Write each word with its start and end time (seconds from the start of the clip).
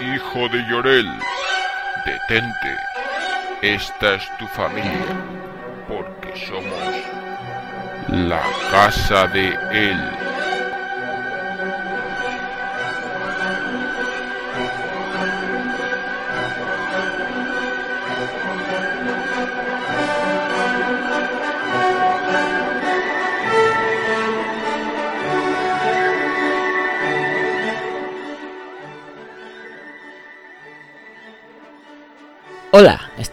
Hijo 0.00 0.48
de 0.48 0.62
Llorel, 0.68 1.10
detente. 2.04 2.76
Esta 3.62 4.14
es 4.14 4.36
tu 4.38 4.46
familia, 4.48 5.06
porque 5.88 6.46
somos 6.46 6.72
la 8.08 8.42
casa 8.70 9.26
de 9.28 9.48
él. 9.72 10.23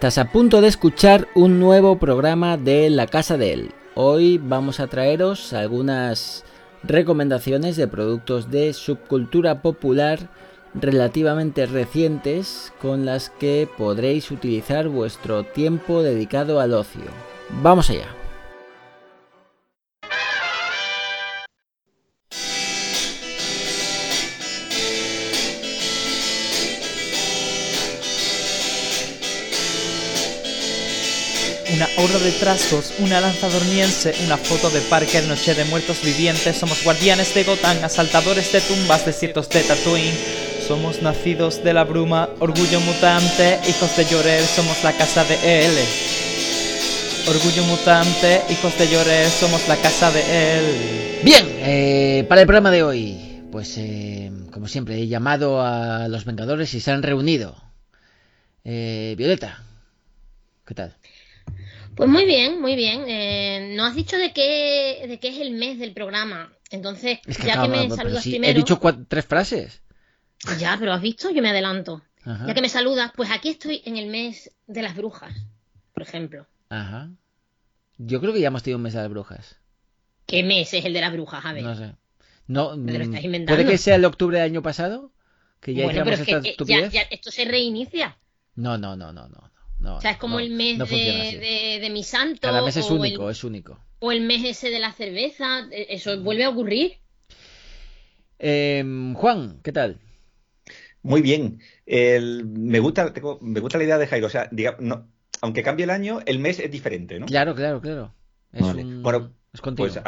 Estás 0.02 0.18
a 0.18 0.32
punto 0.32 0.62
de 0.62 0.68
escuchar 0.68 1.28
un 1.36 1.60
nuevo 1.60 2.00
programa 2.00 2.58
de 2.58 2.90
La 2.90 3.06
Casa 3.06 3.38
de 3.38 3.54
Él. 3.54 3.72
Hoy 3.94 4.40
vamos 4.40 4.80
a 4.80 4.88
traeros 4.88 5.54
algunas 5.54 6.44
recomendaciones 6.82 7.76
de 7.76 7.88
productos 7.88 8.50
de 8.50 8.74
subcultura 8.74 9.62
popular 9.62 10.28
relativamente 10.74 11.68
recientes 11.68 12.74
con 12.82 13.06
las 13.06 13.30
que 13.30 13.70
podréis 13.78 14.32
utilizar 14.32 14.88
vuestro 14.88 15.44
tiempo 15.44 16.02
dedicado 16.02 16.60
al 16.60 16.74
ocio. 16.74 17.04
Vamos 17.62 17.92
allá. 17.92 18.21
Horda 32.02 32.20
de 32.20 32.32
trasgos, 32.32 32.94
una 33.00 33.22
lanza 33.22 33.48
dormiense, 33.48 34.14
una 34.26 34.38
foto 34.38 34.70
de 34.72 34.82
Parker, 34.82 35.24
noche 35.26 35.54
de 35.54 35.66
muertos 35.66 36.02
vivientes, 36.02 36.58
somos 36.58 36.84
guardianes 36.84 37.34
de 37.36 37.44
Gotham, 37.44 37.78
asaltadores 37.84 38.52
de 38.52 38.62
tumbas, 38.62 39.06
desiertos 39.06 39.48
de 39.50 39.62
Tatooine, 39.62 40.18
somos 40.68 41.02
nacidos 41.04 41.64
de 41.64 41.74
la 41.74 41.84
bruma, 41.84 42.30
orgullo 42.40 42.80
mutante, 42.80 43.60
hijos 43.70 43.96
de 43.96 44.06
Llorer, 44.06 44.42
somos 44.42 44.84
la 44.84 44.94
casa 44.94 45.24
de 45.26 45.66
él. 45.66 45.72
Orgullo 47.28 47.64
mutante, 47.66 48.42
hijos 48.50 48.76
de 48.80 48.88
Llorer, 48.88 49.28
somos 49.30 49.68
la 49.68 49.76
casa 49.78 50.12
de 50.12 50.22
él. 50.58 51.22
Bien, 51.24 51.46
eh, 51.60 52.26
para 52.28 52.42
el 52.42 52.48
programa 52.48 52.72
de 52.72 52.82
hoy, 52.82 53.44
pues 53.52 53.78
eh, 53.78 54.32
como 54.52 54.68
siempre 54.68 54.96
he 54.96 55.08
llamado 55.08 55.62
a 55.62 56.08
los 56.08 56.26
Vengadores 56.26 56.74
y 56.74 56.80
se 56.80 56.90
han 56.90 57.04
reunido. 57.04 57.56
Eh, 58.64 59.14
Violeta, 59.18 59.64
¿qué 60.66 60.74
tal? 60.74 60.96
Pues 62.02 62.10
muy 62.10 62.26
bien, 62.26 62.60
muy 62.60 62.76
bien. 62.76 63.04
Eh, 63.08 63.76
no 63.78 63.86
has 63.86 63.94
dicho 63.94 64.18
de 64.18 64.34
qué, 64.34 65.06
de 65.08 65.20
qué 65.20 65.28
es 65.28 65.38
el 65.38 65.52
mes 65.52 65.78
del 65.78 65.94
programa. 65.94 66.52
Entonces, 66.72 67.20
ya 67.46 67.62
que 67.62 67.68
me 67.68 67.92
saludas 67.92 68.24
primero. 68.24 68.52
He 68.52 68.56
dicho 68.56 68.80
tres 69.08 69.24
frases. 69.24 69.84
Ya, 70.58 70.76
pero 70.80 70.94
has 70.94 71.02
visto, 71.04 71.30
yo 71.30 71.44
me 71.44 71.52
adelanto. 71.52 72.02
Ya 72.26 72.56
que 72.56 72.62
me 72.62 72.70
saludas, 72.70 73.12
pues 73.16 73.30
aquí 73.30 73.50
estoy 73.50 73.84
en 73.86 73.98
el 73.98 74.08
mes 74.08 74.50
de 74.66 74.82
las 74.82 74.96
brujas, 74.96 75.32
por 75.94 76.02
ejemplo. 76.02 76.48
Ajá. 76.70 77.12
Yo 78.00 78.20
creo 78.20 78.34
que 78.34 78.42
ya 78.42 78.48
hemos 78.48 78.64
tenido 78.64 78.78
un 78.78 78.84
mes 78.84 78.94
de 78.94 79.02
las 79.02 79.10
brujas. 79.10 79.58
¿Qué 80.26 80.42
mes 80.42 80.74
es 80.74 80.84
el 80.84 80.94
de 80.94 81.02
las 81.02 81.14
brujas? 81.14 81.46
A 81.46 81.54
ver. 81.54 81.62
No 81.62 81.76
sé. 81.76 81.94
No, 82.48 82.76
lo 82.76 82.92
estás 82.94 83.22
mm, 83.22 83.26
inventando. 83.26 83.62
¿Puede 83.62 83.70
que 83.70 83.78
sea 83.78 83.94
el 83.98 84.06
octubre 84.06 84.40
del 84.40 84.50
año 84.50 84.64
pasado? 84.64 85.12
Que 85.60 85.76
ya 85.76 85.84
bueno, 85.84 86.04
pero 86.04 86.16
es 86.16 86.24
que, 86.24 86.56
eh, 86.58 86.90
ya, 86.92 87.04
esto 87.12 87.30
se 87.30 87.46
reinicia. 87.46 88.18
No, 88.56 88.80
no, 88.80 88.96
no, 88.96 89.14
no, 89.14 89.28
no 89.28 89.51
o 89.84 90.02
sea, 90.02 90.12
es 90.12 90.18
como 90.18 90.40
el 90.40 90.52
mes 90.52 90.78
de, 90.78 91.90
mi 91.92 92.04
santo. 92.04 92.42
Cada 92.42 92.62
mes 92.62 92.78
es 92.78 92.90
único, 92.90 93.30
es 93.30 93.44
único. 93.44 93.80
O 94.00 94.12
el 94.12 94.22
mes 94.22 94.44
ese 94.46 94.70
de 94.70 94.80
la 94.80 94.92
cerveza. 94.94 95.68
E, 95.72 95.88
eso 95.90 96.20
vuelve 96.22 96.44
a 96.44 96.50
ocurrir. 96.50 96.98
Em, 98.40 99.14
Juan, 99.14 99.60
¿qué 99.64 99.72
tal? 99.72 100.00
Muy 101.04 101.22
bien. 101.22 101.60
me, 101.86 102.80
gusta, 102.80 103.14
me 103.42 103.60
gusta 103.60 103.78
la 103.78 103.84
idea 103.84 103.98
de 103.98 104.08
Jairo. 104.08 104.28
O 104.28 104.30
sea, 104.30 104.50
no, 104.80 105.08
aunque 105.42 105.64
cambie 105.64 105.84
el 105.84 105.90
año, 105.90 106.20
el 106.26 106.40
mes 106.40 106.60
es 106.60 106.72
diferente, 106.72 107.20
¿no? 107.20 107.26
Claro, 107.26 107.56
claro, 107.56 107.82
claro. 107.82 108.14
Es 108.54 108.62
bueno, 109.02 109.34
es 109.54 109.62
pues 109.62 110.00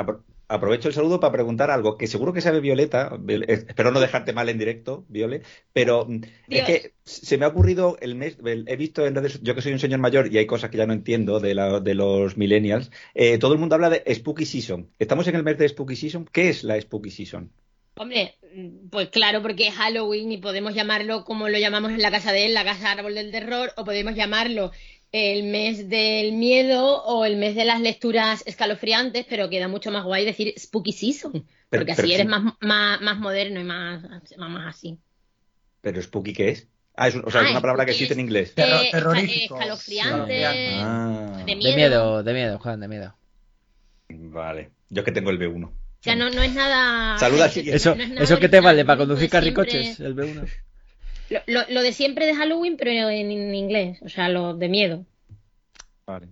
aprovecho 0.53 0.88
el 0.88 0.94
saludo 0.94 1.19
para 1.19 1.34
preguntar 1.34 1.72
algo 1.72 1.97
que 1.97 2.08
seguro 2.08 2.31
que 2.31 2.41
sabe 2.41 2.59
Violeta, 2.59 3.18
eh, 3.28 3.66
espero 3.68 3.91
no 3.91 4.00
dejarte 4.00 4.34
mal 4.34 4.50
en 4.50 4.59
directo, 4.59 5.06
Viole, 5.09 5.41
pero 5.74 6.06
mm, 6.08 6.22
es 6.50 6.64
que 6.64 6.94
se 7.03 7.38
me 7.38 7.46
ha 7.46 7.50
ocurrido 7.50 7.97
el 8.02 8.16
mes, 8.16 8.38
he 8.44 8.75
visto 8.75 9.06
en 9.06 9.16
redes, 9.16 9.42
yo 9.42 9.56
que 9.56 9.62
soy 9.62 9.74
un 9.74 9.80
señor 9.80 10.00
mayor 10.00 10.31
y 10.31 10.38
hay 10.38 10.46
cosas 10.46 10.69
que 10.69 10.78
ya 10.78 10.86
no 10.86 10.94
entiendo 10.94 11.40
de, 11.40 11.56
la, 11.56 11.80
de 11.80 11.96
los 11.96 12.38
millennials, 12.38 12.92
eh, 13.16 13.38
todo 13.40 13.53
el 13.53 13.59
mundo 13.59 13.75
habla 13.75 13.90
de 13.90 14.03
Spooky 14.13 14.46
Season. 14.46 14.90
Estamos 15.00 15.28
en 15.28 15.36
el 15.36 15.44
mes 15.44 15.58
de 15.58 15.68
Spooky 15.68 15.96
Season. 15.96 16.30
¿Qué 16.31 16.50
es 16.50 16.63
la 16.63 16.80
Spooky 16.80 17.09
Season? 17.09 17.52
Hombre, 17.96 18.36
pues 18.90 19.09
claro, 19.09 19.42
porque 19.42 19.68
es 19.68 19.75
Halloween 19.75 20.31
y 20.31 20.38
podemos 20.38 20.74
llamarlo 20.74 21.24
como 21.25 21.50
lo 21.50 21.59
llamamos 21.59 21.92
en 21.92 22.02
la 22.02 22.09
casa 22.09 22.31
de 22.31 22.46
él, 22.46 22.53
la 22.53 22.63
casa 22.63 22.92
árbol 22.92 23.13
del 23.13 23.31
terror, 23.31 23.72
o 23.78 23.86
podemos 23.86 24.16
llamarlo 24.16 24.72
el 25.13 25.44
mes 25.44 25.90
del 25.90 26.34
miedo 26.34 27.03
o 27.03 27.24
el 27.24 27.38
mes 27.38 27.56
de 27.56 27.66
las 27.66 27.79
lecturas 27.79 28.44
escalofriantes, 28.47 29.25
pero 29.29 29.47
queda 29.47 29.68
mucho 29.68 29.91
más 29.91 30.03
guay 30.03 30.25
decir 30.25 30.53
spooky 30.57 30.91
season, 30.91 31.47
porque 31.69 31.91
así 31.91 32.12
eres 32.12 32.25
más, 32.25 32.56
más, 32.59 33.19
moderno 33.19 33.62
y 33.62 33.63
más, 33.63 34.03
más 34.38 34.75
así. 34.75 34.97
¿Pero 35.81 36.01
spooky 36.01 36.34
qué 36.34 36.50
es? 36.50 36.68
Ah, 36.96 37.07
es, 37.07 37.16
o 37.16 37.29
sea, 37.29 37.41
es 37.41 37.47
ah, 37.47 37.51
una 37.51 37.62
palabra 37.62 37.85
que 37.85 37.91
existe 37.91 38.16
en 38.16 38.22
inglés. 38.22 38.53
Eh, 38.56 38.90
escalofriante, 38.91 40.46
ah. 40.46 41.44
de, 41.45 41.56
miedo. 41.56 42.24
de 42.24 42.34
miedo. 42.34 42.59
Juan, 42.59 42.80
de 42.80 42.88
miedo. 42.88 43.16
Vale, 44.09 44.72
yo 44.90 45.01
es 45.01 45.06
que 45.06 45.12
tengo 45.12 45.30
el 45.30 45.40
B1. 45.40 45.66
O 45.66 45.72
sea, 46.01 46.16
no, 46.16 46.30
no 46.31 46.41
es 46.41 46.53
nada... 46.53 47.18
Saluda, 47.19 47.45
eso, 47.56 47.95
eso 47.95 48.40
que 48.40 48.50
te 48.50 48.59
vale 48.59 48.84
para 48.84 48.97
conducir 48.97 49.30
carricoches, 49.30 50.00
el 50.00 50.16
B1. 50.16 50.50
Lo, 51.48 51.82
de 51.82 51.94
siempre 51.94 52.26
de 52.26 52.36
Halloween, 52.36 52.78
pero 52.78 53.10
en, 53.10 53.32
inglés, 53.32 54.00
o 54.02 54.10
sea, 54.10 54.30
lo 54.30 54.56
de 54.56 54.70
miedo. 54.70 55.06
Vale. 56.06 56.28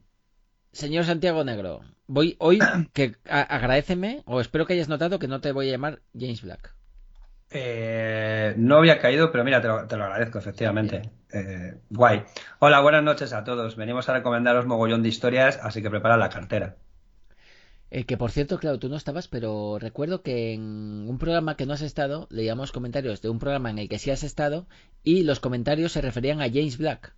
Señor 0.72 1.06
Santiago 1.06 1.44
Negro, 1.44 1.82
voy 2.08 2.36
hoy 2.40 2.60
que 2.94 3.16
agradeceme, 3.26 4.24
o 4.26 4.42
espero 4.42 4.66
que 4.66 4.74
hayas 4.74 4.90
notado 4.90 5.20
que 5.20 5.28
no 5.28 5.42
te 5.42 5.52
voy 5.52 5.70
a 5.70 5.72
llamar 5.72 6.02
James 6.18 6.42
Black. 6.42 6.74
Eh, 7.54 8.54
no 8.58 8.78
había 8.78 9.00
caído, 9.00 9.32
pero 9.32 9.44
mira, 9.44 9.62
te 9.62 9.68
lo, 9.68 10.04
agradezco, 10.04 10.40
efectivamente. 10.40 11.10
Eh, 11.34 11.76
guay. 11.90 12.24
Hola, 12.60 12.80
buenas 12.80 13.04
noches 13.04 13.34
a 13.34 13.44
todos. 13.44 13.76
Venimos 13.76 14.08
a 14.08 14.14
recomendaros 14.14 14.66
mogollón 14.66 15.04
de 15.04 15.10
historias, 15.10 15.60
así 15.62 15.82
que 15.82 15.90
prepara 15.90 16.16
la 16.16 16.30
cartera. 16.30 16.78
Eh, 17.94 18.06
que 18.06 18.16
por 18.16 18.32
cierto, 18.32 18.58
claro, 18.58 18.80
tú 18.80 18.88
no 18.88 18.96
estabas, 18.96 19.28
pero 19.28 19.78
recuerdo 19.78 20.22
que 20.22 20.54
en 20.54 20.62
un 21.10 21.18
programa 21.20 21.58
que 21.58 21.66
no 21.66 21.74
has 21.74 21.82
estado, 21.82 22.26
leíamos 22.32 22.72
comentarios 22.72 23.22
de 23.22 23.28
un 23.28 23.38
programa 23.38 23.70
en 23.70 23.80
el 23.80 23.90
que 23.90 24.00
sí 24.00 24.10
has 24.12 24.24
estado 24.24 24.66
y 25.04 25.24
los 25.24 25.42
comentarios 25.42 25.92
se 25.92 26.00
referían 26.00 26.42
a 26.42 26.48
James 26.48 26.78
Black. 26.78 27.14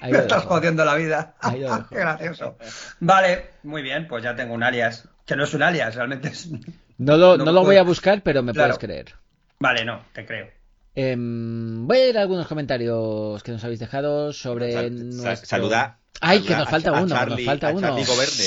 Ahí, 0.00 0.12
Me 0.12 0.18
estás 0.18 0.44
jodiendo 0.44 0.84
la 0.84 0.96
vida. 0.96 1.34
Qué 1.88 1.96
gracioso. 1.96 2.58
Vale, 3.00 3.52
muy 3.62 3.80
bien, 3.80 4.06
pues 4.06 4.22
ya 4.22 4.36
tengo 4.36 4.52
un 4.52 4.62
alias. 4.62 5.08
Que 5.24 5.34
no 5.34 5.44
es 5.44 5.54
un 5.54 5.62
alias, 5.62 5.94
realmente 5.94 6.28
es. 6.28 6.50
No 6.98 7.16
lo, 7.16 7.38
no, 7.38 7.52
lo 7.52 7.64
voy 7.64 7.76
a 7.76 7.82
buscar, 7.84 8.20
pero 8.22 8.42
me 8.42 8.52
puedes 8.52 8.76
creer. 8.76 9.14
Vale, 9.60 9.86
no, 9.86 10.04
te 10.12 10.26
creo. 10.26 10.48
Em, 10.94 11.86
voy 11.86 11.96
a 11.96 12.08
ir 12.10 12.18
a 12.18 12.20
algunos 12.20 12.46
comentarios 12.46 13.42
que 13.42 13.52
nos 13.52 13.64
habéis 13.64 13.80
dejado 13.80 14.34
sobre. 14.34 14.90
Saluda 15.36 16.03
Ay, 16.24 16.40
que 16.40 16.54
nos 16.54 16.68
falta 16.68 16.92
uno, 16.92 17.26
nos 17.26 17.44
falta 17.44 17.70
uno. 17.72 17.96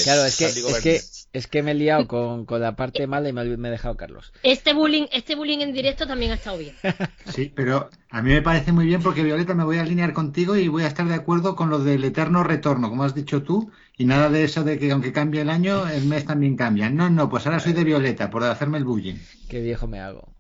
Claro, 0.04 0.26
es 0.26 0.38
que, 0.38 0.46
es 0.46 0.80
que, 0.82 1.02
es 1.34 1.48
que 1.48 1.64
me 1.64 1.72
he 1.72 1.74
liado 1.76 2.08
con, 2.08 2.46
con 2.46 2.62
la 2.62 2.76
parte 2.76 3.06
mala 3.08 3.30
y 3.30 3.34
me, 3.34 3.58
me, 3.58 3.68
he 3.68 3.72
dejado 3.72 3.96
Carlos. 3.96 4.34
Este 4.44 4.74
bullying, 4.74 5.06
este 5.12 5.36
bullying 5.36 5.60
en 5.60 5.74
directo 5.74 6.08
también 6.08 6.32
ha 6.32 6.36
estado 6.36 6.58
bien. 6.58 6.76
Sí, 7.28 7.52
pero 7.54 7.90
a 8.10 8.22
mí 8.22 8.32
me 8.32 8.42
parece 8.42 8.72
muy 8.72 8.86
bien 8.86 9.02
porque 9.02 9.24
Violeta 9.24 9.54
me 9.54 9.64
voy 9.64 9.78
a 9.78 9.82
alinear 9.82 10.14
contigo 10.14 10.56
y 10.56 10.68
voy 10.68 10.84
a 10.84 10.88
estar 10.88 11.08
de 11.08 11.14
acuerdo 11.14 11.56
con 11.56 11.70
lo 11.70 11.80
del 11.80 12.04
eterno 12.04 12.44
retorno, 12.44 12.90
como 12.90 13.04
has 13.04 13.14
dicho 13.14 13.44
tú, 13.44 13.72
y 13.98 14.06
nada 14.06 14.30
de 14.30 14.44
eso 14.44 14.64
de 14.64 14.80
que 14.80 14.92
aunque 14.92 15.12
cambie 15.12 15.42
el 15.42 15.50
año, 15.50 15.88
el 15.88 16.06
mes 16.06 16.26
también 16.26 16.56
cambia. 16.56 16.90
No, 16.90 17.10
no, 17.10 17.30
pues 17.30 17.46
ahora 17.46 17.60
soy 17.60 17.74
de 17.74 17.84
Violeta 17.84 18.30
por 18.30 18.44
hacerme 18.44 18.78
el 18.78 18.86
bullying. 18.86 19.16
Qué 19.50 19.62
viejo 19.62 19.88
me 19.88 20.00
hago. 20.00 20.34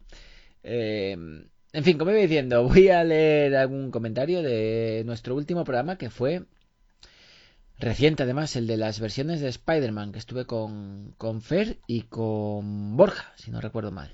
Eh, 0.63 1.15
en 1.73 1.83
fin, 1.83 1.97
como 1.97 2.11
iba 2.11 2.19
diciendo, 2.19 2.63
voy 2.63 2.89
a 2.89 3.03
leer 3.03 3.55
algún 3.55 3.91
comentario 3.91 4.41
de 4.41 5.03
nuestro 5.05 5.35
último 5.35 5.63
programa 5.63 5.97
que 5.97 6.09
fue 6.09 6.43
reciente 7.79 8.23
además, 8.23 8.55
el 8.55 8.67
de 8.67 8.77
las 8.77 8.99
versiones 8.99 9.41
de 9.41 9.49
Spider-Man, 9.49 10.11
que 10.11 10.19
estuve 10.19 10.45
con, 10.45 11.13
con 11.17 11.41
Fer 11.41 11.77
y 11.87 12.03
con 12.03 12.97
Borja, 12.97 13.33
si 13.35 13.51
no 13.51 13.61
recuerdo 13.61 13.91
mal. 13.91 14.11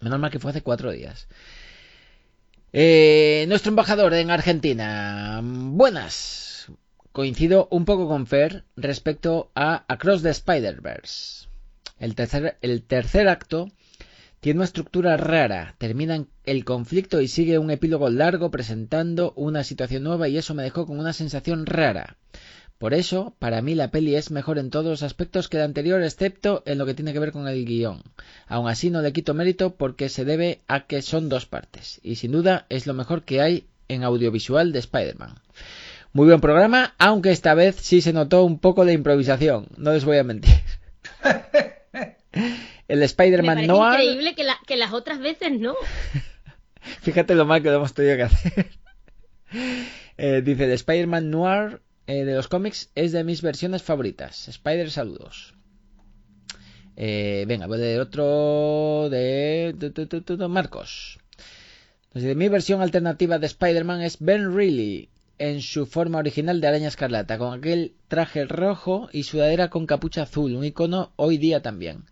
Menos 0.00 0.18
mal 0.18 0.30
que 0.30 0.38
fue 0.38 0.50
hace 0.50 0.62
cuatro 0.62 0.92
días. 0.92 1.28
Eh, 2.72 3.46
nuestro 3.48 3.70
embajador 3.70 4.12
en 4.14 4.30
Argentina. 4.30 5.40
Buenas. 5.42 6.66
Coincido 7.12 7.68
un 7.70 7.86
poco 7.86 8.06
con 8.08 8.26
Fer 8.26 8.64
respecto 8.76 9.50
a 9.54 9.84
Across 9.88 10.22
the 10.22 10.30
Spider-Verse. 10.30 11.48
El 11.98 12.14
tercer, 12.14 12.58
el 12.60 12.82
tercer 12.82 13.28
acto 13.28 13.70
Tiene 14.40 14.58
una 14.58 14.66
estructura 14.66 15.16
rara, 15.16 15.74
termina 15.78 16.26
el 16.44 16.64
conflicto 16.66 17.22
y 17.22 17.28
sigue 17.28 17.58
un 17.58 17.70
epílogo 17.70 18.10
largo 18.10 18.50
presentando 18.50 19.32
una 19.34 19.64
situación 19.64 20.02
nueva 20.02 20.28
y 20.28 20.36
eso 20.36 20.52
me 20.52 20.62
dejó 20.62 20.86
con 20.86 20.98
una 20.98 21.14
sensación 21.14 21.64
rara. 21.64 22.18
Por 22.78 22.92
eso, 22.92 23.34
para 23.38 23.62
mí 23.62 23.74
la 23.74 23.90
peli 23.90 24.16
es 24.16 24.30
mejor 24.30 24.58
en 24.58 24.70
todos 24.70 24.86
los 24.86 25.02
aspectos 25.02 25.48
que 25.48 25.56
la 25.56 25.64
anterior, 25.64 26.02
excepto 26.02 26.62
en 26.66 26.76
lo 26.76 26.84
que 26.84 26.92
tiene 26.92 27.14
que 27.14 27.18
ver 27.18 27.32
con 27.32 27.48
el 27.48 27.64
guion. 27.64 28.02
Aún 28.46 28.68
así 28.68 28.90
no 28.90 29.00
le 29.00 29.14
quito 29.14 29.32
mérito 29.32 29.76
porque 29.76 30.10
se 30.10 30.26
debe 30.26 30.60
a 30.68 30.86
que 30.86 31.00
son 31.00 31.30
dos 31.30 31.46
partes, 31.46 32.00
y 32.02 32.16
sin 32.16 32.32
duda 32.32 32.66
es 32.68 32.86
lo 32.86 32.92
mejor 32.92 33.22
que 33.22 33.40
hay 33.40 33.66
en 33.88 34.04
audiovisual 34.04 34.72
de 34.72 34.80
Spider-Man. 34.80 35.36
Muy 36.12 36.26
buen 36.26 36.40
programa, 36.40 36.94
aunque 36.98 37.30
esta 37.30 37.54
vez 37.54 37.76
sí 37.76 38.02
se 38.02 38.12
notó 38.12 38.44
un 38.44 38.58
poco 38.58 38.84
de 38.84 38.92
improvisación, 38.92 39.68
no 39.78 39.92
les 39.92 40.04
voy 40.04 40.18
a 40.18 40.24
mentir. 40.24 40.54
el 42.88 43.02
Spider-Man 43.02 43.66
Noir... 43.66 44.00
increíble 44.00 44.34
que, 44.34 44.46
que 44.66 44.76
las 44.76 44.92
otras 44.92 45.18
veces 45.20 45.58
no. 45.58 45.74
Fíjate 47.02 47.34
lo 47.34 47.46
mal 47.46 47.62
que 47.62 47.70
lo 47.70 47.76
hemos 47.76 47.94
tenido 47.94 48.16
que 48.16 48.22
hacer. 48.24 48.66
Eh, 50.18 50.42
dice, 50.42 50.64
el 50.64 50.72
Spider-Man 50.72 51.30
Noir 51.30 51.80
eh, 52.06 52.24
de 52.24 52.34
los 52.34 52.48
cómics 52.48 52.90
es 52.94 53.12
de 53.12 53.24
mis 53.24 53.42
versiones 53.42 53.82
favoritas. 53.82 54.48
Spider, 54.48 54.90
saludos. 54.90 55.54
Eh, 56.96 57.44
venga, 57.46 57.66
voy 57.66 57.78
a 57.78 57.80
leer 57.80 58.00
otro 58.00 59.08
de, 59.10 59.74
Marcos. 60.48 61.18
de 62.14 62.34
mi 62.34 62.48
versión 62.48 62.80
alternativa 62.80 63.38
de 63.38 63.46
Spider-Man 63.46 64.00
es 64.02 64.18
Ben 64.20 64.54
Reilly 64.54 65.10
en 65.38 65.60
su 65.60 65.84
forma 65.84 66.18
original 66.18 66.60
de 66.62 66.68
araña 66.68 66.88
escarlata, 66.88 67.36
con 67.36 67.58
aquel 67.58 67.92
traje 68.08 68.46
rojo 68.46 69.10
y 69.12 69.24
sudadera 69.24 69.68
con 69.68 69.86
capucha 69.86 70.22
azul, 70.22 70.54
un 70.54 70.64
icono 70.64 71.12
hoy 71.16 71.36
día 71.36 71.60
también. 71.60 72.04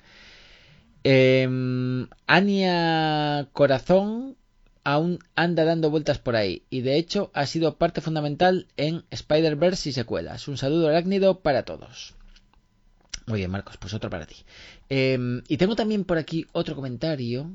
Eh, 1.05 1.49
Anya 2.26 3.49
Corazón 3.52 4.37
aún 4.85 5.19
anda 5.35 5.65
dando 5.65 5.91
vueltas 5.91 6.19
por 6.19 6.37
ahí 6.37 6.63
y 6.71 6.83
de 6.83 6.97
hecho 6.97 7.31
ha 7.35 7.47
sido 7.47 7.77
parte 7.77 8.01
fundamental 8.01 8.69
en 8.77 9.05
Spider-Verse 9.11 9.89
y 9.89 9.93
secuelas. 9.93 10.47
Un 10.47 10.59
saludo 10.59 10.89
arácnido 10.89 11.41
para 11.41 11.65
todos. 11.65 12.15
Muy 13.27 13.39
bien, 13.39 13.51
Marcos, 13.51 13.79
pues 13.79 13.95
otro 13.95 14.11
para 14.11 14.27
ti. 14.27 14.37
Em, 14.91 15.43
y 15.49 15.57
tengo 15.57 15.75
también 15.75 16.05
por 16.05 16.19
aquí 16.19 16.47
otro 16.53 16.75
comentario. 16.75 17.51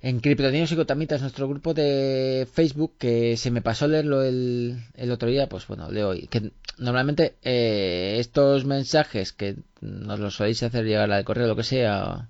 En 0.00 0.20
Criptoninos 0.20 0.70
y 0.70 0.74
Gotamitas, 0.74 1.22
nuestro 1.22 1.48
grupo 1.48 1.72
de 1.72 2.46
Facebook, 2.52 2.96
que 2.98 3.38
se 3.38 3.50
me 3.50 3.62
pasó 3.62 3.88
leerlo 3.88 4.22
el, 4.22 4.78
el 4.96 5.10
otro 5.10 5.30
día, 5.30 5.48
pues 5.48 5.66
bueno, 5.66 5.90
leo 5.90 6.10
hoy. 6.10 6.26
Que 6.26 6.50
normalmente 6.76 7.36
eh, 7.42 8.16
estos 8.18 8.66
mensajes 8.66 9.32
que 9.32 9.56
nos 9.80 10.18
los 10.18 10.34
soléis 10.34 10.62
hacer 10.62 10.84
llegar 10.84 11.10
al 11.10 11.24
correo, 11.24 11.46
lo 11.46 11.56
que 11.56 11.62
sea, 11.62 12.28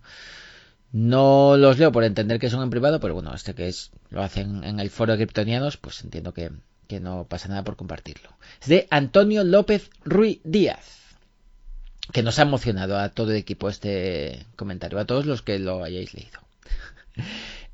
no 0.94 1.56
los 1.56 1.76
leo 1.80 1.90
por 1.90 2.04
entender 2.04 2.38
que 2.38 2.48
son 2.48 2.62
en 2.62 2.70
privado, 2.70 3.00
pero 3.00 3.14
bueno, 3.14 3.34
este 3.34 3.52
que 3.52 3.66
es 3.66 3.90
lo 4.10 4.22
hacen 4.22 4.62
en 4.62 4.78
el 4.78 4.90
foro 4.90 5.10
de 5.10 5.18
Kryptonianos, 5.18 5.76
pues 5.76 6.04
entiendo 6.04 6.32
que, 6.32 6.52
no 7.00 7.26
pasa 7.28 7.48
nada 7.48 7.64
por 7.64 7.74
compartirlo. 7.74 8.30
Es 8.62 8.68
de 8.68 8.86
Antonio 8.90 9.42
López 9.42 9.90
Ruiz 10.04 10.38
Díaz, 10.44 11.16
que 12.12 12.22
nos 12.22 12.38
ha 12.38 12.42
emocionado 12.42 12.96
a 12.96 13.08
todo 13.08 13.32
el 13.32 13.38
equipo 13.38 13.68
este 13.68 14.46
comentario, 14.54 15.00
a 15.00 15.04
todos 15.04 15.26
los 15.26 15.42
que 15.42 15.58
lo 15.58 15.82
hayáis 15.82 16.14
leído. 16.14 16.38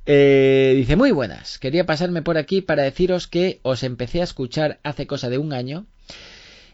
Eh, 0.07 0.73
dice, 0.77 0.97
muy 0.97 1.13
buenas, 1.13 1.59
quería 1.59 1.85
pasarme 1.87 2.23
por 2.23 2.39
aquí 2.39 2.63
para 2.63 2.83
deciros 2.83 3.29
que 3.29 3.61
os 3.63 3.85
empecé 3.85 4.23
a 4.23 4.25
escuchar 4.25 4.81
hace 4.83 5.07
cosa 5.07 5.29
de 5.29 5.39
un 5.39 5.53
año 5.53 5.87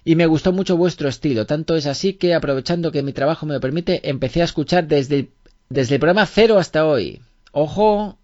y 0.05 0.15
me 0.15 0.27
gustó 0.27 0.53
mucho 0.53 0.77
vuestro 0.77 1.09
estilo. 1.09 1.45
Tanto 1.45 1.75
es 1.77 1.87
así 1.87 2.15
que, 2.15 2.35
aprovechando 2.35 2.93
que 2.93 3.03
mi 3.03 3.13
trabajo 3.13 3.45
me 3.45 3.53
lo 3.53 3.61
permite, 3.61 4.09
empecé 4.09 4.41
a 4.41 4.45
escuchar 4.45 4.87
desde 4.87 5.17
el 5.17 5.31
desde 5.69 5.95
el 5.95 6.01
programa 6.01 6.27
cero 6.27 6.59
hasta 6.59 6.87
hoy. 6.87 7.23
Ojo 7.53 8.19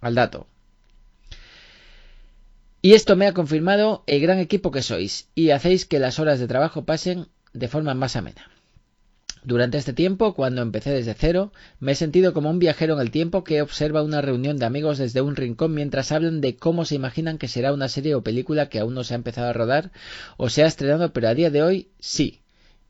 al 0.00 0.14
dato. 0.14 0.46
Y 2.82 2.94
esto 2.94 3.14
me 3.14 3.26
ha 3.26 3.34
confirmado 3.34 4.02
el 4.06 4.20
gran 4.20 4.38
equipo 4.38 4.70
que 4.70 4.82
sois 4.82 5.28
y 5.34 5.50
hacéis 5.50 5.84
que 5.84 5.98
las 5.98 6.18
horas 6.18 6.40
de 6.40 6.48
trabajo 6.48 6.84
pasen 6.84 7.28
de 7.52 7.68
forma 7.68 7.94
más 7.94 8.16
amena. 8.16 8.50
Durante 9.42 9.78
este 9.78 9.92
tiempo, 9.92 10.34
cuando 10.34 10.60
empecé 10.60 10.90
desde 10.90 11.14
cero, 11.14 11.52
me 11.78 11.92
he 11.92 11.94
sentido 11.94 12.34
como 12.34 12.50
un 12.50 12.58
viajero 12.58 12.94
en 12.94 13.00
el 13.00 13.10
tiempo 13.10 13.42
que 13.42 13.62
observa 13.62 14.02
una 14.02 14.20
reunión 14.20 14.58
de 14.58 14.66
amigos 14.66 14.98
desde 14.98 15.22
un 15.22 15.36
rincón 15.36 15.74
mientras 15.74 16.12
hablan 16.12 16.40
de 16.40 16.56
cómo 16.56 16.84
se 16.84 16.94
imaginan 16.94 17.38
que 17.38 17.48
será 17.48 17.72
una 17.72 17.88
serie 17.88 18.14
o 18.14 18.22
película 18.22 18.68
que 18.68 18.80
aún 18.80 18.94
no 18.94 19.04
se 19.04 19.14
ha 19.14 19.16
empezado 19.16 19.48
a 19.48 19.54
rodar 19.54 19.92
o 20.36 20.50
se 20.50 20.62
ha 20.62 20.66
estrenado, 20.66 21.12
pero 21.12 21.28
a 21.28 21.34
día 21.34 21.50
de 21.50 21.62
hoy 21.62 21.88
sí 21.98 22.40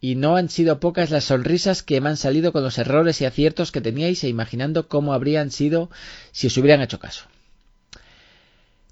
y 0.00 0.14
no 0.14 0.37
han 0.37 0.49
sido 0.49 0.81
pocas 0.81 1.11
las 1.11 1.25
sonrisas 1.25 1.82
que 1.82 2.00
me 2.00 2.08
han 2.08 2.17
salido 2.17 2.52
con 2.52 2.62
los 2.62 2.79
errores 2.79 3.20
y 3.20 3.26
aciertos 3.26 3.70
que 3.70 3.81
teníais 3.81 4.25
e 4.25 4.29
imaginando 4.29 4.88
cómo 4.88 5.12
habrían 5.12 5.50
sido 5.50 5.91
si 6.32 6.47
os 6.47 6.56
hubieran 6.56 6.81
hecho 6.81 6.99
caso. 6.99 7.26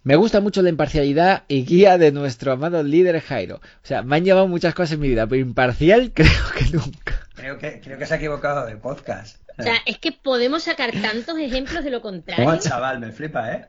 Me 0.05 0.16
gusta 0.16 0.40
mucho 0.40 0.62
la 0.62 0.69
imparcialidad 0.69 1.44
y 1.49 1.64
guía 1.64 1.99
de 1.99 2.12
nuestro 2.12 2.52
amado 2.52 2.82
líder 2.82 3.20
Jairo. 3.20 3.56
O 3.56 3.87
sea, 3.87 4.02
me 4.02 4.16
han 4.16 4.25
llevado 4.25 4.46
muchas 4.49 4.75
cosas 4.75 4.93
en 4.93 5.00
mi 5.00 5.08
vida, 5.08 5.26
pero 5.26 5.40
imparcial 5.40 6.12
creo 6.14 6.31
que 6.56 6.64
nunca. 6.76 7.26
Creo 7.34 7.58
que, 7.58 7.81
creo 7.81 7.99
que 7.99 8.06
se 8.06 8.14
ha 8.14 8.16
equivocado 8.16 8.66
de 8.66 8.76
podcast. 8.76 9.38
O 9.58 9.62
sea, 9.62 9.75
es 9.87 9.99
que 9.99 10.12
podemos 10.12 10.62
sacar 10.62 10.93
tantos 10.93 11.37
ejemplos 11.38 11.82
de 11.82 11.90
lo 11.90 12.00
contrario. 12.00 12.49
Oh, 12.49 12.56
chaval, 12.56 13.00
me 13.00 13.11
flipa, 13.11 13.52
¿eh? 13.52 13.66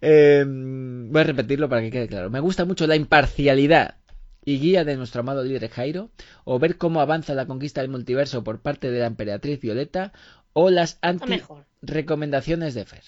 ¿eh? 0.00 0.44
Voy 0.46 1.20
a 1.20 1.24
repetirlo 1.24 1.68
para 1.68 1.82
que 1.82 1.90
quede 1.90 2.08
claro. 2.08 2.30
Me 2.30 2.40
gusta 2.40 2.64
mucho 2.64 2.86
la 2.86 2.96
imparcialidad 2.96 3.96
y 4.44 4.58
guía 4.58 4.84
de 4.84 4.96
nuestro 4.96 5.20
amado 5.20 5.42
líder 5.42 5.68
Jairo, 5.70 6.10
o 6.44 6.58
ver 6.58 6.76
cómo 6.78 7.00
avanza 7.00 7.34
la 7.34 7.46
conquista 7.46 7.80
del 7.80 7.90
multiverso 7.90 8.44
por 8.44 8.60
parte 8.60 8.90
de 8.90 9.00
la 9.00 9.06
emperatriz 9.06 9.60
Violeta, 9.60 10.12
o 10.52 10.70
las 10.70 10.98
anti-recomendaciones 11.02 12.74
de 12.74 12.84
Fer. 12.84 13.02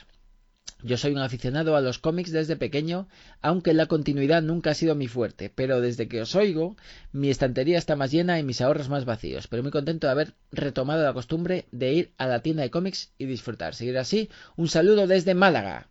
Yo 0.82 0.98
soy 0.98 1.12
un 1.12 1.18
aficionado 1.18 1.74
a 1.74 1.80
los 1.80 1.98
cómics 1.98 2.32
desde 2.32 2.56
pequeño, 2.56 3.08
aunque 3.40 3.72
la 3.72 3.86
continuidad 3.86 4.42
nunca 4.42 4.70
ha 4.70 4.74
sido 4.74 4.94
mi 4.94 5.08
fuerte, 5.08 5.50
pero 5.52 5.80
desde 5.80 6.06
que 6.06 6.20
os 6.20 6.34
oigo, 6.34 6.76
mi 7.12 7.30
estantería 7.30 7.78
está 7.78 7.96
más 7.96 8.10
llena 8.10 8.38
y 8.38 8.42
mis 8.42 8.60
ahorros 8.60 8.90
más 8.90 9.06
vacíos, 9.06 9.48
pero 9.48 9.62
muy 9.62 9.72
contento 9.72 10.06
de 10.06 10.12
haber 10.12 10.34
retomado 10.52 11.02
la 11.02 11.14
costumbre 11.14 11.66
de 11.72 11.92
ir 11.94 12.12
a 12.18 12.26
la 12.26 12.40
tienda 12.40 12.62
de 12.62 12.70
cómics 12.70 13.12
y 13.16 13.24
disfrutar. 13.24 13.74
Seguir 13.74 13.96
así, 13.96 14.28
un 14.56 14.68
saludo 14.68 15.06
desde 15.06 15.34
Málaga. 15.34 15.88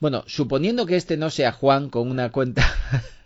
Bueno, 0.00 0.24
suponiendo 0.26 0.84
que 0.84 0.96
este 0.96 1.16
no 1.16 1.30
sea 1.30 1.52
Juan 1.52 1.88
con 1.88 2.10
una 2.10 2.30
cuenta 2.32 2.64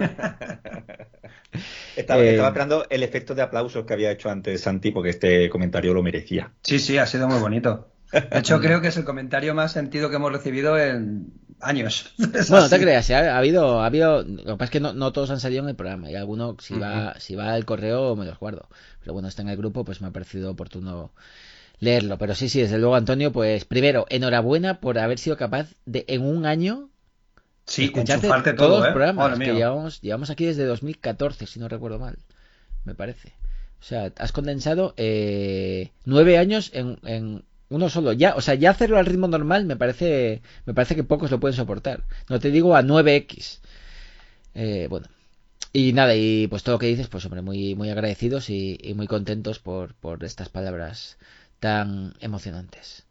estaba, 1.96 2.22
eh, 2.22 2.36
esperando 2.36 2.86
el 2.88 3.02
efecto 3.02 3.34
de 3.34 3.42
aplausos 3.42 3.84
que 3.84 3.92
había 3.92 4.10
hecho 4.10 4.30
antes 4.30 4.60
Santi, 4.60 4.90
porque 4.90 5.10
este 5.10 5.50
comentario 5.50 5.94
lo 5.94 6.02
merecía. 6.02 6.52
Sí, 6.62 6.78
sí, 6.78 6.98
ha 6.98 7.06
sido 7.06 7.28
muy 7.28 7.38
bonito. 7.38 7.88
De 8.12 8.38
hecho, 8.38 8.60
creo 8.60 8.80
que 8.80 8.88
es 8.88 8.96
el 8.96 9.04
comentario 9.04 9.54
más 9.54 9.72
sentido 9.72 10.10
que 10.10 10.16
hemos 10.16 10.32
recibido 10.32 10.78
en 10.78 11.32
años. 11.60 12.12
bueno, 12.18 12.64
no 12.64 12.68
te 12.68 12.80
creas, 12.80 13.08
¿eh? 13.10 13.14
ha, 13.14 13.38
habido, 13.38 13.80
ha 13.80 13.86
habido. 13.86 14.22
Lo 14.22 14.36
que 14.36 14.56
pasa 14.56 14.64
es 14.64 14.70
que 14.70 14.80
no, 14.80 15.12
todos 15.12 15.30
han 15.30 15.40
salido 15.40 15.62
en 15.62 15.68
el 15.70 15.76
programa. 15.76 16.10
Y 16.10 16.16
alguno, 16.16 16.56
si 16.60 16.78
va, 16.78 17.14
si 17.18 17.34
va 17.34 17.52
al 17.52 17.64
correo, 17.64 18.16
me 18.16 18.24
los 18.24 18.38
guardo. 18.38 18.68
Pero 19.00 19.12
bueno, 19.12 19.28
está 19.28 19.42
en 19.42 19.48
el 19.48 19.56
grupo, 19.56 19.84
pues 19.84 20.00
me 20.00 20.08
ha 20.08 20.12
parecido 20.12 20.50
oportuno 20.50 21.12
leerlo. 21.78 22.18
Pero 22.18 22.34
sí, 22.34 22.48
sí, 22.48 22.60
desde 22.60 22.78
luego, 22.78 22.94
Antonio, 22.94 23.32
pues 23.32 23.64
primero, 23.64 24.06
enhorabuena 24.08 24.80
por 24.80 24.98
haber 24.98 25.18
sido 25.18 25.36
capaz 25.36 25.74
de 25.86 26.04
en 26.08 26.22
un 26.22 26.46
año 26.46 26.90
Sí, 27.70 27.84
escucharte 27.84 28.52
todos 28.54 28.80
los 28.80 28.88
¿eh? 28.88 28.92
programas 28.92 29.38
que 29.38 29.54
llevamos, 29.54 30.00
llevamos 30.00 30.28
aquí 30.30 30.44
desde 30.44 30.64
2014, 30.64 31.46
si 31.46 31.60
no 31.60 31.68
recuerdo 31.68 32.00
mal, 32.00 32.18
me 32.84 32.96
parece. 32.96 33.32
O 33.80 33.84
sea, 33.84 34.12
has 34.18 34.32
condensado 34.32 34.92
eh, 34.96 35.92
nueve 36.04 36.36
años 36.36 36.72
en, 36.74 37.44
uno 37.68 37.88
solo. 37.88 38.12
Ya, 38.12 38.34
o 38.34 38.40
sea, 38.40 38.54
ya 38.54 38.70
hacerlo 38.70 38.98
al 38.98 39.06
ritmo 39.06 39.28
normal 39.28 39.66
me 39.66 39.76
parece, 39.76 40.42
me 40.66 40.74
parece 40.74 40.96
que 40.96 41.04
pocos 41.04 41.30
lo 41.30 41.38
pueden 41.38 41.56
soportar. 41.56 42.02
No 42.28 42.40
te 42.40 42.50
digo 42.50 42.74
a 42.74 42.82
9x. 42.82 43.60
Eh, 44.54 44.88
bueno. 44.90 45.06
Y 45.72 45.92
nada, 45.92 46.16
y 46.16 46.48
pues 46.48 46.64
todo 46.64 46.74
lo 46.74 46.78
que 46.80 46.86
dices, 46.86 47.06
pues 47.06 47.24
hombre, 47.24 47.40
muy, 47.40 47.76
muy 47.76 47.88
agradecidos 47.88 48.50
y, 48.50 48.76
y 48.82 48.94
muy 48.94 49.06
contentos 49.06 49.60
por, 49.60 49.94
por 49.94 50.24
estas 50.24 50.48
palabras 50.48 51.18
tan 51.60 52.14
emocionantes. 52.18 53.04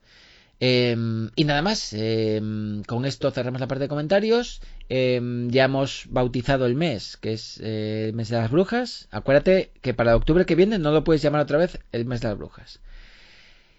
Em, 0.61 1.29
y 1.35 1.45
nada 1.45 1.61
más, 1.61 1.93
em, 1.93 2.83
con 2.83 3.05
esto 3.05 3.31
cerramos 3.31 3.61
la 3.61 3.67
parte 3.67 3.83
de 3.83 3.87
comentarios. 3.87 4.61
Em, 4.89 5.49
ya 5.49 5.65
hemos 5.65 6.05
bautizado 6.09 6.65
el 6.65 6.75
mes, 6.75 7.15
que 7.17 7.33
es 7.33 7.59
eh, 7.63 8.07
el 8.09 8.13
mes 8.13 8.29
de 8.29 8.37
las 8.37 8.51
brujas. 8.51 9.07
Acuérdate 9.11 9.71
que 9.81 9.93
para 9.93 10.15
octubre 10.15 10.45
que 10.45 10.55
viene 10.55 10.77
no 10.77 10.91
lo 10.91 11.03
puedes 11.03 11.21
llamar 11.21 11.41
otra 11.41 11.57
vez 11.57 11.79
el 11.93 12.05
mes 12.05 12.21
de 12.21 12.27
las 12.27 12.37
brujas. 12.37 12.81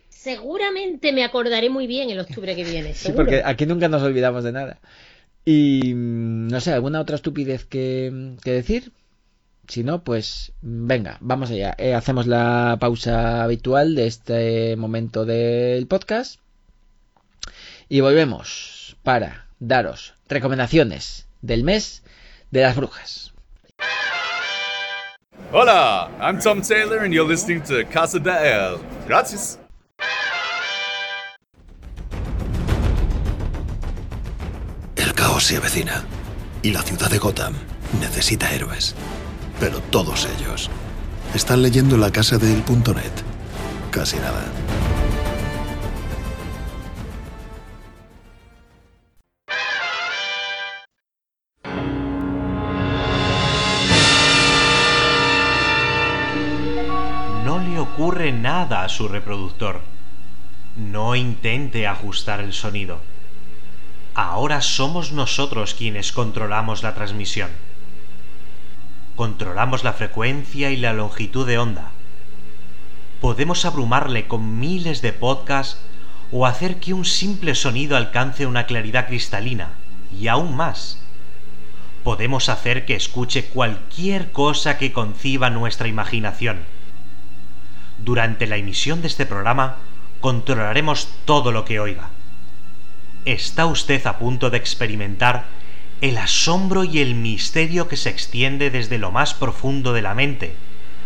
Seguramente 0.08 1.12
me 1.12 1.24
acordaré 1.24 1.68
muy 1.70 1.86
bien 1.86 2.10
el 2.10 2.20
octubre 2.20 2.56
que 2.56 2.64
viene. 2.64 2.94
sí, 2.94 3.12
porque 3.12 3.42
aquí 3.44 3.66
nunca 3.66 3.88
nos 3.88 4.02
olvidamos 4.02 4.44
de 4.44 4.52
nada. 4.52 4.80
Y 5.44 5.92
mm, 5.94 6.48
no 6.48 6.60
sé, 6.60 6.72
¿alguna 6.72 7.00
otra 7.00 7.16
estupidez 7.16 7.64
que, 7.66 8.10
decir? 8.44 8.92
Si 9.68 9.84
no, 9.84 10.02
pues 10.02 10.52
venga, 10.62 11.18
vamos 11.20 11.50
allá. 11.50 11.74
Eh, 11.78 11.94
hacemos 11.94 12.26
la 12.26 12.78
pausa 12.80 13.42
habitual 13.42 13.94
de 13.94 14.06
este 14.06 14.76
momento 14.76 15.24
del 15.24 15.86
podcast 15.86 16.39
y 17.90 18.00
volvemos 18.00 18.96
para 19.02 19.48
daros 19.58 20.14
recomendaciones 20.28 21.26
del 21.42 21.64
mes 21.64 22.02
de 22.50 22.62
las 22.62 22.76
brujas. 22.76 23.34
Hola, 25.52 26.08
I'm 26.20 26.38
Tom 26.38 26.62
Taylor 26.62 27.00
and 27.00 27.12
you're 27.12 27.28
listening 27.28 27.60
to 27.62 27.84
Casa 27.92 28.20
de 28.20 28.30
El. 28.30 28.78
Gracias. 29.08 29.58
El 34.94 35.12
caos 35.14 35.42
se 35.42 35.56
avecina 35.56 36.04
y 36.62 36.70
la 36.70 36.82
ciudad 36.82 37.10
de 37.10 37.18
Gotham 37.18 37.54
necesita 38.00 38.52
héroes. 38.54 38.94
Pero 39.58 39.80
todos 39.90 40.28
ellos 40.38 40.70
están 41.34 41.62
leyendo 41.62 41.96
la 41.96 42.12
casa 42.12 42.38
de 42.38 42.52
el.net. 42.52 43.12
Casi 43.90 44.16
nada. 44.18 44.44
Ocurre 57.92 58.30
nada 58.30 58.84
a 58.84 58.88
su 58.88 59.08
reproductor. 59.08 59.80
No 60.76 61.16
intente 61.16 61.88
ajustar 61.88 62.40
el 62.40 62.52
sonido. 62.52 63.00
Ahora 64.14 64.60
somos 64.60 65.10
nosotros 65.12 65.74
quienes 65.74 66.12
controlamos 66.12 66.84
la 66.84 66.94
transmisión. 66.94 67.50
Controlamos 69.16 69.82
la 69.82 69.92
frecuencia 69.92 70.70
y 70.70 70.76
la 70.76 70.92
longitud 70.92 71.46
de 71.46 71.58
onda. 71.58 71.90
Podemos 73.20 73.64
abrumarle 73.64 74.28
con 74.28 74.60
miles 74.60 75.02
de 75.02 75.12
podcasts 75.12 75.80
o 76.30 76.46
hacer 76.46 76.78
que 76.78 76.94
un 76.94 77.04
simple 77.04 77.56
sonido 77.56 77.96
alcance 77.96 78.46
una 78.46 78.66
claridad 78.66 79.08
cristalina, 79.08 79.70
y 80.16 80.28
aún 80.28 80.54
más. 80.54 81.02
Podemos 82.04 82.48
hacer 82.48 82.86
que 82.86 82.94
escuche 82.94 83.46
cualquier 83.46 84.30
cosa 84.30 84.78
que 84.78 84.92
conciba 84.92 85.50
nuestra 85.50 85.88
imaginación. 85.88 86.60
Durante 88.04 88.46
la 88.46 88.56
emisión 88.56 89.02
de 89.02 89.08
este 89.08 89.26
programa, 89.26 89.76
controlaremos 90.20 91.08
todo 91.24 91.52
lo 91.52 91.64
que 91.64 91.80
oiga. 91.80 92.10
Está 93.24 93.66
usted 93.66 94.06
a 94.06 94.18
punto 94.18 94.50
de 94.50 94.56
experimentar 94.56 95.46
el 96.00 96.16
asombro 96.16 96.84
y 96.84 97.00
el 97.00 97.14
misterio 97.14 97.88
que 97.88 97.96
se 97.96 98.08
extiende 98.08 98.70
desde 98.70 98.98
lo 98.98 99.10
más 99.10 99.34
profundo 99.34 99.92
de 99.92 100.02
la 100.02 100.14
mente 100.14 100.54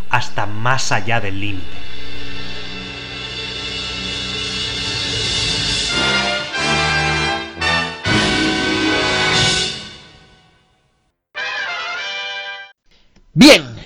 hasta 0.08 0.46
más 0.46 0.92
allá 0.92 1.20
del 1.20 1.40
límite. 1.40 1.93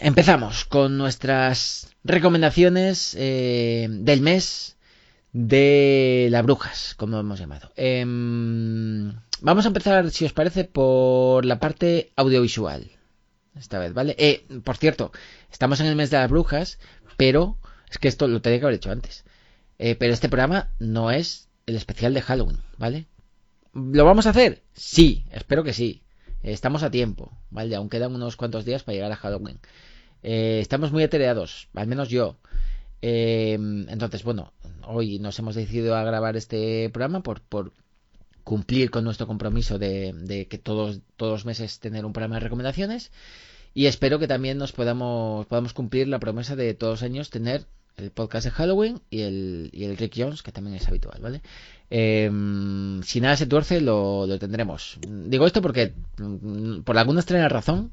Empezamos 0.01 0.65
con 0.65 0.99
nuestras 0.99 1.91
recomendaciones 2.05 3.15
eh, 3.19 3.89
del 3.91 4.21
mes 4.21 4.77
de 5.33 6.29
las 6.31 6.43
brujas, 6.43 6.95
como 6.97 7.19
hemos 7.19 7.39
llamado. 7.39 7.73
Em, 7.77 9.15
vamos 9.41 9.65
a 9.65 9.69
empezar, 9.69 10.11
si 10.11 10.25
os 10.25 10.33
parece, 10.33 10.65
por 10.65 11.45
la 11.45 11.61
parte 11.61 12.13
audiovisual. 12.17 12.91
Esta 13.57 13.79
vez, 13.79 13.93
¿vale? 13.93 14.15
Eh, 14.19 14.47
por 14.65 14.77
cierto, 14.77 15.13
estamos 15.51 15.81
en 15.81 15.87
el 15.87 15.97
mes 15.97 16.11
de 16.11 16.19
las 16.19 16.31
brujas, 16.31 16.79
pero 17.17 17.59
es 17.91 17.99
que 17.99 18.09
esto 18.09 18.29
lo 18.29 18.41
tenía 18.41 18.61
que 18.61 18.67
haber 18.67 18.77
hecho 18.77 18.91
antes. 18.91 19.25
Eh, 19.79 19.95
pero 19.95 20.13
este 20.13 20.29
programa 20.29 20.71
no 20.79 21.11
es 21.11 21.49
el 21.67 21.77
especial 21.77 22.15
de 22.15 22.23
Halloween, 22.23 22.59
¿vale? 22.79 23.07
¿Lo 23.75 24.05
vamos 24.05 24.27
a 24.27 24.31
hacer? 24.31 24.63
Sí, 24.73 25.25
espero 25.31 25.63
que 25.63 25.73
sí. 25.73 26.03
Estamos 26.43 26.83
a 26.83 26.91
tiempo, 26.91 27.33
¿vale? 27.51 27.75
Aún 27.77 27.89
quedan 27.89 28.15
unos 28.15 28.37
cuantos 28.37 28.65
días 28.65 28.83
para 28.83 28.95
llegar 28.95 29.13
a 29.13 29.17
Halloween. 29.17 29.59
Eh, 30.23 30.59
estamos 30.61 30.93
muy 30.93 31.03
atreados, 31.03 31.69
al 31.75 31.87
menos 31.87 32.09
yo. 32.09 32.37
entonces, 33.01 34.25
bueno, 34.25 34.53
hoy 34.87 35.19
nos 35.19 35.39
hemos 35.39 35.55
decidido 35.55 35.97
a 35.97 36.05
grabar 36.05 36.37
este 36.37 36.91
programa 36.91 37.23
por, 37.23 37.41
por 37.41 37.73
cumplir 38.49 38.91
con 38.91 39.05
nuestro 39.05 39.27
compromiso 39.27 39.79
de, 39.79 40.47
que 40.49 40.59
todos, 40.59 41.01
todos 41.17 41.33
los 41.33 41.45
meses 41.45 41.81
tener 41.81 42.07
un 42.07 42.15
programa 42.15 42.37
de 42.37 42.41
recomendaciones 42.41 43.13
y 43.75 43.87
espero 43.87 44.19
que 44.19 44.27
también 44.27 44.57
nos 44.57 44.73
podamos, 44.73 45.47
podamos 45.47 45.75
cumplir 45.75 46.09
la 46.09 46.19
promesa 46.19 46.57
de 46.57 46.73
todos 46.73 46.95
los 46.95 47.03
años 47.03 47.29
tener 47.29 47.67
el 47.99 48.11
podcast 48.11 48.47
de 48.47 48.51
Halloween 48.53 49.03
y 49.11 49.21
el, 49.21 49.71
y 49.73 49.85
el 49.85 49.99
Rick 49.99 50.15
Jones, 50.17 50.43
que 50.43 50.51
también 50.53 50.77
es 50.77 50.89
habitual, 50.89 51.21
¿vale? 51.21 51.43
Em, 51.91 53.03
si 53.03 53.21
nada 53.21 53.37
se 53.37 53.47
tuerce, 53.47 53.81
lo, 53.81 54.27
lo, 54.27 54.39
tendremos. 54.39 54.99
Digo 55.01 55.47
esto 55.47 55.63
porque, 55.63 55.95
mm, 56.19 56.81
por 56.83 56.99
alguna 56.99 57.21
extraña 57.21 57.49
razón, 57.49 57.91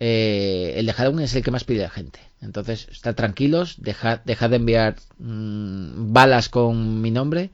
eh, 0.00 0.74
el 0.76 0.86
de 0.86 0.92
Halloween 0.92 1.24
es 1.24 1.34
el 1.34 1.42
que 1.42 1.50
más 1.50 1.64
pide 1.64 1.82
la 1.82 1.90
gente. 1.90 2.20
Entonces, 2.40 2.88
estad 2.90 3.14
tranquilos, 3.14 3.76
dejad, 3.78 4.20
de 4.24 4.56
enviar 4.56 4.96
mm, 5.18 6.12
balas 6.12 6.48
con 6.48 7.00
mi 7.00 7.10
nombre 7.10 7.50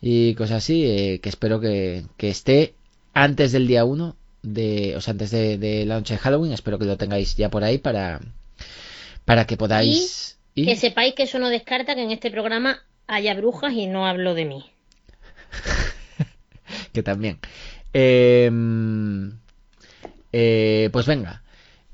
y 0.00 0.34
cosas 0.34 0.58
así, 0.58 0.84
eh, 0.84 1.20
que 1.20 1.28
espero 1.28 1.60
que, 1.60 2.04
esté 2.18 2.74
antes 3.12 3.52
del 3.52 3.66
día 3.66 3.84
1, 3.84 4.16
de, 4.42 4.96
o 4.96 5.00
sea, 5.00 5.12
antes 5.12 5.30
de, 5.30 5.84
la 5.86 5.96
noche 5.96 6.14
de 6.14 6.18
Halloween, 6.18 6.52
espero 6.52 6.78
que 6.78 6.84
lo 6.84 6.96
tengáis 6.96 7.36
ya 7.36 7.48
por 7.50 7.64
ahí 7.64 7.78
para, 7.78 8.20
para 9.24 9.46
que 9.46 9.56
podáis... 9.56 10.38
Y 10.56 10.66
que 10.66 10.76
sepáis 10.76 11.14
que 11.14 11.24
eso 11.24 11.40
no 11.40 11.48
descarta 11.48 11.96
que 11.96 12.02
en 12.02 12.12
este 12.12 12.30
programa 12.30 12.84
haya 13.08 13.34
brujas 13.34 13.72
y 13.72 13.88
no 13.88 14.06
hablo 14.06 14.34
de 14.34 14.44
mí. 14.44 14.73
que 16.92 17.02
también. 17.02 17.38
Em, 17.92 19.32
eh, 20.32 20.90
pues 20.92 21.06
venga, 21.06 21.44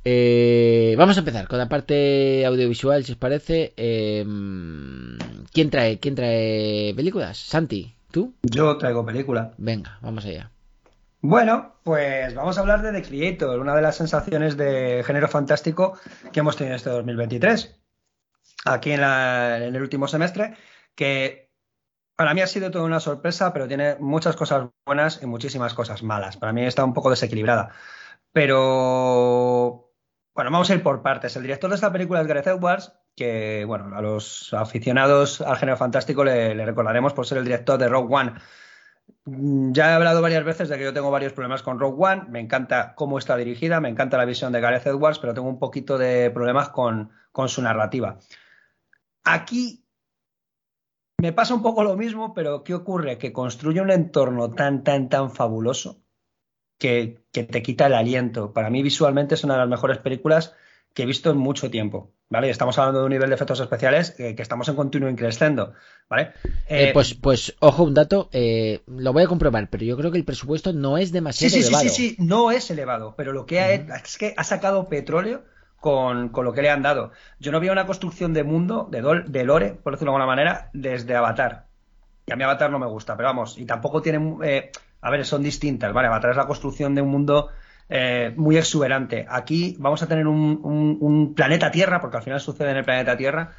eh, 0.04 0.94
vamos 0.96 1.16
a 1.16 1.20
empezar 1.20 1.46
con 1.46 1.58
la 1.58 1.68
parte 1.68 2.46
audiovisual, 2.46 3.04
si 3.04 3.12
os 3.12 3.18
parece. 3.18 3.74
Eh, 3.76 4.24
¿Quién 5.52 5.70
trae, 5.70 5.98
quién 5.98 6.14
trae 6.14 6.94
películas? 6.94 7.36
Santi, 7.38 7.94
¿tú? 8.10 8.34
Yo 8.42 8.78
traigo 8.78 9.04
película. 9.04 9.52
Venga, 9.58 9.98
vamos 10.00 10.24
allá. 10.24 10.50
Bueno, 11.22 11.74
pues 11.84 12.34
vamos 12.34 12.56
a 12.56 12.62
hablar 12.62 12.80
de 12.80 12.92
The 12.92 13.06
Creator, 13.06 13.60
una 13.60 13.74
de 13.74 13.82
las 13.82 13.96
sensaciones 13.96 14.56
de 14.56 15.02
género 15.04 15.28
fantástico 15.28 15.98
que 16.32 16.40
hemos 16.40 16.56
tenido 16.56 16.76
este 16.76 16.88
2023. 16.88 17.76
Aquí 18.64 18.92
en, 18.92 19.00
en 19.00 19.76
el 19.76 19.82
último 19.82 20.08
semestre, 20.08 20.54
que 20.94 21.49
para 22.20 22.34
mí 22.34 22.42
ha 22.42 22.46
sido 22.46 22.70
toda 22.70 22.84
una 22.84 23.00
sorpresa, 23.00 23.50
pero 23.50 23.66
tiene 23.66 23.96
muchas 23.98 24.36
cosas 24.36 24.68
buenas 24.84 25.22
y 25.22 25.26
muchísimas 25.26 25.72
cosas 25.72 26.02
malas. 26.02 26.36
Para 26.36 26.52
mí 26.52 26.66
está 26.66 26.84
un 26.84 26.92
poco 26.92 27.08
desequilibrada. 27.08 27.70
Pero 28.30 29.90
bueno, 30.34 30.50
vamos 30.50 30.68
a 30.68 30.74
ir 30.74 30.82
por 30.82 31.00
partes. 31.00 31.34
El 31.36 31.44
director 31.44 31.70
de 31.70 31.76
esta 31.76 31.90
película 31.90 32.20
es 32.20 32.26
Gareth 32.26 32.48
Edwards, 32.48 32.92
que, 33.16 33.64
bueno, 33.66 33.96
a 33.96 34.02
los 34.02 34.52
aficionados 34.52 35.40
al 35.40 35.56
género 35.56 35.78
fantástico 35.78 36.22
le, 36.22 36.62
recordaremos 36.66 37.14
por 37.14 37.26
ser 37.26 37.38
el 37.38 37.44
director 37.44 37.78
de 37.78 37.88
Rogue 37.88 38.14
One. 38.14 38.34
Mm, 39.24 39.72
ya 39.72 39.88
he 39.88 39.94
hablado 39.94 40.20
varias 40.20 40.44
veces 40.44 40.68
de 40.68 40.76
que 40.76 40.84
yo 40.84 40.92
tengo 40.92 41.10
varios 41.10 41.32
problemas 41.32 41.62
con 41.62 41.80
Rogue 41.80 42.04
One. 42.06 42.24
Me 42.28 42.40
encanta 42.40 42.94
cómo 42.96 43.16
está 43.16 43.34
dirigida, 43.38 43.80
me 43.80 43.88
encanta 43.88 44.18
la 44.18 44.26
visión 44.26 44.52
de 44.52 44.60
Gareth 44.60 44.86
Edwards, 44.86 45.20
pero 45.20 45.32
tengo 45.32 45.48
un 45.48 45.58
poquito 45.58 45.96
de 45.96 46.30
problemas 46.30 46.68
con, 46.68 47.12
con 47.32 47.48
su 47.48 47.62
narrativa. 47.62 48.18
Aquí 49.24 49.79
me 51.20 51.32
pasa 51.32 51.54
un 51.54 51.62
poco 51.62 51.84
lo 51.84 51.96
mismo, 51.96 52.34
pero 52.34 52.64
¿qué 52.64 52.74
ocurre? 52.74 53.18
Que 53.18 53.32
construye 53.32 53.80
un 53.80 53.90
entorno 53.90 54.50
tan, 54.50 54.82
tan, 54.82 55.08
tan 55.08 55.30
fabuloso 55.30 56.02
que, 56.78 57.20
te 57.30 57.62
quita 57.62 57.86
el 57.86 57.94
aliento. 57.94 58.52
Para 58.52 58.70
mí 58.70 58.82
visualmente 58.82 59.34
es 59.34 59.44
una 59.44 59.54
de 59.54 59.60
las 59.60 59.68
mejores 59.68 59.98
películas 59.98 60.54
que 60.94 61.04
he 61.04 61.06
visto 61.06 61.30
en 61.30 61.36
mucho 61.36 61.70
tiempo, 61.70 62.10
¿vale? 62.30 62.50
Estamos 62.50 62.76
hablando 62.78 63.00
de 63.00 63.04
un 63.04 63.12
nivel 63.12 63.28
de 63.28 63.36
efectos 63.36 63.60
especiales 63.60 64.10
que, 64.10 64.34
estamos 64.38 64.68
en 64.68 64.74
continuo 64.74 65.08
increscendo, 65.08 65.74
¿vale? 66.08 66.32
Eh, 66.66 66.88
eh, 66.88 66.90
pues, 66.92 67.14
pues, 67.14 67.54
ojo, 67.60 67.84
un 67.84 67.94
dato, 67.94 68.28
eh, 68.32 68.80
lo 68.86 69.12
voy 69.12 69.22
a 69.22 69.28
comprobar, 69.28 69.68
pero 69.70 69.84
yo 69.84 69.96
creo 69.96 70.10
que 70.10 70.18
el 70.18 70.24
presupuesto 70.24 70.72
no 70.72 70.98
es 70.98 71.12
demasiado 71.12 71.50
sí, 71.50 71.60
sí, 71.60 71.68
elevado. 71.68 71.84
Sí, 71.84 71.90
sí, 71.90 72.08
sí, 72.08 72.16
no 72.18 72.50
es 72.50 72.70
elevado, 72.70 73.14
pero 73.16 73.32
lo 73.32 73.46
que 73.46 73.60
ha, 73.60 73.72
es 73.72 74.18
que 74.18 74.34
ha 74.36 74.42
sacado 74.42 74.88
petróleo 74.88 75.44
con, 75.80 76.30
lo 76.32 76.52
que 76.52 76.62
le 76.62 76.70
han 76.70 76.82
dado. 76.82 77.12
Yo 77.38 77.52
no 77.52 77.60
vi 77.60 77.68
una 77.68 77.86
construcción 77.86 78.32
de 78.32 78.44
mundo, 78.44 78.88
de, 78.90 79.24
de 79.26 79.44
lore, 79.44 79.70
por 79.82 79.94
decirlo 79.94 80.12
de 80.12 80.16
alguna 80.16 80.26
manera, 80.26 80.70
desde 80.72 81.16
Avatar. 81.16 81.66
Y 82.26 82.32
a 82.32 82.36
mí 82.36 82.44
Avatar 82.44 82.70
no 82.70 82.78
me 82.78 82.86
gusta, 82.86 83.16
pero 83.16 83.28
vamos, 83.28 83.58
y 83.58 83.64
tampoco 83.64 84.02
tiene 84.02 84.70
a 85.02 85.10
ver, 85.10 85.24
son 85.24 85.42
distintas, 85.42 85.92
¿vale? 85.92 86.08
a 86.08 86.20
través 86.20 86.36
de 86.36 86.42
la 86.42 86.46
construcción 86.46 86.94
de 86.94 87.02
un 87.02 87.08
mundo 87.08 87.48
eh, 87.88 88.32
muy 88.36 88.56
exuberante. 88.56 89.26
Aquí 89.28 89.76
vamos 89.78 90.02
a 90.02 90.06
tener 90.06 90.26
un, 90.26 91.32
planeta 91.34 91.70
Tierra, 91.70 92.00
porque 92.00 92.18
al 92.18 92.22
final 92.22 92.40
sucede 92.40 92.70
en 92.70 92.76
el 92.78 92.84
planeta 92.84 93.16
Tierra, 93.16 93.52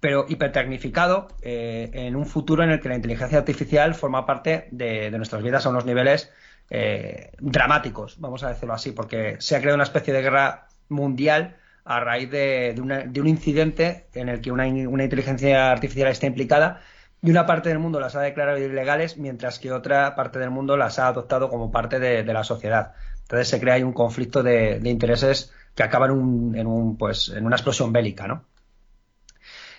pero 0.00 0.26
hipertecnificado 0.28 1.28
eh, 1.42 1.90
en 1.92 2.14
un 2.14 2.26
futuro 2.26 2.62
en 2.62 2.70
el 2.70 2.80
que 2.80 2.88
la 2.88 2.94
inteligencia 2.94 3.38
artificial 3.38 3.94
forma 3.94 4.24
parte 4.24 4.68
de, 4.70 5.10
nuestras 5.10 5.42
vidas 5.42 5.66
a 5.66 5.70
unos 5.70 5.84
niveles 5.84 6.32
eh, 6.70 7.32
dramáticos, 7.40 8.20
vamos 8.20 8.44
a 8.44 8.50
decirlo 8.50 8.74
así, 8.74 8.92
porque 8.92 9.36
se 9.40 9.56
ha 9.56 9.60
creado 9.60 9.74
una 9.74 9.84
especie 9.84 10.14
de 10.14 10.22
guerra 10.22 10.67
mundial 10.88 11.56
a 11.84 12.00
raíz 12.00 12.30
de, 12.30 12.74
un 12.78 13.26
incidente 13.26 14.06
en 14.14 14.28
el 14.28 14.40
que 14.40 14.52
una, 14.52 14.66
una 14.66 15.04
inteligencia 15.04 15.70
artificial 15.70 16.08
está 16.08 16.26
implicada 16.26 16.80
y 17.22 17.30
una 17.30 17.46
parte 17.46 17.68
del 17.68 17.78
mundo 17.78 17.98
las 17.98 18.14
ha 18.14 18.20
declarado 18.20 18.58
ilegales, 18.58 19.16
mientras 19.16 19.58
que 19.58 19.72
otra 19.72 20.14
parte 20.14 20.38
del 20.38 20.50
mundo 20.50 20.76
las 20.76 20.98
ha 20.98 21.08
adoptado 21.08 21.48
como 21.48 21.70
parte 21.70 21.98
de, 21.98 22.22
la 22.24 22.44
sociedad. 22.44 22.92
Entonces 23.22 23.48
se 23.48 23.60
crea 23.60 23.74
ahí 23.74 23.82
un 23.82 23.92
conflicto 23.92 24.42
de, 24.42 24.80
intereses 24.84 25.52
que 25.74 25.82
acaba 25.82 26.06
en, 26.06 26.12
un, 26.12 26.56
en, 26.56 26.66
un, 26.66 26.96
pues, 26.96 27.30
en 27.30 27.44
una 27.44 27.56
explosión 27.56 27.92
bélica, 27.92 28.28
¿no? 28.28 28.44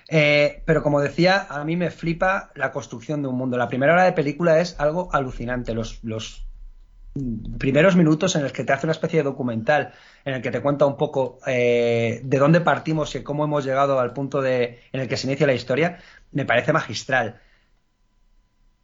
Eh, 0.10 0.63
pero 0.66 0.82
como 0.82 1.01
decía, 1.01 1.46
a 1.50 1.63
mí 1.63 1.75
me 1.75 1.92
flipa 1.92 2.51
la 2.56 2.72
construcción 2.72 3.22
de 3.22 3.28
un 3.28 3.38
mundo. 3.38 3.58
La 3.58 3.68
primera 3.68 3.94
hora 3.94 4.06
de 4.06 4.13
película 4.13 4.60
es 4.60 4.80
algo 4.80 5.13
alucinante. 5.13 5.74
Los, 5.74 6.04
los 6.04 6.49
primeros 7.58 7.96
minutos 7.96 8.36
en 8.36 8.44
los 8.44 8.52
que 8.52 8.64
te 8.64 8.74
hace 8.74 8.86
una 8.86 8.94
especie 8.94 9.20
de 9.20 9.24
documental, 9.24 9.94
en 10.26 10.36
el 10.36 10.42
que 10.42 10.52
te 10.52 10.62
cuenta 10.62 10.86
un 10.86 10.98
poco 10.98 11.40
eh, 11.46 12.22
de 12.24 12.38
dónde 12.38 12.62
partimos 12.62 13.16
y 13.16 13.24
cómo 13.24 13.44
hemos 13.44 13.66
llegado 13.66 14.00
al 14.00 14.14
punto 14.14 14.42
de, 14.42 14.80
en 14.92 15.02
el 15.02 15.08
que 15.08 15.18
se 15.18 15.28
inicia 15.28 15.48
la 15.48 15.54
historia, 15.54 16.00
me 16.32 16.46
parece 16.46 16.74
magistral. 16.74 17.40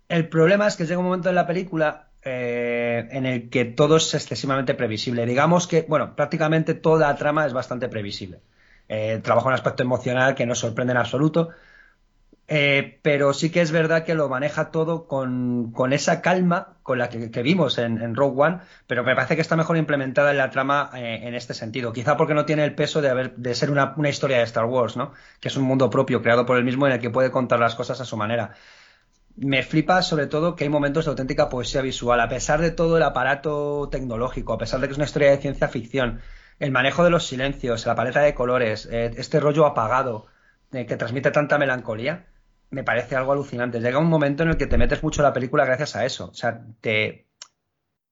El 0.07 0.29
problema 0.29 0.67
es 0.67 0.75
que 0.75 0.85
llega 0.85 0.99
un 0.99 1.05
momento 1.05 1.29
en 1.29 1.35
la 1.35 1.47
película 1.47 2.09
eh, 2.21 3.07
en 3.11 3.25
el 3.25 3.49
que 3.49 3.65
todo 3.65 3.97
es 3.97 4.13
excesivamente 4.13 4.73
previsible. 4.73 5.25
Digamos 5.25 5.67
que, 5.67 5.83
bueno, 5.87 6.15
prácticamente 6.15 6.73
toda 6.73 7.07
la 7.07 7.15
trama 7.15 7.45
es 7.45 7.53
bastante 7.53 7.87
previsible. 7.87 8.39
Eh, 8.87 9.19
trabaja 9.23 9.47
un 9.47 9.53
aspecto 9.53 9.83
emocional 9.83 10.35
que 10.35 10.45
no 10.45 10.55
sorprende 10.55 10.91
en 10.91 10.97
absoluto. 10.97 11.49
Eh, 12.47 12.99
pero 13.01 13.33
sí 13.33 13.49
que 13.49 13.61
es 13.61 13.71
verdad 13.71 14.03
que 14.03 14.13
lo 14.13 14.29
maneja 14.29 14.69
todo 14.69 15.07
con, 15.07 15.73
esa 15.91 16.21
calma 16.21 16.77
con 16.83 16.99
la 16.99 17.09
que, 17.09 17.41
vimos 17.41 17.79
en, 17.79 18.15
Rogue 18.15 18.43
One, 18.43 18.59
pero 18.85 19.03
me 19.03 19.15
parece 19.15 19.35
que 19.35 19.41
está 19.41 19.55
mejor 19.55 19.77
implementada 19.77 20.29
en 20.29 20.37
la 20.37 20.51
trama 20.51 20.91
eh, 20.93 21.21
en 21.23 21.33
este 21.33 21.55
sentido. 21.55 21.91
Quizá 21.91 22.17
porque 22.17 22.35
no 22.35 22.45
tiene 22.45 22.63
el 22.63 22.75
peso 22.75 23.01
de, 23.01 23.09
haber, 23.09 23.33
ser 23.55 23.71
una, 23.71 23.95
historia 24.07 24.37
de 24.37 24.43
Star 24.43 24.65
Wars, 24.65 24.95
¿no? 24.95 25.13
Que 25.39 25.47
es 25.47 25.57
un 25.57 25.63
mundo 25.63 25.89
propio, 25.89 26.21
creado 26.21 26.45
por 26.45 26.57
él 26.57 26.63
mismo, 26.63 26.85
en 26.85 26.93
el 26.93 26.99
que 26.99 27.09
puede 27.09 27.31
contar 27.31 27.59
las 27.59 27.73
cosas 27.73 27.99
a 28.01 28.05
su 28.05 28.15
manera. 28.15 28.51
Me 29.37 29.63
flipa 29.63 30.01
sobre 30.01 30.27
todo 30.27 30.55
que 30.55 30.65
hay 30.65 30.69
momentos 30.69 31.05
de 31.05 31.11
auténtica 31.11 31.49
poesía 31.49 31.81
visual, 31.81 32.19
a 32.21 32.29
pesar 32.29 32.61
de 32.61 32.71
todo 32.71 32.97
el 32.97 33.03
aparato 33.03 33.89
tecnológico, 33.91 34.53
a 34.53 34.57
pesar 34.57 34.79
de 34.79 34.87
que 34.87 34.91
es 34.91 34.97
una 34.97 35.05
historia 35.05 35.31
de 35.31 35.37
ciencia 35.39 35.67
ficción, 35.67 36.21
el 36.59 36.71
manejo 36.71 37.03
de 37.03 37.09
los 37.09 37.27
silencios, 37.27 37.85
la 37.85 37.95
paleta 37.95 38.21
de 38.21 38.33
colores, 38.35 38.87
eh, 38.91 39.11
este 39.17 39.39
rollo 39.39 39.65
apagado 39.65 40.27
que 40.71 40.97
transmite 40.97 41.31
tanta 41.31 41.57
melancolía 41.57 42.25
me 42.75 42.83
parece 42.83 43.15
algo 43.15 43.31
alucinante. 43.31 43.79
Llega 43.79 43.99
un 43.99 44.09
momento 44.09 44.43
en 44.43 44.49
el 44.49 44.57
que 44.57 44.67
te 44.67 44.77
metes 44.77 45.01
mucho 45.01 45.21
en 45.21 45.27
la 45.27 45.33
película 45.33 45.63
gracias 45.63 45.95
a 45.95 46.03
eso. 46.05 46.27
O 46.27 46.33
sea, 46.33 46.61
te, 46.81 47.29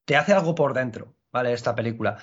te 0.06 0.16
hace 0.16 0.32
algo 0.32 0.56
por 0.56 0.74
dentro, 0.74 1.18
¿vale? 1.34 1.52
Esta 1.52 1.76
película. 1.76 2.18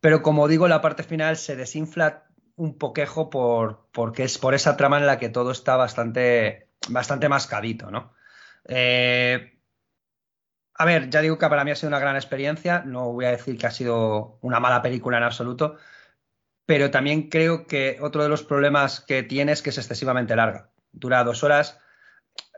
Pero 0.00 0.22
como 0.22 0.48
digo, 0.48 0.68
la 0.68 0.80
parte 0.80 1.02
final 1.02 1.36
se 1.36 1.54
desinfla 1.54 2.24
un 2.56 2.78
poquejo 2.78 3.28
por, 3.28 3.88
porque 3.92 4.24
es 4.24 4.38
por 4.38 4.54
esa 4.54 4.78
trama 4.78 4.96
en 4.96 5.06
la 5.06 5.18
que 5.18 5.28
todo 5.28 5.50
está 5.50 5.76
bastante, 5.76 6.70
bastante 6.88 7.28
mascadito, 7.28 7.90
¿no? 7.90 8.14
Eh, 8.64 9.58
a 10.72 10.84
ver, 10.86 11.10
ya 11.10 11.20
digo 11.20 11.36
que 11.36 11.46
para 11.46 11.62
mí 11.62 11.72
ha 11.72 11.76
sido 11.76 11.88
una 11.88 11.98
gran 11.98 12.16
experiencia. 12.16 12.84
No 12.86 13.12
voy 13.12 13.26
a 13.26 13.32
decir 13.32 13.58
que 13.58 13.66
ha 13.66 13.70
sido 13.70 14.38
una 14.40 14.60
mala 14.60 14.80
película 14.80 15.18
en 15.18 15.24
absoluto. 15.24 15.76
Pero 16.64 16.90
también 16.90 17.28
creo 17.28 17.66
que 17.66 17.98
otro 18.00 18.22
de 18.22 18.30
los 18.30 18.42
problemas 18.44 19.00
que 19.00 19.22
tiene 19.22 19.52
es 19.52 19.60
que 19.60 19.70
es 19.70 19.76
excesivamente 19.76 20.34
larga 20.34 20.72
dura 20.92 21.24
dos 21.24 21.42
horas. 21.42 21.80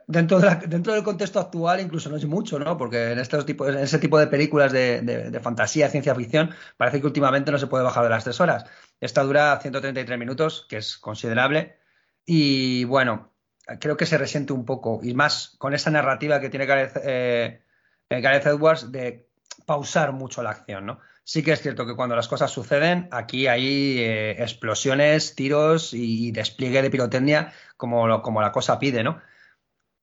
Dentro, 0.06 0.38
dentro 0.66 0.92
del 0.92 1.02
contexto 1.02 1.40
actual 1.40 1.80
incluso 1.80 2.10
no 2.10 2.16
es 2.16 2.26
mucho, 2.26 2.58
¿no? 2.58 2.76
Porque 2.76 3.12
en, 3.12 3.18
estos 3.18 3.46
tipos, 3.46 3.68
en 3.68 3.78
ese 3.78 3.98
tipo 3.98 4.18
de 4.18 4.26
películas 4.26 4.72
de, 4.72 5.00
de, 5.00 5.40
fantasía, 5.40 5.88
ciencia 5.88 6.14
ficción, 6.14 6.50
parece 6.76 7.00
que 7.00 7.06
últimamente 7.06 7.50
no 7.50 7.58
se 7.58 7.66
puede 7.66 7.84
bajar 7.84 8.04
de 8.04 8.10
las 8.10 8.24
tres 8.24 8.40
horas. 8.40 8.66
Esta 9.00 9.22
dura 9.22 9.58
133 9.60 10.18
minutos, 10.18 10.66
que 10.68 10.76
es 10.78 10.98
considerable. 10.98 11.78
Y 12.26 12.84
bueno, 12.84 13.32
creo 13.80 13.96
que 13.96 14.06
se 14.06 14.18
resiente 14.18 14.52
un 14.52 14.64
poco. 14.64 15.00
Y 15.02 15.14
más 15.14 15.54
con 15.58 15.74
esa 15.74 15.90
narrativa 15.90 16.40
que 16.40 16.50
tiene 16.50 16.66
Gareth, 16.66 17.00
eh, 17.02 17.62
Gareth 18.08 18.46
Edwards 18.46 18.92
de 18.92 19.28
pausar 19.66 20.12
mucho 20.12 20.42
la 20.42 20.50
acción, 20.50 20.86
¿no? 20.86 21.00
Sí 21.24 21.42
que 21.42 21.52
es 21.52 21.62
cierto 21.62 21.86
que 21.86 21.96
cuando 21.96 22.16
las 22.16 22.28
cosas 22.28 22.50
suceden, 22.50 23.08
aquí 23.10 23.46
hay 23.46 23.98
eh, 23.98 24.42
explosiones, 24.42 25.34
tiros 25.34 25.94
y, 25.94 26.32
despliegue 26.32 26.82
de 26.82 26.90
pirotecnia 26.90 27.52
como, 27.78 28.20
como 28.20 28.42
la 28.42 28.52
cosa 28.52 28.78
pide, 28.78 29.02
¿no? 29.02 29.22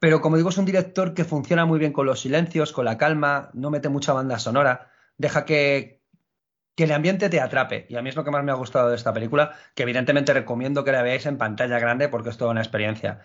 Pero 0.01 0.20
como 0.20 0.36
digo, 0.36 0.50
es 0.50 0.58
un 0.58 0.65
director 0.65 1.13
que 1.13 1.25
funciona 1.25 1.65
muy 1.67 1.77
bien 1.77 1.93
con 1.93 2.08
los 2.08 2.22
silencios, 2.22 2.74
con 2.74 2.86
la 2.86 2.98
calma, 2.98 3.51
no 3.53 3.70
mete 3.70 3.88
mucha 3.88 4.13
banda 4.13 4.39
sonora, 4.39 4.89
deja 5.17 5.46
que, 5.46 6.01
que 6.75 6.85
el 6.85 6.92
ambiente 6.92 7.29
te 7.29 7.40
atrape. 7.40 7.85
Y 7.87 7.98
a 7.98 8.01
mí 8.01 8.09
es 8.09 8.16
lo 8.16 8.24
que 8.24 8.31
más 8.31 8.44
me 8.44 8.51
ha 8.51 8.55
gustado 8.55 8.90
de 8.90 8.96
esta 8.96 9.14
película, 9.14 9.53
que 9.75 9.83
evidentemente 9.83 10.33
recomiendo 10.33 10.83
que 10.83 10.92
la 10.92 11.03
veáis 11.03 11.27
en 11.27 11.37
pantalla 11.37 11.77
grande 11.77 12.09
porque 12.09 12.29
es 12.31 12.37
toda 12.37 12.50
una 12.50 12.61
experiencia. 12.61 13.22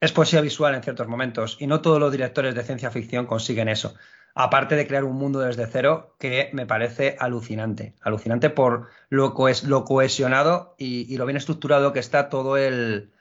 Es 0.00 0.10
poesía 0.10 0.40
visual 0.40 0.74
en 0.74 0.82
ciertos 0.82 1.06
momentos 1.06 1.58
y 1.60 1.66
no 1.66 1.82
todos 1.82 2.00
los 2.00 2.12
directores 2.12 2.54
de 2.54 2.64
ciencia 2.64 2.90
ficción 2.90 3.26
consiguen 3.26 3.68
eso 3.68 3.94
aparte 4.34 4.74
de 4.74 4.86
crear 4.86 5.04
un 5.04 5.16
mundo 5.16 5.40
desde 5.40 5.66
cero 5.66 6.16
que 6.18 6.50
me 6.52 6.66
parece 6.66 7.16
alucinante. 7.20 7.94
Alucinante 8.00 8.50
por 8.50 8.88
lo, 9.08 9.34
lo 9.64 9.84
cohesionado 9.84 10.74
y, 10.76 11.16
lo 11.16 11.26
bien 11.26 11.36
estructurado 11.36 11.92
que 11.92 12.00
está 12.00 12.28
todo 12.28 12.56
el, 12.56 13.13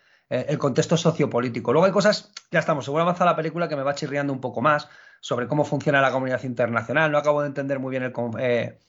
contexto 0.58 0.98
sociopolítico. 0.98 1.74
Luego 1.74 1.86
hay 1.86 1.92
cosas, 1.92 2.32
ya 2.52 2.60
estamos, 2.60 2.86
seguro 2.86 3.04
avanza 3.04 3.26
la 3.26 3.36
película 3.36 3.68
que 3.68 3.76
me 3.76 3.84
va 3.84 3.96
chirriando 3.96 4.34
un 4.34 4.42
poco 4.42 4.62
más 4.62 4.88
sobre 5.22 5.48
cómo 5.48 5.64
funciona 5.64 6.02
la 6.02 6.12
comunidad 6.12 6.44
internacional. 6.44 7.12
No 7.12 7.18
acabo 7.18 7.42
de 7.42 7.48
entender 7.48 7.80
muy 7.80 7.92
bien 7.92 8.04
el... 8.04 8.14
Eh, 8.40 8.80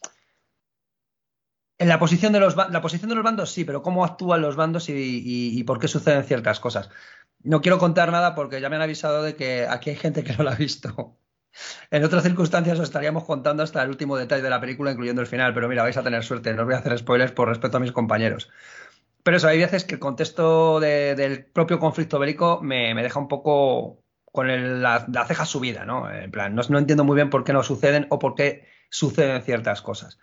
en 1.79 1.89
la 1.89 1.99
posición, 1.99 2.33
de 2.33 2.41
los, 2.41 2.57
la 2.57 2.81
posición 2.81 3.09
de 3.09 3.17
los 3.17 3.25
bandos 3.25 3.51
sí, 3.51 3.65
pero 3.65 3.83
cómo 3.83 4.05
actúan 4.05 4.41
los 4.41 4.57
bandos 4.57 4.87
y 4.89 5.65
por 5.65 5.81
qué 5.81 5.89
suceden 5.89 6.25
ciertas 6.25 6.61
cosas. 6.61 6.89
No 7.43 7.61
quiero 7.61 7.79
contar 7.79 8.11
nada 8.11 8.35
porque 8.35 8.61
ya 8.61 8.71
me 8.71 8.77
han 8.77 8.83
avisado 8.83 9.23
de 9.23 9.37
que 9.37 9.67
aquí 9.69 9.91
hay 9.91 9.97
gente 9.97 10.25
que 10.25 10.35
no 10.35 10.45
la 10.45 10.53
ha 10.53 10.57
visto. 10.57 11.19
En 11.91 12.03
otras 12.05 12.23
circunstancias 12.23 12.79
os 12.79 12.85
estaríamos 12.85 13.25
contando 13.25 13.63
hasta 13.63 13.83
el 13.83 13.89
último 13.89 14.17
detalle 14.17 14.43
de 14.43 14.51
la 14.51 14.61
película, 14.61 14.91
incluyendo 14.91 15.21
el 15.21 15.29
final, 15.29 15.55
pero 15.55 15.69
mira, 15.69 15.83
vais 15.83 15.97
a 15.97 16.03
tener 16.03 16.25
suerte, 16.25 16.53
no 16.55 16.63
os 16.63 16.67
voy 16.67 16.75
a 16.75 16.79
hacer 16.79 16.97
spoilers 16.99 17.33
por 17.33 17.49
respeto 17.49 17.77
a 17.77 17.81
mis 17.81 17.93
compañeros. 17.93 18.51
Pero 19.25 19.39
eso, 19.39 19.49
hay 19.49 19.59
veces 19.59 19.85
que 19.85 19.95
el 19.95 20.01
contexto 20.01 20.81
del 20.81 21.47
propio 21.47 21.81
conflicto 21.81 22.19
bélico 22.19 22.61
me, 22.63 22.95
deja 22.95 23.19
un 23.19 23.27
poco 23.27 24.05
con 24.31 24.83
la, 24.83 25.07
ceja 25.27 25.47
subida, 25.47 25.87
¿no? 25.87 26.11
En 26.13 26.31
plan, 26.31 26.55
no, 26.55 26.79
entiendo 26.79 27.05
muy 27.05 27.17
bien 27.17 27.31
por 27.31 27.43
qué 27.43 27.55
no 27.55 27.63
suceden 27.63 28.07
o 28.11 28.19
por 28.19 28.35
qué 28.35 28.69
suceden 28.91 29.43
ciertas 29.43 29.81
cosas. 29.81 30.19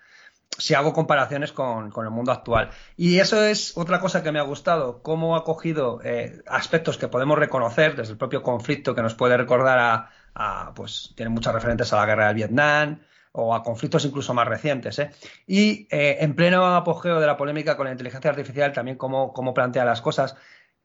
Si 0.55 0.75
hago 0.75 0.93
comparaciones 0.93 1.51
con, 1.51 1.91
el 1.95 2.11
mundo 2.11 2.31
actual. 2.31 2.69
Y 2.95 3.17
eso 3.17 3.43
es 3.43 3.75
otra 3.75 3.99
cosa 3.99 4.21
que 4.21 4.31
me 4.31 4.37
ha 4.37 4.43
gustado, 4.43 5.01
cómo 5.01 5.35
ha 5.35 5.43
cogido 5.45 5.99
eh, 6.03 6.43
aspectos 6.45 6.99
que 6.99 7.07
podemos 7.07 7.39
reconocer 7.39 7.95
desde 7.95 8.11
el 8.11 8.19
propio 8.19 8.43
conflicto 8.43 8.93
que 8.93 9.01
nos 9.01 9.15
puede 9.15 9.35
recordar 9.35 10.09
a, 10.35 10.73
pues 10.75 11.13
tiene 11.15 11.31
muchas 11.31 11.55
referentes 11.55 11.91
a 11.91 11.95
la 11.95 12.05
guerra 12.05 12.27
del 12.27 12.35
Vietnam 12.35 12.99
o 13.33 13.55
a 13.55 13.63
conflictos 13.63 14.05
incluso 14.05 14.33
más 14.33 14.47
recientes. 14.47 14.99
¿eh? 14.99 15.11
Y 15.47 15.87
eh, 15.91 16.17
en 16.19 16.35
pleno 16.35 16.75
apogeo 16.75 17.19
de 17.19 17.27
la 17.27 17.37
polémica 17.37 17.77
con 17.77 17.85
la 17.85 17.91
inteligencia 17.91 18.29
artificial, 18.29 18.73
también 18.73 18.97
cómo, 18.97 19.53
plantea 19.53 19.85
las 19.85 20.01
cosas, 20.01 20.35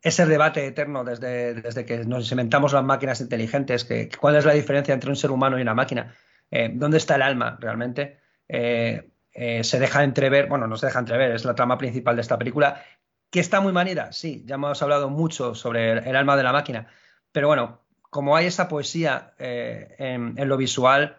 ese 0.03 0.27
debate 0.27 0.67
eterno 0.67 1.05
desde, 1.05 1.55
desde, 1.55 1.85
que 1.85 2.05
nos 2.05 2.31
inventamos 2.31 2.73
las 2.73 2.85
máquinas 2.85 3.21
inteligentes, 3.21 3.85
que, 3.85 4.09
cuál 4.21 4.37
es 4.37 4.45
la 4.45 4.53
diferencia 4.53 4.95
entre 4.95 5.11
un 5.11 5.17
ser 5.17 5.31
humano 5.31 5.59
y 5.59 5.63
una 5.63 5.75
máquina, 5.75 6.15
eh, 6.51 6.71
dónde 6.73 6.99
está 6.99 7.17
el 7.17 7.23
alma 7.23 7.59
realmente, 7.61 8.19
se 8.49 9.81
deja 9.81 10.05
entrever, 10.05 10.47
bueno, 10.49 10.67
no 10.67 10.77
se 10.77 10.87
deja 10.87 11.01
entrever, 11.01 11.33
es 11.33 11.45
la 11.45 11.55
trama 11.55 11.77
principal 11.77 12.15
de 12.15 12.23
esta 12.23 12.39
película, 12.39 12.83
que 13.31 13.41
está 13.41 13.61
muy 13.61 13.73
manida, 13.73 14.13
sí, 14.13 14.45
ya 14.47 14.55
hemos 14.55 14.81
hablado 14.83 15.11
mucho 15.11 15.55
sobre 15.55 15.99
el 16.09 16.17
alma 16.17 16.37
de 16.37 16.43
la 16.43 16.53
máquina, 16.53 16.87
pero 17.33 17.49
bueno, 17.49 17.81
como 18.17 18.35
hay 18.35 18.47
esa 18.47 18.67
poesía 18.67 19.35
eh, 19.39 19.95
en, 19.99 20.49
lo 20.49 20.57
visual, 20.57 21.19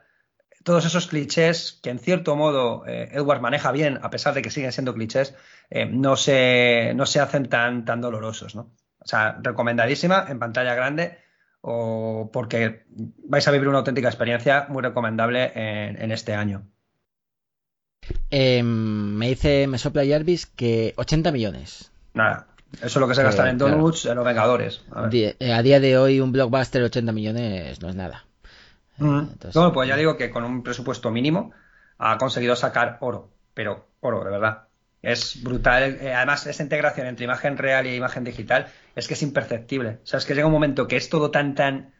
todos 0.67 0.85
esos 0.85 1.07
clichés 1.07 1.79
que 1.81 1.89
en 1.89 1.97
cierto 1.97 2.35
modo 2.35 2.85
eh, 2.85 3.07
Edward 3.13 3.39
maneja 3.39 3.71
bien, 3.71 3.99
a 4.01 4.09
pesar 4.09 4.33
de 4.33 4.41
que 4.41 4.49
siguen 4.49 4.73
siendo 4.73 4.93
clichés, 4.93 5.33
eh, 5.69 5.85
no, 5.85 6.17
se, 6.17 6.91
no 6.93 7.05
se 7.05 7.21
hacen 7.21 7.47
tan, 7.47 7.85
tan 7.85 8.01
dolorosos. 8.01 8.53
¿no? 8.53 8.73
O 8.99 9.07
sea, 9.07 9.39
recomendadísima 9.41 10.25
en 10.27 10.39
pantalla 10.39 10.75
grande 10.75 11.19
o 11.61 12.29
porque 12.33 12.83
vais 12.89 13.47
a 13.47 13.51
vivir 13.51 13.69
una 13.69 13.77
auténtica 13.77 14.09
experiencia 14.09 14.65
muy 14.67 14.83
recomendable 14.83 15.53
en, 15.55 16.11
este 16.11 16.33
año. 16.35 16.67
Em, 18.29 18.65
me 18.65 19.29
dice, 19.29 19.67
me 19.67 19.77
sopla 19.77 20.05
Jarvis 20.05 20.47
que 20.47 20.93
80 20.97 21.31
millones. 21.31 21.93
Nada, 22.13 22.47
eso 22.73 22.85
es 22.85 22.95
lo 22.97 23.07
que 23.07 23.15
se 23.15 23.23
gastan 23.23 23.47
en 23.47 23.57
Donuts, 23.57 24.05
en 24.05 24.15
los 24.15 24.25
Vengadores. 24.25 24.81
Eh, 25.13 25.53
a, 25.53 25.61
día 25.61 25.79
de 25.79 25.97
hoy 25.97 26.19
un 26.19 26.33
blockbuster 26.33 26.83
80 26.83 27.13
millones 27.13 27.81
no 27.81 27.87
es 27.87 27.95
nada. 27.95 28.26
Mm. 28.97 29.21
no, 29.53 29.73
pues 29.73 29.87
ya 29.87 29.95
digo 29.95 30.17
que 30.17 30.29
con 30.29 30.43
un 30.43 30.63
presupuesto 30.63 31.11
mínimo 31.11 31.51
ha 31.97 32.17
conseguido 32.17 32.55
sacar 32.55 32.97
oro, 33.01 33.31
pero 33.53 33.87
oro, 34.01 34.23
de 34.23 34.31
verdad. 34.31 34.67
Es 35.01 35.41
brutal. 35.43 35.99
Eh, 36.01 36.13
además, 36.13 36.47
esa 36.47 36.63
integración 36.63 37.07
entre 37.07 37.25
imagen 37.25 37.57
real 37.57 37.85
y 37.85 37.95
imagen 37.95 38.23
digital 38.23 38.67
es 38.95 39.07
que 39.07 39.13
es 39.13 39.21
imperceptible. 39.21 39.99
O 40.03 40.05
sea, 40.05 40.17
es 40.17 40.25
que 40.25 40.33
llega 40.33 40.47
un 40.47 40.53
momento 40.53 40.87
que 40.87 40.97
es 40.97 41.09
todo 41.09 41.31
tan, 41.31 41.55
tan. 41.55 41.93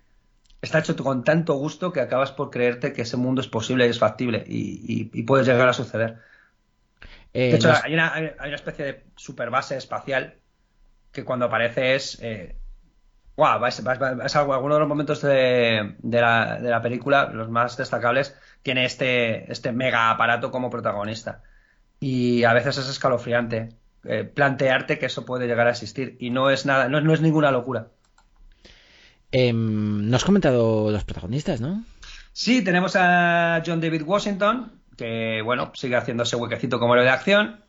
Está 0.62 0.80
hecho 0.80 0.96
con 0.96 1.24
tanto 1.24 1.54
gusto 1.54 1.94
que 1.94 2.02
acabas 2.02 2.32
por 2.32 2.50
creerte 2.50 2.94
que 2.94 3.04
ese 3.04 3.16
mundo 3.16 3.42
es 3.42 3.48
posible 3.48 3.86
y 3.86 3.90
es 3.92 4.00
factible 4.00 4.44
y, 4.48 5.10
y, 5.14 5.24
puede 5.24 5.44
llegar 5.44 5.70
a 5.70 5.74
suceder. 5.74 6.18
Eh, 7.34 7.52
de 7.52 7.56
hecho, 7.58 7.72
hay, 7.84 7.94
una, 7.94 8.14
hay, 8.14 8.32
una, 8.40 8.56
especie 8.56 8.84
de 8.84 9.04
super 9.16 9.52
base 9.52 9.78
espacial 9.78 10.36
que 11.12 11.24
cuando 11.24 11.46
aparece 11.46 11.96
es... 11.96 12.20
Eh, 12.22 12.56
wow, 13.38 13.63
es, 13.67 14.36
alguno 14.36 14.73
de 14.73 14.80
los 14.80 14.89
momentos 14.89 15.21
de, 15.21 15.95
la, 16.04 16.82
película, 16.82 17.30
los 17.32 17.50
más 17.50 17.78
destacables, 17.78 18.36
tiene 18.63 18.84
este, 18.86 19.50
este 19.52 19.71
mega 19.71 20.10
aparato 20.10 20.52
como 20.52 20.71
protagonista. 20.71 21.43
Y 22.00 22.43
a 22.43 22.54
veces 22.54 22.78
es 22.78 22.89
escalofriante 22.89 23.69
eh, 24.04 24.23
plantearte 24.23 24.97
que 25.00 25.06
eso 25.06 25.23
puede 25.23 25.47
llegar 25.47 25.67
a 25.67 25.71
existir. 25.71 26.17
Y 26.19 26.32
no 26.32 26.50
es 26.50 26.65
nada, 26.65 26.89
no, 26.89 27.13
es 27.13 27.21
ninguna 27.21 27.52
locura. 27.52 27.88
Eh, 29.32 29.54
no 29.54 30.15
has 30.15 30.26
comentado 30.26 30.89
los 30.89 31.04
protagonistas, 31.04 31.62
¿no? 31.62 31.84
Sí, 32.34 32.63
tenemos 32.63 32.95
a 32.95 33.62
John 33.65 33.82
David 33.82 34.04
Washington, 34.04 34.82
que 34.95 35.41
bueno, 35.43 35.71
sigue 35.76 35.95
haciéndose 35.95 36.36
huequecito 36.36 36.80
como 36.80 36.93
héroe 36.93 37.06
de 37.06 37.12
acción. 37.12 37.63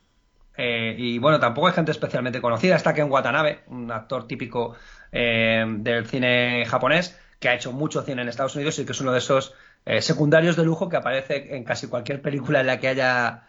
Eh, 0.61 0.93
y 0.97 1.19
bueno, 1.19 1.39
tampoco 1.39 1.67
hay 1.67 1.73
gente 1.73 1.91
especialmente 1.91 2.41
conocida. 2.41 2.75
Está 2.75 2.93
Ken 2.93 3.09
Watanabe, 3.09 3.61
un 3.67 3.89
actor 3.93 4.27
típico 4.27 4.75
eh, 5.09 5.63
del 5.65 6.05
cine 6.05 6.65
japonés, 6.65 7.17
que 7.39 7.47
ha 7.47 7.55
hecho 7.55 7.71
mucho 7.71 8.01
cine 8.01 8.23
en 8.23 8.27
Estados 8.27 8.55
Unidos 8.55 8.77
y 8.77 8.85
que 8.85 8.91
es 8.91 8.99
uno 8.99 9.13
de 9.13 9.19
esos 9.19 9.53
eh, 9.85 10.01
secundarios 10.01 10.57
de 10.57 10.65
lujo 10.65 10.89
que 10.89 10.97
aparece 10.97 11.55
en 11.55 11.63
casi 11.63 11.87
cualquier 11.87 12.21
película 12.21 12.59
en 12.59 12.67
la 12.67 12.77
que 12.79 12.89
haya 12.89 13.45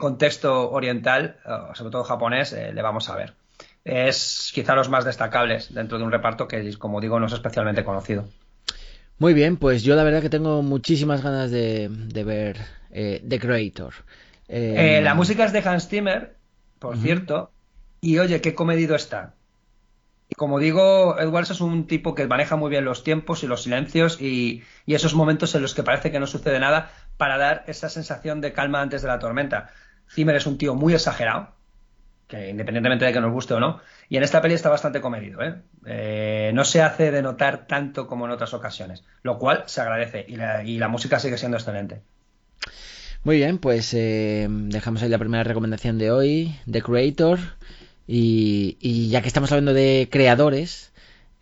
contexto 0.00 0.72
oriental, 0.72 1.36
sobre 1.74 1.92
todo 1.92 2.02
japonés, 2.02 2.50
le 2.52 2.82
vamos 2.82 3.08
a 3.10 3.14
ver. 3.14 3.34
Es 3.84 4.50
quizá 4.52 4.74
los 4.74 4.88
más 4.88 5.04
destacables 5.04 5.72
dentro 5.72 5.98
de 5.98 6.04
un 6.04 6.10
reparto 6.10 6.48
que, 6.48 6.76
como 6.78 7.00
digo, 7.00 7.20
no 7.20 7.26
es 7.26 7.32
especialmente 7.32 7.84
conocido. 7.84 8.26
Muy 9.18 9.34
bien, 9.34 9.56
pues 9.56 9.84
yo 9.84 9.94
la 9.94 10.02
verdad 10.02 10.20
que 10.20 10.30
tengo 10.30 10.62
muchísimas 10.62 11.22
ganas 11.22 11.52
de, 11.52 11.88
ver 12.12 12.56
The 12.90 13.38
Creator. 13.38 13.94
la 14.48 15.14
música 15.14 15.44
es 15.44 15.52
de 15.52 15.60
Hans 15.60 15.86
Zimmer, 15.86 16.37
por 16.78 16.96
cierto, 16.96 17.50
y 18.00 18.18
oye, 18.18 18.40
qué 18.40 18.54
comedido 18.54 18.94
está. 18.94 19.34
Y 20.28 20.34
como 20.34 20.58
digo, 20.58 21.18
Edwards 21.18 21.50
es 21.50 21.60
un 21.60 21.86
tipo 21.86 22.14
que 22.14 22.26
maneja 22.26 22.56
muy 22.56 22.70
bien 22.70 22.84
los 22.84 23.02
tiempos 23.02 23.42
y 23.42 23.46
los 23.46 23.62
silencios 23.62 24.20
y, 24.20 24.62
esos 24.86 25.14
momentos 25.14 25.54
en 25.54 25.62
los 25.62 25.74
que 25.74 25.82
parece 25.82 26.10
que 26.10 26.20
no 26.20 26.26
sucede 26.26 26.60
nada 26.60 26.90
para 27.16 27.38
dar 27.38 27.64
esa 27.66 27.88
sensación 27.88 28.40
de 28.40 28.52
calma 28.52 28.82
antes 28.82 29.02
de 29.02 29.08
la 29.08 29.18
tormenta. 29.18 29.70
Zimmer 30.08 30.36
es 30.36 30.46
un 30.46 30.58
tío 30.58 30.74
muy 30.74 30.94
exagerado, 30.94 31.54
que 32.26 32.50
independientemente 32.50 33.06
de 33.06 33.12
que 33.12 33.20
nos 33.20 33.32
guste 33.32 33.54
o 33.54 33.60
no, 33.60 33.80
y 34.08 34.18
en 34.18 34.22
esta 34.22 34.42
peli 34.42 34.54
está 34.54 34.68
bastante 34.68 35.00
comedido. 35.00 35.42
¿eh? 35.42 35.62
Eh, 35.86 36.50
no 36.54 36.64
se 36.64 36.82
hace 36.82 37.10
de 37.10 37.22
notar 37.22 37.66
tanto 37.66 38.06
como 38.06 38.26
en 38.26 38.32
otras 38.32 38.52
ocasiones, 38.52 39.04
lo 39.22 39.38
cual 39.38 39.64
se 39.66 39.80
agradece 39.80 40.26
y 40.28 40.36
la, 40.36 40.62
y 40.62 40.78
la 40.78 40.88
música 40.88 41.18
sigue 41.18 41.38
siendo 41.38 41.56
excelente. 41.56 42.02
Muy 43.24 43.36
bien, 43.36 43.58
pues 43.58 43.92
eh, 43.94 44.46
dejamos 44.48 45.02
ahí 45.02 45.08
la 45.08 45.18
primera 45.18 45.44
recomendación 45.44 45.98
de 45.98 46.10
hoy, 46.10 46.56
The 46.70 46.82
Creator. 46.82 47.38
Y, 48.06 49.08
ya 49.10 49.20
que 49.20 49.28
estamos 49.28 49.52
hablando 49.52 49.74
de 49.74 50.08
creadores, 50.10 50.92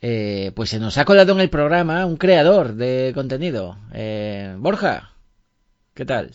eh, 0.00 0.52
pues 0.56 0.70
se 0.70 0.80
nos 0.80 0.98
ha 0.98 1.04
colado 1.04 1.32
en 1.32 1.40
el 1.40 1.50
programa 1.50 2.04
un 2.06 2.16
creador 2.16 2.74
de 2.74 3.12
contenido. 3.14 3.78
Eh, 3.92 4.56
Borja, 4.58 5.12
¿qué 5.94 6.04
tal? 6.04 6.32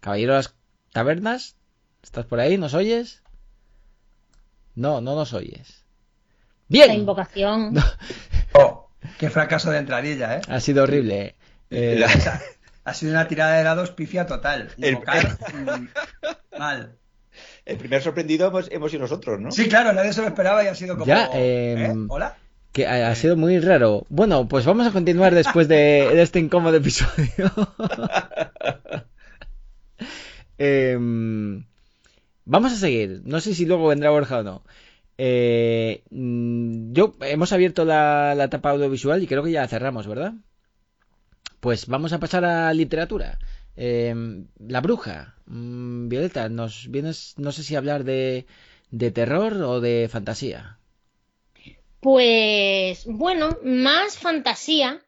Caballero 0.00 0.32
de 0.32 0.38
las 0.40 0.54
Tabernas, 0.92 1.56
¿estás 2.02 2.26
por 2.26 2.40
ahí? 2.40 2.58
¿Nos 2.58 2.74
oyes? 2.74 3.22
No, 4.74 5.00
no 5.00 5.14
nos 5.14 5.32
oyes. 5.32 5.84
Bien. 6.68 6.88
La 6.88 6.94
invocación. 6.94 7.74
Oh, 8.54 8.90
qué 9.18 9.30
fracaso 9.30 9.70
de 9.70 9.78
entradilla, 9.78 10.36
¿eh? 10.36 10.40
Ha 10.46 10.60
sido 10.60 10.82
horrible. 10.82 11.36
Eh, 11.70 12.04
ha 12.84 12.94
sido 12.94 13.12
una 13.12 13.28
tirada 13.28 13.56
de 13.56 13.64
dados 13.64 13.90
pifia 13.90 14.26
total. 14.26 14.70
Mm, 14.76 16.58
mal. 16.58 16.96
El 17.64 17.78
primer 17.78 18.02
sorprendido 18.02 18.46
hemos, 18.70 18.90
sido 18.90 19.02
nosotros, 19.02 19.40
¿no? 19.40 19.50
Sí, 19.50 19.68
claro, 19.68 19.92
nadie 19.92 20.12
se 20.12 20.20
lo 20.20 20.28
esperaba 20.28 20.64
y 20.64 20.66
ha 20.66 20.74
sido 20.74 20.94
como. 20.94 21.06
Ya, 21.06 21.30
¿eh? 21.32 21.86
em, 21.86 22.10
¿Hola? 22.10 22.36
Que 22.72 22.86
ha, 22.86 23.14
sido 23.14 23.36
muy 23.36 23.58
raro. 23.60 24.06
Bueno, 24.08 24.48
pues 24.48 24.64
vamos 24.64 24.86
a 24.86 24.92
continuar 24.92 25.34
después 25.34 25.68
de, 25.68 26.22
este 26.22 26.38
incómodo 26.40 26.76
episodio. 26.76 27.52
Em, 30.58 31.64
vamos 32.44 32.72
a 32.72 32.76
seguir. 32.76 33.22
No 33.24 33.40
sé 33.40 33.52
si 33.52 33.66
luego 33.66 33.88
vendrá 33.88 34.10
Borja 34.10 34.38
o 34.38 34.42
no. 34.44 34.62
Eh, 35.18 36.04
mm, 36.10 36.92
yo 36.92 37.16
hemos 37.22 37.52
abierto 37.52 37.84
la, 37.84 38.34
la 38.36 38.44
etapa 38.44 38.70
audiovisual 38.70 39.20
y 39.22 39.26
creo 39.26 39.42
que 39.42 39.50
ya 39.50 39.66
cerramos, 39.66 40.06
¿verdad? 40.06 40.34
Pues 41.62 41.86
vamos 41.86 42.12
a 42.12 42.18
pasar 42.18 42.44
a 42.44 42.74
literatura. 42.74 43.38
Em, 43.76 44.48
la 44.58 44.80
bruja. 44.80 45.36
Mm, 45.46 46.08
Violeta, 46.08 46.48
nos 46.48 46.90
vienes, 46.90 47.34
no 47.38 47.52
sé 47.52 47.62
si 47.62 47.76
hablar 47.76 48.02
de, 48.02 48.46
de 48.90 49.12
terror 49.12 49.52
o 49.62 49.80
de 49.80 50.08
fantasía. 50.10 50.80
Pues 52.00 53.06
bueno, 53.06 53.56
más 53.62 54.18
fantasía, 54.18 55.06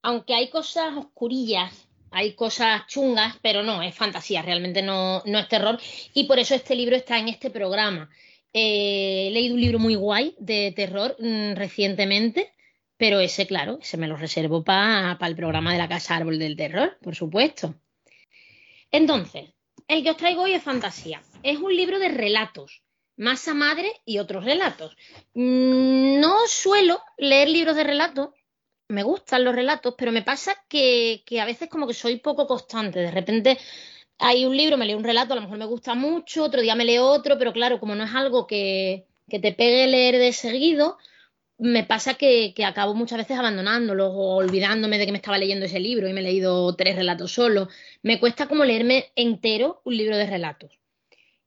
aunque 0.00 0.34
hay 0.34 0.50
cosas 0.50 0.96
oscurillas, 0.96 1.88
hay 2.12 2.34
cosas 2.34 2.86
chungas, 2.86 3.34
pero 3.42 3.64
no, 3.64 3.82
es 3.82 3.92
fantasía, 3.92 4.42
realmente 4.42 4.82
no, 4.82 5.24
no 5.26 5.40
es 5.40 5.48
terror. 5.48 5.80
Y 6.14 6.28
por 6.28 6.38
eso 6.38 6.54
este 6.54 6.76
libro 6.76 6.94
está 6.94 7.18
en 7.18 7.28
este 7.28 7.50
programa. 7.50 8.08
Eh, 8.52 9.26
he 9.26 9.30
leído 9.32 9.56
un 9.56 9.60
libro 9.60 9.80
muy 9.80 9.96
guay 9.96 10.36
de 10.38 10.72
terror 10.76 11.16
mm, 11.18 11.56
recientemente 11.56 12.52
pero 12.98 13.20
ese, 13.20 13.46
claro, 13.46 13.78
ese 13.80 13.96
me 13.96 14.08
lo 14.08 14.16
reservo 14.16 14.64
para 14.64 15.16
el 15.20 15.36
programa 15.36 15.72
de 15.72 15.78
la 15.78 15.88
Casa 15.88 16.16
Árbol 16.16 16.38
del 16.38 16.56
Terror, 16.56 16.98
por 17.00 17.14
supuesto. 17.14 17.76
Entonces, 18.90 19.50
el 19.86 20.02
que 20.02 20.10
os 20.10 20.16
traigo 20.16 20.42
hoy 20.42 20.52
es 20.52 20.62
fantasía. 20.62 21.22
Es 21.42 21.58
un 21.58 21.74
libro 21.74 22.00
de 22.00 22.08
relatos, 22.08 22.82
masa 23.16 23.54
madre 23.54 23.92
y 24.04 24.18
otros 24.18 24.44
relatos. 24.44 24.96
Mm, 25.34 26.18
no 26.18 26.46
suelo 26.48 27.00
leer 27.16 27.48
libros 27.48 27.76
de 27.76 27.84
relatos, 27.84 28.30
me 28.88 29.04
gustan 29.04 29.44
los 29.44 29.54
relatos, 29.54 29.94
pero 29.96 30.10
me 30.10 30.22
pasa 30.22 30.56
que, 30.68 31.22
que, 31.24 31.40
a 31.40 31.44
veces 31.44 31.68
como 31.68 31.86
que 31.86 31.94
soy 31.94 32.16
poco 32.16 32.46
constante. 32.46 32.98
De 32.98 33.10
repente 33.12 33.58
hay 34.18 34.44
un 34.44 34.56
libro, 34.56 34.76
me 34.76 34.86
leo 34.86 34.98
un 34.98 35.04
relato, 35.04 35.34
a 35.34 35.36
lo 35.36 35.42
mejor 35.42 35.58
me 35.58 35.66
gusta 35.66 35.94
mucho, 35.94 36.42
otro 36.42 36.62
día 36.62 36.74
me 36.74 36.84
leo 36.84 37.06
otro, 37.06 37.38
pero 37.38 37.52
claro, 37.52 37.78
como 37.78 37.94
no 37.94 38.04
es 38.04 38.14
algo 38.14 38.46
que, 38.46 39.06
que 39.28 39.38
te 39.38 39.52
pegue 39.52 39.86
leer 39.86 40.16
de 40.18 40.32
seguido, 40.32 40.98
me 41.58 41.84
pasa 41.84 42.14
que, 42.14 42.54
acabo 42.64 42.94
muchas 42.94 43.18
veces 43.18 43.36
abandonándolo 43.36 44.08
o 44.12 44.36
olvidándome 44.36 44.98
de 44.98 45.06
que 45.06 45.12
me 45.12 45.18
estaba 45.18 45.38
leyendo 45.38 45.66
ese 45.66 45.80
libro 45.80 46.08
y 46.08 46.12
me 46.12 46.20
he 46.20 46.24
leído 46.24 46.74
tres 46.76 46.96
relatos 46.96 47.32
solo. 47.32 47.68
Me 48.02 48.20
cuesta 48.20 48.46
como 48.46 48.64
leerme 48.64 49.06
entero 49.16 49.82
un 49.84 49.96
libro 49.96 50.16
de 50.16 50.26
relatos. 50.26 50.78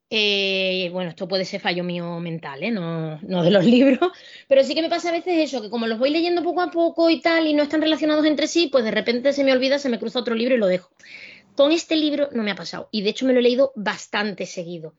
Eh, 0.09 0.89
bueno, 0.91 1.11
esto 1.11 1.29
puede 1.29 1.45
ser 1.45 1.61
fallo 1.61 1.85
mío 1.85 2.19
mental, 2.19 2.61
¿eh? 2.63 2.71
no, 2.71 3.17
no, 3.21 3.43
de 3.43 3.51
los 3.51 3.63
libros, 3.75 4.11
pero 4.49 4.61
sí 4.61 4.75
que 4.75 4.81
me 4.81 4.89
pasa 4.89 5.07
a 5.07 5.13
veces 5.13 5.37
eso, 5.37 5.61
que 5.61 5.69
como 5.69 5.87
los 5.87 5.99
voy 5.99 6.09
leyendo 6.09 6.43
poco 6.43 6.59
a 6.59 6.69
poco 6.69 7.09
y 7.09 7.21
tal 7.21 7.47
y 7.47 7.53
no 7.53 7.63
están 7.63 7.81
relacionados 7.81 8.25
entre 8.25 8.47
sí, 8.47 8.67
pues 8.67 8.83
de 8.83 8.91
repente 8.91 9.31
se 9.31 9.45
me 9.45 9.53
olvida, 9.53 9.79
se 9.79 9.87
me 9.87 9.99
cruza 9.99 10.19
otro 10.19 10.35
libro 10.35 10.55
y 10.55 10.57
lo 10.57 10.67
dejo. 10.67 10.91
Con 11.55 11.71
este 11.71 11.95
libro 11.95 12.27
no 12.33 12.43
me 12.43 12.51
ha 12.51 12.55
pasado 12.55 12.89
y 12.91 13.03
de 13.03 13.11
hecho 13.11 13.25
me 13.25 13.31
lo 13.31 13.39
he 13.39 13.43
leído 13.43 13.71
bastante 13.75 14.45
seguido, 14.45 14.95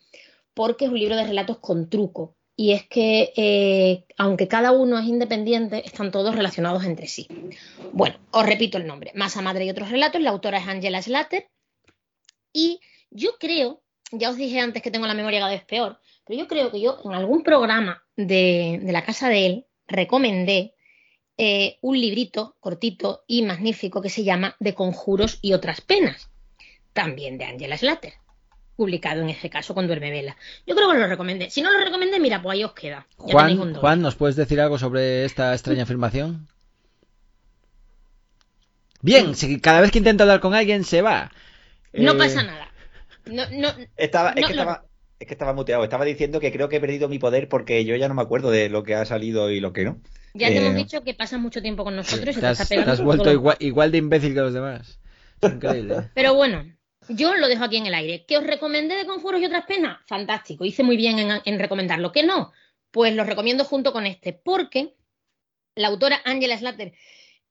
porque 0.55 0.87
es 0.87 0.91
un 0.91 0.99
libro 0.99 1.17
de 1.17 1.27
relatos 1.27 1.59
con 1.59 1.91
truco 1.91 2.35
y 2.57 2.73
es 2.73 2.87
que 2.87 3.33
eh, 3.37 4.05
aunque 4.17 4.49
cada 4.49 4.73
uno 4.73 4.99
es 4.99 5.07
independiente, 5.07 5.85
están 5.87 6.11
todos 6.11 6.35
relacionados 6.35 6.85
entre 6.85 7.07
sí. 7.07 7.29
Bueno, 7.93 8.19
os 8.31 8.47
repito 8.47 8.79
el 8.79 8.87
nombre, 8.87 9.13
Masa 9.15 9.43
Madre 9.43 9.65
y 9.65 9.71
otros 9.71 9.91
relatos, 9.91 10.21
la 10.21 10.31
autora 10.31 10.59
es 10.59 10.69
Angela 10.69 11.03
Slater 11.03 11.49
y 12.53 12.81
yo 13.11 13.33
creo, 13.39 13.83
ya 14.11 14.31
os 14.31 14.37
dije 14.37 14.61
antes 14.61 14.83
que 14.83 14.91
tengo 14.91 15.07
la 15.07 15.15
memoria 15.15 15.41
cada 15.41 15.53
vez 15.53 15.65
peor, 15.65 16.01
pero 16.27 16.39
yo 16.39 16.49
creo 16.49 16.71
que 16.71 16.81
yo 16.81 16.99
en 17.05 17.13
algún 17.13 17.43
programa 17.43 18.05
de, 18.17 18.81
la 18.85 19.05
casa 19.05 19.29
de 19.29 19.47
él 19.47 19.67
recomendé 19.87 20.75
eh, 21.39 21.79
un 21.81 21.99
librito 21.99 22.57
cortito 22.61 23.25
y 23.27 23.43
magnífico 23.43 24.03
que 24.03 24.11
se 24.11 24.25
llama 24.25 24.57
De 24.61 24.75
conjuros 24.75 25.39
y 25.41 25.55
otras 25.55 25.81
penas, 25.81 26.31
también 26.93 27.39
de 27.39 27.47
Angela 27.47 27.79
Slater 27.79 28.22
publicado 28.77 29.23
en 29.23 29.31
ese 29.31 29.51
caso 29.51 29.75
con 29.75 29.87
Duerme 29.87 30.11
Vela. 30.11 30.37
Yo 30.67 30.75
creo 30.75 30.91
que 30.91 30.99
lo 30.99 31.07
recomendé. 31.07 31.51
Si 31.51 31.63
no 31.63 31.71
lo 31.71 31.85
recomendé, 31.85 32.19
mira, 32.21 32.43
pues 32.43 32.55
ahí 32.55 32.65
os 32.65 32.73
queda. 32.73 33.07
Juan, 33.17 33.75
Juan, 33.75 34.01
¿nos 34.01 34.17
puedes 34.17 34.37
decir 34.37 34.61
algo 34.61 34.79
sobre 34.79 35.25
esta 35.25 35.53
extraña 35.53 35.85
afirmación? 35.85 36.49
Bien, 39.03 39.35
si 39.35 39.61
cada 39.61 39.81
vez 39.81 39.91
que 39.91 39.99
intento 39.99 40.23
hablar 40.23 40.41
con 40.41 40.55
alguien 40.55 40.85
se 40.85 41.03
va. 41.03 41.31
No 41.93 42.13
eh, 42.13 42.19
pasa 42.19 42.43
nada. 42.43 42.69
No, 43.27 43.45
no, 43.51 43.69
estaba, 43.97 44.31
es, 44.31 44.47
que 44.47 44.53
estaba, 44.53 44.85
es 45.19 45.27
que 45.27 45.35
estaba 45.35 45.53
muteado. 45.53 45.85
Estaba 45.85 46.05
diciendo 46.05 46.41
que 46.41 46.53
creo 46.53 46.69
que 46.69 46.77
he 46.77 46.81
perdido 46.81 47.09
mi 47.09 47.19
poder 47.19 47.49
porque 47.49 47.85
yo 47.85 47.97
ya 47.97 48.09
no 48.09 48.15
me 48.15 48.23
acuerdo 48.23 48.51
de 48.51 48.69
lo 48.69 48.85
que 48.85 48.95
ha 48.95 49.05
salido 49.05 49.51
y 49.51 49.61
lo 49.61 49.73
que 49.73 49.85
no. 49.85 50.01
Ya 50.35 50.49
te 50.49 50.59
hemos 50.59 50.73
eh, 50.73 50.77
dicho 50.77 51.03
que 51.03 51.15
pasas 51.15 51.41
mucho 51.41 51.61
tiempo 51.61 51.85
con 51.85 51.95
nosotros 51.95 52.37
y 52.37 52.41
te, 52.41 52.47
has, 52.47 52.69
te 52.69 52.79
has 52.79 53.03
vuelto 53.03 53.31
igual, 53.31 53.57
igual 53.61 53.93
de 53.93 53.99
imbécil 53.99 54.35
que 54.35 54.41
los 54.41 54.55
demás. 54.55 54.99
increíble. 55.43 56.11
Pero 56.15 56.35
bueno, 56.35 56.65
yo 57.09 57.35
lo 57.35 57.49
dejo 57.49 57.65
aquí 57.65 57.77
en 57.77 57.87
el 57.87 57.95
aire. 57.95 58.25
¿Que 58.27 58.39
os 58.39 58.47
recomendé 58.47 58.97
de 58.97 59.07
Conjuros 59.07 59.41
y 59.41 59.47
otras 59.47 59.67
penas? 59.67 59.99
Fantástico, 60.07 60.65
hice 60.65 60.83
muy 60.83 60.97
bien 60.97 61.19
en, 61.45 61.59
recomendarlo. 61.59 62.13
¿Que 62.13 62.23
no? 62.23 62.53
Pues 62.91 63.15
lo 63.15 63.25
recomiendo 63.25 63.65
junto 63.65 63.93
con 63.93 64.07
este, 64.07 64.33
porque 64.33 64.95
la 65.75 65.89
autora 65.89 66.21
Angela 66.25 66.59
Slater, 66.59 66.93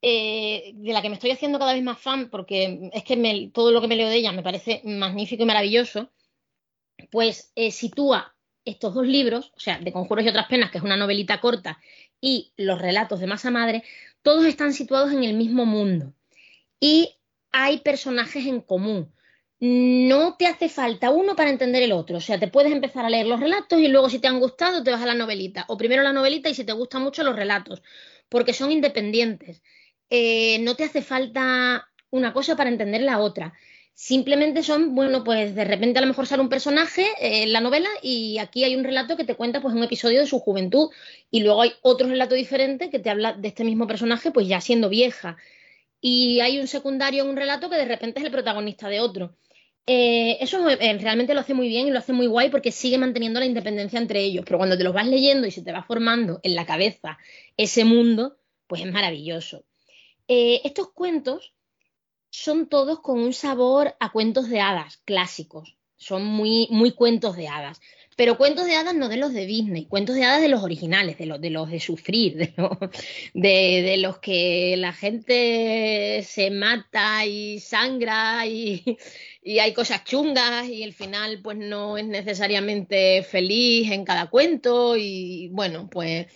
eh, 0.01 0.71
de 0.75 0.93
la 0.93 1.01
que 1.01 1.09
me 1.09 1.15
estoy 1.15 1.31
haciendo 1.31 1.59
cada 1.59 1.73
vez 1.73 1.83
más 1.83 1.99
fan, 1.99 2.29
porque 2.29 2.89
es 2.93 3.03
que 3.03 3.51
todo 3.53 3.71
lo 3.71 3.81
que 3.81 3.87
me 3.87 3.95
leo 3.95 4.09
de 4.09 4.17
ella 4.17 4.31
me 4.31 4.43
parece 4.43 4.81
magnífico 4.83 5.43
y 5.43 5.47
maravilloso, 5.47 6.11
pues 7.09 7.51
eh, 7.55 7.71
sitúa 7.71 8.35
estos 8.63 8.93
dos 8.93 9.07
libros, 9.07 9.51
o 9.55 9.59
sea, 9.59 9.79
de 9.79 9.91
Conjuros 9.91 10.23
y 10.23 10.29
otras 10.29 10.47
penas, 10.47 10.69
que 10.69 10.77
es 10.77 10.83
una 10.83 10.97
novelita 10.97 11.41
corta, 11.41 11.79
y 12.19 12.53
los 12.57 12.79
relatos 12.79 13.19
de 13.19 13.27
Masa 13.27 13.49
Madre, 13.49 13.83
todos 14.21 14.45
están 14.45 14.73
situados 14.73 15.11
en 15.11 15.23
el 15.23 15.33
mismo 15.33 15.65
mundo. 15.65 16.13
Y 16.79 17.15
hay 17.51 17.79
personajes 17.79 18.45
en 18.45 18.61
común 18.61 19.11
no 19.61 20.35
te 20.37 20.47
hace 20.47 20.69
falta 20.69 21.11
uno 21.11 21.35
para 21.35 21.49
entender 21.51 21.83
el 21.83 21.91
otro. 21.91 22.17
O 22.17 22.21
sea, 22.21 22.39
te 22.39 22.47
puedes 22.47 22.71
empezar 22.71 23.05
a 23.05 23.09
leer 23.09 23.27
los 23.27 23.39
relatos 23.39 23.79
y 23.79 23.87
luego 23.87 24.09
si 24.09 24.19
te 24.19 24.27
han 24.27 24.39
gustado 24.39 24.83
te 24.83 24.91
vas 24.91 25.01
a 25.01 25.05
la 25.05 25.13
novelita. 25.15 25.65
O 25.69 25.77
primero 25.77 26.03
la 26.03 26.13
novelita 26.13 26.49
y 26.49 26.55
si 26.55 26.63
te 26.65 26.73
gusta 26.73 26.99
mucho 26.99 27.23
los 27.23 27.35
relatos, 27.35 27.83
porque 28.29 28.53
son 28.53 28.71
independientes. 28.71 29.61
eh, 30.09 30.59
no 30.59 30.75
te 30.75 30.83
hace 30.83 31.01
falta 31.01 31.87
una 32.09 32.33
cosa 32.33 32.55
para 32.57 32.69
entender 32.69 33.01
la 33.01 33.19
otra. 33.19 33.53
Simplemente 33.93 34.63
son, 34.63 34.95
bueno, 34.95 35.23
pues 35.23 35.53
de 35.55 35.63
repente 35.65 35.99
a 35.99 36.01
lo 36.01 36.07
mejor 36.07 36.25
sale 36.27 36.41
un 36.41 36.49
personaje 36.49 37.05
en 37.19 37.53
la 37.53 37.61
novela 37.61 37.89
y 38.01 38.37
aquí 38.39 38.63
hay 38.63 38.75
un 38.75 38.83
relato 38.83 39.15
que 39.15 39.23
te 39.25 39.35
cuenta 39.35 39.61
pues 39.61 39.75
un 39.75 39.83
episodio 39.83 40.19
de 40.21 40.27
su 40.27 40.39
juventud 40.39 40.89
y 41.29 41.41
luego 41.43 41.61
hay 41.61 41.73
otro 41.81 42.07
relato 42.07 42.35
diferente 42.35 42.89
que 42.89 42.99
te 42.99 43.09
habla 43.09 43.33
de 43.33 43.47
este 43.49 43.63
mismo 43.63 43.87
personaje 43.87 44.31
pues 44.31 44.47
ya 44.47 44.59
siendo 44.61 44.89
vieja. 44.89 45.37
Y 46.01 46.39
hay 46.41 46.59
un 46.59 46.67
secundario 46.67 47.23
en 47.23 47.29
un 47.29 47.37
relato 47.37 47.69
que 47.69 47.77
de 47.77 47.85
repente 47.85 48.19
es 48.19 48.25
el 48.25 48.31
protagonista 48.31 48.89
de 48.89 48.99
otro. 49.01 49.35
Eh, 49.87 50.37
eso 50.39 50.69
eh, 50.69 50.97
realmente 50.99 51.33
lo 51.33 51.39
hace 51.39 51.53
muy 51.53 51.67
bien 51.67 51.87
y 51.87 51.91
lo 51.91 51.99
hace 51.99 52.13
muy 52.13 52.27
guay 52.27 52.49
porque 52.49 52.71
sigue 52.71 52.97
manteniendo 52.97 53.39
la 53.39 53.45
independencia 53.45 53.99
entre 53.99 54.21
ellos. 54.21 54.43
Pero 54.45 54.57
cuando 54.57 54.77
te 54.77 54.83
los 54.83 54.93
vas 54.93 55.07
leyendo 55.07 55.47
y 55.47 55.51
se 55.51 55.63
te 55.63 55.71
va 55.71 55.83
formando 55.83 56.39
en 56.43 56.55
la 56.55 56.65
cabeza 56.65 57.17
ese 57.57 57.83
mundo, 57.83 58.37
pues 58.67 58.81
es 58.81 58.91
maravilloso. 58.91 59.65
Eh, 60.27 60.61
estos 60.63 60.91
cuentos 60.91 61.53
son 62.29 62.67
todos 62.67 63.01
con 63.01 63.19
un 63.19 63.33
sabor 63.33 63.95
a 63.99 64.11
cuentos 64.11 64.49
de 64.49 64.61
hadas 64.61 64.97
clásicos. 65.03 65.75
Son 65.97 66.25
muy, 66.25 66.67
muy 66.71 66.91
cuentos 66.91 67.35
de 67.35 67.47
hadas. 67.47 67.81
Pero 68.15 68.37
cuentos 68.37 68.65
de 68.65 68.75
hadas 68.75 68.93
no 68.93 69.09
de 69.09 69.17
los 69.17 69.33
de 69.33 69.45
Disney, 69.45 69.85
cuentos 69.85 70.15
de 70.15 70.23
hadas 70.23 70.41
de 70.41 70.49
los 70.49 70.63
originales, 70.63 71.17
de 71.17 71.25
los 71.25 71.41
de, 71.41 71.49
los 71.49 71.69
de 71.69 71.79
sufrir, 71.79 72.35
de, 72.37 72.53
de, 73.33 73.81
de 73.81 73.97
los 73.97 74.19
que 74.19 74.75
la 74.77 74.93
gente 74.93 76.23
se 76.23 76.51
mata 76.51 77.25
y 77.25 77.59
sangra 77.59 78.45
y, 78.45 78.97
y 79.43 79.59
hay 79.59 79.73
cosas 79.73 80.03
chungas 80.03 80.67
y 80.67 80.83
el 80.83 80.93
final 80.93 81.39
pues 81.41 81.57
no 81.57 81.97
es 81.97 82.05
necesariamente 82.05 83.23
feliz 83.23 83.91
en 83.91 84.05
cada 84.05 84.29
cuento 84.29 84.95
y 84.95 85.49
bueno, 85.51 85.89
pues 85.89 86.27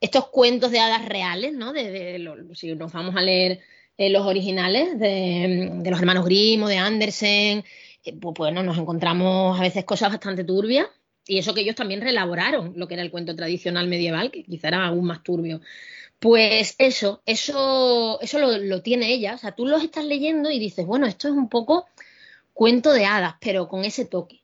estos 0.00 0.28
cuentos 0.28 0.70
de 0.70 0.80
hadas 0.80 1.04
reales, 1.04 1.52
¿no? 1.52 1.72
De, 1.72 2.22
si 2.54 2.74
nos 2.74 2.92
vamos 2.92 3.16
a 3.16 3.22
leer 3.22 3.60
eh, 3.98 4.10
los 4.10 4.26
originales 4.26 4.98
de, 4.98 5.82
los 5.84 5.98
hermanos 5.98 6.24
Grimm 6.24 6.62
o 6.62 6.68
de 6.68 6.78
Andersen, 6.78 7.64
eh, 8.04 8.16
pues 8.20 8.34
bueno, 8.36 8.62
nos 8.62 8.78
encontramos 8.78 9.58
a 9.58 9.62
veces 9.62 9.84
cosas 9.84 10.10
bastante 10.10 10.44
turbias 10.44 10.86
y 11.26 11.38
eso 11.38 11.54
que 11.54 11.62
ellos 11.62 11.76
también 11.76 12.00
reelaboraron 12.00 12.72
lo 12.76 12.88
que 12.88 12.94
era 12.94 13.02
el 13.02 13.10
cuento 13.10 13.36
tradicional 13.36 13.88
medieval, 13.88 14.30
que 14.30 14.44
quizá 14.44 14.68
era 14.68 14.86
aún 14.86 15.06
más 15.06 15.22
turbio. 15.22 15.60
Pues 16.18 16.76
eso, 16.78 17.22
eso, 17.26 18.18
eso 18.22 18.38
lo, 18.38 18.56
lo 18.58 18.82
tiene 18.82 19.12
ella. 19.12 19.34
O 19.34 19.38
sea, 19.38 19.52
tú 19.52 19.66
los 19.66 19.82
estás 19.82 20.04
leyendo 20.06 20.50
y 20.50 20.58
dices, 20.58 20.86
bueno, 20.86 21.06
esto 21.06 21.28
es 21.28 21.34
un 21.34 21.48
poco 21.48 21.86
cuento 22.54 22.92
de 22.92 23.04
hadas, 23.04 23.34
pero 23.40 23.68
con 23.68 23.84
ese 23.84 24.06
toque. 24.06 24.42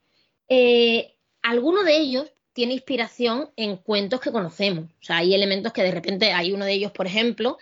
Eh, 0.49 1.17
alguno 1.43 1.85
de 1.85 1.97
ellos 1.97 2.31
tiene 2.53 2.75
inspiración 2.75 3.51
en 3.57 3.77
cuentos 3.77 4.21
que 4.21 4.33
conocemos. 4.33 4.85
O 4.85 5.03
sea, 5.03 5.19
hay 5.19 5.35
elementos 5.35 5.73
que 5.73 5.83
de 5.83 5.93
repente 5.93 6.33
hay 6.33 6.53
uno 6.53 6.67
de 6.67 6.73
ellos, 6.75 6.93
por 6.93 7.07
ejemplo, 7.07 7.57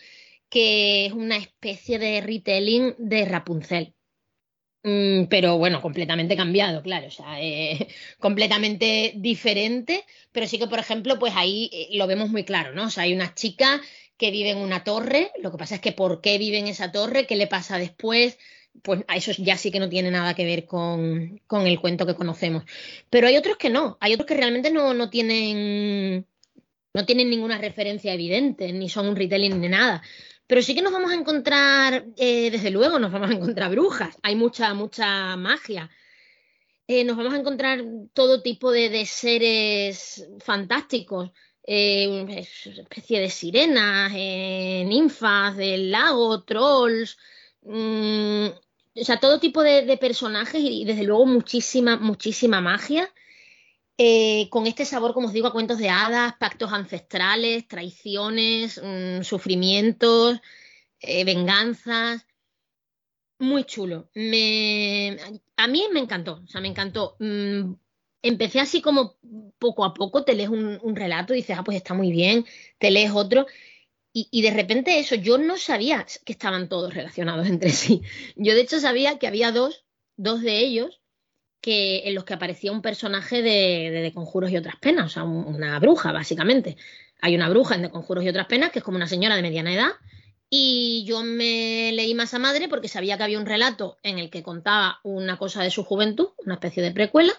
que 0.49 1.07
es 1.07 1.13
una 1.13 1.37
especie 1.37 1.99
de 1.99 2.21
retelling 2.21 2.95
de 2.99 3.25
Rapunzel. 3.27 3.95
Mm, 4.83 5.25
pero 5.29 5.59
bueno, 5.59 5.83
completamente 5.83 6.37
cambiado, 6.37 6.83
claro, 6.83 7.09
o 7.09 7.11
sea, 7.11 7.41
eh, 7.43 7.89
completamente 8.19 9.13
diferente, 9.17 10.05
pero 10.33 10.47
sí 10.47 10.59
que, 10.59 10.69
por 10.69 10.79
ejemplo, 10.79 11.19
pues 11.19 11.35
ahí 11.37 11.69
eh, 11.73 11.89
lo 11.97 12.07
vemos 12.07 12.31
muy 12.31 12.45
claro, 12.45 12.73
¿no? 12.73 12.85
O 12.87 12.91
sea, 12.91 13.03
hay 13.05 13.13
una 13.13 13.35
chica 13.35 13.81
que 14.17 14.31
vive 14.31 14.51
en 14.51 14.59
una 14.59 14.85
torre, 14.85 15.31
lo 15.41 15.51
que 15.51 15.59
pasa 15.59 15.77
es 15.77 15.81
que 15.81 15.93
por 15.93 16.21
qué 16.21 16.39
vive 16.39 16.59
en 16.59 16.69
esa 16.69 16.93
torre, 16.93 17.27
qué 17.27 17.37
le 17.37 17.47
pasa 17.47 17.79
después, 17.79 18.39
pues 18.83 19.05
a 19.09 19.17
eso 19.17 19.33
ya 19.39 19.57
sí 19.57 19.71
que 19.71 19.81
no 19.81 19.89
tiene 19.89 20.11
nada 20.11 20.35
que 20.35 20.45
ver 20.45 20.67
con, 20.67 21.41
el 21.51 21.81
cuento 21.81 22.07
que 22.07 22.15
conocemos. 22.15 22.65
Pero 23.11 23.27
hay 23.27 23.37
otros 23.37 23.57
que 23.57 23.71
no, 23.71 23.99
hay 24.01 24.15
otros 24.15 24.27
que 24.27 24.37
realmente 24.37 24.71
no, 24.71 24.95
no 24.95 25.11
tienen 25.11 26.27
no 26.95 27.07
tienen 27.07 27.31
ninguna 27.31 27.59
referencia 27.59 28.13
evidente, 28.13 28.73
ni 28.73 28.89
son 28.89 29.09
un 29.09 29.17
retelling 29.17 29.61
ni 29.61 29.69
nada. 29.69 30.03
Pero 30.49 30.63
sí 30.63 30.75
que 30.75 30.83
nos 30.83 30.93
vamos 30.93 31.13
a 31.13 31.15
encontrar, 31.15 32.07
eh, 32.17 32.51
desde 32.51 32.71
luego, 32.71 32.99
nos 32.99 33.13
vamos 33.13 33.31
a 33.31 33.35
encontrar 33.35 33.71
brujas. 33.71 34.17
Hay 34.23 34.35
mucha, 34.35 34.73
mucha 34.75 35.37
magia. 35.37 35.91
Eh, 36.87 37.05
nos 37.05 37.19
vamos 37.19 37.35
a 37.35 37.39
encontrar 37.39 37.85
todo 38.15 38.43
tipo 38.43 38.73
de, 38.73 39.05
seres 39.05 40.27
fantásticos. 40.41 41.31
Eh, 41.63 42.47
especie 42.79 43.21
de 43.21 43.29
sirenas, 43.29 44.11
ninfas 44.13 45.55
del 45.57 45.91
lago, 45.91 46.43
trolls, 46.45 47.19
mm, 47.63 48.47
o 49.01 49.05
sea, 49.05 49.21
todo 49.21 49.41
tipo 49.41 49.63
de, 49.63 49.97
personajes 49.99 50.61
y, 50.63 50.85
desde 50.85 51.05
luego 51.05 51.27
muchísima, 51.27 51.97
muchísima 51.97 52.61
magia. 52.61 53.13
Eh, 53.97 54.49
con 54.51 54.67
este 54.67 54.85
sabor, 54.85 55.13
como 55.13 55.27
os 55.27 55.33
digo, 55.33 55.49
a 55.49 55.53
cuentos 55.53 55.79
de 55.79 55.89
hadas, 55.91 56.35
pactos 56.39 56.73
ancestrales, 56.73 57.67
traiciones, 57.67 58.81
mm, 58.83 59.23
sufrimientos, 59.23 60.41
eh, 61.01 61.25
venganzas. 61.25 62.25
Muy 63.41 63.65
chulo. 63.65 64.09
Me, 64.15 65.17
a 65.57 65.67
mí 65.69 65.85
me 65.93 66.01
encantó, 66.01 66.41
o 66.45 66.47
sea, 66.47 66.61
me 66.61 66.69
encantó. 66.69 67.17
Mm, 67.19 67.75
empecé 68.23 68.61
así 68.61 68.83
como 68.83 69.17
poco 69.59 69.85
a 69.85 69.95
poco, 69.95 70.25
te 70.25 70.35
lees 70.35 70.49
un, 70.49 70.79
un 70.83 70.97
relato 70.97 71.35
y 71.35 71.39
dices, 71.39 71.57
ah, 71.59 71.65
pues 71.65 71.77
está 71.77 71.95
muy 71.95 72.11
bien, 72.11 72.45
te 72.79 72.91
lees 72.91 73.13
otro 73.13 73.47
y, 74.31 74.43
de 74.43 74.51
repente 74.51 74.99
eso, 74.99 75.15
yo 75.15 75.39
no 75.39 75.57
sabía 75.57 76.07
que 76.25 76.33
estaban 76.33 76.69
todos 76.69 76.95
relacionados 76.95 77.47
entre 77.47 77.71
sí. 77.71 78.03
Yo 78.37 78.55
de 78.55 78.63
hecho 78.63 78.81
sabía 78.81 79.19
que 79.19 79.27
había 79.27 79.53
dos, 79.53 79.85
dos 80.17 80.43
de 80.43 80.59
ellos, 80.61 81.01
que, 81.61 82.09
en 82.09 82.15
los 82.15 82.25
que 82.25 82.35
aparecía 82.35 82.73
un 82.73 82.83
personaje 82.83 83.43
de, 83.43 83.91
de, 83.91 84.13
Conjuros 84.13 84.51
y 84.51 84.57
otras 84.57 84.77
penas, 84.77 85.07
o 85.07 85.09
sea, 85.09 85.25
una 85.25 85.79
bruja, 85.79 86.13
básicamente. 86.13 86.77
Hay 87.21 87.35
una 87.35 87.49
bruja 87.49 87.75
en 87.75 87.83
De 87.83 87.91
Conjuros 87.91 88.25
y 88.25 88.29
otras 88.29 88.47
penas, 88.47 88.71
que 88.71 88.79
es 88.79 88.85
como 88.85 88.97
una 88.97 89.09
señora 89.09 89.37
de 89.37 89.43
mediana 89.43 89.75
edad, 89.75 89.91
y 90.51 91.05
yo 91.07 91.23
me 91.23 91.93
leí 91.93 92.15
más 92.15 92.33
a 92.33 92.39
madre 92.39 92.69
porque 92.69 92.89
sabía 92.89 93.19
que 93.19 93.25
había 93.25 93.39
un 93.39 93.47
relato 93.47 93.99
en 94.03 94.19
el 94.19 94.31
que 94.31 94.43
contaba 94.43 95.01
una 95.03 95.37
cosa 95.37 95.63
de 95.63 95.71
su 95.71 95.85
juventud, 95.85 96.29
una 96.39 96.55
especie 96.55 96.83
de 96.83 96.93
precuela, 96.93 97.35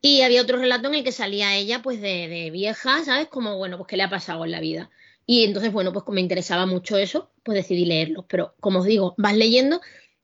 y 0.00 0.22
había 0.22 0.42
otro 0.42 0.58
relato 0.58 0.88
en 0.88 0.94
el 0.94 1.04
que 1.04 1.12
salía 1.12 1.54
ella, 1.54 1.82
pues, 1.82 2.00
de, 2.00 2.28
de 2.28 2.50
vieja, 2.50 3.04
¿sabes? 3.04 3.28
Como, 3.28 3.56
bueno, 3.58 3.76
pues, 3.76 3.88
¿qué 3.88 3.96
le 3.96 4.04
ha 4.04 4.10
pasado 4.10 4.44
en 4.44 4.50
la 4.50 4.60
vida? 4.60 4.90
Y 5.26 5.44
entonces, 5.44 5.72
bueno, 5.72 5.92
pues 5.92 6.04
como 6.04 6.16
me 6.16 6.20
interesaba 6.20 6.66
mucho 6.66 6.98
eso, 6.98 7.30
pues 7.42 7.56
decidí 7.56 7.84
leerlo. 7.84 8.26
Pero 8.28 8.54
como 8.60 8.80
os 8.80 8.86
digo, 8.86 9.14
vas 9.18 9.36
leyendo 9.36 9.80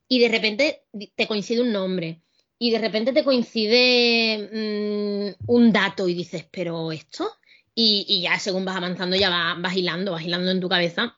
y 0.09 0.21
de 0.21 0.29
repente 0.29 0.85
te 1.15 1.27
coincide 1.27 1.63
un 1.63 1.73
nombre 1.73 2.23
y 2.59 2.71
de 2.71 2.79
repente 2.79 3.13
te 3.13 3.25
coincide 3.25 5.37
mm, 5.39 5.45
un 5.47 5.73
dato 5.73 6.09
y 6.09 6.15
dices, 6.15 6.47
pero 6.51 6.93
esto. 6.93 7.31
Y, 7.75 8.23
ya 8.23 8.39
según 8.41 8.65
vas 8.65 8.77
avanzando, 8.77 9.17
ya 9.17 9.31
vas, 9.31 9.77
hilando, 9.77 10.11
vas 10.11 10.25
hilando 10.25 10.51
en 10.51 10.61
tu 10.61 10.69
cabeza 10.69 11.17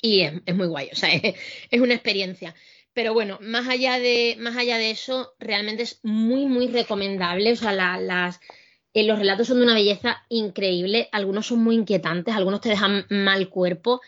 y 0.00 0.22
es, 0.22 0.54
muy 0.54 0.66
guay. 0.66 0.88
O 0.90 0.96
sea, 0.96 1.10
es, 1.70 1.80
una 1.80 1.94
experiencia. 1.94 2.54
Pero 2.94 3.12
bueno, 3.12 3.38
más 3.42 3.68
allá 3.68 3.98
de, 3.98 4.36
más 4.38 4.56
allá 4.56 4.78
de 4.78 4.90
eso, 4.90 5.34
realmente 5.38 5.82
es 5.82 6.00
muy, 6.02 6.46
muy 6.46 6.68
recomendable. 6.68 7.52
O 7.52 7.56
sea, 7.56 7.72
las 7.72 8.40
eh, 8.94 9.04
los 9.04 9.18
relatos 9.18 9.48
son 9.48 9.58
de 9.58 9.64
una 9.64 9.74
belleza 9.74 10.22
increíble, 10.28 11.08
algunos 11.12 11.46
son 11.46 11.62
muy 11.62 11.76
inquietantes, 11.76 12.34
algunos 12.34 12.60
te 12.60 12.68
dejan 12.68 13.06
mal 13.08 13.48
cuerpo. 13.48 14.00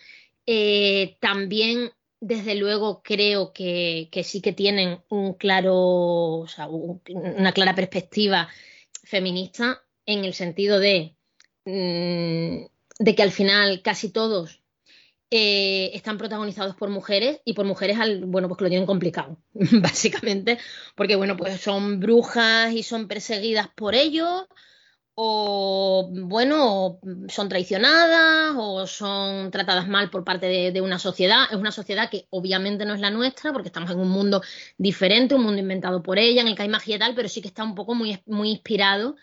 Eh, 0.47 1.17
también, 1.21 1.93
desde 2.21 2.55
luego, 2.55 3.03
creo 3.03 3.53
que, 3.53 4.09
sí 4.25 4.41
que 4.43 4.53
tienen 4.53 5.01
un 5.09 5.35
claro, 5.35 5.75
o 5.77 6.47
sea, 6.49 6.69
una 6.69 7.53
clara 7.53 7.75
perspectiva 7.75 8.49
feminista 9.05 9.83
en 10.07 10.25
el 10.25 10.35
sentido 10.35 10.79
de, 10.79 11.15
mm, 11.65 12.67
que 13.17 13.23
al 13.23 13.33
final 13.33 13.81
casi 13.83 14.11
todos 14.11 14.61
eh, 15.31 15.91
están 15.95 16.19
protagonizados 16.19 16.77
por 16.77 16.91
mujeres 16.91 17.41
y 17.45 17.55
por 17.55 17.65
mujeres 17.65 17.99
al, 17.99 18.25
bueno 18.27 18.47
pues 18.47 18.59
que 18.59 18.65
lo 18.65 18.71
tienen 18.71 18.87
complicado 18.87 19.39
básicamente 19.55 20.59
porque 20.95 21.17
bueno 21.17 21.37
pues 21.37 21.61
son 21.61 21.99
brujas 21.99 22.73
y 22.73 22.83
son 22.83 23.09
perseguidas 23.09 23.69
por 23.75 23.95
ellos 23.95 24.47
o 25.17 26.09
bueno, 26.11 26.99
son 27.29 27.49
traicionadas 27.49 28.55
o 28.57 28.87
son 28.87 29.51
tratadas 29.53 29.87
mal 29.87 30.11
por 30.11 30.25
parte 30.25 30.47
de, 30.73 30.81
una 30.81 30.99
sociedad. 30.99 31.45
Es 31.51 31.57
una 31.57 31.71
sociedad 31.71 32.11
que 32.11 32.27
obviamente 32.31 32.85
no 32.85 32.95
es 32.95 33.01
la 33.01 33.11
nuestra 33.11 33.53
porque 33.53 33.69
estamos 33.69 33.91
en 33.91 34.01
un 34.01 34.11
mundo 34.11 34.43
diferente, 34.77 35.35
un 35.35 35.45
mundo 35.45 35.61
inventado 35.61 36.03
por 36.03 36.19
ella, 36.19 36.43
en 36.43 36.49
el 36.49 36.57
que 36.57 36.63
hay 36.63 36.69
magia 36.69 36.97
y 36.97 36.99
tal, 36.99 37.15
pero 37.15 37.29
sí 37.29 37.41
que 37.41 37.49
está 37.49 37.63
un 37.63 37.75
poco 37.77 37.95
muy, 37.95 38.19
muy 38.27 38.51
inspirado, 38.51 39.17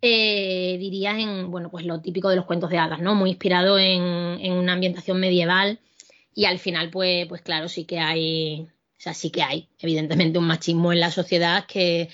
eh, 0.00 0.76
diría, 0.78 1.18
en 1.18 1.50
bueno, 1.50 1.70
pues 1.70 1.84
lo 1.84 2.00
típico 2.00 2.28
de 2.30 2.36
los 2.36 2.46
cuentos 2.46 2.70
de 2.70 2.78
hadas, 2.78 3.00
¿no? 3.00 3.14
Muy 3.14 3.30
inspirado 3.30 3.78
en, 3.78 4.02
en 4.40 4.52
una 4.54 4.72
ambientación 4.72 5.20
medieval 5.20 5.80
y 6.34 6.46
al 6.46 6.58
final, 6.58 6.90
pues, 6.90 7.26
pues 7.28 7.42
claro, 7.42 7.68
sí 7.68 7.84
que 7.84 7.98
hay, 7.98 8.62
o 8.62 8.68
sea, 8.98 9.14
sí 9.14 9.30
que 9.30 9.42
hay, 9.42 9.68
evidentemente, 9.80 10.38
un 10.38 10.46
machismo 10.46 10.92
en 10.92 11.00
la 11.00 11.10
sociedad 11.10 11.66
que 11.66 12.08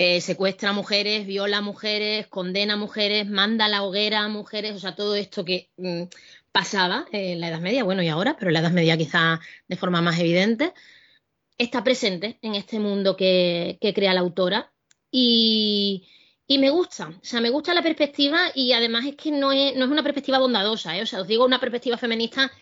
eh, 0.00 0.20
secuestra 0.20 0.72
mujeres, 0.72 1.26
viola 1.26 1.60
mujeres, 1.60 2.28
condena 2.28 2.76
mujeres, 2.76 3.28
manda 3.28 3.64
a 3.64 3.68
la 3.68 3.82
hoguera 3.82 4.20
a 4.20 4.28
mujeres, 4.28 4.76
o 4.76 4.78
sea, 4.78 4.94
todo 4.94 5.16
esto 5.16 5.44
que 5.44 5.70
mm, 5.76 6.04
pasaba 6.52 7.06
en 7.10 7.40
la 7.40 7.48
Edad 7.48 7.58
Media, 7.58 7.82
bueno, 7.82 8.00
y 8.00 8.08
ahora, 8.08 8.36
pero 8.38 8.50
en 8.50 8.54
la 8.54 8.60
Edad 8.60 8.70
Media 8.70 8.96
quizá 8.96 9.40
de 9.66 9.76
forma 9.76 10.00
más 10.00 10.20
evidente, 10.20 10.72
está 11.58 11.82
presente 11.82 12.38
en 12.42 12.54
este 12.54 12.78
mundo 12.78 13.16
que, 13.16 13.76
crea 13.92 14.14
la 14.14 14.20
autora 14.20 14.72
y, 15.10 16.06
me 16.48 16.70
gusta, 16.70 17.08
o 17.08 17.24
sea, 17.24 17.40
me 17.40 17.50
gusta 17.50 17.74
la 17.74 17.82
perspectiva 17.82 18.52
y 18.54 18.74
además 18.74 19.04
es 19.04 19.16
que 19.16 19.32
no 19.32 19.50
es, 19.50 19.74
no 19.74 19.86
es 19.86 19.90
una 19.90 20.04
perspectiva 20.04 20.38
bondadosa, 20.38 20.96
¿eh? 20.96 21.02
o 21.02 21.06
sea, 21.06 21.22
os 21.22 21.26
digo 21.26 21.44
una 21.44 21.58
perspectiva 21.58 21.98
feminista 21.98 22.52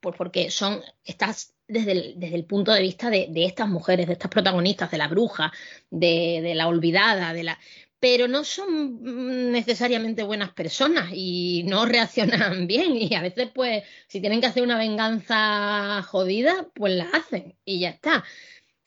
porque 0.00 0.52
son, 0.52 0.80
estás 1.04 1.56
desde 1.68 1.92
el, 1.92 2.14
desde 2.16 2.36
el 2.36 2.44
punto 2.44 2.72
de 2.72 2.80
vista 2.80 3.10
de, 3.10 3.30
estas 3.34 3.68
mujeres, 3.68 4.06
de 4.06 4.14
estas 4.14 4.30
protagonistas, 4.30 4.90
de 4.90 4.98
la 4.98 5.08
bruja, 5.08 5.52
de, 5.90 6.40
de 6.42 6.54
la 6.54 6.66
olvidada, 6.66 7.32
de 7.32 7.44
la 7.44 7.58
pero 8.00 8.28
no 8.28 8.44
son 8.44 9.50
necesariamente 9.50 10.22
buenas 10.22 10.52
personas 10.52 11.10
y 11.12 11.64
no 11.66 11.84
reaccionan 11.86 12.66
bien 12.66 12.96
y 12.96 13.14
a 13.14 13.22
veces 13.22 13.50
pues 13.54 13.84
si 14.06 14.20
tienen 14.20 14.40
que 14.40 14.46
hacer 14.46 14.62
una 14.62 14.78
venganza 14.78 16.02
jodida 16.02 16.68
pues 16.74 16.94
la 16.94 17.04
hacen 17.12 17.56
y 17.64 17.80
ya 17.80 17.90
está. 17.90 18.24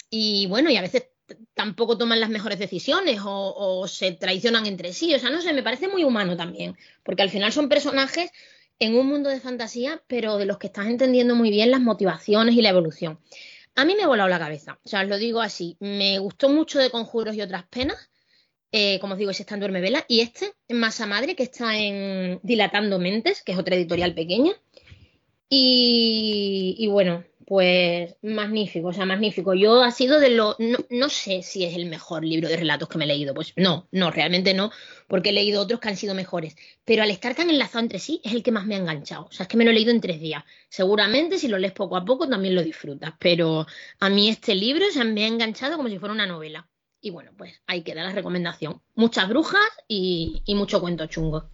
Y 0.09 0.47
bueno, 0.47 0.69
y 0.69 0.75
a 0.75 0.81
veces 0.81 1.07
tampoco 1.53 1.97
toman 1.97 2.19
las 2.19 2.29
mejores 2.29 2.59
decisiones 2.59 3.21
o, 3.23 3.87
se 3.87 4.11
traicionan 4.11 4.65
entre 4.65 4.93
sí. 4.93 5.13
O 5.13 5.19
sea, 5.19 5.29
no 5.29 5.41
sé, 5.41 5.53
me 5.53 5.63
parece 5.63 5.87
muy 5.87 6.03
humano 6.03 6.35
también, 6.35 6.75
porque 7.03 7.21
al 7.21 7.29
final 7.29 7.53
son 7.53 7.69
personajes 7.69 8.31
en 8.79 8.95
un 8.95 9.07
mundo 9.07 9.29
de 9.29 9.39
fantasía, 9.39 10.01
pero 10.07 10.37
de 10.37 10.45
los 10.45 10.57
que 10.57 10.67
estás 10.67 10.87
entendiendo 10.87 11.35
muy 11.35 11.49
bien 11.49 11.71
las 11.71 11.81
motivaciones 11.81 12.55
y 12.55 12.61
la 12.61 12.69
evolución. 12.69 13.19
A 13.75 13.85
mí 13.85 13.95
me 13.95 14.03
ha 14.03 14.07
volado 14.07 14.29
la 14.29 14.39
cabeza, 14.39 14.79
o 14.83 14.89
sea, 14.89 15.01
os 15.01 15.07
lo 15.07 15.17
digo 15.17 15.41
así, 15.41 15.77
me 15.79 16.19
gustó 16.19 16.49
mucho 16.49 16.79
de 16.79 16.89
Conjuros 16.89 17.35
y 17.35 17.41
otras 17.41 17.65
penas, 17.67 18.09
eh, 18.71 18.99
como 18.99 19.13
os 19.13 19.19
digo, 19.19 19.31
ese 19.31 19.43
está 19.43 19.55
en 19.55 19.61
Duerme 19.61 19.81
Vela, 19.81 20.05
y 20.07 20.21
este, 20.21 20.53
Masa 20.69 21.05
Madre, 21.05 21.35
que 21.35 21.43
está 21.43 21.77
en 21.77 22.39
Dilatando 22.43 22.99
Mentes, 22.99 23.43
que 23.43 23.53
es 23.53 23.57
otra 23.57 23.75
editorial 23.75 24.13
pequeña. 24.13 24.53
y 25.49 26.87
bueno, 26.87 27.25
pues 27.51 28.15
magnífico, 28.21 28.87
o 28.87 28.93
sea, 28.93 29.05
magnífico. 29.05 29.53
Yo 29.53 29.83
ha 29.83 29.91
sido 29.91 30.21
de 30.21 30.29
lo, 30.29 30.55
no, 30.89 31.09
sé 31.09 31.43
si 31.43 31.65
es 31.65 31.75
el 31.75 31.85
mejor 31.85 32.23
libro 32.23 32.47
de 32.47 32.55
relatos 32.55 32.87
que 32.87 32.97
me 32.97 33.03
he 33.03 33.07
leído, 33.09 33.33
pues 33.33 33.51
no, 33.57 33.89
no, 33.91 34.09
realmente 34.09 34.53
no, 34.53 34.71
porque 35.09 35.31
he 35.31 35.33
leído 35.33 35.61
otros 35.61 35.81
que 35.81 35.89
han 35.89 35.97
sido 35.97 36.15
mejores, 36.15 36.55
pero 36.85 37.03
al 37.03 37.11
estar 37.11 37.35
tan 37.35 37.49
enlazado 37.49 37.79
entre 37.83 37.99
sí 37.99 38.21
es 38.23 38.31
el 38.31 38.41
que 38.41 38.53
más 38.53 38.65
me 38.65 38.75
ha 38.75 38.77
enganchado, 38.77 39.25
o 39.25 39.31
sea, 39.33 39.43
es 39.43 39.49
que 39.49 39.57
me 39.57 39.65
lo 39.65 39.71
he 39.71 39.73
leído 39.73 39.91
en 39.91 39.99
tres 39.99 40.21
días. 40.21 40.45
Seguramente 40.69 41.37
si 41.37 41.49
lo 41.49 41.57
lees 41.57 41.73
poco 41.73 41.97
a 41.97 42.05
poco 42.05 42.25
también 42.25 42.55
lo 42.55 42.63
disfrutas, 42.63 43.15
pero 43.19 43.67
a 43.99 44.09
mí 44.09 44.29
este 44.29 44.55
libro 44.55 44.85
se 44.89 45.03
me 45.03 45.25
ha 45.25 45.27
enganchado 45.27 45.75
como 45.75 45.89
si 45.89 45.99
fuera 45.99 46.13
una 46.13 46.27
novela. 46.27 46.69
Y 47.01 47.09
bueno, 47.09 47.31
pues 47.37 47.61
ahí 47.67 47.81
queda 47.83 48.03
la 48.03 48.13
recomendación. 48.13 48.81
Muchas 48.95 49.27
brujas 49.27 49.67
y, 49.89 50.41
y 50.45 50.55
mucho 50.55 50.79
cuento 50.79 51.05
chungo. 51.07 51.49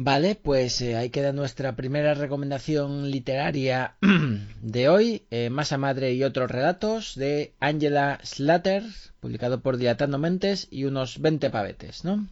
Vale, 0.00 0.36
pues 0.36 0.80
eh, 0.80 0.94
ahí 0.94 1.10
queda 1.10 1.32
nuestra 1.32 1.74
primera 1.74 2.14
recomendación 2.14 3.10
literaria 3.10 3.96
de 4.62 4.88
hoy, 4.88 5.24
eh, 5.32 5.50
Masa 5.50 5.76
Madre 5.76 6.12
y 6.12 6.22
otros 6.22 6.48
relatos 6.48 7.16
de 7.16 7.52
Angela 7.58 8.20
Slater, 8.22 8.84
publicado 9.18 9.60
por 9.60 9.76
Dilatando 9.76 10.16
Mentes 10.18 10.68
y 10.70 10.84
unos 10.84 11.20
20 11.20 11.50
pavetes, 11.50 12.04
¿no? 12.04 12.28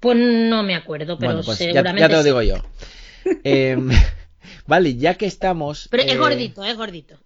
Pues 0.00 0.18
no 0.18 0.64
me 0.64 0.74
acuerdo, 0.74 1.16
pero 1.16 1.42
pues 1.42 1.58
seguramente 1.58 2.00
ya, 2.00 2.08
te 2.08 2.14
lo 2.16 2.22
digo 2.24 2.42
yo. 2.42 2.56
Em, 3.44 3.90
vale, 4.66 4.96
ya 4.96 5.14
que 5.14 5.26
estamos... 5.26 5.86
Pero 5.92 6.02
es 6.02 6.12
eh, 6.12 6.18
gordito, 6.18 6.64
es 6.64 6.76
gordito. 6.76 7.20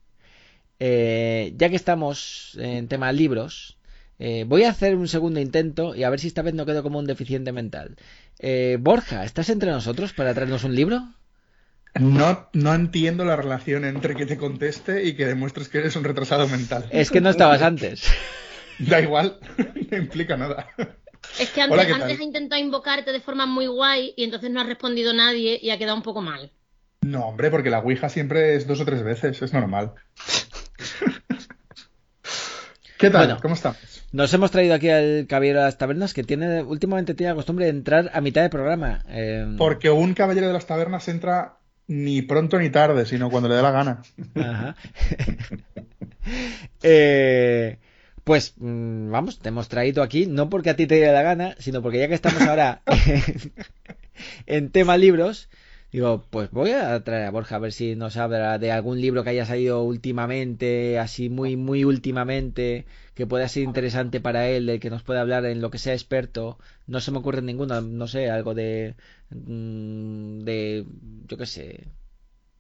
ya 0.79 1.69
que 1.71 1.77
estamos 1.77 2.55
en 2.61 2.87
tema 2.87 3.11
libros, 3.13 3.79
eh, 4.21 4.45
voy 4.47 4.65
a 4.65 4.71
hacer 4.71 4.97
un 4.97 5.07
segundo 5.07 5.39
intento 5.39 5.95
y 5.95 6.03
a 6.03 6.11
ver 6.11 6.19
si 6.19 6.27
esta 6.27 6.43
vez 6.43 6.53
no 6.53 6.67
quedo 6.67 6.83
como 6.83 6.99
un 6.99 7.07
deficiente 7.07 7.53
mental. 7.53 7.97
Eh, 8.41 8.77
Borja, 8.81 9.25
¿estás 9.25 9.49
entre 9.49 9.71
nosotros 9.71 10.13
para 10.13 10.35
traernos 10.35 10.65
un 10.65 10.75
libro? 10.75 11.03
No, 11.95 12.49
no 12.53 12.75
entiendo 12.75 13.25
la 13.25 13.35
relación 13.35 13.85
entre 13.85 14.15
que 14.15 14.27
te 14.27 14.37
conteste 14.37 15.05
y 15.05 15.17
que 15.17 15.27
demuestres 15.27 15.69
que 15.69 15.79
eres 15.79 15.97
un 15.97 16.05
retrasado 16.05 16.47
mental. 16.47 16.87
Es 16.91 17.11
que 17.11 17.21
no 17.21 17.31
estabas 17.31 17.63
antes. 17.63 18.05
da 18.79 19.01
igual, 19.01 19.39
no 19.91 19.97
implica 19.97 20.37
nada. 20.37 20.69
Es 21.41 21.51
que 21.51 21.63
antes, 21.63 21.93
antes 21.93 22.21
ha 22.21 22.23
intentado 22.23 22.61
invocarte 22.61 23.13
de 23.13 23.21
forma 23.21 23.47
muy 23.47 23.67
guay 23.67 24.15
y 24.17 24.25
entonces 24.25 24.51
no 24.51 24.61
ha 24.61 24.65
respondido 24.65 25.13
nadie 25.13 25.59
y 25.61 25.71
ha 25.71 25.79
quedado 25.79 25.97
un 25.97 26.03
poco 26.03 26.23
mal. 26.23 26.53
No, 27.01 27.27
hombre, 27.27 27.51
porque 27.51 27.71
la 27.71 27.81
Ouija 27.81 28.09
siempre 28.09 28.55
es 28.55 28.67
dos 28.67 28.81
o 28.81 28.85
tres 28.85 29.03
veces, 29.03 29.41
es 29.43 29.53
normal. 29.53 29.95
¿Qué 32.99 33.11
tal? 33.11 33.41
¿Cómo 33.41 33.55
estamos? 33.55 33.79
Nos 34.11 34.33
hemos 34.33 34.51
traído 34.51 34.75
aquí 34.75 34.89
al 34.89 35.27
Caballero 35.29 35.59
de 35.59 35.67
las 35.67 35.79
Tabernas 35.79 36.15
que 36.15 36.25
tiene 36.25 36.63
últimamente 36.63 37.15
tiene 37.15 37.33
la 37.33 37.37
costumbre 37.37 37.67
de 37.67 37.73
entrar 37.73 38.11
a 38.15 38.21
mitad 38.21 38.43
de 38.43 38.49
programa. 38.49 39.03
Em, 39.09 39.57
Porque 39.57 39.91
un 39.91 40.15
Caballero 40.15 40.47
de 40.47 40.55
las 40.55 40.67
Tabernas 40.67 41.09
entra 41.09 41.59
ni 41.89 42.23
pronto 42.23 42.59
ni 42.59 42.71
tarde, 42.71 43.07
sino 43.07 43.31
cuando 43.31 43.49
le 43.49 43.57
dé 43.57 43.63
la 43.63 43.71
gana. 43.71 44.03
Ajá. 44.35 44.77
Eh, 46.83 47.79
pues 48.23 48.53
mm, 48.59 49.11
vamos, 49.11 49.39
te 49.39 49.49
hemos 49.49 49.69
traído 49.69 50.03
aquí, 50.03 50.27
no 50.27 50.51
porque 50.51 50.69
a 50.69 50.77
ti 50.77 50.87
te 50.87 50.97
dé 50.97 51.11
la 51.11 51.23
gana, 51.23 51.55
sino 51.59 51.81
porque 51.81 51.99
ya 51.99 52.09
que 52.09 52.15
estamos 52.15 52.43
ahora 52.43 52.83
en 54.47 54.69
tema 54.71 54.99
libros, 54.99 55.49
Digo, 55.91 56.27
pues 56.29 56.51
voy 56.51 56.73
a 56.73 57.03
traer 57.03 57.27
a 57.27 57.31
Borja 57.31 57.57
a 57.57 57.61
ver 57.61 57.73
si 57.73 57.97
nos 57.97 58.19
habla 58.19 58.59
de 58.59 58.73
algún 58.73 59.01
libro 59.01 59.25
que 59.25 59.31
haya 59.31 59.47
salido 59.47 59.83
últimamente, 59.83 60.99
así 60.99 61.31
muy, 61.31 61.57
muy 61.57 61.85
últimamente, 61.85 62.85
que 63.15 63.27
pueda 63.27 63.49
ser 63.49 63.63
interesante 63.63 64.21
para 64.21 64.49
él, 64.49 64.67
del 64.67 64.81
que 64.81 64.91
nos 64.91 65.03
pueda 65.03 65.23
hablar 65.23 65.47
en 65.47 65.63
lo 65.63 65.71
que 65.71 65.79
sea 65.79 65.95
experto. 65.95 66.59
No 66.87 67.01
se 67.01 67.11
me 67.11 67.19
ocurre 67.19 67.41
ninguno, 67.41 67.81
no 67.81 68.07
sé, 68.07 68.31
algo 68.31 68.55
de. 68.55 68.97
Mm, 69.31 70.41
de. 70.41 70.85
yo 71.27 71.39
qué 71.39 71.47
sé. 71.47 71.87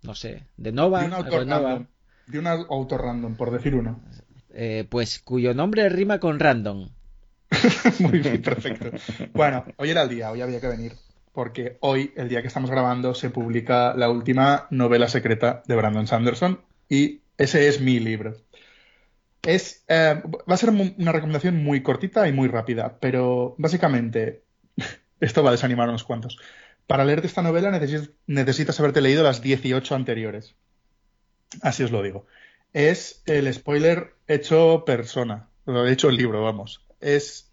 No 0.02 0.14
sé, 0.14 0.44
de 0.56 0.72
Nova. 0.72 1.00
De 1.00 1.06
un 1.06 1.12
autor, 1.12 1.46
random, 1.46 1.86
de 2.28 2.38
un 2.38 2.46
autor 2.46 3.02
random, 3.02 3.36
por 3.36 3.50
decir 3.50 3.74
uno. 3.74 4.00
Eh, 4.54 4.86
pues 4.88 5.18
cuyo 5.18 5.52
nombre 5.52 5.86
rima 5.90 6.18
con 6.18 6.38
random. 6.38 6.88
muy 7.98 8.20
bien, 8.20 8.40
perfecto. 8.40 8.90
Bueno, 9.34 9.64
hoy 9.76 9.90
era 9.90 10.02
el 10.02 10.08
día, 10.08 10.30
hoy 10.30 10.40
había 10.40 10.60
que 10.60 10.68
venir 10.68 10.92
porque 11.38 11.78
hoy, 11.82 12.12
el 12.16 12.28
día 12.28 12.40
que 12.42 12.48
estamos 12.48 12.68
grabando, 12.68 13.14
se 13.14 13.30
publica 13.30 13.94
la 13.94 14.10
última 14.10 14.66
novela 14.70 15.06
secreta 15.06 15.62
de 15.68 15.76
Brandon 15.76 16.08
Sanderson 16.08 16.62
y 16.88 17.20
ese 17.36 17.68
es 17.68 17.80
mi 17.80 18.00
libro. 18.00 18.34
Es, 19.42 19.84
eh, 19.86 20.20
va 20.26 20.54
a 20.54 20.56
ser 20.56 20.70
una 20.70 21.12
recomendación 21.12 21.62
muy 21.62 21.80
cortita 21.84 22.26
y 22.26 22.32
muy 22.32 22.48
rápida, 22.48 22.98
pero 22.98 23.54
básicamente, 23.56 24.42
esto 25.20 25.44
va 25.44 25.50
a 25.50 25.52
desanimar 25.52 25.86
a 25.86 25.90
unos 25.90 26.02
cuantos. 26.02 26.40
Para 26.88 27.04
leerte 27.04 27.28
esta 27.28 27.42
novela 27.42 27.70
necesitas 28.26 28.80
haberte 28.80 29.00
leído 29.00 29.22
las 29.22 29.40
18 29.40 29.94
anteriores. 29.94 30.56
Así 31.62 31.84
os 31.84 31.92
lo 31.92 32.02
digo. 32.02 32.26
Es 32.72 33.22
el 33.26 33.54
spoiler 33.54 34.16
hecho 34.26 34.82
persona, 34.84 35.46
hecho 35.86 36.08
el 36.08 36.16
libro, 36.16 36.42
vamos. 36.42 36.84
Es 37.00 37.52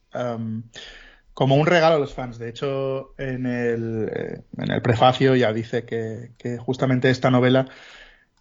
como 1.35 1.55
un 1.55 1.67
regalo 1.67 1.97
a 1.97 1.99
los 1.99 2.13
fans. 2.13 2.39
De 2.39 2.49
hecho, 2.49 3.13
en 3.17 3.45
el, 3.45 4.09
eh, 4.11 4.81
prefacio 4.81 5.35
ya 5.35 5.51
dice 5.53 5.83
que, 5.83 6.57
justamente 6.57 7.11
esta 7.11 7.29
novela 7.29 7.67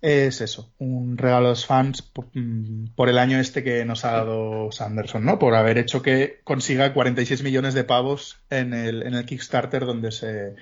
es 0.01 0.41
eso, 0.41 0.73
un 0.79 1.19
regalo 1.19 1.47
a 1.47 1.51
los 1.51 1.67
fans 1.67 2.09
mm, 2.35 2.89
por, 2.95 3.09
el 3.09 3.19
año 3.19 3.41
este 3.41 3.65
que 3.65 3.85
nos 3.85 4.05
ha 4.05 4.13
dado 4.13 4.71
Sanderson, 4.71 5.25
¿no? 5.25 5.39
Por 5.41 5.55
haber 5.57 5.77
hecho 5.77 6.03
que 6.03 6.41
consiga 6.45 6.95
46 6.95 7.43
millones 7.43 7.75
de 7.75 7.85
pavos 7.85 8.39
en 8.49 8.73
el, 8.73 9.03
en 9.03 9.15
el 9.15 9.27
Kickstarter 9.27 9.87
donde 9.87 10.13
se, 10.13 10.55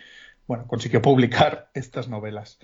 bueno, 0.47 0.67
consiguió 0.67 1.03
publicar 1.03 1.71
estas 1.75 2.09
novelas. 2.09 2.59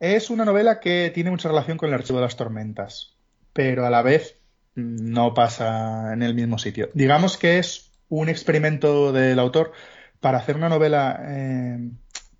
Es 0.00 0.30
una 0.30 0.46
novela 0.46 0.80
que 0.80 1.12
tiene 1.14 1.30
mucha 1.30 1.48
relación 1.48 1.76
con 1.76 1.90
el 1.90 1.94
Archivo 1.94 2.20
de 2.20 2.24
las 2.24 2.36
Tormentas, 2.36 3.16
pero 3.52 3.84
a 3.84 3.90
la 3.90 4.00
vez 4.00 4.38
mm, 4.76 5.12
no 5.12 5.34
pasa 5.34 6.14
en 6.14 6.22
el 6.22 6.34
mismo 6.34 6.56
sitio. 6.58 6.88
Digamos 6.94 7.36
que 7.36 7.58
es 7.58 7.90
un 8.08 8.28
experimento 8.28 9.12
del 9.12 9.38
autor 9.38 9.72
para 10.20 10.38
hacer 10.38 10.56
una 10.56 10.68
novela 10.68 11.20
eh, 11.22 11.90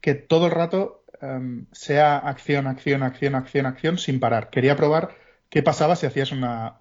que 0.00 0.14
todo 0.14 0.46
el 0.46 0.52
rato 0.52 1.04
em, 1.20 1.66
sea 1.72 2.16
acción, 2.18 2.66
acción, 2.66 3.02
acción, 3.02 3.34
acción, 3.34 3.66
acción 3.66 3.98
sin 3.98 4.20
parar. 4.20 4.50
Quería 4.50 4.76
probar 4.76 5.16
qué 5.48 5.62
pasaba 5.62 5.96
si 5.96 6.06
hacías 6.06 6.32
una, 6.32 6.78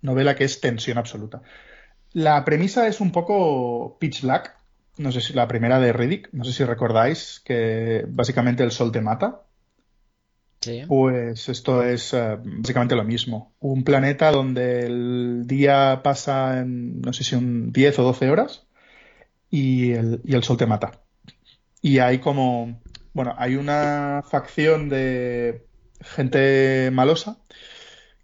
novela 0.00 0.34
que 0.34 0.44
es 0.44 0.60
tensión 0.60 0.98
absoluta. 0.98 1.42
La 2.12 2.44
premisa 2.44 2.86
es 2.86 3.00
un 3.00 3.12
poco 3.12 3.98
pitch 3.98 4.22
black. 4.22 4.56
No 4.96 5.12
sé 5.12 5.20
si 5.20 5.32
la 5.34 5.46
primera 5.46 5.78
de 5.78 5.92
Riddick, 5.92 6.30
no 6.32 6.44
sé 6.44 6.52
si 6.52 6.64
recordáis 6.64 7.40
que 7.44 8.04
básicamente 8.08 8.64
el 8.64 8.72
sol 8.72 8.92
te 8.92 9.00
mata. 9.00 9.42
Pues 10.88 11.48
esto 11.48 11.82
es 11.82 12.12
eh, 12.14 12.36
básicamente 12.42 12.96
lo 12.96 13.04
mismo. 13.04 13.54
Un 13.60 13.84
planeta 13.84 14.30
donde 14.32 14.86
el 14.86 15.46
día 15.46 16.00
pasa 16.02 16.58
en, 16.60 17.00
no 17.00 17.12
sé 17.12 17.24
si 17.24 17.36
un 17.36 17.72
10 17.72 17.98
o 18.00 18.02
12 18.02 18.30
horas 18.30 18.66
y 19.50 19.92
el, 19.92 20.20
y 20.24 20.34
el 20.34 20.42
sol 20.42 20.56
te 20.56 20.66
mata. 20.66 21.02
Y 21.80 21.98
hay 21.98 22.18
como, 22.18 22.80
bueno, 23.12 23.34
hay 23.38 23.56
una 23.56 24.22
facción 24.28 24.88
de 24.88 25.66
gente 26.00 26.90
malosa 26.92 27.38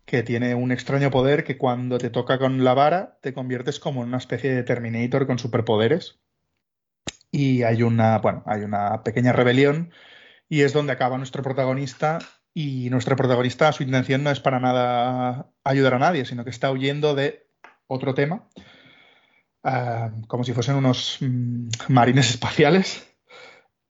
que 0.05 0.23
tiene 0.23 0.55
un 0.55 0.73
extraño 0.73 1.11
poder 1.11 1.45
que 1.45 1.57
cuando 1.57 1.99
te 1.99 2.11
toca 2.11 2.39
con 2.39 2.63
la 2.63 2.75
vara 2.75 3.19
te 3.23 3.33
conviertes 3.33 3.81
como 3.81 4.03
en 4.03 4.09
una 4.09 4.19
especie 4.19 4.55
de 4.55 4.63
Terminator 4.63 5.27
con 5.27 5.39
superpoderes. 5.39 6.19
Y 7.31 7.63
hay 7.63 7.83
una, 7.83 8.19
bueno, 8.19 8.43
hay 8.47 8.63
una 8.63 9.03
pequeña 9.03 9.33
rebelión 9.33 9.93
y 10.49 10.63
es 10.63 10.73
donde 10.73 10.93
acaba 10.93 11.19
nuestro 11.19 11.43
protagonista 11.43 12.19
y 12.55 12.89
nuestro 12.91 13.17
protagonista 13.17 13.73
su 13.73 13.83
intención 13.83 14.23
no 14.23 14.31
es 14.31 14.41
para 14.41 14.61
nada 14.61 15.51
ayudar 15.65 15.95
a 15.95 15.99
nadie, 15.99 16.25
sino 16.25 16.45
que 16.45 16.51
está 16.51 16.71
huyendo 16.71 17.15
de 17.15 17.49
otro 17.89 18.15
tema, 18.15 18.49
ah, 19.65 20.13
como 20.29 20.45
si 20.45 20.53
fuesen 20.53 20.77
unos 20.77 21.19
mm, 21.21 21.69
marines 21.89 22.31
espaciales. 22.31 23.07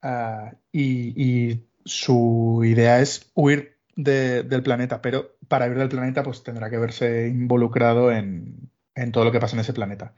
Ah, 0.03 0.53
y, 0.73 1.67
su 1.87 2.63
idea 2.65 3.01
es 3.01 3.31
huir 3.35 3.77
del 3.95 4.63
planeta, 4.63 5.03
pero 5.03 5.37
para 5.49 5.67
huir 5.67 5.77
del 5.77 5.91
planeta 5.91 6.23
pues 6.23 6.43
tendrá 6.43 6.71
que 6.71 6.79
verse 6.79 7.29
involucrado 7.29 8.11
en, 8.11 8.71
todo 9.13 9.25
lo 9.25 9.33
que 9.33 9.41
pasa 9.41 9.55
en 9.55 9.61
ese 9.61 9.75
planeta. 9.75 10.15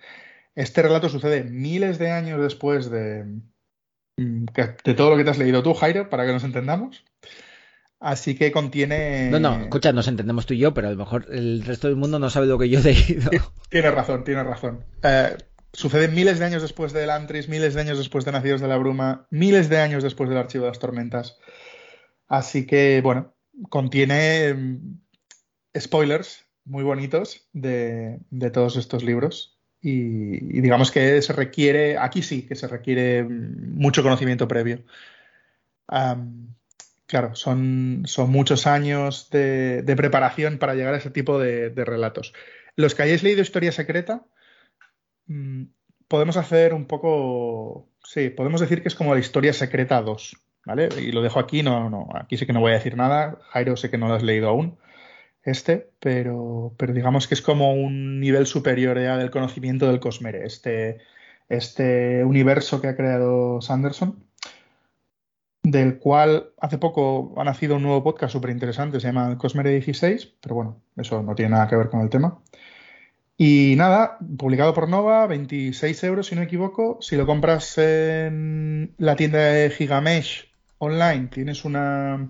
Este 0.54 0.82
relato 0.82 1.08
sucede 1.08 1.42
miles 1.42 1.98
de 1.98 2.12
años 2.12 2.40
después 2.40 2.88
de, 2.88 3.24
de 4.16 4.94
todo 4.94 5.10
lo 5.10 5.16
que 5.16 5.24
te 5.24 5.30
has 5.30 5.38
leído 5.38 5.62
tú, 5.62 5.74
Jairo, 5.74 6.08
para 6.08 6.26
que 6.26 6.32
nos 6.32 6.44
entendamos. 6.44 7.04
Así 7.98 8.36
que 8.36 8.52
contiene. 8.52 9.30
No, 9.30 9.40
no, 9.40 9.60
escucha, 9.62 9.92
nos 9.92 10.08
entendemos 10.08 10.46
tú 10.46 10.54
y 10.54 10.58
yo, 10.58 10.74
pero 10.74 10.88
a 10.88 10.90
lo 10.90 10.96
mejor 10.96 11.26
el 11.30 11.64
resto 11.64 11.88
del 11.88 11.96
mundo 11.96 12.18
no 12.18 12.30
sabe 12.30 12.46
lo 12.46 12.58
que 12.58 12.68
yo 12.68 12.80
he 12.80 12.82
leído. 12.82 13.30
Tienes 13.70 13.94
razón, 13.94 14.24
tienes 14.24 14.46
razón. 14.46 14.84
Eh, 15.02 15.36
sucede 15.72 16.08
miles 16.08 16.38
de 16.38 16.44
años 16.44 16.62
después 16.62 16.92
de 16.92 17.04
Elantris, 17.04 17.48
miles 17.48 17.74
de 17.74 17.80
años 17.80 17.98
después 17.98 18.24
de 18.24 18.32
Nacidos 18.32 18.60
de 18.60 18.68
la 18.68 18.76
Bruma, 18.76 19.26
miles 19.30 19.68
de 19.68 19.78
años 19.78 20.02
después 20.02 20.28
del 20.28 20.38
Archivo 20.38 20.64
de 20.64 20.70
las 20.70 20.78
Tormentas. 20.78 21.38
Así 22.28 22.66
que, 22.66 23.00
bueno, 23.02 23.34
contiene 23.70 24.54
mm, 24.54 25.00
spoilers 25.78 26.46
muy 26.64 26.82
bonitos 26.82 27.48
de, 27.52 28.20
todos 28.52 28.76
estos 28.76 29.04
libros. 29.04 29.55
Y, 29.80 30.60
digamos 30.60 30.90
que 30.90 31.22
se 31.22 31.32
requiere, 31.32 31.98
aquí 31.98 32.22
sí, 32.22 32.42
que 32.46 32.54
se 32.56 32.66
requiere 32.66 33.24
mucho 33.24 34.02
conocimiento 34.02 34.48
previo. 34.48 34.84
Claro, 37.06 37.36
son, 37.36 38.02
son 38.06 38.30
muchos 38.30 38.66
años 38.66 39.30
de, 39.30 39.94
preparación 39.96 40.58
para 40.58 40.74
llegar 40.74 40.94
a 40.94 40.98
ese 40.98 41.10
tipo 41.10 41.38
de, 41.38 41.70
relatos. 41.70 42.32
Los 42.74 42.94
que 42.94 43.02
hayáis 43.02 43.22
leído 43.22 43.42
Historia 43.42 43.72
Secreta, 43.72 44.24
mm, 45.26 45.64
podemos 46.08 46.36
hacer 46.36 46.74
un 46.74 46.86
poco. 46.86 47.88
Sí, 48.04 48.30
podemos 48.30 48.60
decir 48.60 48.82
que 48.82 48.88
es 48.88 48.94
como 48.94 49.14
la 49.14 49.20
Historia 49.20 49.52
Secreta 49.52 50.02
2, 50.02 50.36
¿vale? 50.64 50.88
Y 50.98 51.12
lo 51.12 51.22
dejo 51.22 51.38
aquí, 51.38 51.62
no, 51.62 51.88
no, 51.90 52.08
aquí 52.14 52.36
sí 52.36 52.46
que 52.46 52.52
no 52.52 52.60
voy 52.60 52.72
a 52.72 52.76
decir 52.76 52.96
nada. 52.96 53.38
Jairo, 53.50 53.76
sé 53.76 53.90
que 53.90 53.98
no 53.98 54.08
lo 54.08 54.14
has 54.14 54.22
leído 54.22 54.48
aún, 54.48 54.78
este, 55.46 55.90
pero, 56.00 56.74
pero 56.76 56.92
digamos 56.92 57.26
que 57.26 57.34
es 57.34 57.42
como 57.42 57.72
un 57.72 58.20
nivel 58.20 58.46
superior 58.46 59.00
ya 59.00 59.16
del 59.16 59.30
conocimiento 59.30 59.86
del 59.86 60.00
Cosmere, 60.00 60.44
este, 60.44 60.98
este 61.48 62.24
universo 62.24 62.80
que 62.80 62.88
ha 62.88 62.96
creado 62.96 63.60
Sanderson 63.62 64.26
del 65.70 65.98
cual 65.98 66.50
hace 66.60 66.78
poco 66.78 67.34
ha 67.36 67.42
nacido 67.42 67.76
un 67.76 67.82
nuevo 67.82 68.04
podcast 68.04 68.32
súper 68.32 68.50
interesante, 68.50 69.00
se 69.00 69.08
llama 69.08 69.36
Cosmere 69.36 69.70
16, 69.70 70.34
pero 70.40 70.54
bueno, 70.54 70.80
eso 70.96 71.24
no 71.24 71.34
tiene 71.34 71.50
nada 71.52 71.66
que 71.66 71.74
ver 71.74 71.88
con 71.88 72.02
el 72.02 72.08
tema. 72.08 72.38
Y 73.36 73.74
nada, 73.76 74.16
publicado 74.38 74.72
por 74.74 74.88
Nova, 74.88 75.26
26 75.26 76.04
euros 76.04 76.28
si 76.28 76.36
no 76.36 76.40
me 76.40 76.46
equivoco. 76.46 76.98
Si 77.00 77.16
lo 77.16 77.26
compras 77.26 77.76
en 77.78 78.94
la 78.98 79.16
tienda 79.16 79.38
de 79.38 79.70
Gigamesh 79.70 80.48
online, 80.78 81.26
tienes 81.26 81.64
una 81.64 82.28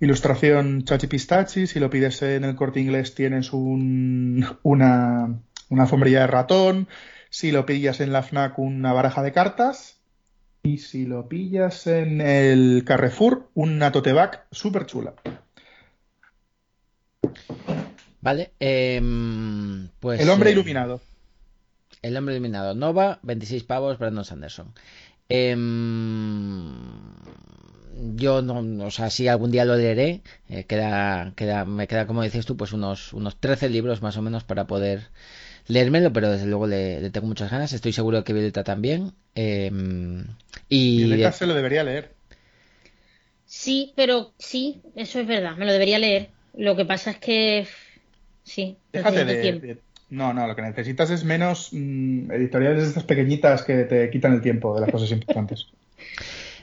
ilustración 0.00 0.84
chachi 0.84 1.06
pistachi. 1.06 1.66
Si 1.66 1.78
lo 1.78 1.90
pides 1.90 2.22
en 2.22 2.44
el 2.44 2.56
corte 2.56 2.80
inglés, 2.80 3.14
tienes 3.14 3.52
una, 3.52 4.58
una 4.62 5.82
alfombrilla 5.82 6.20
de 6.20 6.26
ratón. 6.26 6.88
Si 7.30 7.52
lo 7.52 7.64
pillas 7.64 8.00
en 8.00 8.12
la 8.12 8.22
FNAC, 8.22 8.58
una 8.58 8.92
baraja 8.92 9.22
de 9.22 9.32
cartas. 9.32 10.00
Y 10.62 10.78
si 10.78 11.06
lo 11.06 11.28
pillas 11.28 11.86
en 11.86 12.20
el 12.20 12.82
Carrefour, 12.84 13.48
una 13.54 13.92
tote 13.92 14.12
bag 14.12 14.46
súper 14.50 14.86
chula. 14.86 15.14
Vale, 18.20 18.52
em, 18.60 19.88
pues. 20.00 20.20
El 20.20 20.28
hombre 20.28 20.50
eh, 20.50 20.52
iluminado. 20.52 21.00
El 22.02 22.16
hombre 22.16 22.34
iluminado. 22.34 22.74
Nova, 22.74 23.20
26 23.22 23.64
pavos, 23.64 23.98
Brandon 23.98 24.24
Sanderson. 24.24 24.74
Em, 25.28 26.72
yo 28.20 28.42
no, 28.42 28.86
o 28.86 28.90
sea, 28.92 29.10
si 29.10 29.26
algún 29.26 29.50
día 29.50 29.64
lo 29.64 29.76
leeré, 29.76 30.20
eh, 30.48 30.64
queda, 30.64 31.32
queda, 31.34 31.64
me 31.64 31.88
queda, 31.88 32.06
como 32.06 32.22
dices 32.22 32.46
tú, 32.46 32.56
pues 32.56 32.72
unos, 32.72 33.12
unos 33.12 33.36
13 33.40 33.68
libros 33.68 34.02
más 34.02 34.16
o 34.16 34.22
menos 34.22 34.44
para 34.44 34.68
poder 34.68 35.08
leérmelo, 35.66 36.12
pero 36.12 36.30
desde 36.30 36.46
luego 36.46 36.66
le, 36.66 37.10
tengo 37.10 37.26
muchas 37.26 37.50
ganas. 37.50 37.72
Estoy 37.72 37.92
seguro 37.92 38.22
que 38.22 38.32
Violeta 38.32 38.62
también. 38.62 39.12
Eh, 39.34 39.70
y 40.68 41.04
Violeta 41.04 41.32
se 41.32 41.46
lo 41.46 41.54
debería 41.54 41.82
leer. 41.82 42.12
Sí, 43.46 43.92
pero 43.96 44.32
sí, 44.38 44.80
eso 44.94 45.18
es 45.18 45.26
verdad, 45.26 45.56
me 45.56 45.66
lo 45.66 45.72
debería 45.72 45.98
leer. 45.98 46.30
Lo 46.56 46.76
que 46.76 46.84
pasa 46.84 47.10
es 47.10 47.16
que 47.18 47.66
sí. 48.44 48.76
Déjate 48.92 49.24
de, 49.24 49.78
No, 50.08 50.32
no, 50.32 50.46
lo 50.46 50.54
que 50.54 50.62
necesitas 50.62 51.10
es 51.10 51.24
menos 51.24 51.70
mm, 51.72 52.30
editoriales 52.30 52.82
de 52.82 52.88
estas 52.88 53.04
pequeñitas 53.04 53.62
que 53.62 53.84
te 53.84 54.08
quitan 54.10 54.34
el 54.34 54.40
tiempo 54.40 54.74
de 54.74 54.82
las 54.82 54.90
cosas 54.90 55.10
importantes. 55.10 55.66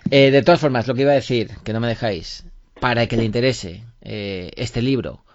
Eh, 0.10 0.32
de 0.32 0.42
todas 0.42 0.62
formas, 0.62 0.88
lo 0.88 0.96
que 0.96 1.02
iba 1.02 1.12
a 1.12 1.16
decir, 1.16 1.52
que 1.66 1.74
no 1.74 1.82
me 1.82 1.88
dejáis, 1.88 2.46
para 2.80 3.08
que 3.08 3.18
le 3.18 3.26
interese 3.26 3.84
eh, 4.02 4.52
este 4.56 4.82
libro 4.82 5.26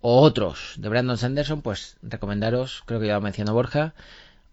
o 0.00 0.20
otros 0.20 0.74
de 0.78 0.88
Brandon 0.88 1.18
Sanderson, 1.18 1.60
pues 1.60 1.96
recomendaros, 2.02 2.82
creo 2.86 2.98
que 2.98 3.08
ya 3.08 3.14
lo 3.14 3.20
mencionó 3.20 3.52
Borja, 3.52 3.94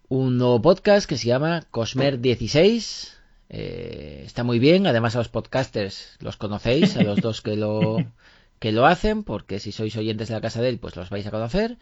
un 0.08 0.36
nuevo 0.36 0.60
podcast 0.60 1.08
que 1.08 1.16
se 1.16 1.28
llama 1.28 1.62
Cosmer 1.70 2.20
16. 2.20 3.16
Eh, 3.48 4.22
está 4.26 4.44
muy 4.44 4.58
bien, 4.58 4.86
además 4.86 5.14
a 5.14 5.18
los 5.18 5.28
podcasters 5.28 6.16
los 6.20 6.36
conocéis, 6.36 6.96
a 6.96 7.02
los 7.02 7.20
dos 7.20 7.40
que 7.40 7.56
lo, 7.56 7.96
que 8.58 8.72
lo 8.72 8.84
hacen, 8.84 9.24
porque 9.24 9.60
si 9.60 9.72
sois 9.72 9.96
oyentes 9.96 10.28
de 10.28 10.34
la 10.34 10.40
casa 10.42 10.60
de 10.60 10.68
él, 10.68 10.78
pues 10.78 10.96
los 10.96 11.08
vais 11.08 11.26
a 11.26 11.30
conocer. 11.30 11.78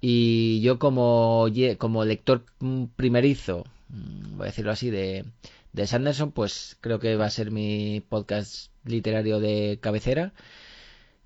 Y 0.00 0.60
yo 0.62 0.78
como, 0.78 1.46
como 1.76 2.04
lector 2.04 2.44
primerizo, 2.96 3.64
mm, 3.90 4.38
voy 4.38 4.44
a 4.44 4.50
decirlo 4.50 4.70
así, 4.70 4.90
de, 4.90 5.24
de 5.78 5.86
Sanderson, 5.86 6.32
pues 6.32 6.76
creo 6.80 6.98
que 6.98 7.16
va 7.16 7.26
a 7.26 7.30
ser 7.30 7.50
mi 7.50 8.02
podcast 8.06 8.70
literario 8.84 9.40
de 9.40 9.78
cabecera, 9.80 10.32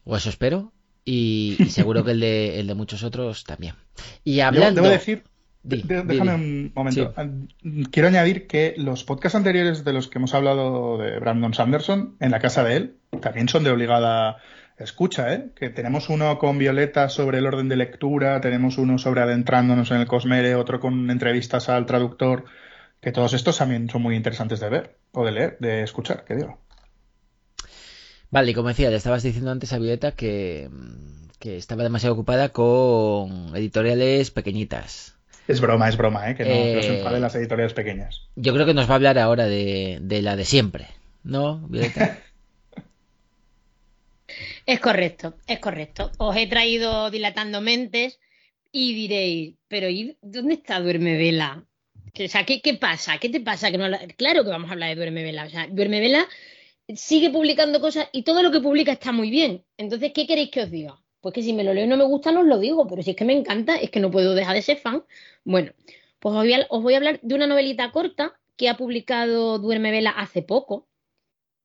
o 0.05 0.17
eso 0.17 0.29
espero. 0.29 0.73
Y, 1.05 1.57
seguro 1.69 2.05
que 2.05 2.13
el 2.13 2.21
de, 2.21 2.61
el 2.61 2.69
de 2.69 2.75
muchos 2.75 3.03
otros 3.03 3.43
también. 3.45 3.75
Y 4.23 4.41
hablando. 4.41 4.83
Debo 4.83 4.93
decir, 4.93 5.25
déjame 5.65 6.35
un 6.35 6.73
momento. 6.75 7.13
Quiero 7.91 8.09
añadir 8.09 8.47
que 8.47 8.75
los 8.77 9.03
podcasts 9.03 9.35
anteriores 9.35 9.85
de 9.85 9.93
los 9.93 10.09
que 10.09 10.19
hemos 10.19 10.35
hablado 10.35 10.99
de 10.99 11.19
Brandon 11.19 11.55
Sanderson, 11.55 12.17
en 12.21 12.31
la 12.31 12.39
casa 12.39 12.63
de 12.63 12.77
él, 12.77 12.97
también 13.21 13.49
son 13.49 13.65
de 13.65 13.71
obligada 13.71 14.37
escucha, 14.79 15.33
¿eh? 15.33 15.51
Que 15.55 15.71
tenemos 15.71 16.09
uno 16.09 16.39
con 16.39 16.59
Violeta 16.59 17.09
sobre 17.09 17.39
el 17.39 17.47
orden 17.47 17.69
de 17.69 17.77
lectura, 17.77 18.41
tenemos 18.41 18.79
uno 18.79 18.99
sobre 18.99 19.23
adentrándonos 19.23 19.91
en 19.91 19.99
el 19.99 20.07
Cosmere, 20.07 20.55
otro 20.55 20.81
con 20.81 21.11
entrevistas 21.11 21.69
al 21.69 21.87
traductor, 21.87 22.45
que 23.03 23.11
todos 23.11 23.35
estos 23.35 23.59
también 23.59 23.91
son 23.91 24.01
muy 24.01 24.15
interesantes 24.15 24.61
de 24.61 24.69
ver, 24.69 24.97
o 25.11 25.25
de 25.25 25.33
leer, 25.33 25.59
de 25.59 25.83
escuchar, 25.83 26.25
que 26.25 26.37
digo. 26.37 26.59
Vale, 28.31 28.53
y 28.53 28.55
como 28.55 28.69
decía, 28.69 28.91
le 28.91 28.97
estabas 28.97 29.25
diciendo 29.25 29.51
antes 29.51 29.73
a 29.73 29.79
Violeta 29.79 30.13
que, 30.13 30.71
estaba 31.41 31.83
demasiado 31.83 32.15
ocupada 32.15 32.51
con 32.51 33.55
editoriales 33.57 34.31
pequeñitas. 34.31 35.17
Es 35.49 35.61
broma, 35.61 35.89
es 35.89 35.97
broma, 35.97 36.31
¿eh? 36.31 36.37
que 36.37 36.45
no, 36.45 36.83
se 36.83 36.99
enfaden 36.99 37.21
las 37.21 37.35
editoriales 37.35 37.75
pequeñas. 37.75 38.29
Yo 38.37 38.55
creo 38.55 38.65
que 38.65 38.75
nos 38.75 38.89
va 38.89 38.93
a 38.93 38.95
hablar 38.95 39.19
ahora 39.19 39.47
de, 39.47 40.21
la 40.23 40.37
de 40.37 40.45
siempre, 40.45 40.87
¿no, 41.25 41.59
Violeta? 41.67 42.21
es 44.67 44.79
correcto, 44.79 45.35
es 45.49 45.59
correcto. 45.59 46.13
Os 46.19 46.37
he 46.37 46.47
traído 46.47 47.11
dilatando 47.11 47.61
mentes 47.61 48.21
y 48.71 48.95
diréis, 48.95 49.57
pero 49.67 49.89
¿y 49.89 50.17
dónde 50.23 50.55
está 50.55 50.79
Duerme 50.79 51.19
Vela? 51.19 51.65
¿Qué, 52.13 52.61
¿qué, 52.63 52.75
pasa? 52.75 53.19
¿Qué 53.19 53.29
te 53.29 53.41
pasa? 53.41 53.71
Que 53.71 53.79
no 53.79 53.87
Claro 54.17 54.45
que 54.45 54.51
vamos 54.51 54.71
a 54.71 54.75
hablar 54.75 54.91
de 54.91 54.97
Duerme 54.97 55.23
Vela. 55.23 55.45
O 55.45 55.51
sea, 55.51 55.67
Duerme 55.69 56.01
Vela 56.01 56.29
sigue 56.95 57.31
publicando 57.31 57.81
cosas 57.81 58.09
y 58.13 58.23
todo 58.23 58.43
lo 58.43 58.51
que 58.51 58.61
publica 58.61 58.93
está 58.93 59.13
muy 59.13 59.31
bien. 59.31 59.65
Entonces, 59.77 60.13
¿qué 60.13 60.27
queréis 60.27 60.51
que 60.51 60.63
os 60.63 60.71
diga? 60.71 61.01
Pues 61.21 61.35
que 61.35 61.43
si 61.43 61.53
me 61.53 61.65
lo 61.65 61.73
leo 61.75 61.85
y 61.85 61.89
no 61.89 61.97
me 61.97 62.05
gusta, 62.05 62.33
no 62.33 62.41
os 62.41 62.47
lo 62.47 62.59
digo, 62.59 62.87
pero 62.87 63.03
si 63.03 63.11
es 63.11 63.17
que 63.17 63.25
me 63.25 63.33
encanta, 63.33 63.77
es 63.77 63.91
que 63.91 64.01
no 64.01 64.11
puedo 64.11 64.35
dejar 64.35 64.55
de 64.55 64.63
ser 64.63 64.79
fan. 64.79 65.05
Bueno, 65.45 65.73
pues 66.19 66.35
os 66.35 66.83
voy 66.83 66.95
a, 66.95 66.97
hablar 66.97 67.21
de 67.23 67.35
una 67.35 67.47
novelita 67.47 67.91
corta 67.93 68.39
que 68.57 68.69
ha 68.69 68.77
publicado 68.77 69.59
Duerme 69.59 69.91
Vela 69.91 70.11
hace 70.11 70.43
poco. 70.43 70.89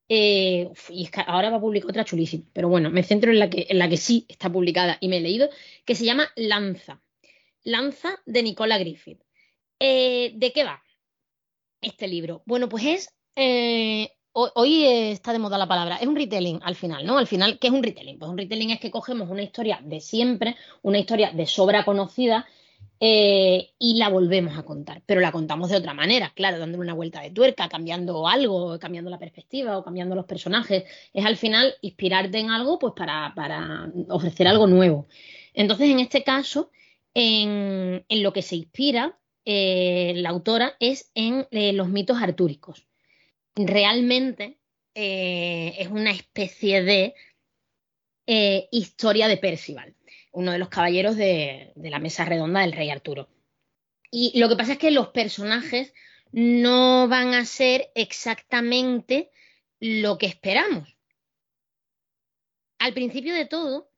Eh, 0.09 0.69
y 0.89 1.09
ahora 1.25 1.49
va 1.49 1.57
a 1.57 1.61
publicar 1.61 1.89
otra 1.89 2.05
chulísima, 2.05 2.45
pero 2.53 2.69
bueno, 2.69 2.89
me 2.89 3.03
centro 3.03 3.29
en 3.29 3.39
la, 3.39 3.49
que, 3.49 3.67
en 3.69 3.77
la 3.77 3.89
que 3.89 3.97
sí 3.97 4.25
está 4.29 4.49
publicada 4.49 4.97
y 5.01 5.09
me 5.09 5.17
he 5.17 5.21
leído, 5.21 5.49
que 5.83 5.95
se 5.95 6.05
llama 6.05 6.29
Lanza. 6.37 7.01
Lanza 7.63 8.17
de 8.25 8.43
Nicola 8.43 8.77
Griffith. 8.77 9.26
Eh, 9.79 10.33
¿De 10.35 10.51
qué 10.51 10.63
va 10.63 10.81
este 11.81 12.07
libro? 12.07 12.43
Bueno, 12.45 12.67
pues 12.69 12.85
es 12.85 13.15
eh, 13.35 14.09
hoy 14.33 14.85
está 14.85 15.33
de 15.33 15.39
moda 15.39 15.57
la 15.57 15.67
palabra, 15.67 15.97
es 15.97 16.07
un 16.07 16.15
retelling 16.15 16.59
al 16.63 16.75
final, 16.75 17.05
¿no? 17.05 17.17
Al 17.17 17.27
final, 17.27 17.57
¿qué 17.59 17.67
es 17.67 17.73
un 17.73 17.83
retelling? 17.83 18.19
Pues 18.19 18.29
un 18.29 18.37
retelling 18.37 18.71
es 18.71 18.79
que 18.79 18.91
cogemos 18.91 19.29
una 19.29 19.41
historia 19.41 19.79
de 19.83 19.99
siempre, 19.99 20.55
una 20.83 20.99
historia 20.99 21.31
de 21.31 21.45
sobra 21.47 21.83
conocida 21.83 22.45
eh, 22.99 23.73
y 23.77 23.97
la 23.97 24.09
volvemos 24.09 24.57
a 24.57 24.63
contar, 24.63 25.03
pero 25.05 25.21
la 25.21 25.31
contamos 25.31 25.69
de 25.69 25.77
otra 25.77 25.93
manera, 25.93 26.31
claro, 26.35 26.57
dándole 26.59 26.83
una 26.83 26.93
vuelta 26.93 27.21
de 27.21 27.31
tuerca, 27.31 27.69
cambiando 27.69 28.27
algo, 28.27 28.79
cambiando 28.79 29.09
la 29.11 29.19
perspectiva 29.19 29.77
o 29.77 29.83
cambiando 29.83 30.15
los 30.15 30.25
personajes. 30.25 30.83
Es 31.13 31.25
al 31.25 31.37
final 31.37 31.75
inspirarte 31.81 32.39
en 32.39 32.49
algo 32.49 32.79
pues 32.79 32.93
para, 32.95 33.91
ofrecer 34.09 34.47
algo 34.47 34.67
nuevo. 34.67 35.07
Entonces, 35.53 35.89
en 35.89 35.99
este 35.99 36.23
caso, 36.23 36.71
en, 37.13 38.05
lo 38.09 38.33
que 38.33 38.41
se 38.41 38.55
inspira 38.55 39.17
eh, 39.49 40.11
la 40.17 40.27
autora 40.27 40.75
es 40.81 41.09
en 41.15 41.47
eh, 41.51 41.71
los 41.71 41.87
mitos 41.87 42.21
artúricos 42.21 42.85
realmente 43.55 44.59
eh, 44.93 45.73
es 45.79 45.87
una 45.87 46.11
especie 46.11 46.83
de 46.83 47.15
historia 48.71 49.29
de 49.29 49.37
Percival, 49.37 49.95
uno 50.33 50.51
de 50.51 50.59
los 50.59 50.67
caballeros 50.67 51.15
de 51.15 51.71
la 51.75 51.99
mesa 51.99 52.25
redonda 52.25 52.59
del 52.59 52.73
rey 52.73 52.89
Arturo. 52.89 53.29
Y 54.11 54.37
lo 54.37 54.49
que 54.49 54.57
pasa 54.57 54.73
es 54.73 54.79
que 54.79 54.91
los 54.91 55.07
personajes 55.07 55.93
no 56.33 57.07
van 57.07 57.33
a 57.33 57.45
ser 57.45 57.89
exactamente 57.95 59.31
lo 59.79 60.17
que 60.17 60.25
esperamos. 60.25 60.97
Al 62.79 62.93
principio 62.93 63.33
de 63.33 63.45
todo, 63.45 63.89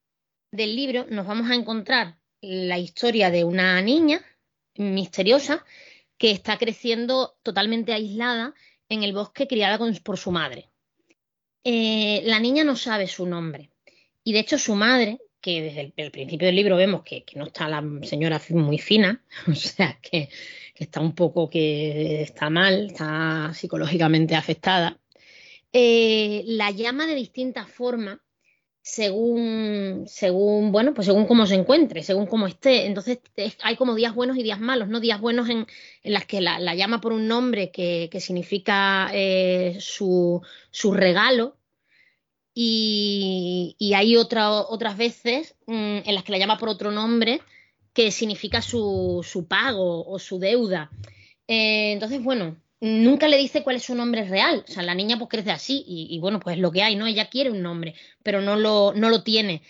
del 0.51 0.75
libro, 0.75 1.07
nos 1.09 1.25
vamos 1.25 1.49
a 1.49 1.55
encontrar 1.55 2.19
la 2.39 2.77
historia 2.77 3.31
de 3.31 3.45
una 3.45 3.81
niña 3.81 4.23
misteriosa 4.79 5.65
que 6.17 6.31
está 6.31 6.57
creciendo 6.57 7.37
totalmente 7.43 7.93
aislada 7.93 8.53
en 8.89 9.03
el 9.03 9.13
bosque 9.13 9.47
criada 9.47 9.79
por 10.03 10.17
su 10.17 10.31
madre. 10.31 10.69
Eh, 11.63 12.21
la 12.25 12.39
niña 12.39 12.63
no 12.63 12.75
sabe 12.75 13.07
su 13.07 13.25
nombre 13.25 13.71
y 14.23 14.33
de 14.33 14.39
hecho 14.39 14.57
su 14.57 14.75
madre, 14.75 15.19
que 15.41 15.61
desde 15.61 15.93
el, 15.95 16.11
principio 16.11 16.47
del 16.47 16.55
libro 16.55 16.75
vemos 16.75 17.03
que, 17.03 17.23
no 17.35 17.45
está 17.45 17.67
la 17.67 17.83
señora 18.03 18.41
muy 18.49 18.77
fina, 18.77 19.23
o 19.47 19.55
sea, 19.55 19.99
que, 20.01 20.29
está 20.75 21.01
un 21.01 21.13
poco 21.13 21.49
que 21.49 22.21
está 22.21 22.49
mal, 22.49 22.87
está 22.87 23.51
psicológicamente 23.53 24.35
afectada, 24.35 24.97
eh, 25.73 26.43
la 26.45 26.71
llama 26.71 27.05
de 27.05 27.15
distintas 27.15 27.69
formas 27.69 28.19
según, 28.81 30.05
según, 30.07 30.71
bueno, 30.71 30.93
pues 30.93 31.05
según 31.05 31.25
cómo 31.25 31.45
se 31.45 31.55
encuentre, 31.55 32.03
según 32.03 32.25
cómo 32.27 32.47
esté. 32.47 32.85
Entonces 32.85 33.19
hay 33.61 33.75
como 33.75 33.95
días 33.95 34.15
buenos 34.15 34.37
y 34.37 34.43
días 34.43 34.59
malos, 34.59 34.87
¿no? 34.89 34.99
Días 34.99 35.21
buenos 35.21 35.49
en, 35.49 35.67
en 36.03 36.13
las 36.13 36.25
que 36.25 36.41
la, 36.41 36.75
llama 36.75 37.01
por 37.01 37.13
un 37.13 37.27
nombre 37.27 37.71
que, 37.71 38.09
que 38.11 38.19
significa 38.19 39.09
eh, 39.13 39.77
su, 39.79 40.41
su, 40.71 40.93
regalo. 40.93 41.57
Y, 42.53 43.75
y 43.77 43.93
hay 43.93 44.17
otra, 44.17 44.51
otras 44.51 44.97
veces 44.97 45.55
mm, 45.67 45.99
en 46.05 46.15
las 46.15 46.23
que 46.23 46.31
la 46.31 46.39
llama 46.39 46.57
por 46.57 46.69
otro 46.69 46.91
nombre 46.91 47.41
que 47.93 48.11
significa 48.11 48.61
su, 48.61 49.25
su 49.27 49.47
pago 49.47 50.05
o 50.05 50.19
su 50.19 50.39
deuda. 50.39 50.89
Eh, 51.47 51.91
entonces, 51.93 52.23
bueno, 52.23 52.57
nunca 52.81 53.27
le 53.27 53.37
dice 53.37 53.63
cuál 53.63 53.77
es 53.77 53.83
su 53.83 53.95
nombre 53.95 54.23
real. 54.25 54.63
O 54.67 54.71
sea, 54.71 54.83
la 54.83 54.95
niña 54.95 55.17
pues 55.17 55.29
crece 55.29 55.51
así 55.51 55.83
y, 55.87 56.17
bueno, 56.19 56.39
pues 56.39 56.55
es 56.55 56.61
lo 56.61 56.71
que 56.71 56.83
hay, 56.83 56.95
¿no? 56.95 57.07
Ella 57.07 57.29
quiere 57.29 57.51
un 57.51 57.61
nombre, 57.61 57.95
pero 58.23 58.41
no 58.41 58.55
lo, 58.55 58.93
no 58.95 59.09
lo 59.09 59.23
tiene. 59.23 59.61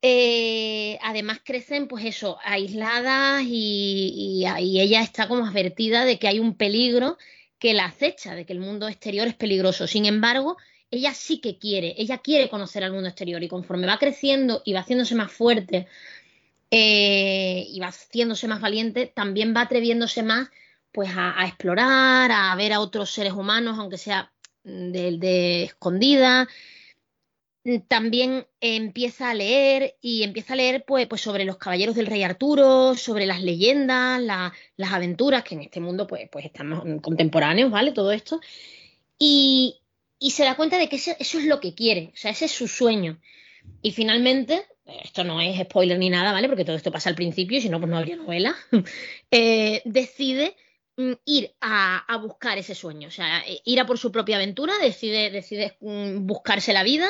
Eh, 0.00 0.98
además 1.02 1.40
crecen, 1.44 1.88
pues 1.88 2.04
eso, 2.04 2.38
aisladas 2.44 3.42
y, 3.44 4.44
y, 4.58 4.80
ella 4.80 5.02
está 5.02 5.26
como 5.26 5.44
advertida 5.46 6.04
de 6.04 6.18
que 6.18 6.28
hay 6.28 6.38
un 6.38 6.54
peligro 6.54 7.18
que 7.58 7.74
la 7.74 7.86
acecha, 7.86 8.34
de 8.36 8.46
que 8.46 8.52
el 8.52 8.60
mundo 8.60 8.88
exterior 8.88 9.26
es 9.26 9.34
peligroso. 9.34 9.86
Sin 9.88 10.06
embargo, 10.06 10.56
ella 10.90 11.12
sí 11.14 11.40
que 11.40 11.58
quiere, 11.58 11.94
ella 11.98 12.18
quiere 12.18 12.48
conocer 12.48 12.84
al 12.84 12.92
mundo 12.92 13.08
exterior 13.08 13.42
y 13.42 13.48
conforme 13.48 13.86
va 13.86 13.98
creciendo 13.98 14.62
y 14.64 14.72
va 14.72 14.80
haciéndose 14.80 15.14
más 15.14 15.32
fuerte 15.32 15.86
eh, 16.70 17.66
y 17.68 17.80
va 17.80 17.88
haciéndose 17.88 18.48
más 18.48 18.60
valiente, 18.60 19.06
también 19.06 19.54
va 19.54 19.62
atreviéndose 19.62 20.22
más 20.22 20.48
pues 20.92 21.10
a, 21.14 21.44
explorar, 21.46 22.30
a 22.32 22.54
ver 22.56 22.72
a 22.72 22.80
otros 22.80 23.10
seres 23.10 23.32
humanos, 23.32 23.78
aunque 23.78 23.98
sea 23.98 24.32
de, 24.64 25.64
escondida. 25.64 26.48
También 27.88 28.46
empieza 28.60 29.30
a 29.30 29.34
leer 29.34 29.96
y 30.00 30.22
empieza 30.22 30.54
a 30.54 30.56
leer 30.56 30.84
pues, 30.86 31.06
pues 31.06 31.20
sobre 31.20 31.44
los 31.44 31.58
caballeros 31.58 31.94
del 31.94 32.06
rey 32.06 32.22
Arturo, 32.22 32.94
sobre 32.94 33.26
las 33.26 33.42
leyendas, 33.42 34.22
las 34.22 34.92
aventuras, 34.92 35.44
que 35.44 35.54
en 35.54 35.62
este 35.62 35.80
mundo 35.80 36.06
pues, 36.06 36.28
pues 36.30 36.46
estamos 36.46 36.82
contemporáneos, 37.02 37.70
¿vale? 37.70 37.92
Todo 37.92 38.12
esto. 38.12 38.40
Y, 39.18 39.80
se 40.20 40.44
da 40.44 40.56
cuenta 40.56 40.78
de 40.78 40.88
que 40.88 40.96
eso, 40.96 41.12
es 41.18 41.44
lo 41.44 41.60
que 41.60 41.74
quiere, 41.74 42.10
o 42.14 42.16
sea, 42.16 42.30
ese 42.30 42.46
es 42.46 42.52
su 42.52 42.68
sueño. 42.68 43.20
Y 43.82 43.92
finalmente, 43.92 44.64
esto 45.04 45.24
no 45.24 45.40
es 45.42 45.60
spoiler 45.60 45.98
ni 45.98 46.08
nada, 46.08 46.32
¿vale? 46.32 46.48
Porque 46.48 46.64
todo 46.64 46.76
esto 46.76 46.90
pasa 46.90 47.10
al 47.10 47.16
principio 47.16 47.58
y 47.58 47.60
si 47.60 47.68
no, 47.68 47.78
pues 47.78 47.90
no 47.90 47.98
habría 47.98 48.16
novela. 48.16 48.56
Eh, 49.30 49.82
decide 49.84 50.56
Mm, 50.56 50.67
ir 51.24 51.54
a, 51.60 52.16
buscar 52.20 52.58
ese 52.58 52.74
sueño, 52.74 53.08
o 53.08 53.10
sea, 53.10 53.40
eh, 53.46 53.60
ir 53.64 53.80
a 53.80 53.86
por 53.86 53.98
su 53.98 54.10
propia 54.10 54.36
aventura, 54.36 54.74
decide, 54.78 55.30
decide 55.30 55.76
mm, 55.80 56.26
buscarse 56.26 56.72
la 56.72 56.82
vida 56.82 57.08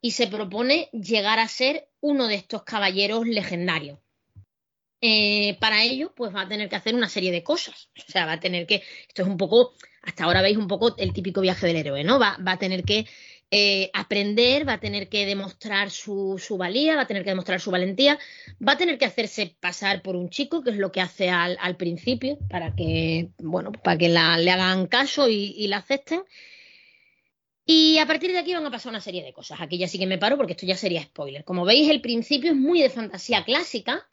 y 0.00 0.12
se 0.12 0.28
propone 0.28 0.88
llegar 0.92 1.38
a 1.38 1.48
ser 1.48 1.88
uno 2.00 2.26
de 2.26 2.36
estos 2.36 2.62
caballeros 2.62 3.26
legendarios. 3.26 3.98
Eh, 5.00 5.56
para 5.60 5.82
ello, 5.84 6.12
pues 6.16 6.34
va 6.34 6.42
a 6.42 6.48
tener 6.48 6.68
que 6.68 6.76
hacer 6.76 6.94
una 6.94 7.08
serie 7.08 7.30
de 7.30 7.44
cosas. 7.44 7.88
O 7.96 8.10
sea, 8.10 8.26
va 8.26 8.32
a 8.32 8.40
tener 8.40 8.66
que. 8.66 8.82
Esto 9.06 9.22
es 9.22 9.28
un 9.28 9.36
poco. 9.36 9.74
Hasta 10.02 10.24
ahora 10.24 10.42
veis 10.42 10.56
un 10.56 10.66
poco 10.66 10.96
el 10.96 11.12
típico 11.12 11.40
viaje 11.40 11.66
del 11.66 11.76
héroe, 11.76 12.02
¿no? 12.02 12.18
Va, 12.18 12.36
va 12.44 12.52
a 12.52 12.58
tener 12.58 12.82
que 12.84 13.06
eh, 13.50 13.90
aprender, 13.94 14.68
va 14.68 14.74
a 14.74 14.80
tener 14.80 15.08
que 15.08 15.24
demostrar 15.24 15.90
su, 15.90 16.38
su, 16.38 16.58
valía, 16.58 16.96
va 16.96 17.02
a 17.02 17.06
tener 17.06 17.24
que 17.24 17.30
demostrar 17.30 17.60
su 17.60 17.70
valentía, 17.70 18.18
va 18.66 18.72
a 18.72 18.76
tener 18.78 18.98
que 18.98 19.06
hacerse 19.06 19.56
pasar 19.58 20.02
por 20.02 20.16
un 20.16 20.28
chico, 20.28 20.62
que 20.62 20.70
es 20.70 20.76
lo 20.76 20.92
que 20.92 21.00
hace 21.00 21.30
al, 21.30 21.76
principio, 21.76 22.38
para 22.50 22.74
que, 22.74 23.30
bueno, 23.38 23.72
para 23.72 23.96
que 23.96 24.10
le 24.10 24.18
hagan 24.18 24.86
caso 24.86 25.28
y, 25.28 25.54
y, 25.56 25.68
la 25.68 25.78
acepten. 25.78 26.22
Y 27.64 27.98
a 27.98 28.06
partir 28.06 28.32
de 28.32 28.38
aquí 28.38 28.54
van 28.54 28.66
a 28.66 28.70
pasar 28.70 28.90
una 28.90 29.00
serie 29.00 29.22
de 29.22 29.32
cosas. 29.32 29.60
Aquí 29.60 29.78
ya 29.78 29.88
sí 29.88 29.98
que 29.98 30.06
me 30.06 30.18
paro 30.18 30.36
porque 30.36 30.52
esto 30.52 30.66
ya 30.66 30.76
sería 30.76 31.02
spoiler. 31.02 31.44
Como 31.44 31.64
veis, 31.64 31.88
el 31.90 32.00
principio 32.00 32.50
es 32.50 32.56
muy 32.56 32.80
de 32.82 32.90
fantasía 32.90 33.44
clásica, 33.44 34.08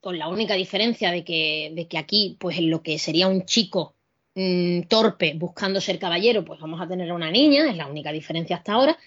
con 0.00 0.18
la 0.18 0.28
única 0.28 0.54
diferencia 0.54 1.10
de 1.10 1.24
que, 1.24 1.72
de 1.74 1.88
que 1.88 1.98
aquí, 1.98 2.36
pues 2.38 2.58
en 2.58 2.70
lo 2.70 2.82
que 2.82 2.98
sería 2.98 3.26
un 3.28 3.44
chico 3.44 3.95
Mm, 4.38 4.82
torpe 4.82 5.32
buscando 5.34 5.80
ser 5.80 5.98
caballero, 5.98 6.44
pues 6.44 6.60
vamos 6.60 6.78
a 6.78 6.86
tener 6.86 7.10
a 7.10 7.14
una 7.14 7.30
niña, 7.30 7.70
es 7.70 7.76
la 7.78 7.86
única 7.86 8.12
diferencia 8.12 8.56
hasta 8.56 8.74
ahora. 8.74 8.98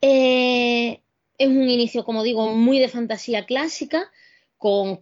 Eh, 0.00 1.00
es 1.38 1.48
un 1.48 1.70
inicio, 1.70 2.04
como 2.04 2.24
digo, 2.24 2.52
muy 2.52 2.80
de 2.80 2.88
fantasía 2.88 3.46
clásica, 3.46 4.10
con, 4.58 4.98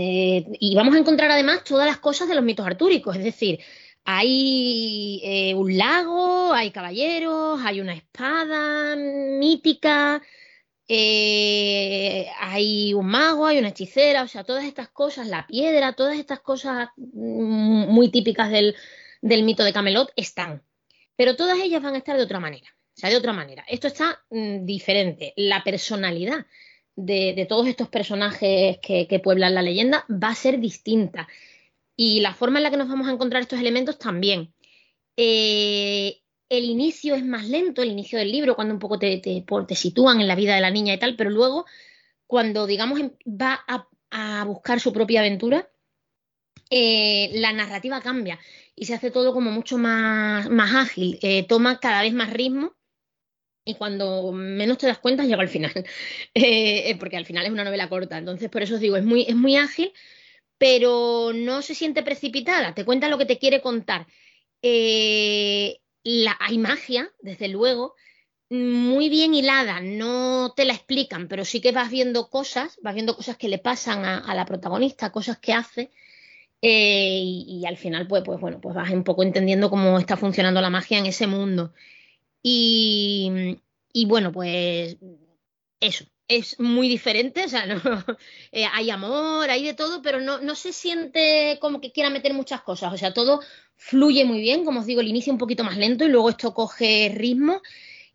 eh, 0.00 0.44
y 0.58 0.74
vamos 0.74 0.96
a 0.96 0.98
encontrar 0.98 1.30
además 1.30 1.62
todas 1.64 1.86
las 1.86 1.98
cosas 1.98 2.28
de 2.28 2.34
los 2.34 2.42
mitos 2.42 2.66
artúricos, 2.66 3.16
es 3.16 3.22
decir, 3.24 3.60
hay 4.04 5.20
eh, 5.22 5.54
un 5.54 5.78
lago, 5.78 6.52
hay 6.52 6.72
caballeros, 6.72 7.60
hay 7.64 7.80
una 7.80 7.94
espada 7.94 8.96
mítica, 8.96 10.20
eh, 10.94 12.28
hay 12.38 12.92
un 12.92 13.06
mago, 13.06 13.46
hay 13.46 13.58
una 13.58 13.68
hechicera, 13.68 14.24
o 14.24 14.28
sea, 14.28 14.44
todas 14.44 14.66
estas 14.66 14.90
cosas, 14.90 15.26
la 15.26 15.46
piedra, 15.46 15.94
todas 15.94 16.18
estas 16.18 16.40
cosas 16.40 16.90
mm, 16.96 17.90
muy 17.90 18.10
típicas 18.10 18.50
del, 18.50 18.74
mito 19.22 19.64
de 19.64 19.72
Camelot 19.72 20.12
están. 20.16 20.62
Pero 21.16 21.34
todas 21.34 21.58
ellas 21.60 21.82
van 21.82 21.94
a 21.94 21.98
estar 21.98 22.18
de 22.18 22.24
otra 22.24 22.40
manera. 22.40 22.68
O 22.94 23.00
sea, 23.00 23.08
de 23.08 23.16
otra 23.16 23.32
manera. 23.32 23.64
Esto 23.68 23.86
está 23.86 24.22
mm, 24.28 24.66
diferente. 24.66 25.32
La 25.36 25.64
personalidad 25.64 26.44
de, 26.94 27.46
todos 27.48 27.68
estos 27.68 27.88
personajes 27.88 28.76
que, 28.82 29.20
pueblan 29.24 29.54
la 29.54 29.62
leyenda 29.62 30.04
va 30.10 30.28
a 30.28 30.34
ser 30.34 30.60
distinta. 30.60 31.26
Y 31.96 32.20
la 32.20 32.34
forma 32.34 32.58
en 32.58 32.64
la 32.64 32.70
que 32.70 32.76
nos 32.76 32.88
vamos 32.88 33.08
a 33.08 33.12
encontrar 33.12 33.40
estos 33.40 33.60
elementos 33.60 33.98
también. 33.98 34.52
Eh, 35.16 36.21
el 36.52 36.64
inicio 36.64 37.14
es 37.14 37.24
más 37.24 37.48
lento, 37.48 37.82
el 37.82 37.90
inicio 37.90 38.18
del 38.18 38.30
libro, 38.30 38.54
cuando 38.54 38.74
un 38.74 38.80
poco 38.80 38.98
te, 38.98 39.18
te, 39.18 39.74
sitúan 39.74 40.20
en 40.20 40.28
la 40.28 40.34
vida 40.34 40.54
de 40.54 40.60
la 40.60 40.70
niña 40.70 40.92
y 40.92 40.98
tal, 40.98 41.16
pero 41.16 41.30
luego, 41.30 41.64
cuando, 42.26 42.66
digamos, 42.66 43.00
em, 43.00 43.12
va 43.26 43.64
a, 43.66 44.44
buscar 44.44 44.78
su 44.78 44.92
propia 44.92 45.20
aventura, 45.20 45.70
eh, 46.70 47.30
la 47.34 47.52
narrativa 47.54 48.02
cambia 48.02 48.38
y 48.76 48.84
se 48.84 48.94
hace 48.94 49.10
todo 49.10 49.32
como 49.32 49.50
mucho 49.50 49.78
más, 49.78 50.50
más 50.50 50.74
ágil, 50.74 51.18
eh, 51.22 51.46
toma 51.46 51.80
cada 51.80 52.02
vez 52.02 52.12
más 52.12 52.30
ritmo 52.30 52.74
y 53.64 53.74
cuando 53.76 54.32
menos 54.32 54.76
te 54.78 54.86
das 54.86 54.98
cuenta 54.98 55.24
llega 55.24 55.40
al 55.40 55.48
final, 55.48 55.72
eh, 56.34 56.94
porque 56.98 57.16
al 57.16 57.24
final 57.24 57.46
es 57.46 57.52
una 57.52 57.64
novela 57.64 57.88
corta, 57.88 58.18
entonces 58.18 58.50
por 58.50 58.62
eso 58.62 58.74
os 58.74 58.80
digo, 58.80 58.96
es 58.98 59.04
muy, 59.04 59.22
es 59.22 59.36
muy 59.36 59.56
ágil, 59.56 59.92
pero 60.58 61.32
no 61.34 61.62
se 61.62 61.74
siente 61.74 62.02
precipitada, 62.02 62.74
te 62.74 62.84
cuenta 62.84 63.08
lo 63.08 63.16
que 63.16 63.26
te 63.26 63.38
quiere 63.38 63.62
contar. 63.62 64.06
Hay 66.04 66.58
magia, 66.58 67.10
desde 67.20 67.48
luego, 67.48 67.94
muy 68.50 69.08
bien 69.08 69.34
hilada, 69.34 69.80
no 69.80 70.52
te 70.54 70.64
la 70.64 70.74
explican, 70.74 71.28
pero 71.28 71.44
sí 71.44 71.60
que 71.60 71.72
vas 71.72 71.90
viendo 71.90 72.28
cosas, 72.28 72.78
vas 72.82 72.94
viendo 72.94 73.16
cosas 73.16 73.36
que 73.36 73.48
le 73.48 73.58
pasan 73.58 74.04
a, 74.04 74.34
la 74.34 74.44
protagonista, 74.44 75.10
cosas 75.12 75.38
que 75.38 75.52
hace, 75.52 75.90
eh, 76.60 77.20
y, 77.24 77.64
al 77.66 77.76
final, 77.76 78.06
pues, 78.06 78.22
pues 78.24 78.40
bueno, 78.40 78.60
pues 78.60 78.74
vas 78.74 78.90
un 78.90 79.04
poco 79.04 79.22
entendiendo 79.22 79.70
cómo 79.70 79.98
está 79.98 80.16
funcionando 80.16 80.60
la 80.60 80.70
magia 80.70 80.98
en 80.98 81.06
ese 81.06 81.26
mundo. 81.26 81.72
Y, 82.42 83.58
y 83.92 84.06
bueno, 84.06 84.32
pues 84.32 84.96
eso, 85.80 86.04
es 86.28 86.58
muy 86.60 86.88
diferente, 86.88 87.44
o 87.44 87.48
sea, 87.48 87.66
no, 87.66 87.80
eh, 88.52 88.66
hay 88.72 88.90
amor, 88.90 89.50
hay 89.50 89.64
de 89.64 89.74
todo, 89.74 90.02
pero 90.02 90.20
no, 90.20 90.40
no 90.40 90.54
se 90.54 90.72
siente 90.72 91.58
como 91.60 91.80
que 91.80 91.92
quiera 91.92 92.10
meter 92.10 92.34
muchas 92.34 92.62
cosas, 92.62 92.92
o 92.92 92.96
sea, 92.96 93.12
todo 93.12 93.40
fluye 93.76 94.24
muy 94.24 94.40
bien, 94.40 94.64
como 94.64 94.80
os 94.80 94.86
digo, 94.86 95.00
el 95.00 95.08
inicio 95.08 95.32
un 95.32 95.38
poquito 95.38 95.64
más 95.64 95.76
lento 95.76 96.04
y 96.04 96.08
luego 96.08 96.30
esto 96.30 96.54
coge 96.54 97.12
ritmo 97.14 97.60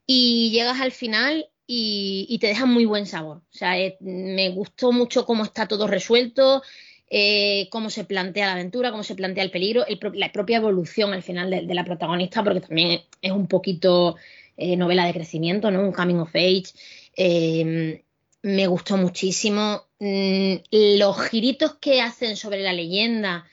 y 0.05 0.51
llegas 0.51 0.79
al 0.79 0.91
final 0.91 1.49
y, 1.67 2.37
te 2.39 2.47
deja 2.47 2.65
muy 2.65 2.85
buen 2.85 3.05
sabor. 3.05 3.37
O 3.37 3.57
sea, 3.57 3.77
eh, 3.77 3.97
me 3.99 4.49
gustó 4.49 4.93
mucho 4.93 5.25
cómo 5.25 5.43
está 5.43 5.67
todo 5.67 5.85
resuelto, 5.85 6.63
eh, 7.09 7.67
cómo 7.69 7.89
se 7.89 8.05
plantea 8.05 8.47
la 8.47 8.53
aventura, 8.53 8.91
cómo 8.91 9.03
se 9.03 9.15
plantea 9.15 9.43
el 9.43 9.51
peligro, 9.51 9.85
la 10.13 10.31
propia 10.31 10.57
evolución 10.57 11.13
al 11.13 11.23
final 11.23 11.49
de, 11.49 11.75
la 11.75 11.83
protagonista, 11.83 12.43
porque 12.43 12.61
también 12.61 13.01
es 13.21 13.31
un 13.31 13.47
poquito 13.47 14.15
eh, 14.55 14.77
novela 14.77 15.05
de 15.05 15.13
crecimiento, 15.13 15.69
¿no? 15.69 15.81
Un 15.81 15.91
coming 15.91 16.15
of 16.15 16.35
age. 16.35 16.67
Em, 17.15 18.01
me 18.43 18.67
gustó 18.67 18.95
muchísimo. 18.95 19.83
Mm, 19.99 20.55
los 20.71 21.21
giritos 21.29 21.75
que 21.75 22.01
hacen 22.01 22.37
sobre 22.37 22.61
la 22.61 22.71
leyenda 22.71 23.45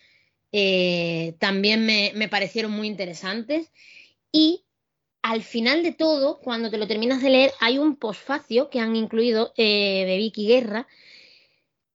eh, 0.57 1.34
también 1.40 1.84
me, 1.84 2.12
me, 2.14 2.28
parecieron 2.28 2.70
muy 2.70 2.86
interesantes. 2.86 3.72
Y 4.30 4.64
al 5.22 5.42
final 5.42 5.82
de 5.82 5.92
todo, 5.92 6.38
cuando 6.38 6.70
te 6.70 6.78
lo 6.78 6.86
terminas 6.86 7.22
de 7.22 7.30
leer, 7.30 7.52
hay 7.61 7.78
un 7.78 7.96
posfacio 7.96 8.70
que 8.70 8.80
han 8.80 8.94
incluido 8.94 9.52
de 9.57 10.14
Vicky 10.18 10.46
Guerra 10.46 10.86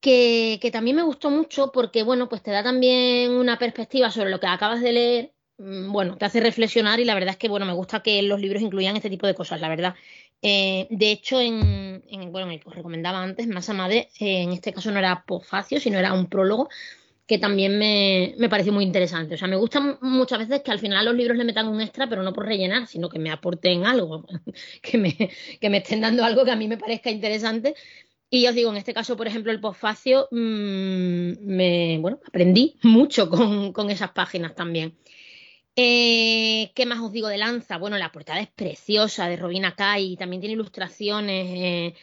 que, 0.02 0.70
también 0.72 0.96
me 0.96 1.04
gustó 1.04 1.30
mucho 1.30 1.72
porque, 1.72 2.04
bueno, 2.04 2.30
pues 2.30 2.42
te 2.42 2.52
da 2.52 2.64
también 2.64 3.32
una 3.32 3.58
perspectiva 3.60 4.12
sobre 4.12 4.30
lo 4.30 4.40
que 4.40 4.48
acabas 4.48 4.82
de 4.82 4.94
leer, 4.94 5.34
mm, 5.58 5.92
bueno, 5.92 6.18
te 6.18 6.26
hace 6.26 6.40
reflexionar 6.40 7.00
y 7.00 7.06
la 7.06 7.16
verdad 7.16 7.32
es 7.32 7.38
que, 7.38 7.50
bueno, 7.50 7.66
me 7.66 7.74
gusta 7.74 8.02
que 8.02 8.22
los 8.22 8.40
libros 8.40 8.62
incluyan 8.62 8.96
este 8.96 9.10
tipo 9.10 9.28
de 9.28 9.36
cosas, 9.36 9.62
la 9.62 9.70
verdad. 9.70 9.96
Eh, 10.42 10.88
de 10.90 11.12
hecho, 11.12 11.42
en, 11.42 12.04
bueno, 12.32 12.52
el 12.52 12.60
que 12.62 12.70
os 12.70 12.76
recomendaba 12.76 13.22
antes, 13.22 13.48
Masa 13.48 13.74
Madre, 13.74 14.10
eh, 14.20 14.44
en 14.44 14.54
este 14.54 14.74
caso 14.74 14.92
no 14.92 15.00
era 15.00 15.24
posfacio, 15.26 15.80
sino 15.80 16.00
era 16.00 16.14
un 16.14 16.28
prólogo 16.28 16.70
que 17.30 17.38
también 17.38 17.78
me, 17.78 18.34
me, 18.40 18.50
pareció 18.50 18.74
muy 18.74 18.84
interesante. 18.84 19.36
O 19.36 19.38
sea, 19.38 19.48
me 19.48 19.56
gusta 19.56 20.00
muchas 20.02 20.40
veces 20.40 20.64
que 20.64 20.72
al 20.72 20.80
final 20.80 21.06
los 21.06 21.14
libros 21.14 21.38
le 21.38 21.44
metan 21.44 21.68
un 21.68 21.80
extra, 21.80 22.10
pero 22.10 22.24
no 22.24 22.34
por 22.34 22.48
rellenar, 22.48 22.88
sino 22.88 23.08
que 23.08 23.20
me 23.20 23.30
aporten 23.30 23.86
algo, 23.86 24.26
que 24.82 24.98
me, 24.98 25.16
que 25.62 25.70
me 25.70 25.78
estén 25.78 26.02
dando 26.02 26.26
algo 26.26 26.44
que 26.44 26.50
a 26.50 26.56
mí 26.56 26.68
me 26.68 26.80
parezca 26.80 27.12
interesante 27.12 27.76
y 28.32 28.48
os 28.48 28.56
digo, 28.56 28.72
en 28.72 28.78
este 28.78 28.96
caso, 28.96 29.16
por 29.16 29.28
ejemplo, 29.28 29.52
el 29.52 29.60
posfacio, 29.60 30.28
mm, 30.32 31.34
me, 31.42 32.00
bueno, 32.00 32.20
aprendí 32.28 32.78
mucho 32.82 33.30
con, 33.30 33.90
esas 33.92 34.10
páginas 34.10 34.56
también. 34.56 34.98
Eh, 35.76 36.72
¿Qué 36.74 36.88
más 36.88 37.00
os 37.00 37.12
digo 37.12 37.28
de 37.28 37.38
Lanza? 37.38 37.78
Bueno, 37.78 38.00
la 38.00 38.12
portada 38.12 38.40
es 38.40 38.50
preciosa 38.50 39.30
de 39.30 39.38
Robina 39.38 39.76
Kai, 39.76 40.18
también 40.18 40.42
tiene 40.42 40.54
ilustraciones 40.54 41.46
eh, 41.48 41.94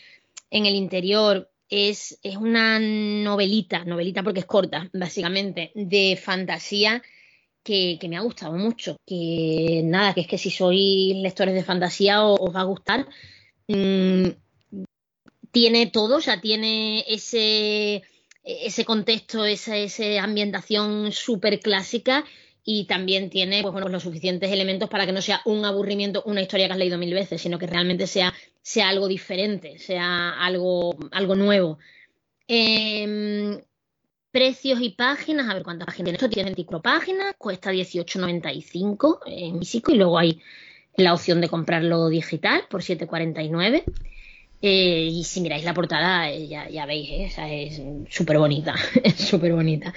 en 0.50 0.66
el 0.66 0.76
interior. 0.76 1.50
Es, 1.68 2.18
es, 2.22 2.36
una 2.36 2.78
novelita, 2.78 3.84
novelita 3.84 4.22
porque 4.22 4.40
es 4.40 4.46
corta, 4.46 4.88
básicamente, 4.92 5.72
de 5.74 6.16
fantasía 6.22 7.02
que, 7.66 7.98
me 8.08 8.16
ha 8.16 8.20
gustado 8.20 8.52
mucho. 8.52 8.96
Que 9.04 9.82
nada, 9.84 10.14
que 10.14 10.22
es 10.22 10.26
que 10.28 10.38
si 10.38 10.50
sois 10.50 11.16
lectores 11.16 11.54
de 11.54 11.64
fantasía 11.64 12.22
os, 12.22 12.54
va 12.54 12.60
a 12.60 12.70
gustar. 12.72 13.08
Mm, 13.68 14.28
tiene 15.50 15.86
todo, 15.86 16.16
o 16.18 16.20
sea, 16.20 16.40
tiene 16.40 17.04
ese, 17.08 18.02
ese 18.44 18.84
contexto, 18.84 19.44
esa, 19.44 19.74
ambientación 20.22 21.10
súper 21.12 21.60
clásica 21.60 22.24
y 22.68 22.84
también 22.86 23.30
tiene 23.30 23.62
pues, 23.62 23.72
bueno, 23.72 23.88
los 23.88 24.02
suficientes 24.02 24.50
elementos 24.50 24.90
para 24.90 25.06
que 25.06 25.12
no 25.12 25.22
sea 25.22 25.40
un 25.44 25.64
aburrimiento, 25.64 26.24
una 26.26 26.42
historia 26.42 26.66
que 26.66 26.72
has 26.72 26.78
leído 26.78 26.98
mil 26.98 27.14
veces, 27.14 27.40
sino 27.40 27.60
que 27.60 27.68
realmente 27.68 28.08
sea, 28.08 28.34
sea 28.60 28.88
algo 28.88 29.06
diferente, 29.06 29.78
sea 29.78 30.32
algo, 30.32 30.96
algo 31.12 31.36
nuevo. 31.36 31.78
Em, 32.48 33.60
precios 34.32 34.80
y 34.82 34.90
páginas, 34.90 35.48
a 35.48 35.54
ver 35.54 35.62
cuántas 35.62 35.86
páginas 35.86 36.06
tiene 36.06 36.16
esto, 36.16 36.28
tiene 36.28 36.50
24 36.50 36.82
páginas, 36.82 37.34
cuesta 37.38 37.70
18.95 37.70 39.20
en 39.26 39.60
físico 39.60 39.92
y 39.92 39.98
luego 39.98 40.18
hay 40.18 40.40
la 40.96 41.14
opción 41.14 41.40
de 41.40 41.48
comprarlo 41.48 42.08
digital 42.08 42.64
por 42.68 42.82
7.49. 42.82 43.84
Eh, 44.60 45.08
y 45.12 45.22
si 45.22 45.40
miráis 45.40 45.64
la 45.64 45.74
portada, 45.74 46.30
eh, 46.30 46.48
ya, 46.48 46.86
veis, 46.86 47.38
¿eh? 47.38 47.68
es 47.68 47.80
súper 48.12 48.38
bonita, 48.38 48.74
es 49.04 49.14
súper 49.14 49.52
bonita. 49.52 49.94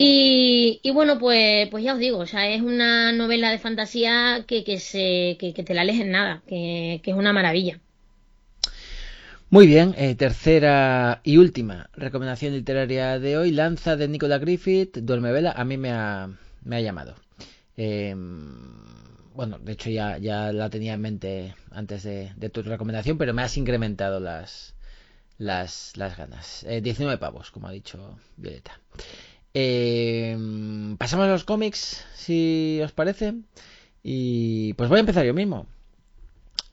Y, 0.00 0.80
bueno, 0.92 1.18
pues, 1.18 1.68
pues 1.70 1.82
ya 1.82 1.94
os 1.94 1.98
digo, 1.98 2.18
o 2.18 2.26
sea, 2.26 2.48
es 2.48 2.62
una 2.62 3.10
novela 3.10 3.50
de 3.50 3.58
fantasía 3.58 4.44
que, 4.46 4.62
que, 4.62 4.78
se, 4.78 5.36
que, 5.40 5.52
te 5.52 5.74
la 5.74 5.82
lees 5.82 6.00
en 6.00 6.12
nada, 6.12 6.42
que, 6.46 7.00
es 7.04 7.14
una 7.14 7.32
maravilla. 7.32 7.80
Muy 9.50 9.66
bien, 9.66 9.94
tercera 10.16 11.20
y 11.24 11.38
última 11.38 11.90
recomendación 11.94 12.52
literaria 12.52 13.18
de 13.18 13.38
hoy, 13.38 13.50
Lanza 13.50 13.96
de 13.96 14.06
Nicola 14.06 14.38
Griffith, 14.38 14.98
Duerme 14.98 15.32
Vela, 15.32 15.52
a 15.52 15.64
mí 15.64 15.76
me 15.76 15.90
ha, 15.90 16.30
me 16.62 16.76
ha 16.76 16.80
llamado. 16.80 17.16
Em, 17.76 18.78
bueno, 19.34 19.58
de 19.58 19.72
hecho 19.72 19.90
ya, 19.90 20.18
ya 20.18 20.52
la 20.52 20.68
tenía 20.68 20.94
en 20.94 21.00
mente 21.00 21.54
antes 21.70 22.02
de, 22.02 22.50
tu 22.52 22.62
recomendación, 22.62 23.18
pero 23.18 23.32
me 23.34 23.42
has 23.42 23.56
incrementado 23.56 24.20
las, 24.20 24.74
las, 25.38 25.96
las 25.96 26.16
ganas. 26.16 26.66
19 26.68 27.14
eh, 27.14 27.18
pavos, 27.18 27.50
como 27.50 27.68
ha 27.68 27.72
dicho 27.72 28.18
Violeta. 28.36 28.80
Em, 29.60 30.96
pasamos 30.98 31.26
a 31.26 31.32
los 31.34 31.42
cómics, 31.42 32.04
si 32.14 32.78
os 32.80 32.92
parece. 32.92 33.34
Y 34.04 34.74
pues 34.74 34.88
voy 34.88 34.98
a 34.98 35.00
empezar 35.00 35.26
yo 35.26 35.34
mismo. 35.34 35.66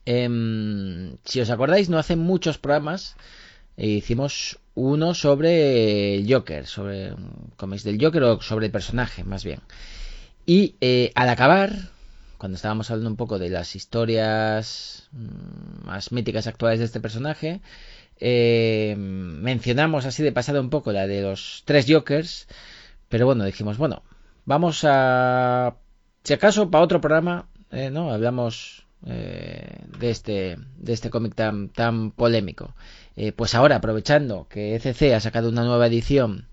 Em, 0.06 1.18
si 1.26 1.42
os 1.42 1.50
acordáis, 1.50 1.90
no 1.90 1.98
hace 1.98 2.16
muchos 2.16 2.60
programas 2.60 3.16
e 3.76 3.88
hicimos 3.88 4.60
uno 4.76 5.16
sobre 5.16 6.16
el 6.16 6.32
Joker, 6.32 6.68
sobre 6.68 7.16
cómics 7.58 7.84
del 7.84 7.98
Joker 8.00 8.24
o 8.24 8.42
sobre 8.42 8.68
el 8.68 8.72
personaje, 8.72 9.24
más 9.24 9.44
bien. 9.44 9.62
Y 10.46 10.76
eh, 10.80 11.12
al 11.16 11.30
acabar, 11.30 11.72
cuando 12.38 12.56
estábamos 12.56 12.92
hablando 12.92 13.10
un 13.10 13.18
poco 13.18 13.40
de 13.40 13.50
las 13.50 13.76
historias 13.76 15.10
mm, 15.12 15.88
más 15.88 16.12
míticas 16.12 16.46
actuales 16.46 16.78
de 16.80 16.86
este 16.86 17.00
personaje, 17.00 17.62
eh, 18.20 18.96
mencionamos 18.98 20.06
así 20.06 20.22
de 20.22 20.32
pasado 20.32 20.62
un 20.62 20.70
poco 20.70 20.92
la 20.92 21.08
de 21.08 21.24
los 21.24 21.64
tres 21.66 21.86
Jokers, 21.90 22.48
pero 23.16 23.28
bueno, 23.28 23.46
dijimos, 23.46 23.78
bueno, 23.78 24.04
vamos 24.44 24.84
a, 24.84 25.78
si 26.22 26.34
acaso, 26.34 26.70
para 26.70 26.84
otro 26.84 27.00
programa, 27.00 27.48
eh, 27.72 27.90
¿no? 27.90 28.12
Hablamos 28.12 28.88
eh, 29.06 29.86
de 29.98 30.10
este, 30.10 30.58
de 30.76 30.92
este 30.92 31.10
cómic 31.10 31.34
tan, 31.34 31.70
tan 31.70 32.12
polémico. 32.12 32.76
pues 33.38 33.56
ahora, 33.56 33.78
aprovechando 33.78 34.48
que 34.50 34.76
ECC 34.76 35.14
ha 35.14 35.22
sacado 35.22 35.48
una 35.48 35.64
nueva 35.64 35.88
edición 35.88 36.50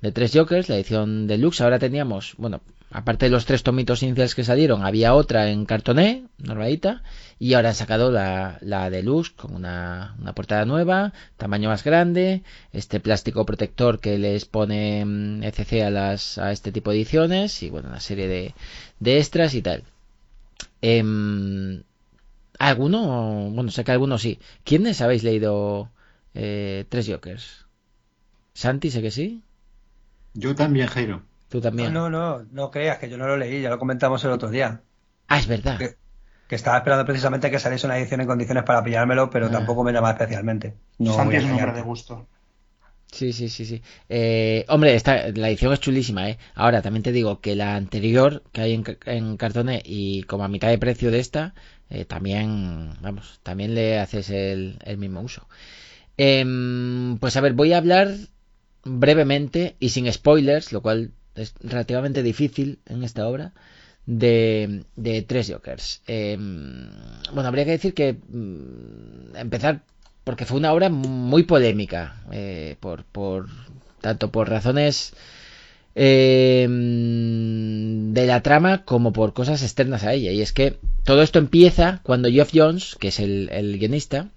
de 0.00 0.10
tres 0.10 0.32
Jokers, 0.32 0.70
la 0.70 0.76
edición 0.76 1.26
deluxe, 1.26 1.60
ahora 1.60 1.78
teníamos, 1.78 2.36
bueno, 2.38 2.62
aparte 2.90 3.26
de 3.26 3.30
los 3.30 3.44
tres 3.44 3.62
tomitos 3.62 4.02
iniciales 4.02 4.34
que 4.34 4.44
salieron, 4.44 4.84
había 4.84 5.14
otra 5.14 5.50
en 5.50 5.66
cartoné, 5.66 6.24
normalita, 6.38 7.02
y 7.38 7.54
ahora 7.54 7.70
han 7.70 7.74
sacado 7.74 8.10
la, 8.10 8.58
la 8.60 8.90
deluxe 8.90 9.32
con 9.32 9.54
una, 9.54 10.16
portada 10.34 10.64
nueva, 10.64 11.12
tamaño 11.36 11.68
más 11.68 11.84
grande, 11.84 12.42
este 12.72 13.00
plástico 13.00 13.44
protector 13.44 14.00
que 14.00 14.18
les 14.18 14.44
pone 14.44 15.04
mm, 15.04 15.42
ECC 15.42 15.82
a, 15.82 15.90
las, 15.90 16.38
a 16.38 16.52
este 16.52 16.72
tipo 16.72 16.90
de 16.90 16.96
ediciones, 16.96 17.62
y 17.62 17.70
bueno, 17.70 17.88
una 17.88 18.00
serie 18.00 18.54
de, 19.00 19.18
extras 19.18 19.54
y 19.54 19.62
tal. 19.62 19.84
Eh, 20.82 21.82
¿Alguno? 22.58 23.50
Bueno, 23.52 23.70
sé 23.70 23.84
que 23.84 23.92
algunos 23.92 24.22
sí. 24.22 24.40
¿Quiénes 24.64 25.00
habéis 25.00 25.22
leído 25.22 25.90
eh, 26.34 26.84
Tres 26.88 27.08
Jokers? 27.08 27.66
¿Santi, 28.52 28.90
sé 28.90 29.00
que 29.00 29.12
sí? 29.12 29.42
Yo 30.34 30.56
también, 30.56 30.88
Jairo. 30.88 31.22
Tú 31.48 31.60
también. 31.60 31.92
No, 31.92 32.10
no, 32.10 32.44
no, 32.50 32.70
creas 32.70 32.98
que 32.98 33.08
yo 33.08 33.16
no 33.16 33.26
lo 33.26 33.36
leí, 33.36 33.62
ya 33.62 33.70
lo 33.70 33.78
comentamos 33.78 34.22
el 34.24 34.30
otro 34.30 34.50
día. 34.50 34.82
Ah, 35.28 35.38
es 35.38 35.46
verdad. 35.46 35.78
Que, 35.78 35.96
estaba 36.54 36.78
esperando 36.78 37.04
precisamente 37.04 37.50
que 37.50 37.58
saliese 37.58 37.86
una 37.86 37.98
edición 37.98 38.20
en 38.20 38.26
condiciones 38.26 38.64
para 38.64 38.82
pillármelo, 38.82 39.30
pero 39.30 39.46
ah. 39.46 39.50
tampoco 39.50 39.84
me 39.84 39.92
llama 39.92 40.10
especialmente. 40.10 40.74
No 40.98 41.12
Santi 41.12 41.36
es 41.36 41.44
un 41.44 41.52
hombre 41.52 41.72
de 41.72 41.82
gusto. 41.82 42.26
Sí, 43.10 43.32
sí, 43.32 43.48
sí, 43.48 43.64
sí. 43.64 43.82
Eh, 44.08 44.66
hombre, 44.68 44.94
esta, 44.94 45.28
la 45.28 45.48
edición 45.48 45.72
es 45.72 45.80
chulísima, 45.80 46.28
¿eh? 46.28 46.38
Ahora, 46.54 46.82
también 46.82 47.02
te 47.02 47.12
digo 47.12 47.40
que 47.40 47.56
la 47.56 47.74
anterior 47.74 48.42
que 48.52 48.60
hay 48.60 48.74
en, 48.74 48.84
en 49.06 49.38
y 49.84 50.22
como 50.24 50.44
a 50.44 50.48
mitad 50.48 50.68
de 50.68 50.78
precio 50.78 51.10
de 51.10 51.18
esta, 51.18 51.54
eh, 51.88 52.04
también, 52.04 52.92
vamos, 53.00 53.40
también 53.42 53.74
le 53.74 53.98
haces 53.98 54.28
el, 54.28 54.78
el 54.84 54.98
mismo 54.98 55.22
uso. 55.22 55.48
Em, 56.18 57.18
pues 57.18 57.36
a 57.36 57.40
ver, 57.40 57.54
voy 57.54 57.72
a 57.72 57.78
hablar 57.78 58.08
brevemente 58.84 59.76
y 59.80 59.90
sin 59.90 60.12
spoilers, 60.12 60.72
lo 60.72 60.82
cual 60.82 61.12
es 61.38 61.54
relativamente 61.60 62.22
difícil 62.22 62.78
en 62.86 63.04
esta 63.04 63.26
obra, 63.28 63.52
de, 64.06 64.84
de 64.96 65.22
tres 65.22 65.50
Jokers. 65.50 66.02
Em, 66.06 66.88
bueno, 67.32 67.48
habría 67.48 67.64
que 67.66 67.72
decir 67.72 67.94
que 67.94 68.14
mm, 68.14 69.36
empezar 69.36 69.82
porque 70.24 70.44
fue 70.44 70.58
una 70.58 70.72
obra 70.72 70.88
muy 70.90 71.44
polémica, 71.44 72.22
eh, 72.32 72.76
por, 72.80 73.04
por, 73.04 73.48
tanto 74.00 74.30
por 74.30 74.50
razones 74.50 75.14
em, 75.94 76.72
de 78.12 78.26
la 78.26 78.42
trama 78.42 78.84
como 78.84 79.12
por 79.12 79.32
cosas 79.32 79.62
externas 79.62 80.04
a 80.04 80.12
ella. 80.12 80.32
Y 80.32 80.42
es 80.42 80.52
que 80.52 80.78
todo 81.04 81.22
esto 81.22 81.38
empieza 81.38 82.00
cuando 82.02 82.28
Geoff 82.30 82.50
Jones, 82.52 82.96
que 83.00 83.08
es 83.08 83.20
el, 83.20 83.48
el 83.52 83.78
guionista, 83.78 84.28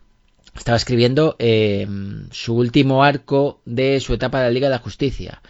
estaba 0.55 0.77
escribiendo 0.77 1.35
em, 1.39 2.29
su 2.31 2.55
último 2.55 3.03
arco 3.03 3.59
de 3.65 3.99
su 3.99 4.13
etapa 4.13 4.39
de 4.39 4.45
la 4.45 4.51
Liga 4.51 4.67
de 4.67 4.75
la 4.75 4.79
Justicia. 4.79 5.41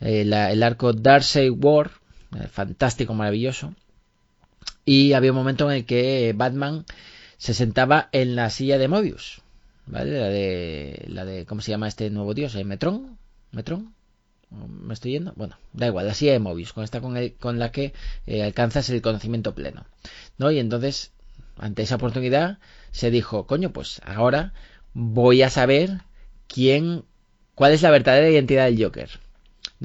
Eh, 0.00 0.22
el 0.22 0.62
arco 0.62 0.92
Darkseid 0.92 1.52
War, 1.52 1.90
eh, 2.34 2.48
fantástico, 2.48 3.14
maravilloso. 3.14 3.74
Y 4.84 5.12
había 5.14 5.32
un 5.32 5.38
momento 5.38 5.70
en 5.70 5.78
el 5.78 5.86
que 5.86 6.32
Batman 6.36 6.84
se 7.38 7.54
sentaba 7.54 8.08
en 8.12 8.36
la 8.36 8.50
silla 8.50 8.78
de 8.78 8.88
Mobius, 8.88 9.40
¿vale? 9.86 10.18
La 10.18 10.28
de, 10.28 11.04
la 11.08 11.24
de 11.24 11.46
¿cómo 11.46 11.60
se 11.60 11.70
llama 11.70 11.88
este 11.88 12.10
nuevo 12.10 12.34
dios? 12.34 12.54
¿El 12.54 12.64
¿Metron? 12.66 13.18
¿Metron? 13.52 13.94
¿Me 14.50 14.94
estoy 14.94 15.12
yendo? 15.12 15.32
Bueno, 15.36 15.58
da 15.72 15.86
igual, 15.86 16.06
la 16.06 16.14
silla 16.14 16.32
de 16.32 16.38
Mobius, 16.38 16.72
con 16.72 16.84
esta 16.84 17.00
con, 17.00 17.58
la 17.58 17.72
que 17.72 17.92
eh, 18.26 18.42
alcanzas 18.42 18.88
el 18.90 19.02
conocimiento 19.02 19.54
pleno. 19.54 19.84
¿No? 20.38 20.50
Y 20.50 20.58
entonces, 20.58 21.12
ante 21.56 21.82
esa 21.82 21.96
oportunidad, 21.96 22.58
se 22.92 23.10
dijo, 23.10 23.46
coño, 23.46 23.72
pues 23.72 24.00
ahora 24.04 24.52
voy 24.92 25.42
a 25.42 25.50
saber 25.50 26.02
quién, 26.46 27.04
cuál 27.54 27.72
es 27.72 27.82
la 27.82 27.90
verdadera 27.90 28.30
identidad 28.30 28.66
del 28.66 28.82
Joker. 28.82 29.10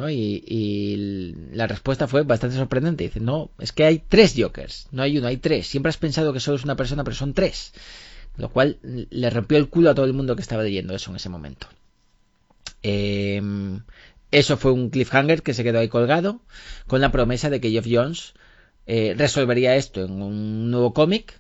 Y, 0.08 1.34
la 1.52 1.66
respuesta 1.68 2.08
fue 2.08 2.22
bastante 2.24 2.56
sorprendente. 2.56 3.06
Dice, 3.06 3.20
no, 3.20 3.50
es 3.60 3.72
que 3.72 3.86
hay 3.86 4.00
tres 4.08 4.36
Jokers, 4.38 4.88
no 4.92 5.02
hay 5.02 5.18
uno, 5.18 5.28
hay 5.28 5.38
tres. 5.38 5.68
Siempre 5.68 5.90
has 5.90 5.98
pensado 5.98 6.32
que 6.32 6.40
solo 6.40 6.58
es 6.58 6.64
una 6.64 6.76
persona, 6.76 7.04
pero 7.04 7.16
son 7.16 7.34
tres. 7.34 7.74
Lo 8.38 8.50
cual 8.50 8.78
le 8.84 9.30
rompió 9.30 9.58
el 9.58 9.68
culo 9.68 9.90
a 9.90 9.96
todo 9.96 10.06
el 10.06 10.14
mundo 10.14 10.36
que 10.36 10.42
estaba 10.42 10.64
leyendo 10.64 10.96
eso 10.96 11.10
en 11.10 11.18
ese 11.18 11.30
momento. 11.30 11.68
Eh, 12.84 13.42
eso 14.32 14.58
fue 14.58 14.72
un 14.72 14.90
cliffhanger 14.90 15.42
que 15.42 15.54
se 15.54 15.64
quedó 15.64 15.80
ahí 15.80 15.90
colgado, 15.90 16.42
con 16.88 17.02
la 17.02 17.12
promesa 17.12 17.50
de 17.50 17.60
que 17.60 17.72
Geoff 17.72 17.88
Jones 17.90 18.34
eh, 18.86 19.16
resolvería 19.18 19.76
esto 19.76 20.06
en 20.06 20.22
un 20.22 20.72
nuevo 20.72 20.94
cómic 20.94 21.40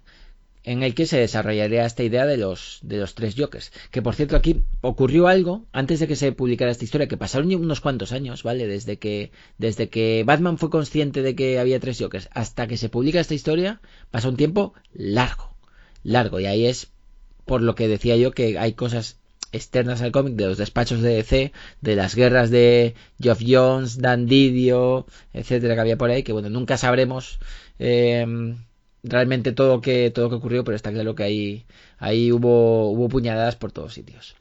en 0.63 0.83
el 0.83 0.93
que 0.93 1.05
se 1.05 1.17
desarrollaría 1.17 1.85
esta 1.85 2.03
idea 2.03 2.25
de 2.25 2.37
los, 2.37 2.79
de 2.81 2.97
los 2.97 3.15
tres 3.15 3.35
Jokers. 3.37 3.71
Que 3.91 4.01
por 4.01 4.15
cierto 4.15 4.35
aquí 4.35 4.63
ocurrió 4.81 5.27
algo 5.27 5.65
antes 5.71 5.99
de 5.99 6.07
que 6.07 6.15
se 6.15 6.31
publicara 6.31 6.71
esta 6.71 6.83
historia, 6.83 7.07
que 7.07 7.17
pasaron 7.17 7.53
unos 7.55 7.81
cuantos 7.81 8.11
años, 8.11 8.43
¿vale? 8.43 8.67
Desde 8.67 8.97
que, 8.97 9.31
desde 9.57 9.89
que 9.89 10.23
Batman 10.25 10.57
fue 10.57 10.69
consciente 10.69 11.21
de 11.21 11.35
que 11.35 11.59
había 11.59 11.79
tres 11.79 11.99
Jokers 11.99 12.29
hasta 12.33 12.67
que 12.67 12.77
se 12.77 12.89
publica 12.89 13.19
esta 13.19 13.33
historia, 13.33 13.81
pasa 14.11 14.29
un 14.29 14.37
tiempo 14.37 14.73
largo, 14.93 15.55
largo. 16.03 16.39
Y 16.39 16.45
ahí 16.45 16.65
es 16.65 16.91
por 17.45 17.61
lo 17.61 17.75
que 17.75 17.87
decía 17.87 18.15
yo 18.17 18.31
que 18.31 18.59
hay 18.59 18.73
cosas 18.73 19.17
externas 19.51 20.01
al 20.03 20.11
cómic 20.11 20.35
de 20.35 20.45
los 20.45 20.57
despachos 20.57 21.01
de 21.01 21.15
DC, 21.15 21.51
de 21.81 21.95
las 21.95 22.13
guerras 22.13 22.51
de 22.51 22.93
Geoff 23.19 23.41
Jones, 23.45 23.99
Dan 23.99 24.27
Didio, 24.27 25.07
etcétera, 25.33 25.73
que 25.73 25.81
había 25.81 25.97
por 25.97 26.11
ahí, 26.11 26.21
que 26.21 26.33
bueno, 26.33 26.51
nunca 26.51 26.77
sabremos 26.77 27.39
eh, 27.79 28.55
realmente 29.03 29.51
todo 29.51 29.81
que 29.81 30.11
todo 30.11 30.29
que 30.29 30.35
ocurrió, 30.35 30.63
pero 30.63 30.75
está 30.75 30.91
claro 30.91 31.15
que 31.15 31.23
ahí, 31.23 31.65
ahí 31.97 32.31
hubo, 32.31 32.91
hubo 32.91 33.09
puñaladas 33.09 33.55
por 33.55 33.71
todos 33.71 33.93
sitios. 33.93 34.35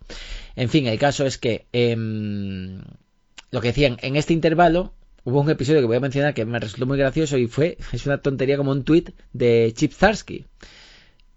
En 0.56 0.68
fin, 0.68 0.86
el 0.86 0.98
caso 0.98 1.26
es 1.26 1.38
que 1.38 1.66
em, 1.72 2.82
lo 3.50 3.60
que 3.60 3.68
decían, 3.68 3.98
en 4.02 4.16
este 4.16 4.32
intervalo 4.32 4.92
hubo 5.24 5.40
un 5.40 5.50
episodio 5.50 5.80
que 5.80 5.86
voy 5.86 5.96
a 5.96 6.00
mencionar 6.00 6.34
que 6.34 6.44
me 6.44 6.58
resultó 6.58 6.86
muy 6.86 6.98
gracioso 6.98 7.38
y 7.38 7.46
fue, 7.46 7.78
es 7.92 8.06
una 8.06 8.18
tontería 8.18 8.56
como 8.56 8.72
un 8.72 8.84
tweet 8.84 9.12
de 9.32 9.72
Chip 9.76 9.92
Zarsky, 9.92 10.46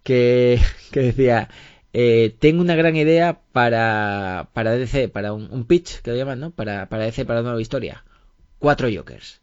que, 0.04 0.60
que 0.92 1.00
decía, 1.02 1.50
eh, 1.94 2.36
tengo 2.40 2.62
una 2.62 2.76
gran 2.76 2.96
idea 2.96 3.42
para, 3.52 4.50
para 4.54 4.72
DC, 4.72 5.10
para 5.10 5.34
un, 5.34 5.66
pitch, 5.66 6.02
que 6.02 6.12
lo 6.12 6.18
llaman, 6.18 6.40
¿no? 6.40 6.52
Para, 6.52 6.88
para 6.88 7.04
DC, 7.06 7.26
para 7.26 7.42
una 7.42 7.50
nueva 7.50 7.62
historia. 7.62 8.04
Cuatro 8.60 8.88
Jokers. 8.94 9.42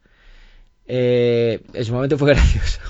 Eh, 0.87 1.61
en 1.75 1.85
su 1.85 1.93
momento 1.93 2.17
fue 2.17 2.29
gracioso. 2.35 2.81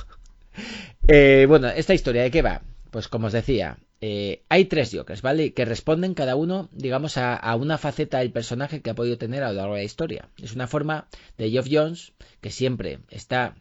Eh, 1.07 1.47
bueno, 1.49 1.69
esta 1.69 1.95
historia, 1.95 2.23
¿de 2.23 2.31
qué 2.31 2.43
va? 2.43 2.63
Pues 2.91 3.09
como 3.09 3.27
os 3.29 3.33
decía, 3.33 3.79
eh, 4.01 4.45
hay 4.49 4.67
tres 4.67 4.91
Jokers, 4.93 5.23
¿vale? 5.23 5.53
Que 5.53 5.65
responden 5.65 6.15
cada 6.15 6.37
uno, 6.37 6.69
digamos, 6.73 7.17
a, 7.17 7.55
una 7.57 7.79
faceta 7.79 8.19
del 8.19 8.31
personaje 8.31 8.81
que 8.81 8.91
ha 8.91 8.95
podido 8.95 9.19
tener 9.19 9.43
a 9.43 9.51
lo 9.51 9.59
largo 9.59 9.75
de 9.75 9.81
la 9.81 9.85
historia. 9.85 10.29
Es 10.41 10.53
una 10.55 10.69
forma 10.69 11.09
de 11.37 11.51
Geoff 11.51 11.69
Jones, 11.71 12.13
que 12.41 12.51
siempre 12.51 13.01
está 13.11 13.57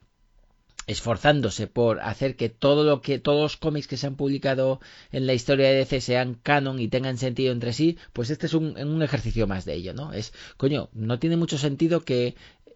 esforzándose 0.86 1.68
por 1.68 2.00
hacer 2.00 2.38
que 2.38 2.48
todo 2.48 2.86
lo 2.86 3.02
que 3.02 3.20
todos 3.20 3.41
los 3.41 3.58
cómics 3.58 3.88
que 3.88 3.98
se 3.98 4.08
han 4.08 4.16
publicado 4.16 4.80
en 5.12 5.28
la 5.28 5.34
historia 5.34 5.68
de 5.68 5.76
DC 5.76 6.00
sean 6.00 6.36
canon 6.36 6.80
y 6.80 6.88
tengan 6.88 7.18
sentido 7.18 7.52
entre 7.52 7.74
sí, 7.74 7.98
pues 8.14 8.30
este 8.30 8.45
es 8.45 8.54
un, 8.54 8.78
un 8.80 9.04
ejercicio 9.04 9.48
más 9.48 9.66
de 9.66 9.74
ello, 9.74 9.93
¿no? 9.93 10.14
Es, 10.14 10.34
coño, 10.56 10.89
no 10.93 11.20
tiene 11.20 11.36
mucho 11.36 11.58
sentido 11.58 12.02
que 12.02 12.36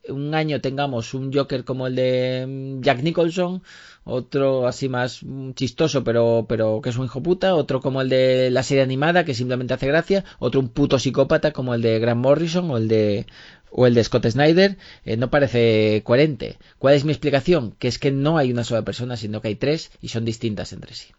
un 0.10 0.34
año 0.34 0.62
tengamos 0.62 1.14
un 1.14 1.34
Joker 1.34 1.64
como 1.64 1.88
el 1.88 1.96
de 1.96 2.46
mm, 2.48 2.82
Jack 2.82 3.04
Nicholson, 3.04 3.64
otro 4.04 4.68
así 4.68 4.90
más 4.90 5.24
mm, 5.24 5.52
chistoso 5.52 6.04
pero, 6.04 6.46
pero 6.48 6.82
que 6.82 6.90
es 6.90 6.98
un 6.98 7.06
hijo 7.06 7.22
puta, 7.22 7.56
otro 7.56 7.82
como 7.82 8.02
el 8.02 8.10
de 8.10 8.50
la 8.52 8.64
serie 8.64 8.84
animada 8.84 9.26
que 9.26 9.34
simplemente 9.34 9.74
hace 9.74 9.88
gracia, 9.88 10.24
otro 10.40 10.60
un 10.60 10.70
puto 10.70 11.00
psicópata 11.00 11.52
como 11.52 11.74
el 11.76 11.82
de 11.82 12.00
Grant 12.00 12.22
Morrison 12.22 12.70
o 12.72 12.78
el 12.78 12.88
de 12.88 13.26
o 13.72 13.88
el 13.88 13.94
de 13.94 14.04
Scott 14.04 14.28
Snyder, 14.28 14.78
eh, 15.06 15.16
no 15.16 15.30
parece 15.30 16.02
coherente. 16.04 16.58
¿Cuál 16.78 16.96
es 16.96 17.06
mi 17.06 17.14
explicación? 17.14 17.74
Que 17.80 17.88
es 17.88 18.00
que 18.00 18.12
no 18.12 18.38
hay 18.38 18.52
una 18.52 18.66
sola 18.66 18.82
persona, 18.82 19.16
sino 19.16 19.42
que 19.42 19.48
hay 19.48 19.56
tres 19.56 19.92
y 20.02 20.10
son 20.10 20.26
distintas 20.26 20.74
entre 20.74 20.94
sí. 20.94 21.14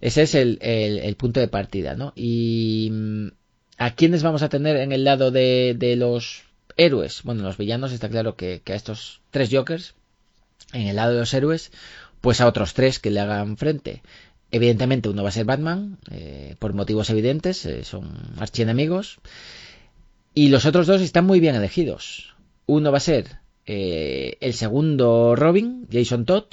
Ese 0.00 0.22
es 0.22 0.34
el, 0.34 0.58
el, 0.60 1.14
punto 1.14 1.38
de 1.38 1.46
partida, 1.46 1.94
¿no? 1.94 2.12
Y 2.16 2.88
mm, 2.90 3.28
¿a 3.78 3.94
quiénes 3.94 4.24
vamos 4.24 4.42
a 4.42 4.48
tener 4.48 4.76
en 4.76 4.90
el 4.90 5.04
lado 5.04 5.30
de, 5.30 5.76
de 5.78 5.94
los 5.94 6.42
héroes, 6.76 7.22
bueno, 7.22 7.42
los 7.42 7.56
villanos 7.56 7.92
está 7.92 8.08
claro 8.08 8.36
que, 8.36 8.62
a 8.66 8.74
estos 8.74 9.20
tres 9.30 9.50
Jokers, 9.50 9.94
en 10.72 10.86
el 10.86 10.96
lado 10.96 11.12
de 11.12 11.20
los 11.20 11.34
héroes, 11.34 11.72
pues 12.20 12.40
a 12.40 12.46
otros 12.46 12.74
tres 12.74 12.98
que 12.98 13.10
le 13.10 13.20
hagan 13.20 13.56
frente. 13.56 14.02
Evidentemente 14.50 15.08
uno 15.08 15.22
va 15.22 15.30
a 15.30 15.32
ser 15.32 15.44
Batman, 15.44 15.98
eh, 16.10 16.56
por 16.58 16.74
motivos 16.74 17.10
evidentes, 17.10 17.64
eh, 17.66 17.84
son 17.84 18.10
archienemigos. 18.38 19.18
Y 20.34 20.48
los 20.48 20.64
otros 20.66 20.86
dos 20.86 21.00
están 21.02 21.26
muy 21.26 21.40
bien 21.40 21.54
elegidos. 21.54 22.34
Uno 22.66 22.90
va 22.90 22.98
a 22.98 23.00
ser 23.00 23.38
eh, 23.66 24.36
el 24.40 24.54
segundo 24.54 25.34
Robin, 25.36 25.86
Jason 25.90 26.24
Todd, 26.24 26.44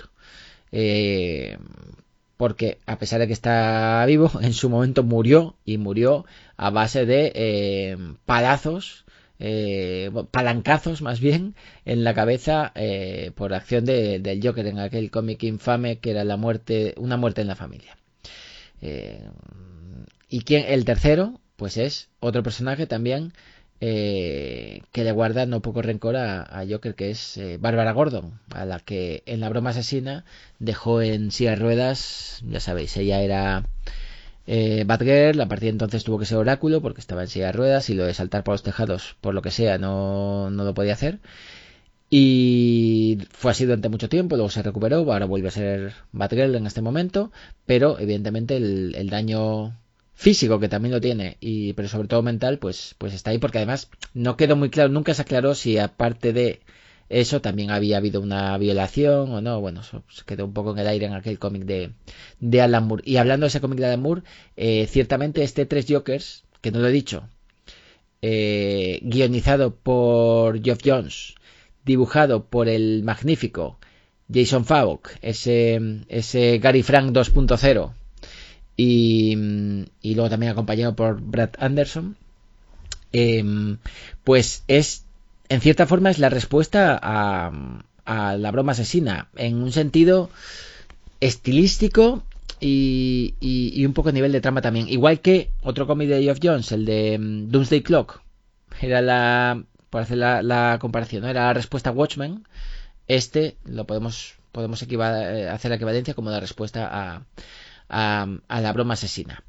porque 2.37 2.77
a 2.85 2.97
pesar 2.97 3.19
de 3.19 3.27
que 3.27 3.33
está 3.33 4.03
vivo, 4.05 4.31
en 4.41 4.53
su 4.53 4.69
momento 4.69 5.03
murió 5.03 5.55
y 5.65 5.77
murió 5.77 6.25
a 6.57 6.69
base 6.69 7.05
de 7.05 7.97
palazos 8.25 9.05
eh, 9.39 10.11
palancazos 10.31 11.01
más 11.01 11.21
bien 11.21 11.55
en 11.85 12.03
la 12.03 12.13
cabeza 12.13 12.73
eh, 12.75 13.31
por 13.35 13.53
acción 13.53 13.85
de, 13.85 14.19
del 14.19 14.45
Joker 14.45 14.67
en 14.67 14.79
aquel 14.79 15.09
cómic 15.09 15.43
infame 15.43 15.99
que 15.99 16.11
era 16.11 16.25
la 16.25 16.35
muerte, 16.35 16.93
una 16.97 17.15
muerte 17.15 17.41
en 17.41 17.47
la 17.47 17.55
familia. 17.55 17.97
Eh, 18.81 19.23
y 20.27 20.41
quien, 20.41 20.65
el 20.67 20.83
tercero, 20.85 21.39
pues 21.55 21.77
es 21.77 22.09
otro 22.19 22.43
personaje 22.43 22.85
también 22.85 23.33
que 23.79 24.83
le 24.93 25.11
guarda 25.13 25.45
no 25.45 25.61
poco 25.61 25.81
rencor 25.81 26.17
a, 26.17 26.65
Joker, 26.69 26.95
que 26.95 27.11
es 27.11 27.39
Bárbara 27.61 27.93
Gordon, 27.93 28.37
a 28.53 28.65
la 28.65 28.81
que 28.81 29.23
en 29.25 29.39
la 29.39 29.47
broma 29.47 29.69
asesina 29.69 30.25
dejó 30.59 31.01
en 31.01 31.31
silla 31.31 31.55
ruedas, 31.55 32.43
ya 32.45 32.59
sabéis, 32.59 32.97
ella 32.97 33.21
era 33.21 33.63
eh, 34.51 34.83
Batgirl 34.83 35.39
a 35.41 35.47
partir 35.47 35.67
de 35.67 35.73
entonces 35.73 36.03
tuvo 36.03 36.17
que 36.17 36.25
ser 36.25 36.39
Oráculo 36.39 36.81
porque 36.81 37.01
estaba 37.01 37.21
en 37.21 37.27
silla 37.27 37.47
de 37.47 37.51
ruedas 37.51 37.89
y 37.91 37.93
lo 37.93 38.05
de 38.05 38.15
saltar 38.15 38.43
por 38.43 38.55
los 38.55 38.63
tejados, 38.63 39.15
por 39.21 39.35
lo 39.35 39.43
que 39.43 39.51
sea, 39.51 39.77
no, 39.77 40.49
no 40.49 40.63
lo 40.63 40.73
podía 40.73 40.93
hacer. 40.93 41.19
Y 42.09 43.19
fue 43.29 43.51
así 43.51 43.65
durante 43.65 43.89
mucho 43.89 44.09
tiempo, 44.09 44.35
luego 44.35 44.49
se 44.49 44.63
recuperó, 44.63 44.97
ahora 44.97 45.25
vuelve 45.25 45.49
a 45.49 45.51
ser 45.51 45.93
Batgirl 46.11 46.55
en 46.55 46.65
este 46.65 46.81
momento, 46.81 47.31
pero 47.67 47.99
evidentemente 47.99 48.57
el, 48.57 49.09
daño 49.11 49.77
físico 50.15 50.59
que 50.59 50.69
también 50.69 50.93
lo 50.93 51.01
tiene, 51.01 51.37
y 51.39 51.73
pero 51.73 51.87
sobre 51.87 52.07
todo 52.07 52.23
mental, 52.23 52.57
pues, 52.57 52.95
pues 52.97 53.13
está 53.13 53.29
ahí 53.29 53.37
porque 53.37 53.59
además 53.59 53.89
no 54.15 54.35
quedó 54.35 54.55
muy 54.55 54.71
claro, 54.71 54.89
nunca 54.89 55.13
se 55.13 55.21
aclaró 55.21 55.53
si 55.53 55.77
aparte 55.77 56.33
de 56.33 56.61
eso 57.09 57.41
también 57.41 57.71
había 57.71 57.97
habido 57.97 58.21
una 58.21 58.57
violación 58.57 59.31
o 59.31 59.41
no. 59.41 59.59
Bueno, 59.59 59.81
se 59.83 59.99
quedó 60.25 60.45
un 60.45 60.53
poco 60.53 60.71
en 60.71 60.79
el 60.79 60.87
aire 60.87 61.07
en 61.07 61.13
aquel 61.13 61.39
cómic 61.39 61.63
de, 61.63 61.91
de 62.39 62.61
Alan 62.61 62.87
Moore. 62.87 63.03
Y 63.05 63.17
hablando 63.17 63.45
de 63.45 63.49
ese 63.49 63.61
cómic 63.61 63.79
de 63.79 63.85
Alan 63.87 64.01
Moore, 64.01 64.21
eh, 64.55 64.87
ciertamente 64.87 65.43
este 65.43 65.65
Tres 65.65 65.85
Jokers, 65.89 66.43
que 66.61 66.71
no 66.71 66.79
lo 66.79 66.87
he 66.87 66.91
dicho, 66.91 67.27
eh, 68.21 68.99
guionizado 69.01 69.75
por 69.75 70.61
Geoff 70.63 70.81
Jones, 70.85 71.35
dibujado 71.83 72.45
por 72.45 72.69
el 72.69 73.03
magnífico 73.03 73.79
Jason 74.31 74.65
Fawk, 74.65 75.09
ese, 75.21 76.03
ese 76.09 76.59
Gary 76.59 76.83
Frank 76.83 77.11
2.0, 77.11 77.93
y, 78.77 79.35
y, 80.01 80.15
luego 80.15 80.29
también 80.29 80.51
acompañado 80.51 80.95
por 80.95 81.19
Brad 81.21 81.49
Anderson, 81.57 82.15
eh, 83.11 83.43
pues 84.23 84.63
es 84.67 85.05
en 85.49 85.61
cierta 85.61 85.87
forma 85.87 86.11
es 86.11 86.19
la 86.19 86.29
respuesta 86.29 86.99
a, 87.01 87.51
la 88.05 88.51
broma 88.51 88.71
asesina, 88.71 89.29
en 89.35 89.61
un 89.61 89.71
sentido 89.71 90.29
estilístico 91.19 92.23
y, 92.59 93.83
un 93.85 93.93
poco 93.93 94.09
a 94.09 94.11
nivel 94.11 94.31
de 94.31 94.41
trama 94.41 94.61
también. 94.61 94.87
Igual 94.87 95.21
que 95.21 95.51
otro 95.61 95.87
cómic 95.87 96.09
de 96.09 96.23
Geoff 96.23 96.39
Jones, 96.41 96.71
el 96.71 96.85
de 96.85 97.17
mm, 97.19 97.49
Doomsday 97.51 97.81
Clock, 97.81 98.21
era 98.81 99.01
la, 99.01 99.63
por 99.89 100.01
hacer 100.01 100.17
la, 100.17 100.77
comparación, 100.79 101.25
era 101.25 101.45
la 101.47 101.53
respuesta 101.53 101.89
a 101.89 101.93
Watchmen. 101.93 102.47
Este 103.07 103.57
lo 103.65 103.85
podemos, 103.85 104.35
podemos 104.51 104.81
eh, 104.83 105.49
hacer 105.49 105.69
la 105.69 105.75
equivalencia 105.75 106.13
como 106.13 106.29
la 106.29 106.39
respuesta 106.39 106.87
a, 106.91 107.23
a, 107.89 108.27
la 108.47 108.73
broma 108.73 108.93
asesina. 108.93 109.43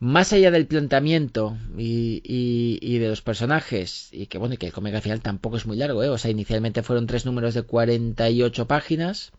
Más 0.00 0.32
allá 0.32 0.50
del 0.50 0.66
planteamiento 0.66 1.56
y, 1.76 2.98
de 2.98 3.08
los 3.08 3.22
personajes, 3.22 4.08
y 4.10 4.26
que 4.26 4.38
bueno, 4.38 4.54
y 4.54 4.56
que 4.56 4.66
el 4.66 4.72
cómic 4.72 4.94
al 4.94 5.02
final 5.02 5.20
tampoco 5.20 5.56
es 5.56 5.66
muy 5.66 5.76
largo, 5.76 6.02
¿eh? 6.02 6.08
o 6.08 6.18
sea, 6.18 6.30
inicialmente 6.30 6.82
fueron 6.82 7.06
tres 7.06 7.24
números 7.24 7.54
de 7.54 7.62
48 7.62 8.66
páginas, 8.66 9.32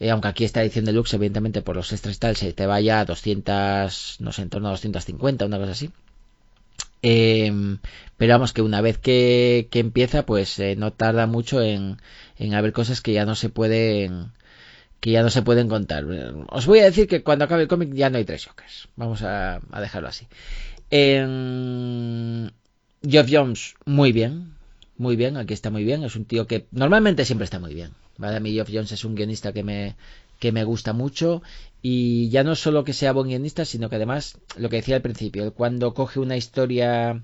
eh, 0.00 0.10
aunque 0.10 0.28
aquí 0.28 0.44
esta 0.44 0.62
edición 0.62 0.84
deluxe, 0.84 1.14
evidentemente 1.14 1.62
por 1.62 1.76
los 1.76 1.92
extras 1.92 2.18
tal, 2.18 2.34
se 2.36 2.52
te 2.52 2.66
vaya 2.66 3.00
a 3.00 3.04
200, 3.04 4.16
no 4.20 4.32
sé, 4.32 4.42
en 4.42 4.50
torno 4.50 4.68
a 4.68 4.72
250, 4.72 5.46
una 5.46 5.58
cosa 5.58 5.72
así. 5.72 5.90
Em, 7.02 7.78
pero 8.16 8.32
vamos, 8.32 8.52
que 8.52 8.62
una 8.62 8.80
vez 8.80 8.98
que, 8.98 9.68
empieza, 9.72 10.24
pues 10.24 10.58
eh, 10.58 10.74
no 10.76 10.92
tarda 10.92 11.26
mucho 11.26 11.62
en, 11.62 11.98
en 12.38 12.54
haber 12.54 12.72
cosas 12.72 13.00
que 13.02 13.12
ya 13.12 13.26
no 13.26 13.34
se 13.34 13.50
pueden 13.50 14.32
que 15.04 15.10
ya 15.10 15.22
no 15.22 15.28
se 15.28 15.42
pueden 15.42 15.68
contar. 15.68 16.06
Os 16.48 16.64
voy 16.64 16.78
a 16.78 16.84
decir 16.84 17.06
que 17.06 17.22
cuando 17.22 17.44
acabe 17.44 17.64
el 17.64 17.68
cómic 17.68 17.92
ya 17.92 18.08
no 18.08 18.16
hay 18.16 18.24
tres 18.24 18.46
Jokers. 18.46 18.88
Vamos 18.96 19.20
a, 19.20 19.60
dejarlo 19.78 20.08
así. 20.08 20.26
Geoff 20.90 22.50
Jones, 23.30 23.74
muy 23.84 24.12
bien. 24.12 24.54
Muy 24.96 25.16
bien, 25.16 25.36
aquí 25.36 25.52
está 25.52 25.68
muy 25.68 25.84
bien. 25.84 26.04
Es 26.04 26.16
un 26.16 26.24
tío 26.24 26.46
que 26.46 26.68
normalmente 26.70 27.26
siempre 27.26 27.44
está 27.44 27.58
muy 27.58 27.74
bien. 27.74 27.90
¿vale? 28.16 28.36
A 28.36 28.40
mí 28.40 28.54
Geoff 28.54 28.70
Jones 28.72 28.92
es 28.92 29.04
un 29.04 29.14
guionista 29.14 29.52
que 29.52 29.62
me, 29.62 29.94
que 30.38 30.52
me 30.52 30.64
gusta 30.64 30.94
mucho. 30.94 31.42
Y 31.82 32.30
ya 32.30 32.42
no 32.42 32.54
solo 32.54 32.84
que 32.84 32.94
sea 32.94 33.12
buen 33.12 33.28
guionista, 33.28 33.66
sino 33.66 33.90
que 33.90 33.96
además, 33.96 34.38
lo 34.56 34.70
que 34.70 34.76
decía 34.76 34.96
al 34.96 35.02
principio, 35.02 35.52
cuando 35.52 35.92
coge 35.92 36.18
una 36.18 36.38
historia 36.38 37.22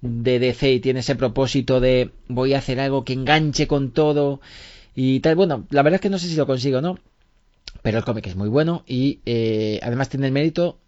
de 0.00 0.38
DC 0.38 0.72
y 0.72 0.80
tiene 0.80 1.00
ese 1.00 1.14
propósito 1.14 1.78
de 1.78 2.10
voy 2.26 2.54
a 2.54 2.58
hacer 2.58 2.80
algo 2.80 3.04
que 3.04 3.12
enganche 3.12 3.66
con 3.66 3.90
todo 3.90 4.40
y 4.94 5.20
tal. 5.20 5.36
Bueno, 5.36 5.66
la 5.68 5.82
verdad 5.82 5.96
es 5.96 6.00
que 6.00 6.08
no 6.08 6.18
sé 6.18 6.28
si 6.28 6.34
lo 6.34 6.46
consigo, 6.46 6.80
¿no? 6.80 6.96
Pero 7.82 7.98
el 7.98 8.04
cómic 8.04 8.26
es 8.26 8.36
muy 8.36 8.48
bueno 8.48 8.82
y 8.86 9.20
eh, 9.26 9.80
además 9.82 10.08
tiene 10.08 10.26
el 10.26 10.32
mérito, 10.32 10.78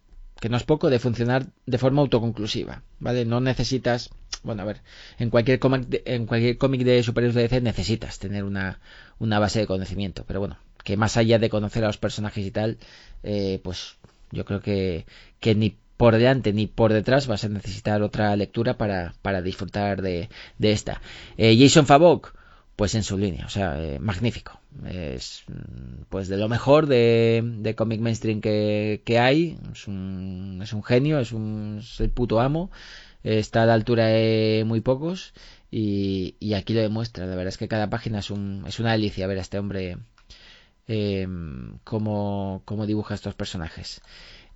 que 0.40 0.48
no 0.48 0.56
es 0.56 0.64
poco, 0.64 0.90
de 0.90 0.98
funcionar 0.98 1.46
de 1.66 1.78
forma 1.78 2.02
autoconclusiva, 2.02 2.82
¿vale? 2.98 3.24
No 3.24 3.40
necesitas, 3.40 4.10
bueno, 4.42 4.62
a 4.62 4.64
ver, 4.64 4.80
en 5.18 5.30
cualquier 5.30 5.58
cómic 5.58 5.86
de, 5.86 6.02
en 6.06 6.26
cualquier 6.26 6.58
cómic 6.58 6.82
de 6.82 7.02
superhéroes 7.02 7.34
DC 7.34 7.60
necesitas 7.60 8.18
tener 8.18 8.44
una, 8.44 8.80
una 9.18 9.38
base 9.38 9.60
de 9.60 9.66
conocimiento, 9.66 10.24
pero 10.26 10.40
bueno, 10.40 10.58
que 10.82 10.96
más 10.96 11.16
allá 11.16 11.38
de 11.38 11.50
conocer 11.50 11.84
a 11.84 11.88
los 11.88 11.98
personajes 11.98 12.44
y 12.44 12.50
tal, 12.50 12.78
eh, 13.22 13.60
pues 13.62 13.96
yo 14.32 14.44
creo 14.44 14.60
que, 14.60 15.06
que 15.40 15.54
ni 15.54 15.76
por 15.96 16.16
delante 16.16 16.54
ni 16.54 16.66
por 16.66 16.94
detrás 16.94 17.26
vas 17.26 17.44
a 17.44 17.50
necesitar 17.50 18.02
otra 18.02 18.34
lectura 18.34 18.78
para, 18.78 19.12
para 19.20 19.42
disfrutar 19.42 20.00
de, 20.00 20.30
de 20.56 20.72
esta. 20.72 21.02
Eh, 21.36 21.54
Jason 21.58 21.84
Favok, 21.84 22.32
pues 22.80 22.94
en 22.94 23.02
su 23.02 23.18
línea, 23.18 23.44
o 23.44 23.50
sea, 23.50 23.78
eh, 23.78 23.98
magnífico. 23.98 24.58
Es 24.86 25.44
pues 26.08 26.28
de 26.28 26.38
lo 26.38 26.48
mejor 26.48 26.86
de, 26.86 27.42
de 27.58 27.74
cómic 27.74 28.00
mainstream 28.00 28.40
que, 28.40 29.02
que 29.04 29.18
hay. 29.18 29.58
Es 29.70 29.86
un, 29.86 30.60
es 30.62 30.72
un 30.72 30.82
genio, 30.82 31.18
es, 31.18 31.32
un, 31.32 31.80
es 31.82 32.00
el 32.00 32.08
puto 32.08 32.40
amo. 32.40 32.70
Está 33.22 33.64
a 33.64 33.66
la 33.66 33.74
altura 33.74 34.06
de 34.06 34.64
muy 34.66 34.80
pocos 34.80 35.34
y, 35.70 36.36
y, 36.40 36.54
aquí 36.54 36.72
lo 36.72 36.80
demuestra. 36.80 37.26
La 37.26 37.36
verdad 37.36 37.48
es 37.48 37.58
que 37.58 37.68
cada 37.68 37.90
página 37.90 38.20
es, 38.20 38.30
un, 38.30 38.64
es 38.66 38.80
una 38.80 38.92
delicia 38.92 39.26
ver 39.26 39.36
a 39.36 39.42
este 39.42 39.58
hombre 39.58 39.98
eh, 40.88 41.28
cómo, 41.84 42.62
cómo 42.64 42.86
dibuja 42.86 43.12
estos 43.12 43.34
personajes. 43.34 44.00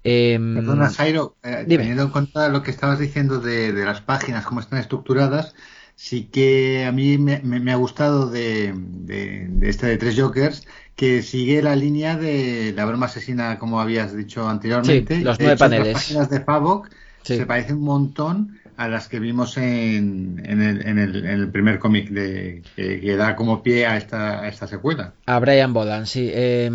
Eh, 0.02 0.38
Perdona, 0.38 0.88
Jairo, 0.88 1.36
eh, 1.42 1.66
teniendo 1.68 2.04
en 2.04 2.08
cuenta 2.08 2.48
lo 2.48 2.62
que 2.62 2.70
estabas 2.70 2.98
diciendo 2.98 3.40
de, 3.40 3.74
de, 3.74 3.84
las 3.84 4.00
páginas, 4.00 4.46
cómo 4.46 4.60
están 4.60 4.78
estructuradas, 4.78 5.54
sí 5.96 6.24
que 6.24 6.84
a 6.84 6.92
mí 6.92 7.18
me, 7.18 7.40
me, 7.40 7.72
ha 7.72 7.76
gustado 7.76 8.28
de, 8.28 8.74
de, 8.74 9.46
de, 9.48 9.68
este 9.68 9.86
de 9.86 9.96
Tres 9.96 10.18
Jokers 10.18 10.66
que 10.96 11.22
sigue 11.22 11.62
la 11.62 11.76
línea 11.76 12.16
de 12.16 12.72
la 12.76 12.84
broma 12.84 13.06
asesina, 13.06 13.58
como 13.58 13.80
habías 13.80 14.16
dicho 14.16 14.48
anteriormente. 14.48 15.16
Sí, 15.16 15.22
los 15.24 15.40
nueve 15.40 15.56
paneles. 15.56 15.94
Las 15.94 16.02
páginas 16.02 16.30
de 16.30 16.40
Favok 16.40 16.88
se 17.22 17.46
parecen 17.46 17.76
un 17.76 17.84
montón 17.84 18.60
a 18.76 18.88
las 18.88 19.08
que 19.08 19.20
vimos 19.20 19.56
en, 19.56 20.42
en, 20.44 20.62
el, 20.62 20.86
en, 20.86 20.98
el, 20.98 21.16
en 21.16 21.26
el, 21.26 21.48
primer 21.48 21.78
cómic 21.78 22.10
de 22.10 22.62
que, 22.74 23.00
que, 23.00 23.16
da 23.16 23.36
como 23.36 23.62
pie 23.62 23.86
a 23.86 23.96
esta, 23.96 24.40
a 24.40 24.48
esta 24.48 24.66
secuela. 24.66 25.14
A 25.26 25.38
Brian 25.38 25.72
Bolan, 25.72 26.06
sí. 26.06 26.30
Eh, 26.32 26.70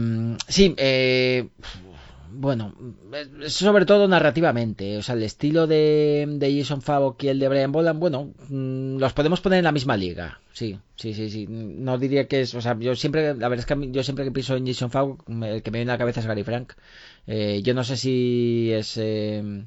sí, 0.48 0.74
eh, 0.78 1.50
bueno, 2.40 2.74
sobre 3.48 3.86
todo 3.86 4.08
narrativamente. 4.08 4.98
O 4.98 5.02
sea, 5.02 5.16
el 5.16 5.24
estilo 5.24 5.68
de, 5.68 6.26
de 6.26 6.58
Jason 6.58 6.82
Favok 6.82 7.22
y 7.24 7.28
el 7.28 7.38
de 7.38 7.50
Brian 7.50 7.74
Boland, 7.74 8.00
bueno, 8.00 8.34
mm, 8.48 8.98
los 8.98 9.12
podemos 9.12 9.42
poner 9.42 9.60
en 9.60 9.66
la 9.66 9.74
misma 9.74 9.98
liga. 9.98 10.40
Sí, 10.54 10.80
sí, 10.96 11.14
sí, 11.14 11.30
sí. 11.30 11.48
No 11.50 11.98
diría 11.98 12.30
que 12.30 12.42
es. 12.42 12.56
O 12.56 12.62
sea, 12.62 12.78
yo 12.80 12.96
siempre, 12.96 13.36
la 13.36 13.50
verdad 13.50 13.60
es 13.60 13.66
que 13.66 13.92
yo 13.92 14.04
siempre 14.04 14.24
que 14.24 14.32
pienso 14.32 14.56
en 14.56 14.66
Jason 14.66 14.90
Favok, 14.90 15.30
el 15.30 15.62
que 15.62 15.72
me 15.72 15.80
viene 15.80 15.92
a 15.92 15.96
la 15.96 16.00
cabeza 16.00 16.22
es 16.22 16.28
Gary 16.28 16.44
Frank. 16.44 16.74
Eh, 17.28 17.62
yo 17.62 17.74
no 17.74 17.84
sé 17.84 17.98
si 17.98 18.72
es. 18.72 18.96
Eh, 18.98 19.66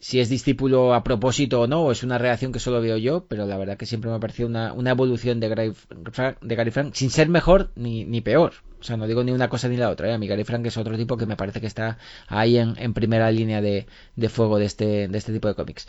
si 0.00 0.18
es 0.18 0.30
discípulo 0.30 0.94
a 0.94 1.04
propósito 1.04 1.60
o 1.60 1.66
no, 1.66 1.92
es 1.92 2.02
una 2.02 2.16
reacción 2.16 2.52
que 2.52 2.58
solo 2.58 2.80
veo 2.80 2.96
yo, 2.96 3.26
pero 3.28 3.46
la 3.46 3.58
verdad 3.58 3.76
que 3.76 3.84
siempre 3.84 4.10
me 4.10 4.16
ha 4.16 4.20
parecido 4.20 4.48
una, 4.48 4.72
una 4.72 4.90
evolución 4.92 5.40
de 5.40 5.48
Gary, 5.50 5.72
Frank, 6.10 6.38
de 6.40 6.54
Gary 6.56 6.70
Frank, 6.70 6.94
sin 6.94 7.10
ser 7.10 7.28
mejor 7.28 7.70
ni, 7.76 8.04
ni 8.04 8.22
peor. 8.22 8.54
O 8.80 8.82
sea, 8.82 8.96
no 8.96 9.06
digo 9.06 9.22
ni 9.22 9.32
una 9.32 9.50
cosa 9.50 9.68
ni 9.68 9.76
la 9.76 9.90
otra. 9.90 10.08
¿eh? 10.08 10.14
A 10.14 10.18
mí 10.18 10.26
Gary 10.26 10.44
Frank 10.44 10.64
es 10.66 10.78
otro 10.78 10.96
tipo 10.96 11.18
que 11.18 11.26
me 11.26 11.36
parece 11.36 11.60
que 11.60 11.66
está 11.66 11.98
ahí 12.28 12.56
en, 12.56 12.76
en 12.78 12.94
primera 12.94 13.30
línea 13.30 13.60
de, 13.60 13.86
de, 14.16 14.28
fuego 14.30 14.58
de 14.58 14.64
este, 14.64 15.06
de 15.06 15.18
este 15.18 15.34
tipo 15.34 15.48
de 15.48 15.54
cómics. 15.54 15.86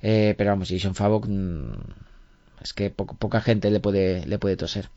Eh, 0.00 0.34
pero 0.38 0.50
vamos, 0.50 0.70
Jason 0.70 0.94
Favok 0.94 1.26
mmm, 1.28 1.72
es 2.62 2.72
que 2.72 2.90
po 2.90 3.06
poca 3.06 3.40
gente 3.40 3.70
le 3.70 3.80
puede, 3.80 4.26
le 4.26 4.38
puede 4.38 4.56
toser. 4.56 4.90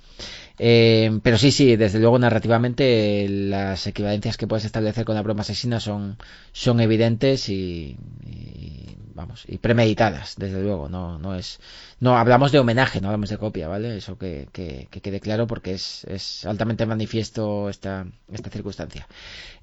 Eh, 0.59 1.19
pero 1.23 1.37
sí, 1.37 1.51
sí, 1.51 1.75
desde 1.75 1.99
luego 1.99 2.19
narrativamente 2.19 3.27
las 3.29 3.87
equivalencias 3.87 4.37
que 4.37 4.47
puedes 4.47 4.65
establecer 4.65 5.05
con 5.05 5.15
la 5.15 5.21
broma 5.21 5.41
asesina 5.41 5.79
son, 5.79 6.17
son 6.51 6.79
evidentes 6.79 7.49
y, 7.49 7.97
y, 8.25 8.95
vamos 9.15 9.45
y 9.47 9.57
premeditadas, 9.57 10.35
desde 10.37 10.61
luego. 10.61 10.89
No, 10.89 11.17
no 11.17 11.35
es, 11.35 11.59
no 11.99 12.17
hablamos 12.17 12.51
de 12.51 12.59
homenaje, 12.59 13.01
no 13.01 13.07
hablamos 13.07 13.29
de 13.29 13.37
copia, 13.37 13.67
¿vale? 13.67 13.97
Eso 13.97 14.17
que, 14.17 14.47
que, 14.51 14.87
que 14.91 15.01
quede 15.01 15.19
claro 15.19 15.47
porque 15.47 15.73
es, 15.73 16.03
es 16.05 16.45
altamente 16.45 16.85
manifiesto 16.85 17.69
esta, 17.69 18.05
esta 18.31 18.49
circunstancia. 18.49 19.07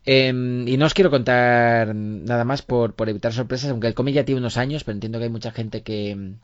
Eh, 0.06 0.28
y 0.28 0.76
no 0.76 0.86
os 0.86 0.94
quiero 0.94 1.10
contar 1.10 1.94
nada 1.94 2.44
más 2.44 2.62
por, 2.62 2.94
por 2.94 3.08
evitar 3.08 3.32
sorpresas, 3.32 3.70
aunque 3.70 3.86
el 3.86 3.94
cómic 3.94 4.14
ya 4.14 4.24
tiene 4.24 4.40
unos 4.40 4.56
años, 4.56 4.84
pero 4.84 4.94
entiendo 4.94 5.18
que 5.18 5.24
hay 5.24 5.30
mucha 5.30 5.52
gente 5.52 5.82
que 5.82 6.34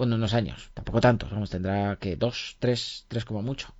bueno, 0.00 0.16
unos 0.16 0.32
años, 0.32 0.70
tampoco 0.72 0.98
tantos, 1.02 1.30
vamos, 1.30 1.50
tendrá 1.50 1.96
que 1.96 2.16
dos, 2.16 2.56
tres, 2.58 3.04
tres 3.06 3.26
como 3.26 3.42
mucho. 3.42 3.74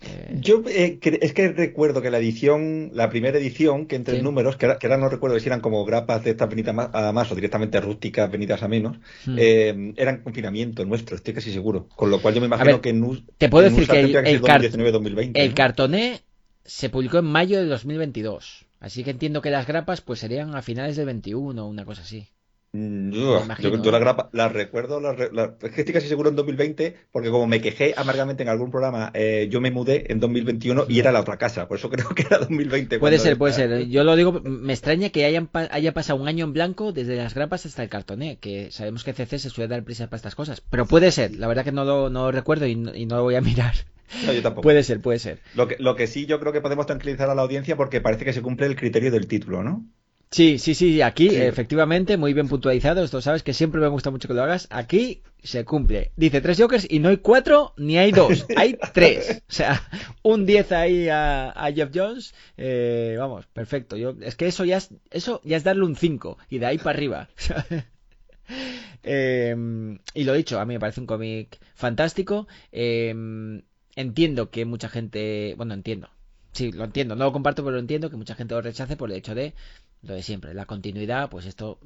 Eh... 0.00 0.38
Yo 0.40 0.62
eh, 0.66 0.98
es 1.02 1.34
que 1.34 1.48
recuerdo 1.48 2.00
que 2.00 2.10
la 2.10 2.16
edición, 2.16 2.92
la 2.94 3.10
primera 3.10 3.36
edición, 3.36 3.84
que 3.84 3.96
entre 3.96 4.16
sí. 4.16 4.22
números, 4.22 4.56
que, 4.56 4.74
que, 4.80 4.86
ahora 4.86 4.96
no 4.96 5.10
recuerdo 5.10 5.38
si 5.38 5.48
eran 5.48 5.60
como 5.60 5.84
grapas 5.84 6.24
de 6.24 6.30
estas 6.30 6.48
venidas 6.48 6.74
a 6.94 7.12
más 7.12 7.30
o 7.30 7.34
directamente 7.34 7.78
rústicas 7.78 8.30
venidas 8.30 8.62
a 8.62 8.68
menos, 8.68 8.96
mm. 9.26 9.36
eh, 9.38 9.92
eran 9.98 10.22
confinamiento 10.22 10.82
nuestro, 10.86 11.16
estoy 11.16 11.34
casi 11.34 11.52
seguro. 11.52 11.86
Con 11.94 12.10
lo 12.10 12.22
cual 12.22 12.32
yo 12.32 12.40
me 12.40 12.46
imagino 12.46 12.72
ver, 12.72 12.80
que 12.80 12.88
en 12.88 13.26
Te 13.36 13.50
puedo 13.50 13.68
decir 13.68 13.86
que 13.86 14.00
el, 14.00 14.16
el, 14.16 14.40
car 14.40 14.62
2020, 14.62 15.42
el 15.42 15.50
¿no? 15.50 15.54
cartoné 15.54 16.22
se 16.64 16.88
publicó 16.88 17.18
en 17.18 17.26
mayo 17.26 17.58
de 17.58 17.66
2022. 17.66 18.64
Así 18.80 19.04
que 19.04 19.10
entiendo 19.10 19.42
que 19.42 19.50
las 19.50 19.66
grapas 19.66 20.00
pues 20.00 20.20
serían 20.20 20.54
a 20.56 20.62
finales 20.62 20.96
del 20.96 21.04
21 21.04 21.62
o 21.62 21.68
una 21.68 21.84
cosa 21.84 22.00
así. 22.00 22.28
Mm, 22.72 23.10
Yo, 23.10 23.42
yo, 23.58 23.90
la, 23.90 23.98
grapa, 23.98 24.30
la 24.32 24.48
recuerdo, 24.48 25.00
la, 25.00 25.12
la, 25.32 25.56
es 25.60 25.72
que 25.72 25.80
estoy 25.80 25.92
casi 25.92 26.06
seguro 26.06 26.30
en 26.30 26.36
2020, 26.36 26.96
porque 27.10 27.28
como 27.28 27.48
me 27.48 27.60
quejé 27.60 27.94
amargamente 27.96 28.44
en 28.44 28.48
algún 28.48 28.70
programa, 28.70 29.10
eh, 29.12 29.48
yo 29.50 29.60
me 29.60 29.72
mudé 29.72 30.12
en 30.12 30.20
2021 30.20 30.84
y 30.88 31.00
era 31.00 31.10
la 31.10 31.20
otra 31.20 31.36
casa, 31.36 31.66
por 31.66 31.78
eso 31.78 31.90
creo 31.90 32.08
que 32.10 32.22
era 32.22 32.38
2020. 32.38 33.00
Puede 33.00 33.18
ser, 33.18 33.36
puede 33.38 33.54
ser. 33.54 33.88
Yo 33.88 34.04
lo 34.04 34.14
digo, 34.14 34.40
me 34.44 34.72
extraña 34.72 35.10
que 35.10 35.24
hayan, 35.24 35.50
haya 35.52 35.92
pasado 35.92 36.20
un 36.22 36.28
año 36.28 36.44
en 36.44 36.52
blanco 36.52 36.92
desde 36.92 37.16
las 37.16 37.34
grapas 37.34 37.66
hasta 37.66 37.82
el 37.82 37.88
cartoné, 37.88 38.38
que 38.38 38.70
sabemos 38.70 39.02
que 39.02 39.14
CC 39.14 39.40
se 39.40 39.50
suele 39.50 39.66
dar 39.66 39.82
prisa 39.82 40.06
para 40.06 40.18
estas 40.18 40.36
cosas, 40.36 40.60
pero 40.60 40.86
puede 40.86 41.10
ser, 41.10 41.34
la 41.34 41.48
verdad 41.48 41.64
que 41.64 41.72
no 41.72 41.84
lo, 41.84 42.08
no 42.08 42.26
lo 42.26 42.32
recuerdo 42.32 42.66
y 42.66 42.76
no, 42.76 42.94
y 42.94 43.04
no 43.04 43.16
lo 43.16 43.24
voy 43.24 43.34
a 43.34 43.40
mirar. 43.40 43.74
No, 44.22 44.32
yo 44.32 44.42
tampoco. 44.42 44.62
Puede 44.62 44.84
ser, 44.84 45.00
puede 45.00 45.18
ser. 45.18 45.40
Lo 45.54 45.66
que, 45.66 45.76
lo 45.78 45.96
que 45.96 46.06
sí 46.06 46.26
yo 46.26 46.38
creo 46.40 46.52
que 46.52 46.60
podemos 46.60 46.86
tranquilizar 46.86 47.30
a 47.30 47.34
la 47.34 47.42
audiencia 47.42 47.76
porque 47.76 48.00
parece 48.00 48.24
que 48.24 48.32
se 48.32 48.42
cumple 48.42 48.66
el 48.66 48.76
criterio 48.76 49.10
del 49.10 49.26
título, 49.26 49.62
¿no? 49.62 49.86
Sí, 50.32 50.60
sí, 50.60 50.76
sí, 50.76 51.02
aquí 51.02 51.28
sí. 51.28 51.36
efectivamente, 51.36 52.16
muy 52.16 52.32
bien 52.34 52.46
puntualizado, 52.46 53.02
esto 53.02 53.20
sabes 53.20 53.42
que 53.42 53.52
siempre 53.52 53.80
me 53.80 53.88
gusta 53.88 54.12
mucho 54.12 54.28
que 54.28 54.34
lo 54.34 54.44
hagas, 54.44 54.68
aquí 54.70 55.22
se 55.42 55.64
cumple. 55.64 56.12
Dice 56.14 56.40
tres 56.40 56.56
Jokers 56.56 56.86
y 56.88 57.00
no 57.00 57.08
hay 57.08 57.16
cuatro 57.16 57.74
ni 57.76 57.98
hay 57.98 58.12
dos, 58.12 58.46
hay 58.56 58.78
tres. 58.94 59.42
O 59.48 59.52
sea, 59.52 59.82
un 60.22 60.46
10 60.46 60.70
ahí 60.70 61.08
a, 61.08 61.50
a, 61.50 61.72
Jeff 61.72 61.90
Jones, 61.92 62.32
eh, 62.56 63.16
vamos, 63.18 63.46
perfecto. 63.46 63.96
Yo, 63.96 64.14
es 64.20 64.36
que 64.36 64.46
eso 64.46 64.64
ya 64.64 64.76
es, 64.76 64.90
eso 65.10 65.40
ya 65.42 65.56
es 65.56 65.64
darle 65.64 65.84
un 65.84 65.96
5 65.96 66.38
y 66.48 66.58
de 66.58 66.66
ahí 66.66 66.78
para 66.78 66.90
arriba. 66.90 67.28
eh, 69.02 69.56
y 70.14 70.24
lo 70.24 70.32
dicho, 70.34 70.60
a 70.60 70.64
mí 70.64 70.74
me 70.74 70.80
parece 70.80 71.00
un 71.00 71.06
cómic 71.06 71.58
fantástico. 71.74 72.46
Eh, 72.70 73.12
entiendo 73.96 74.50
que 74.50 74.64
mucha 74.64 74.88
gente, 74.88 75.54
bueno, 75.56 75.74
entiendo. 75.74 76.08
Sí, 76.52 76.72
lo 76.72 76.84
entiendo, 76.84 77.14
no 77.16 77.24
lo 77.24 77.32
comparto, 77.32 77.62
pero 77.62 77.74
lo 77.74 77.80
entiendo 77.80 78.10
que 78.10 78.16
mucha 78.16 78.34
gente 78.34 78.54
lo 78.54 78.60
rechace 78.60 78.96
por 78.96 79.10
el 79.10 79.16
hecho 79.16 79.34
de 79.34 79.54
lo 80.02 80.14
de 80.14 80.22
siempre, 80.22 80.54
la 80.54 80.64
continuidad, 80.64 81.28
pues 81.28 81.44
esto, 81.46 81.78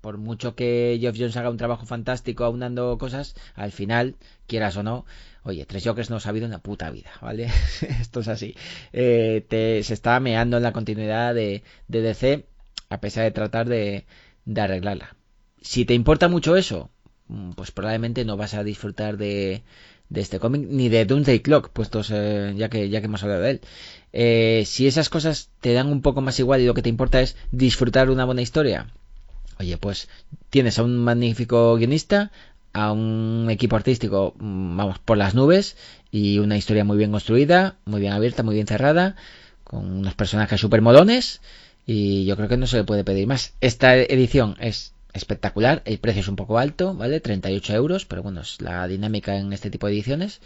por 0.00 0.18
mucho 0.18 0.54
que 0.54 0.98
Geoff 1.00 1.16
Jones 1.18 1.36
haga 1.36 1.50
un 1.50 1.56
trabajo 1.56 1.86
fantástico 1.86 2.44
aunando 2.44 2.98
cosas, 2.98 3.34
al 3.54 3.72
final, 3.72 4.16
quieras 4.46 4.76
o 4.76 4.82
no, 4.82 5.06
oye, 5.44 5.64
tres 5.64 5.84
Jokers 5.84 6.10
no 6.10 6.16
ha 6.16 6.28
habido 6.28 6.46
una 6.46 6.58
puta 6.58 6.90
vida, 6.90 7.10
¿vale? 7.22 7.44
esto 8.00 8.20
es 8.20 8.28
así. 8.28 8.54
Eh, 8.92 9.44
te, 9.48 9.82
se 9.82 9.94
está 9.94 10.20
meando 10.20 10.58
en 10.58 10.62
la 10.62 10.72
continuidad 10.72 11.34
de, 11.34 11.62
DC, 11.88 12.44
a 12.90 13.00
pesar 13.00 13.24
de 13.24 13.30
tratar 13.30 13.68
de, 13.68 14.04
de 14.44 14.60
arreglarla. 14.60 15.16
Si 15.62 15.86
te 15.86 15.94
importa 15.94 16.28
mucho 16.28 16.56
eso, 16.56 16.90
pues 17.56 17.70
probablemente 17.70 18.26
no 18.26 18.36
vas 18.36 18.52
a 18.52 18.64
disfrutar 18.64 19.16
de, 19.16 19.62
de 20.08 20.20
este 20.20 20.38
cómic 20.38 20.66
ni 20.68 20.88
de 20.88 21.04
Doomsday 21.04 21.40
Clock, 21.40 21.70
puestos 21.70 22.10
eh, 22.12 22.54
ya 22.56 22.68
que 22.68 22.88
ya 22.88 23.00
que 23.00 23.06
hemos 23.06 23.22
hablado 23.22 23.42
de 23.42 23.50
él. 23.50 23.60
Eh, 24.12 24.62
si 24.66 24.86
esas 24.86 25.08
cosas 25.08 25.50
te 25.60 25.72
dan 25.72 25.88
un 25.88 26.02
poco 26.02 26.20
más 26.20 26.38
igual 26.38 26.60
y 26.60 26.66
lo 26.66 26.74
que 26.74 26.82
te 26.82 26.88
importa 26.88 27.20
es 27.20 27.36
disfrutar 27.50 28.10
una 28.10 28.24
buena 28.24 28.42
historia, 28.42 28.88
Oye, 29.58 29.76
pues 29.76 30.08
tienes 30.50 30.78
a 30.78 30.82
un 30.82 30.96
magnífico 30.96 31.76
guionista, 31.76 32.32
a 32.72 32.92
un 32.92 33.48
equipo 33.50 33.76
artístico, 33.76 34.34
mm, 34.38 34.76
vamos, 34.76 34.98
por 34.98 35.16
las 35.16 35.34
nubes 35.34 35.76
y 36.10 36.38
una 36.38 36.56
historia 36.56 36.84
muy 36.84 36.96
bien 36.96 37.12
construida, 37.12 37.76
muy 37.84 38.00
bien 38.00 38.12
abierta, 38.12 38.42
muy 38.42 38.56
bien 38.56 38.66
cerrada, 38.66 39.16
con 39.62 39.98
unos 39.98 40.14
personajes 40.14 40.60
súper 40.60 40.82
molones 40.82 41.40
y 41.86 42.24
yo 42.24 42.36
creo 42.36 42.48
que 42.48 42.56
no 42.56 42.66
se 42.66 42.78
le 42.78 42.84
puede 42.84 43.04
pedir 43.04 43.26
más. 43.26 43.54
Esta 43.60 43.96
edición 43.96 44.56
es 44.60 44.93
espectacular, 45.14 45.82
el 45.86 45.98
precio 45.98 46.20
es 46.20 46.28
un 46.28 46.36
poco 46.36 46.58
alto, 46.58 46.94
¿vale? 46.94 47.20
38 47.20 47.74
euros, 47.74 48.04
pero 48.04 48.22
bueno, 48.22 48.40
es 48.42 48.60
la 48.60 48.86
dinámica 48.88 49.36
en 49.36 49.52
este 49.52 49.70
tipo 49.70 49.86
de 49.86 49.94
ediciones, 49.94 50.40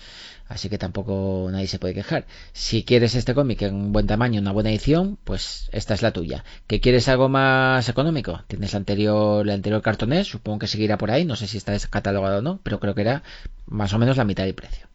así 0.47 0.69
que 0.69 0.79
tampoco 0.79 1.49
nadie 1.51 1.67
se 1.67 1.79
puede 1.79 1.95
quejar. 1.95 2.27
Si 2.53 2.85
quieres 2.85 3.15
este 3.15 3.35
cómic 3.35 3.63
en 3.63 3.75
un 3.75 3.93
buen 3.93 4.07
tamaño, 4.07 4.41
una 4.41 4.53
buena 4.53 4.71
edición, 4.71 5.19
pues 5.25 5.71
esta 5.73 5.95
es 5.95 6.03
la 6.03 6.13
tuya. 6.13 6.45
¿Que 6.67 6.81
quieres 6.81 7.09
algo 7.09 7.29
más 7.29 7.89
económico? 7.89 8.43
Tienes 8.47 8.73
la 8.75 8.79
anterior, 8.79 9.47
el 9.47 9.55
anterior 9.55 9.83
cartonés, 9.83 10.29
supongo 10.29 10.61
que 10.61 10.67
seguirá 10.67 10.99
por 10.99 11.11
ahí, 11.11 11.25
no 11.25 11.35
sé 11.35 11.47
si 11.47 11.57
está 11.57 11.77
catalogado 11.91 12.39
o 12.39 12.43
no, 12.43 12.61
pero 12.63 12.79
creo 12.79 12.95
que 12.95 13.03
era 13.03 13.23
más 13.67 13.93
o 13.95 13.99
menos 13.99 14.19
la 14.19 14.25
mitad 14.25 14.45
del 14.45 14.55
precio. 14.55 14.87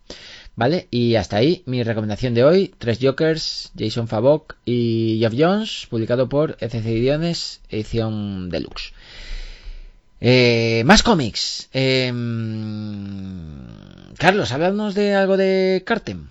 ¿Vale? 0.56 0.88
Y 0.92 1.16
hasta 1.16 1.38
ahí 1.38 1.64
mi 1.66 1.82
recomendación 1.82 2.36
de 2.36 2.44
hoy. 2.44 2.76
Tres 2.78 3.00
Jokers, 3.02 3.72
Jason 3.76 4.08
Favok 4.08 4.56
y 4.66 5.18
Jeff 5.20 5.34
Jones, 5.36 5.88
publicado 5.90 6.30
por 6.30 6.58
ECC 6.60 6.86
Ediciones, 6.86 7.62
edición 7.70 8.50
deluxe. 8.50 8.94
Eh, 10.26 10.84
más 10.86 11.04
cómics. 11.04 11.68
Em, 11.74 12.16
Carlos, 14.18 14.54
háblanos 14.54 14.96
de 14.96 15.16
algo 15.16 15.36
de 15.36 15.84
Cartem. 15.86 16.30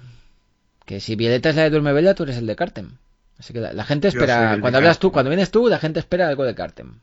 Que 0.86 0.98
si 0.98 1.14
Violeta 1.14 1.50
es 1.50 1.56
la 1.56 1.64
de 1.64 1.70
Durmebella, 1.70 2.14
tú 2.14 2.22
eres 2.22 2.38
el 2.38 2.46
de 2.46 2.56
Cartem. 2.56 2.92
Así 3.38 3.52
que 3.52 3.60
la, 3.60 3.84
gente 3.84 4.08
espera, 4.08 4.56
cuando 4.62 4.78
hablas 4.78 4.98
tú, 4.98 5.12
cuando 5.12 5.28
vienes 5.28 5.50
tú, 5.50 5.68
la 5.68 5.78
gente 5.78 6.00
espera 6.00 6.26
algo 6.28 6.44
de 6.44 6.54
Cartem. 6.54 7.00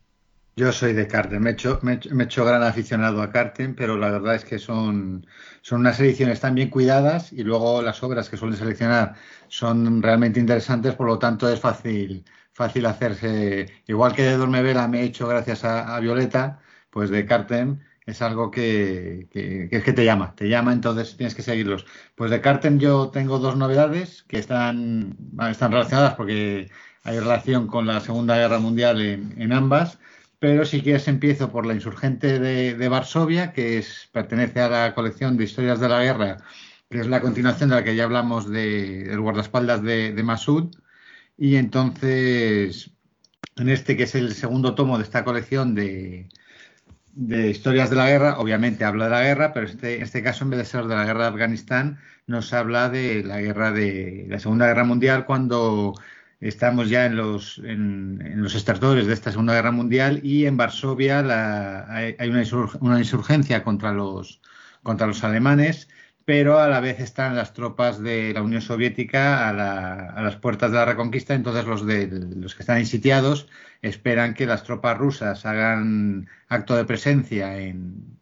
Yo 0.55 0.71
soy 0.71 0.93
de 0.93 1.07
Cartem, 1.07 1.43
me 1.43 1.51
he, 1.51 1.53
hecho, 1.53 1.79
me, 1.83 1.93
he 1.93 2.23
hecho 2.23 2.43
gran 2.43 2.63
aficionado 2.63 3.21
a 3.21 3.31
Cartem, 3.31 3.75
pero 3.75 3.95
la 3.95 4.09
verdad 4.09 4.33
es 4.33 4.43
que 4.43 4.57
son, 4.57 5.27
son 5.61 5.81
unas 5.81 5.99
ediciones 5.99 6.39
tan 6.39 6.55
bien 6.55 6.71
cuidadas 6.71 7.31
y 7.31 7.43
luego 7.43 7.83
las 7.83 8.01
obras 8.01 8.29
que 8.29 8.37
suelen 8.37 8.57
seleccionar 8.57 9.13
son 9.47 10.01
realmente 10.01 10.39
interesantes, 10.39 10.95
por 10.95 11.05
lo 11.05 11.19
tanto 11.19 11.47
es 11.47 11.59
fácil, 11.59 12.25
fácil 12.51 12.87
hacerse. 12.87 13.67
Igual 13.85 14.15
que 14.15 14.23
de 14.23 14.37
Dormevela 14.37 14.87
me 14.87 15.01
he 15.01 15.03
hecho 15.03 15.27
gracias 15.27 15.63
a, 15.63 15.99
Violeta, 15.99 16.59
pues 16.89 17.09
de 17.09 17.25
Cartem 17.25 17.79
es 18.05 18.21
algo 18.21 18.51
que, 18.51 19.27
que, 19.31 19.69
es 19.71 19.83
que 19.83 19.93
te 19.93 20.05
llama, 20.05 20.33
te 20.35 20.49
llama, 20.49 20.73
entonces 20.73 21.15
tienes 21.15 21.35
que 21.35 21.43
seguirlos. 21.43 21.85
Pues 22.15 22.31
de 22.31 22.41
Cartem 22.41 22.79
yo 22.79 23.09
tengo 23.09 23.39
dos 23.39 23.55
novedades 23.55 24.23
que 24.23 24.39
están, 24.39 25.17
están 25.49 25.71
relacionadas 25.71 26.15
porque 26.15 26.69
hay 27.03 27.19
relación 27.19 27.67
con 27.67 27.87
la 27.87 27.99
Segunda 28.01 28.37
Guerra 28.37 28.59
Mundial 28.59 29.01
en, 29.01 29.33
en 29.41 29.53
ambas 29.53 29.99
pero 30.39 30.65
si 30.65 30.81
quieres 30.81 31.07
empiezo 31.07 31.51
por 31.51 31.65
la 31.65 31.73
insurgente 31.73 32.39
de, 32.39 32.89
Varsovia, 32.89 33.51
que 33.53 33.77
es, 33.77 34.09
pertenece 34.13 34.61
a 34.61 34.69
la 34.69 34.95
colección 34.95 35.37
de 35.37 35.43
historias 35.43 35.79
de 35.81 35.89
la 35.89 36.01
guerra, 36.01 36.37
que 36.89 36.99
es 36.99 37.07
la 37.07 37.21
continuación 37.21 37.69
de 37.69 37.75
la 37.75 37.83
que 37.83 37.95
ya 37.95 38.05
hablamos 38.05 38.49
de, 38.49 39.03
del 39.03 39.19
guardaespaldas 39.19 39.83
de, 39.83 40.13
de 40.13 40.23
Masud. 40.23 40.73
Y 41.37 41.57
entonces, 41.57 42.91
en 43.57 43.69
este 43.69 43.97
que 43.97 44.03
es 44.03 44.15
el 44.15 44.33
segundo 44.33 44.75
tomo 44.75 44.97
de 44.97 45.03
esta 45.03 45.25
colección 45.25 45.75
de, 45.75 46.29
de 47.27 47.49
historias 47.49 47.89
de 47.89 47.95
la 47.95 48.09
guerra, 48.09 48.39
obviamente 48.39 48.85
habla 48.85 49.05
de 49.05 49.11
la 49.11 49.23
guerra, 49.23 49.53
pero 49.53 49.65
este, 49.67 49.97
en 49.97 50.03
este 50.03 50.23
caso, 50.23 50.43
en 50.43 50.51
vez 50.51 50.59
de 50.59 50.65
ser 50.65 50.85
de 50.85 50.95
la 50.95 51.05
guerra 51.05 51.23
de 51.23 51.29
Afganistán, 51.29 51.99
nos 52.27 52.53
habla 52.53 52.89
de 52.89 53.23
la 53.23 53.41
guerra 53.41 53.71
de 53.71 54.25
la 54.29 54.39
Segunda 54.39 54.67
Guerra 54.67 54.83
Mundial, 54.83 55.25
cuando 55.25 55.95
Estamos 56.41 56.89
ya 56.89 57.05
en 57.05 57.17
los, 57.17 57.57
en, 57.65 58.41
los 58.41 58.55
estertores 58.55 59.07
de 59.07 59.13
esta 59.13 59.31
Segunda 59.31 59.53
Guerra 59.53 59.71
Mundial 59.71 60.21
y 60.23 60.45
en 60.45 60.55
Varsovia 60.55 61.19
hay, 61.93 62.15
una, 62.29 62.99
insurgencia 62.99 63.61
contra 63.61 63.91
los, 63.91 64.41
contra 64.81 65.05
los 65.05 65.25
alemanes, 65.25 65.89
pero 66.23 66.59
a 66.59 66.69
la 66.69 66.79
vez 66.79 67.01
están 67.01 67.35
las 67.35 67.53
tropas 67.53 68.01
de 68.01 68.33
la 68.33 68.41
Unión 68.41 68.61
Soviética 68.61 69.49
a, 69.49 70.21
las 70.21 70.37
puertas 70.37 70.71
de 70.71 70.77
la 70.77 70.85
reconquista, 70.85 71.33
entonces 71.33 71.65
los, 71.65 71.85
de, 71.85 72.07
los 72.37 72.55
que 72.55 72.63
están 72.63 72.85
sitiados 72.85 73.49
esperan 73.81 74.33
que 74.33 74.45
las 74.45 74.63
tropas 74.63 74.97
rusas 74.97 75.45
hagan 75.45 76.27
acto 76.47 76.75
de 76.75 76.85
presencia 76.85 77.57
en, 77.59 78.19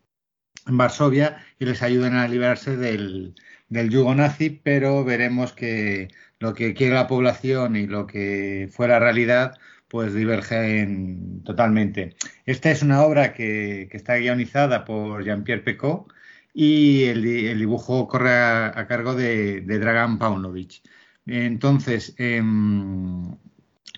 en 0.68 0.78
Varsovia 0.78 1.44
y 1.60 1.66
les 1.66 1.82
ayuden 1.82 2.16
a 2.16 2.28
liberarse 2.28 2.78
del, 2.78 3.34
del 3.70 3.90
yugo 3.90 4.16
nazi, 4.16 4.50
pero 4.50 5.04
veremos 5.04 5.54
que 5.54 6.10
lo 6.40 6.54
que 6.54 6.74
quiere 6.74 6.96
la 6.96 7.08
población 7.08 7.76
y 7.76 7.88
lo 7.88 8.08
que 8.08 8.70
fuera 8.72 9.00
realidad, 9.00 9.58
pues 9.88 10.14
divergen 10.14 11.42
totalmente. 11.44 12.16
Esta 12.46 12.72
es 12.72 12.82
una 12.84 13.04
obra 13.04 13.34
que, 13.34 13.90
está 13.92 14.18
guionizada 14.18 14.86
por 14.86 15.24
Jean-Pierre 15.24 15.64
Pecot 15.64 16.14
y 16.54 17.06
el, 17.06 17.24
dibujo 17.58 18.08
corre 18.08 18.32
a, 18.36 18.86
cargo 18.88 19.16
de, 19.16 19.62
Dragan 19.62 20.20
Paunovic. 20.20 20.82
Entonces, 21.26 22.14
em, 22.18 23.36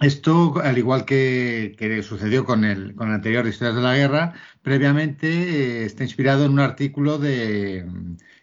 esto, 0.01 0.59
al 0.61 0.77
igual 0.77 1.05
que, 1.05 2.01
sucedió 2.03 2.45
con 2.45 2.63
el, 2.63 2.95
con 2.95 3.09
el 3.09 3.15
anterior 3.15 3.43
de 3.43 3.51
Historias 3.51 3.75
de 3.75 3.81
la 3.81 3.95
Guerra, 3.95 4.33
previamente 4.61 5.27
eh, 5.27 5.85
está 5.85 6.03
inspirado 6.03 6.45
en 6.45 6.51
un 6.51 6.59
artículo 6.59 7.17
de, 7.17 7.85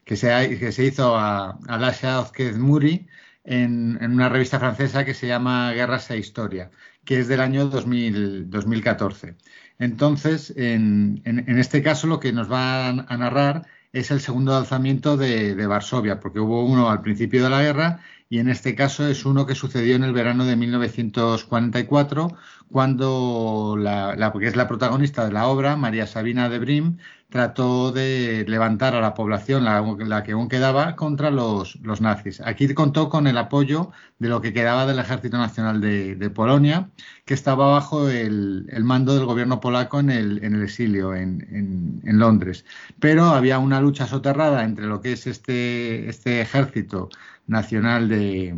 que, 0.05 0.17
se, 0.17 0.59
que 0.59 0.73
se 0.73 0.85
hizo 0.85 1.17
a, 1.17 1.59
a 1.67 1.79
Lasha 1.79 2.21
Ozquez 2.21 2.59
Muri, 2.59 3.07
en, 3.47 3.99
una 4.03 4.29
revista 4.29 4.59
francesa 4.59 5.05
que 5.05 5.15
se 5.15 5.27
llama 5.29 5.73
Guerras 5.73 6.11
e 6.11 6.19
Historia, 6.19 6.71
que 7.05 7.21
es 7.21 7.29
del 7.29 7.41
año 7.41 7.67
2014. 7.67 9.37
Entonces, 9.79 10.53
en, 10.57 11.23
este 11.25 11.83
caso, 11.83 12.07
lo 12.07 12.21
que 12.21 12.33
nos 12.33 12.51
va 12.51 12.89
a 12.89 13.17
narrar 13.17 13.67
es 13.99 14.11
el 14.11 14.21
segundo 14.21 14.55
alzamiento 14.55 15.17
de, 15.17 15.67
Varsovia, 15.67 16.21
porque 16.21 16.39
hubo 16.39 16.67
uno 16.67 16.91
al 16.91 17.01
principio 17.01 17.43
de 17.43 17.51
la 17.51 17.63
guerra 17.63 18.01
y 18.29 18.41
en 18.41 18.51
este 18.51 18.75
caso 18.75 19.07
es 19.07 19.25
uno 19.25 19.47
que 19.47 19.55
sucedió 19.55 19.97
en 19.97 20.05
el 20.05 20.13
verano 20.13 20.45
de 20.45 20.55
1944, 20.55 22.37
cuando 22.71 23.77
la, 23.79 24.33
que 24.39 24.47
es 24.47 24.57
la 24.57 24.69
protagonista 24.69 25.25
de 25.25 25.33
la 25.33 25.47
obra, 25.47 25.77
María 25.77 26.07
Sabina 26.07 26.51
de 26.51 26.59
Brim, 26.59 26.99
trató 27.29 27.91
de 27.93 28.45
levantar 28.47 28.95
a 28.95 29.01
la 29.01 29.15
población, 29.15 29.65
la, 29.65 30.23
que 30.23 30.33
aún 30.33 30.49
quedaba, 30.49 30.95
contra 30.97 31.31
los, 31.31 31.79
nazis. 32.01 32.41
Aquí 32.41 32.73
contó 32.75 33.09
con 33.09 33.27
el 33.27 33.37
apoyo 33.37 33.91
de 34.19 34.29
lo 34.29 34.41
que 34.41 34.53
quedaba 34.53 34.87
del 34.87 34.99
Ejército 34.99 35.37
Nacional 35.37 35.81
de, 35.81 36.31
Polonia, 36.31 36.91
que 37.25 37.35
estaba 37.35 37.69
bajo 37.69 38.09
el, 38.09 38.67
mando 38.85 39.15
del 39.15 39.27
gobierno 39.27 39.61
polaco 39.61 40.01
en 40.01 40.11
el, 40.11 40.45
en 40.45 40.55
el 40.55 40.63
exilio, 40.63 41.15
en, 41.15 42.01
Londres. 42.05 42.65
Pero 43.01 43.25
había 43.27 43.59
una 43.59 43.81
lucha 43.81 44.07
soterrada 44.07 44.65
entre 44.65 44.87
lo 44.87 45.01
que 45.01 45.13
es 45.13 45.27
este, 45.27 46.09
este 46.09 46.41
Ejército 46.41 47.09
Nacional 47.47 48.09
de, 48.09 48.55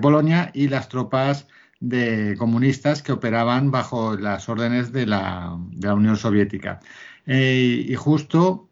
Polonia 0.00 0.50
y 0.54 0.68
las 0.68 0.88
tropas 0.88 1.46
de 1.80 2.36
comunistas 2.38 3.02
que 3.02 3.12
operaban 3.12 3.70
bajo 3.70 4.16
las 4.16 4.48
órdenes 4.48 4.92
de 4.92 5.06
la, 5.06 5.56
de 5.70 5.88
la 5.88 5.94
Unión 5.94 6.16
Soviética. 6.16 6.80
Eh, 7.28 7.84
y 7.86 7.94
justo 7.94 8.70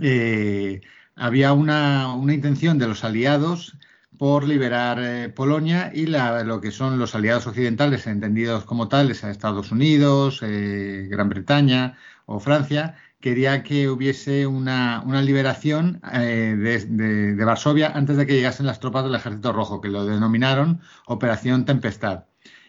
eh, 0.00 0.80
había 1.16 1.52
una, 1.52 2.16
intención 2.32 2.78
de 2.78 2.88
los 2.88 3.04
aliados 3.04 3.76
por 4.18 4.44
liberar 4.48 4.98
eh, 5.02 5.28
Polonia 5.28 5.92
y 5.94 6.06
lo 6.06 6.60
que 6.62 6.70
son 6.70 6.98
los 6.98 7.14
aliados 7.14 7.46
occidentales, 7.46 8.06
entendidos 8.06 8.64
como 8.64 8.88
tales 8.88 9.22
a 9.22 9.30
Estados 9.30 9.70
Unidos, 9.70 10.40
Gran 10.40 11.28
Bretaña 11.28 11.98
o 12.26 12.40
Francia, 12.40 12.96
quería 13.20 13.62
que 13.62 13.88
hubiese 13.90 14.46
una, 14.46 15.04
liberación 15.22 16.00
de, 16.02 17.44
Varsovia 17.44 17.92
antes 17.94 18.16
de 18.16 18.26
que 18.26 18.34
llegasen 18.34 18.66
las 18.66 18.80
tropas 18.80 19.04
del 19.04 19.14
Ejército 19.14 19.52
Rojo, 19.52 19.80
que 19.82 19.88
lo 19.88 20.06
denominaron 20.06 20.80
Operación 21.06 21.66
Tempestad. 21.66 22.24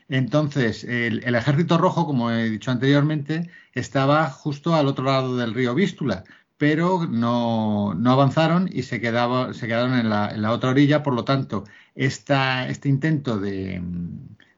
Entonces, 0.08 0.84
el, 0.84 1.24
Ejército 1.36 1.78
Rojo, 1.78 2.06
como 2.06 2.32
he 2.32 2.50
dicho 2.50 2.72
anteriormente, 2.72 3.50
estaba 3.74 4.30
justo 4.30 4.76
al 4.76 4.88
otro 4.88 5.06
lado 5.06 5.38
del 5.38 5.54
río 5.54 5.74
Vístula, 5.74 6.24
pero 6.58 7.06
no, 7.08 7.94
avanzaron 8.06 8.70
y 8.72 8.84
se, 8.84 9.02
quedaron 9.02 9.54
en 9.96 10.10
la, 10.10 10.52
otra 10.52 10.70
orilla. 10.70 11.04
Por 11.04 11.14
lo 11.16 11.26
tanto, 11.26 11.66
este 11.96 12.88
intento 12.88 13.40
de, 13.40 13.82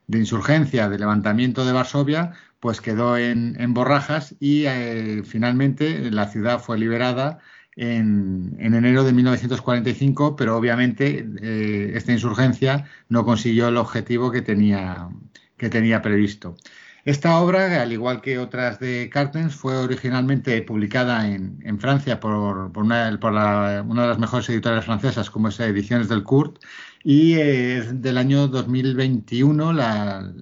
insurgencia, 0.08 0.90
de 0.90 1.00
levantamiento 1.00 1.66
de 1.66 1.72
Varsovia, 1.72 2.34
pues 2.60 2.82
quedó 2.82 3.18
en, 3.18 3.74
borrajas 3.74 4.36
y 4.40 4.66
eh, 4.66 5.24
finalmente 5.26 6.12
la 6.12 6.28
ciudad 6.28 6.60
fue 6.60 6.78
liberada 6.78 7.40
en, 7.78 8.58
enero 8.60 9.04
de 9.04 9.14
1945, 9.14 10.36
pero 10.36 10.58
obviamente 10.58 11.28
eh, 11.42 11.92
esta 11.96 12.12
insurgencia 12.12 12.86
no 13.08 13.24
consiguió 13.24 13.68
el 13.70 13.78
objetivo 13.78 14.32
que 14.32 14.42
tenía, 14.42 15.10
que 15.58 15.70
tenía 15.70 16.02
previsto. 16.02 16.58
Esta 17.06 17.40
obra, 17.40 17.82
al 17.82 17.94
igual 17.94 18.20
que 18.22 18.38
otras 18.38 18.80
de 18.80 19.10
Cartens, 19.10 19.56
fue 19.56 19.78
originalmente 19.78 20.62
publicada 20.62 21.26
en, 21.30 21.80
Francia 21.80 22.20
por, 22.20 22.34
una, 22.76 23.12
de 23.12 24.08
las 24.08 24.20
mejores 24.20 24.50
editoriales 24.50 24.86
francesas, 24.86 25.30
como 25.30 25.48
es 25.48 25.60
Ediciones 25.60 26.10
del 26.10 26.24
Kurt, 26.24 26.62
y 27.04 27.36
es 27.36 28.02
del 28.02 28.18
año 28.18 28.48
2021 28.50 29.72
la, 29.72 30.34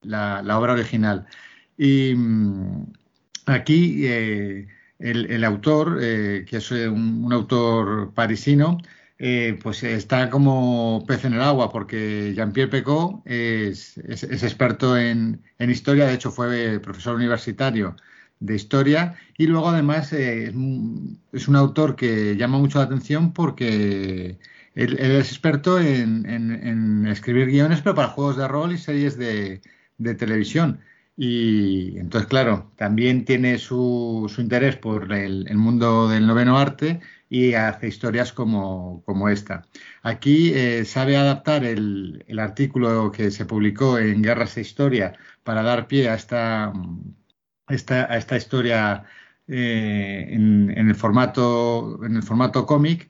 la, 0.00 0.58
obra 0.58 0.72
original. 0.72 1.26
Y 1.76 2.14
mm, 2.14 2.86
aquí 3.46 4.06
el, 5.02 5.44
autor, 5.44 5.98
que 6.00 6.56
es 6.56 6.70
un, 6.70 7.32
autor 7.32 8.12
parisino, 8.14 8.78
pues 9.62 9.82
está 9.82 10.30
como 10.30 11.04
pez 11.06 11.24
en 11.24 11.34
el 11.34 11.42
agua, 11.42 11.70
porque 11.70 12.32
Jean-Pierre 12.34 12.70
Pecot 12.70 13.22
es, 13.26 13.98
experto 13.98 14.96
en, 14.96 15.42
historia, 15.58 16.06
de 16.06 16.14
hecho 16.14 16.30
fue 16.30 16.80
profesor 16.80 17.16
universitario 17.16 17.96
de 18.42 18.56
historia. 18.56 19.14
Y 19.38 19.46
luego 19.46 19.68
además 19.68 20.12
eh, 20.12 20.52
es 21.32 21.48
un 21.48 21.56
autor 21.56 21.96
que 21.96 22.36
llama 22.36 22.58
mucho 22.58 22.78
la 22.78 22.84
atención 22.84 23.32
porque 23.32 24.38
él, 24.74 24.98
es 24.98 25.28
experto 25.30 25.80
en, 25.80 27.06
escribir 27.06 27.46
guiones 27.46 27.80
pero 27.82 27.94
para 27.94 28.08
juegos 28.08 28.36
de 28.36 28.48
rol 28.48 28.72
y 28.72 28.78
series 28.78 29.16
de, 29.16 29.60
televisión 30.18 30.80
y 31.16 31.98
entonces 31.98 32.28
claro 32.28 32.72
también 32.76 33.24
tiene 33.24 33.58
su, 33.58 34.32
interés 34.38 34.76
por 34.76 35.12
el, 35.12 35.46
mundo 35.56 36.08
del 36.08 36.26
noveno 36.26 36.58
arte 36.58 37.00
y 37.28 37.54
hace 37.54 37.88
historias 37.88 38.32
como, 38.32 39.02
como 39.04 39.28
esta. 39.28 39.66
Aquí 40.02 40.52
eh, 40.54 40.84
sabe 40.84 41.16
adaptar 41.16 41.64
el, 41.64 42.24
artículo 42.38 43.12
que 43.12 43.30
se 43.30 43.46
publicó 43.46 43.98
en 43.98 44.22
Guerras 44.22 44.56
e 44.56 44.62
Historia 44.62 45.14
para 45.42 45.62
dar 45.62 45.86
pie 45.86 46.08
a 46.08 46.14
esta 46.14 46.72
esta, 47.68 48.12
a 48.12 48.16
esta 48.16 48.36
historia 48.36 49.04
eh, 49.48 50.28
en, 50.30 50.70
el 50.70 50.94
formato, 50.94 52.00
en 52.04 52.16
el 52.16 52.22
formato 52.22 52.66
cómic 52.66 53.08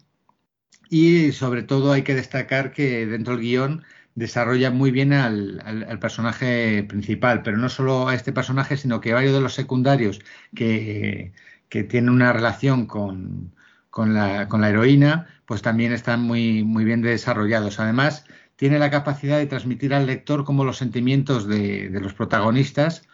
y 0.89 1.33
sobre 1.33 1.63
todo 1.63 1.93
hay 1.93 2.03
que 2.03 2.15
destacar 2.15 2.73
que 2.73 3.07
dentro 3.07 3.35
del 3.35 3.43
guion 3.43 3.85
desarrolla 4.15 4.71
muy 4.71 4.91
bien 4.91 5.13
al, 5.13 5.99
personaje 6.01 6.83
principal, 6.85 7.43
pero 7.43 7.57
no 7.57 7.69
solo 7.69 8.09
a 8.09 8.15
este 8.15 8.33
personaje, 8.33 8.77
sino 8.77 9.01
que 9.01 9.15
varios 9.15 9.33
de 9.33 9.41
los 9.41 9.55
secundarios 9.55 10.21
que, 10.55 11.33
tienen 11.69 12.11
una 12.11 12.33
relación 12.33 12.87
con, 12.87 13.55
la, 13.97 14.69
heroína, 14.69 15.29
pues 15.47 15.63
también 15.63 15.93
están 15.93 16.23
muy, 16.23 16.63
bien 16.63 17.01
desarrollados. 17.03 17.81
Además, 17.81 18.27
tiene 18.57 18.79
la 18.79 18.91
capacidad 18.91 19.39
de 19.39 19.47
transmitir 19.47 19.95
al 19.95 20.07
lector 20.07 20.45
como 20.45 20.65
los 20.65 20.77
sentimientos 20.77 21.49
de, 21.49 21.89
los 21.91 22.15
protagonistas 22.15 23.09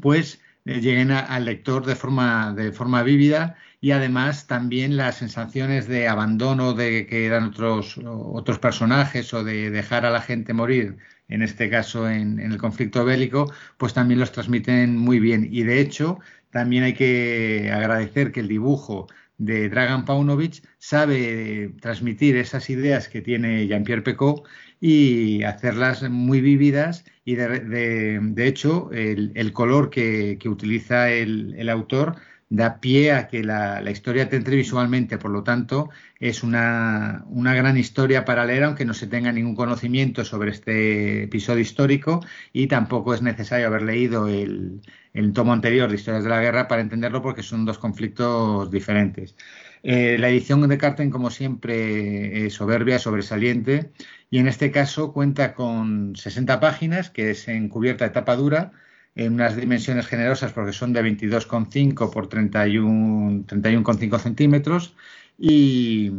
pues 0.00 0.40
lleguen 0.64 1.10
al 1.10 1.44
lector 1.44 1.84
de 1.84 1.94
forma, 1.96 2.54
de 2.54 2.72
forma 2.72 3.02
vívida 3.02 3.56
y 3.82 3.90
además 3.90 4.46
también 4.46 4.96
las 4.96 5.16
sensaciones 5.16 5.88
de 5.88 6.06
abandono 6.06 6.72
de 6.72 7.04
que 7.08 7.28
dan 7.28 7.44
otros, 7.46 7.98
otros 8.04 8.60
personajes 8.60 9.34
o 9.34 9.42
de 9.42 9.70
dejar 9.70 10.06
a 10.06 10.10
la 10.10 10.20
gente 10.22 10.54
morir, 10.54 10.98
en 11.28 11.42
este 11.42 11.68
caso 11.68 12.08
en, 12.08 12.38
el 12.38 12.58
conflicto 12.58 13.04
bélico, 13.04 13.52
pues 13.78 13.92
también 13.92 14.20
los 14.20 14.30
transmiten 14.30 14.96
muy 14.96 15.18
bien. 15.18 15.48
Y 15.50 15.64
de 15.64 15.80
hecho, 15.80 16.20
también 16.50 16.84
hay 16.84 16.94
que 16.94 17.72
agradecer 17.74 18.30
que 18.30 18.38
el 18.40 18.48
dibujo 18.48 19.08
de 19.38 19.68
Dragan 19.68 20.04
Paunovic 20.04 20.62
sabe 20.78 21.74
transmitir 21.80 22.36
esas 22.36 22.70
ideas 22.70 23.08
que 23.08 23.20
tiene 23.20 23.66
Jean-Pierre 23.66 24.02
Pecot 24.02 24.44
y 24.80 25.42
hacerlas 25.42 26.08
muy 26.08 26.40
vívidas 26.40 27.04
y 27.24 27.34
de, 27.34 28.46
hecho 28.46 28.90
el, 28.92 29.52
color 29.52 29.90
que, 29.90 30.38
utiliza 30.44 31.10
el, 31.10 31.68
autor 31.68 32.16
da 32.52 32.80
pie 32.80 33.12
a 33.12 33.28
que 33.28 33.42
la, 33.42 33.90
historia 33.90 34.28
te 34.28 34.36
entre 34.36 34.56
visualmente, 34.56 35.16
por 35.16 35.30
lo 35.30 35.42
tanto 35.42 35.88
es 36.20 36.42
una, 36.42 37.24
gran 37.30 37.78
historia 37.78 38.26
para 38.26 38.44
leer 38.44 38.64
aunque 38.64 38.84
no 38.84 38.92
se 38.92 39.06
tenga 39.06 39.32
ningún 39.32 39.56
conocimiento 39.56 40.22
sobre 40.24 40.50
este 40.50 41.22
episodio 41.24 41.62
histórico 41.62 42.20
y 42.52 42.66
tampoco 42.66 43.14
es 43.14 43.22
necesario 43.22 43.68
haber 43.68 43.82
leído 43.82 44.28
el, 44.28 44.82
el 45.14 45.32
tomo 45.32 45.54
anterior 45.54 45.88
de 45.88 45.96
Historias 45.96 46.24
de 46.24 46.30
la 46.30 46.42
Guerra 46.42 46.68
para 46.68 46.82
entenderlo 46.82 47.22
porque 47.22 47.42
son 47.42 47.64
dos 47.64 47.78
conflictos 47.78 48.70
diferentes. 48.70 49.34
Eh, 49.82 50.16
la 50.18 50.28
edición 50.28 50.68
de 50.68 50.78
Carten, 50.78 51.10
como 51.10 51.30
siempre, 51.30 52.46
es 52.46 52.54
soberbia, 52.54 52.98
sobresaliente, 52.98 53.90
y 54.30 54.38
en 54.38 54.46
este 54.46 54.70
caso 54.70 55.12
cuenta 55.12 55.54
con 55.54 56.14
60 56.16 56.60
páginas, 56.60 57.10
que 57.10 57.30
es 57.30 57.48
en 57.48 57.68
cubierta 57.68 58.04
de 58.04 58.10
tapa 58.10 58.36
dura, 58.36 58.72
en 59.14 59.34
unas 59.34 59.56
dimensiones 59.56 60.06
generosas 60.06 60.52
porque 60.52 60.72
son 60.72 60.92
de 60.92 61.02
22,5 61.02 62.10
por 62.10 62.28
31,5 62.28 63.46
31 63.46 64.18
centímetros, 64.18 64.94
y 65.38 66.10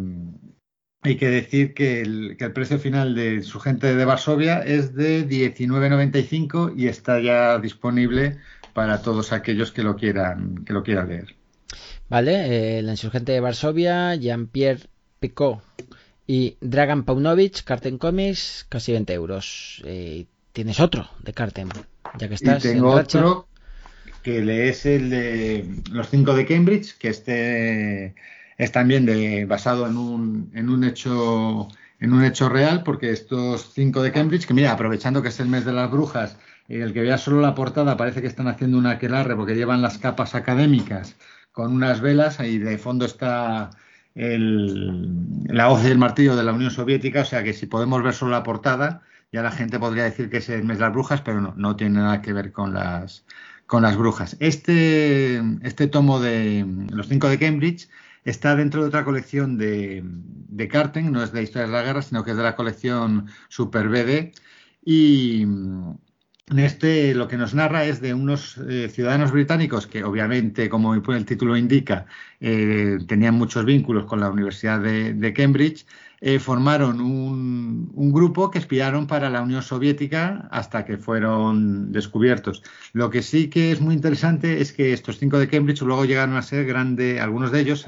hay 1.01 1.17
que 1.17 1.29
decir 1.29 1.73
que 1.73 2.01
el, 2.01 2.37
el, 2.39 2.53
precio 2.53 2.79
final 2.79 3.15
de 3.15 3.41
su 3.43 3.59
gente 3.59 3.95
de 3.95 4.05
Varsovia 4.05 4.59
es 4.59 4.95
de 4.95 5.27
19,95 5.27 6.73
y 6.77 6.87
está 6.87 7.19
ya 7.19 7.59
disponible 7.59 8.37
para 8.73 9.01
todos 9.01 9.31
aquellos 9.31 9.71
que 9.71 9.83
lo 9.83 9.95
quieran, 9.95 10.63
que 10.65 10.73
lo 10.73 10.83
quieran 10.83 11.09
leer. 11.09 11.35
Vale, 12.09 12.77
eh, 12.77 12.81
la 12.81 12.91
insurgente 12.91 13.31
de 13.31 13.39
Varsovia, 13.39 14.15
Jean-Pierre 14.15 14.81
Picot 15.19 15.61
y 16.27 16.57
Dragan 16.61 17.03
Paunovic, 17.05 17.63
Carten 17.63 17.97
Comics, 17.97 18.65
casi 18.69 18.91
20 18.91 19.13
euros. 19.13 19.81
Eh, 19.85 20.25
tienes 20.51 20.79
otro 20.79 21.09
de 21.23 21.33
Carten, 21.33 21.69
ya 22.17 22.27
que 22.27 22.35
estás. 22.35 22.63
Y 22.63 22.69
tengo 22.69 22.91
otro 22.91 23.47
que 24.23 24.41
lees 24.41 24.85
el 24.85 25.09
de 25.09 25.65
los 25.91 26.09
cinco 26.09 26.33
de 26.33 26.45
Cambridge, 26.45 26.97
que 26.97 27.09
este 27.09 28.15
es 28.57 28.71
también 28.71 29.05
de, 29.05 29.45
basado 29.45 29.87
en 29.87 29.97
un, 29.97 30.51
en 30.53 30.69
un 30.69 30.83
hecho 30.83 31.67
en 31.99 32.11
un 32.11 32.23
hecho 32.25 32.49
real, 32.49 32.83
porque 32.83 33.11
estos 33.11 33.71
cinco 33.73 34.01
de 34.01 34.11
Cambridge, 34.11 34.45
que 34.45 34.53
mira, 34.53 34.73
aprovechando 34.73 35.21
que 35.21 35.29
es 35.29 35.39
el 35.39 35.47
mes 35.47 35.63
de 35.63 35.71
las 35.71 35.89
brujas, 35.89 36.37
y 36.67 36.77
el 36.79 36.93
que 36.93 37.01
vea 37.01 37.17
solo 37.17 37.39
la 37.39 37.55
portada 37.55 37.95
parece 37.95 38.21
que 38.21 38.27
están 38.27 38.47
haciendo 38.47 38.77
una 38.77 38.91
aquelarre 38.91 39.35
porque 39.35 39.55
llevan 39.55 39.81
las 39.81 39.97
capas 39.97 40.35
académicas 40.35 41.15
con 41.51 41.73
unas 41.73 42.01
velas 42.01 42.39
y 42.39 42.57
de 42.57 42.77
fondo 42.77 43.05
está 43.05 43.69
la 44.15 45.69
hoz 45.69 45.83
del 45.83 45.97
martillo 45.97 46.35
de 46.35 46.43
la 46.43 46.53
Unión 46.53 46.71
Soviética, 46.71 47.21
o 47.21 47.25
sea 47.25 47.43
que 47.43 47.53
si 47.53 47.65
podemos 47.65 48.03
ver 48.03 48.13
solo 48.13 48.31
la 48.31 48.43
portada, 48.43 49.01
ya 49.33 49.41
la 49.43 49.51
gente 49.51 49.79
podría 49.79 50.03
decir 50.05 50.29
que 50.29 50.37
es 50.37 50.49
el 50.49 50.63
mes 50.63 50.77
de 50.77 50.85
las 50.85 50.93
brujas, 50.93 51.21
pero 51.21 51.41
no, 51.41 51.53
no 51.57 51.75
tiene 51.75 51.99
nada 51.99 52.21
que 52.21 52.33
ver 52.33 52.51
con 52.53 52.73
las, 52.73 53.25
con 53.65 53.83
las 53.83 53.97
brujas. 53.97 54.37
Este, 54.39 55.41
este 55.63 55.87
tomo 55.87 56.19
de 56.21 56.65
Los 56.91 57.07
cinco 57.07 57.27
de 57.29 57.39
Cambridge 57.39 57.89
está 58.23 58.55
dentro 58.55 58.81
de 58.81 58.87
otra 58.89 59.03
colección 59.03 59.57
de, 59.57 60.03
de 60.05 60.67
Carten, 60.67 61.11
no 61.11 61.23
es 61.23 61.31
de 61.33 61.43
Historias 61.43 61.69
de 61.69 61.75
la 61.77 61.83
Guerra, 61.83 62.01
sino 62.03 62.23
que 62.23 62.31
es 62.31 62.37
de 62.37 62.43
la 62.43 62.55
colección 62.55 63.27
Super 63.49 63.89
BD. 63.89 64.31
Y, 64.85 65.45
en 66.49 66.59
este 66.59 67.15
lo 67.15 67.27
que 67.27 67.37
nos 67.37 67.53
narra 67.53 67.85
es 67.85 68.01
de 68.01 68.13
unos 68.13 68.57
eh, 68.69 68.89
ciudadanos 68.89 69.31
británicos 69.31 69.87
que 69.87 70.03
obviamente, 70.03 70.69
como 70.69 70.93
el 70.93 71.25
título 71.25 71.55
indica, 71.55 72.05
eh, 72.41 72.97
tenían 73.07 73.35
muchos 73.35 73.65
vínculos 73.65 74.05
con 74.05 74.19
la 74.19 74.29
Universidad 74.29 74.79
de, 74.81 75.33
Cambridge, 75.33 75.85
eh, 76.25 76.39
formaron 76.39 77.01
un, 77.01 78.11
grupo 78.13 78.49
que 78.49 78.59
espiaron 78.59 79.07
para 79.07 79.29
la 79.29 79.41
Unión 79.41 79.61
Soviética 79.61 80.47
hasta 80.51 80.85
que 80.85 80.97
fueron 80.97 81.91
descubiertos. 81.91 82.63
Lo 82.93 83.09
que 83.09 83.21
sí 83.21 83.49
que 83.49 83.73
es 83.73 83.81
muy 83.81 83.93
interesante 83.93 84.61
es 84.61 84.71
que 84.71 84.93
estos 84.93 85.19
cinco 85.19 85.37
de 85.37 85.49
Cambridge 85.49 85.81
luego 85.81 86.05
llegaron 86.05 86.37
a 86.37 86.41
ser 86.41 86.65
grandes, 86.65 87.19
algunos 87.19 87.51
de 87.51 87.59
ellos, 87.59 87.85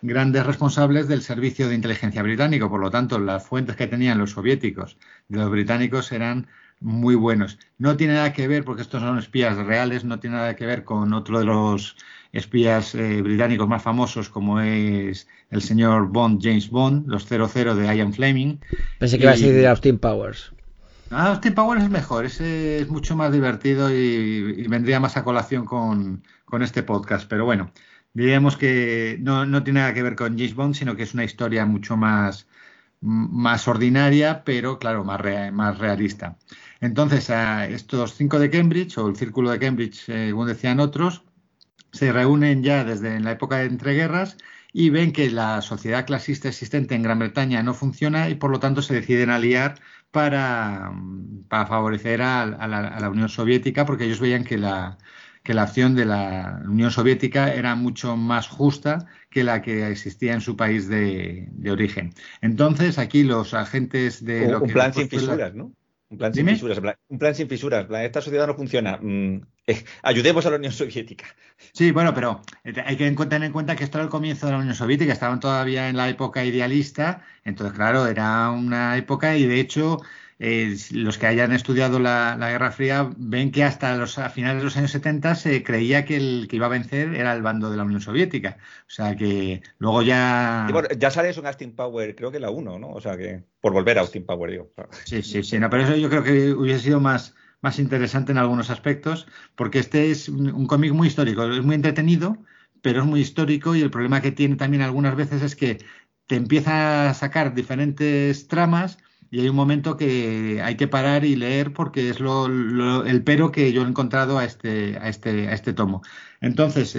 grandes 0.00 0.46
responsables 0.46 1.08
del 1.08 1.20
servicio 1.20 1.68
de 1.68 1.74
inteligencia 1.74 2.22
británico. 2.22 2.70
Por 2.70 2.80
lo 2.80 2.90
tanto, 2.90 3.18
las 3.18 3.46
fuentes 3.46 3.76
que 3.76 3.86
tenían 3.86 4.16
los 4.16 4.30
soviéticos 4.30 4.96
de 5.28 5.38
los 5.40 5.50
británicos 5.50 6.10
eran 6.12 6.46
muy 6.80 7.14
buenos. 7.16 7.58
No 7.76 7.96
tiene 7.96 8.14
nada 8.14 8.32
que 8.32 8.48
ver, 8.48 8.64
porque 8.64 8.82
estos 8.82 9.02
son 9.02 9.18
espías 9.18 9.56
reales, 9.58 10.04
no 10.04 10.18
tiene 10.20 10.36
nada 10.36 10.56
que 10.56 10.66
ver 10.66 10.84
con 10.84 11.12
otro 11.12 11.38
de 11.38 11.44
los 11.44 11.96
espías 12.32 12.94
eh, 12.94 13.20
británicos 13.22 13.68
más 13.68 13.82
famosos 13.82 14.28
como 14.30 14.60
es 14.60 15.28
el 15.50 15.62
señor 15.62 16.08
Bond, 16.08 16.42
James 16.42 16.70
Bond, 16.70 17.06
los 17.06 17.26
00 17.26 17.74
de 17.74 17.96
Ian 17.96 18.12
Fleming. 18.12 18.58
Pensé 18.98 19.18
que 19.18 19.24
iba 19.24 19.32
a 19.32 19.36
ser 19.36 19.52
de 19.52 19.68
Austin 19.68 19.98
Powers. 19.98 20.52
Ah, 21.10 21.28
Austin 21.28 21.54
Powers 21.54 21.82
es 21.82 21.90
mejor, 21.90 22.24
ese 22.24 22.80
es 22.80 22.88
mucho 22.88 23.14
más 23.16 23.30
divertido 23.32 23.94
y, 23.94 24.66
vendría 24.66 24.98
más 24.98 25.18
a 25.18 25.24
colación 25.24 25.66
con, 25.66 26.22
este 26.62 26.82
podcast, 26.82 27.28
pero 27.28 27.44
bueno, 27.44 27.70
diríamos 28.14 28.56
que 28.56 29.18
no, 29.20 29.44
no, 29.44 29.62
tiene 29.62 29.80
nada 29.80 29.94
que 29.94 30.02
ver 30.02 30.16
con 30.16 30.38
James 30.38 30.54
Bond, 30.54 30.74
sino 30.74 30.96
que 30.96 31.02
es 31.02 31.12
una 31.12 31.24
historia 31.24 31.66
mucho 31.66 31.98
más, 31.98 32.46
más 33.00 33.68
ordinaria, 33.68 34.42
pero 34.44 34.78
claro, 34.78 35.04
más, 35.04 35.20
más 35.52 35.78
realista. 35.78 36.38
Entonces, 36.80 37.28
a 37.30 37.66
estos 37.66 38.14
cinco 38.14 38.38
de 38.38 38.48
Cambridge, 38.48 38.96
o 38.96 39.08
el 39.08 39.16
círculo 39.16 39.50
de 39.50 39.58
Cambridge, 39.58 40.04
según 40.04 40.46
decían 40.46 40.80
otros, 40.80 41.24
se 41.92 42.12
reúnen 42.12 42.62
ya 42.62 42.84
desde 42.84 43.20
la 43.20 43.32
época 43.32 43.58
de 43.58 43.66
entreguerras 43.66 44.36
y 44.72 44.90
ven 44.90 45.12
que 45.12 45.30
la 45.30 45.60
sociedad 45.60 46.06
clasista 46.06 46.48
existente 46.48 46.94
en 46.94 47.02
Gran 47.02 47.18
Bretaña 47.18 47.62
no 47.62 47.74
funciona 47.74 48.30
y 48.30 48.34
por 48.34 48.50
lo 48.50 48.58
tanto 48.58 48.80
se 48.82 48.94
deciden 48.94 49.30
aliar 49.30 49.74
para, 50.10 50.92
para 51.48 51.66
favorecer 51.66 52.22
a, 52.22 52.46
la, 52.46 53.10
Unión 53.10 53.28
Soviética 53.28 53.84
porque 53.84 54.04
ellos 54.04 54.20
veían 54.20 54.44
que 54.44 54.56
la, 54.56 54.96
que 55.42 55.54
la 55.54 55.62
acción 55.62 55.94
de 55.94 56.06
la 56.06 56.62
Unión 56.64 56.90
Soviética 56.90 57.52
era 57.52 57.74
mucho 57.74 58.16
más 58.16 58.48
justa 58.48 59.06
que 59.28 59.44
la 59.44 59.60
que 59.60 59.88
existía 59.90 60.32
en 60.32 60.40
su 60.40 60.56
país 60.56 60.88
de, 60.88 61.48
origen. 61.70 62.12
Entonces, 62.40 62.98
aquí 62.98 63.22
los 63.22 63.54
agentes 63.54 64.24
de... 64.24 64.48
lo 64.48 64.62
un 64.62 64.70
plan 64.70 64.92
sin 64.94 65.08
fisuras, 65.08 65.54
¿no? 65.54 65.72
Un 66.12 66.18
plan 66.18 66.34
sin 66.34 66.46
fisuras. 66.46 66.78
Un 67.08 67.18
plan 67.18 67.34
sin 67.34 67.48
fisuras. 67.48 67.86
Esta 67.90 68.20
sociedad 68.20 68.46
no 68.46 68.54
funciona. 68.54 68.98
Mm, 69.00 69.40
eh, 69.66 69.82
ayudemos 70.02 70.44
a 70.44 70.50
la 70.50 70.56
Unión 70.56 70.70
Soviética. 70.70 71.24
Sí, 71.72 71.90
bueno, 71.90 72.12
pero 72.12 72.42
hay 72.84 72.96
que 72.98 73.10
tener 73.10 73.44
en 73.44 73.52
cuenta 73.52 73.74
que 73.76 73.84
esto 73.84 73.96
era 73.96 74.04
el 74.04 74.10
comienzo 74.10 74.44
de 74.44 74.52
la 74.52 74.58
Unión 74.58 74.74
Soviética. 74.74 75.14
Estaban 75.14 75.40
todavía 75.40 75.88
en 75.88 75.96
la 75.96 76.10
época 76.10 76.44
idealista. 76.44 77.22
Entonces, 77.44 77.74
claro, 77.74 78.06
era 78.06 78.50
una 78.50 78.98
época 78.98 79.38
y 79.38 79.46
de 79.46 79.58
hecho 79.58 80.02
eh, 80.44 80.76
los 80.90 81.18
que 81.18 81.28
hayan 81.28 81.52
estudiado 81.52 82.00
la, 82.00 82.36
Guerra 82.36 82.72
Fría 82.72 83.08
ven 83.16 83.52
que 83.52 83.62
hasta 83.62 83.96
los, 83.96 84.18
a 84.18 84.28
finales 84.28 84.58
de 84.58 84.64
los 84.64 84.76
años 84.76 84.90
70 84.90 85.36
se 85.36 85.62
creía 85.62 86.04
que 86.04 86.16
el 86.16 86.48
que 86.50 86.56
iba 86.56 86.66
a 86.66 86.68
vencer 86.68 87.14
era 87.14 87.32
el 87.32 87.42
bando 87.42 87.70
de 87.70 87.76
la 87.76 87.84
Unión 87.84 88.00
Soviética. 88.00 88.58
O 88.88 88.90
sea 88.90 89.14
que 89.14 89.62
luego 89.78 90.02
ya. 90.02 90.66
ya 90.98 91.12
sale 91.12 91.28
eso 91.28 91.42
en 91.42 91.46
Austin 91.46 91.76
Power, 91.76 92.16
creo 92.16 92.32
que 92.32 92.40
la 92.40 92.50
1, 92.50 92.76
¿no? 92.80 92.90
O 92.90 93.00
sea 93.00 93.16
que. 93.16 93.44
Por 93.60 93.72
volver 93.72 93.98
a 93.98 94.00
Austin 94.00 94.26
Power, 94.26 94.50
digo. 94.50 94.72
Sí, 95.04 95.22
sí, 95.22 95.44
sí. 95.44 95.60
No, 95.60 95.70
pero 95.70 95.84
eso 95.84 95.94
yo 95.94 96.10
creo 96.10 96.24
que 96.24 96.52
hubiese 96.52 96.80
sido 96.80 96.98
más, 96.98 97.36
más 97.60 97.78
interesante 97.78 98.32
en 98.32 98.38
algunos 98.38 98.68
aspectos, 98.70 99.28
porque 99.54 99.78
este 99.78 100.10
es 100.10 100.28
un 100.28 100.66
cómic 100.66 100.92
muy 100.92 101.06
histórico, 101.06 101.44
es 101.44 101.62
muy 101.62 101.76
entretenido, 101.76 102.36
pero 102.80 103.02
es 103.02 103.06
muy 103.06 103.20
histórico 103.20 103.76
y 103.76 103.80
el 103.80 103.92
problema 103.92 104.20
que 104.20 104.32
tiene 104.32 104.56
también 104.56 104.82
algunas 104.82 105.14
veces 105.14 105.40
es 105.40 105.54
que 105.54 105.78
te 106.26 106.34
empieza 106.34 107.10
a 107.10 107.14
sacar 107.14 107.54
diferentes 107.54 108.48
tramas 108.48 108.98
y 109.32 109.40
hay 109.40 109.48
un 109.48 109.56
momento 109.56 109.96
que 109.96 110.60
hay 110.62 110.76
que 110.76 110.88
parar 110.88 111.24
y 111.24 111.36
leer 111.36 111.72
porque 111.72 112.10
es 112.10 112.20
lo, 112.20 112.44
el 113.06 113.24
pero 113.24 113.50
que 113.50 113.72
yo 113.72 113.82
he 113.82 113.88
encontrado 113.88 114.38
a 114.38 114.44
este, 114.44 114.98
a 114.98 115.08
este, 115.08 115.48
a 115.48 115.54
este 115.54 115.72
tomo. 115.72 116.02
Entonces, 116.42 116.94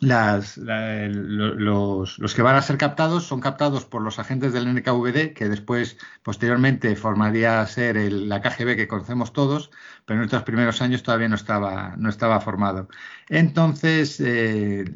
los, 0.00 0.58
los, 2.18 2.34
que 2.34 2.42
van 2.42 2.56
a 2.56 2.62
ser 2.62 2.76
captados 2.76 3.22
son 3.24 3.40
captados 3.40 3.84
por 3.84 4.02
los 4.02 4.18
agentes 4.18 4.52
del 4.52 4.66
NKVD, 4.74 5.32
que 5.32 5.48
después, 5.48 5.96
posteriormente, 6.24 6.96
formaría 6.96 7.64
ser 7.66 7.96
la 8.12 8.42
KGB 8.42 8.74
que 8.74 8.88
conocemos 8.88 9.32
todos, 9.32 9.70
pero 10.04 10.18
en 10.18 10.24
estos 10.24 10.42
primeros 10.42 10.82
años 10.82 11.04
todavía 11.04 11.28
no 11.28 11.36
estaba, 11.36 11.94
no 11.96 12.08
estaba 12.08 12.40
formado. 12.40 12.88
Entonces, 13.28 14.18
eh, 14.18 14.86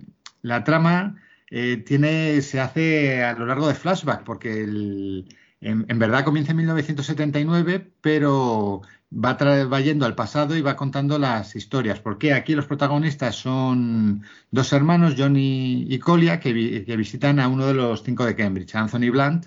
la 0.43 0.65
trama 0.65 1.23
eh, 1.53 1.77
tiene, 1.87 2.43
se 2.43 2.59
hace 2.59 3.23
a 3.23 3.35
lo 3.35 3.47
largo 3.47 3.69
de 3.69 3.75
flashback, 3.75 4.25
porque 4.25 4.65
el, 4.65 5.29
en, 5.61 5.99
verdad 5.99 6.25
comienza 6.25 6.53
en 6.53 6.59
1979, 6.59 7.91
pero 8.01 8.83
va, 9.13 9.35
va, 9.35 9.81
yendo 9.81 10.07
al 10.07 10.15
pasado 10.15 10.57
y 10.57 10.61
va 10.61 10.77
contando 10.77 11.19
las 11.19 11.57
historias. 11.57 12.01
Porque 12.01 12.33
aquí 12.33 12.55
los 12.55 12.67
protagonistas 12.67 13.37
son 13.37 14.23
dos 14.51 14.73
hermanos, 14.73 15.15
Johnny 15.19 15.87
y 15.89 15.99
Colia, 15.99 16.41
que, 16.41 16.53
visitan 16.53 17.41
a 17.41 17.49
uno 17.49 17.67
de 17.67 17.75
los 17.75 18.03
cinco 18.05 18.25
de 18.25 18.37
Cambridge, 18.37 18.75
Anthony 18.75 19.11
Blunt, 19.11 19.47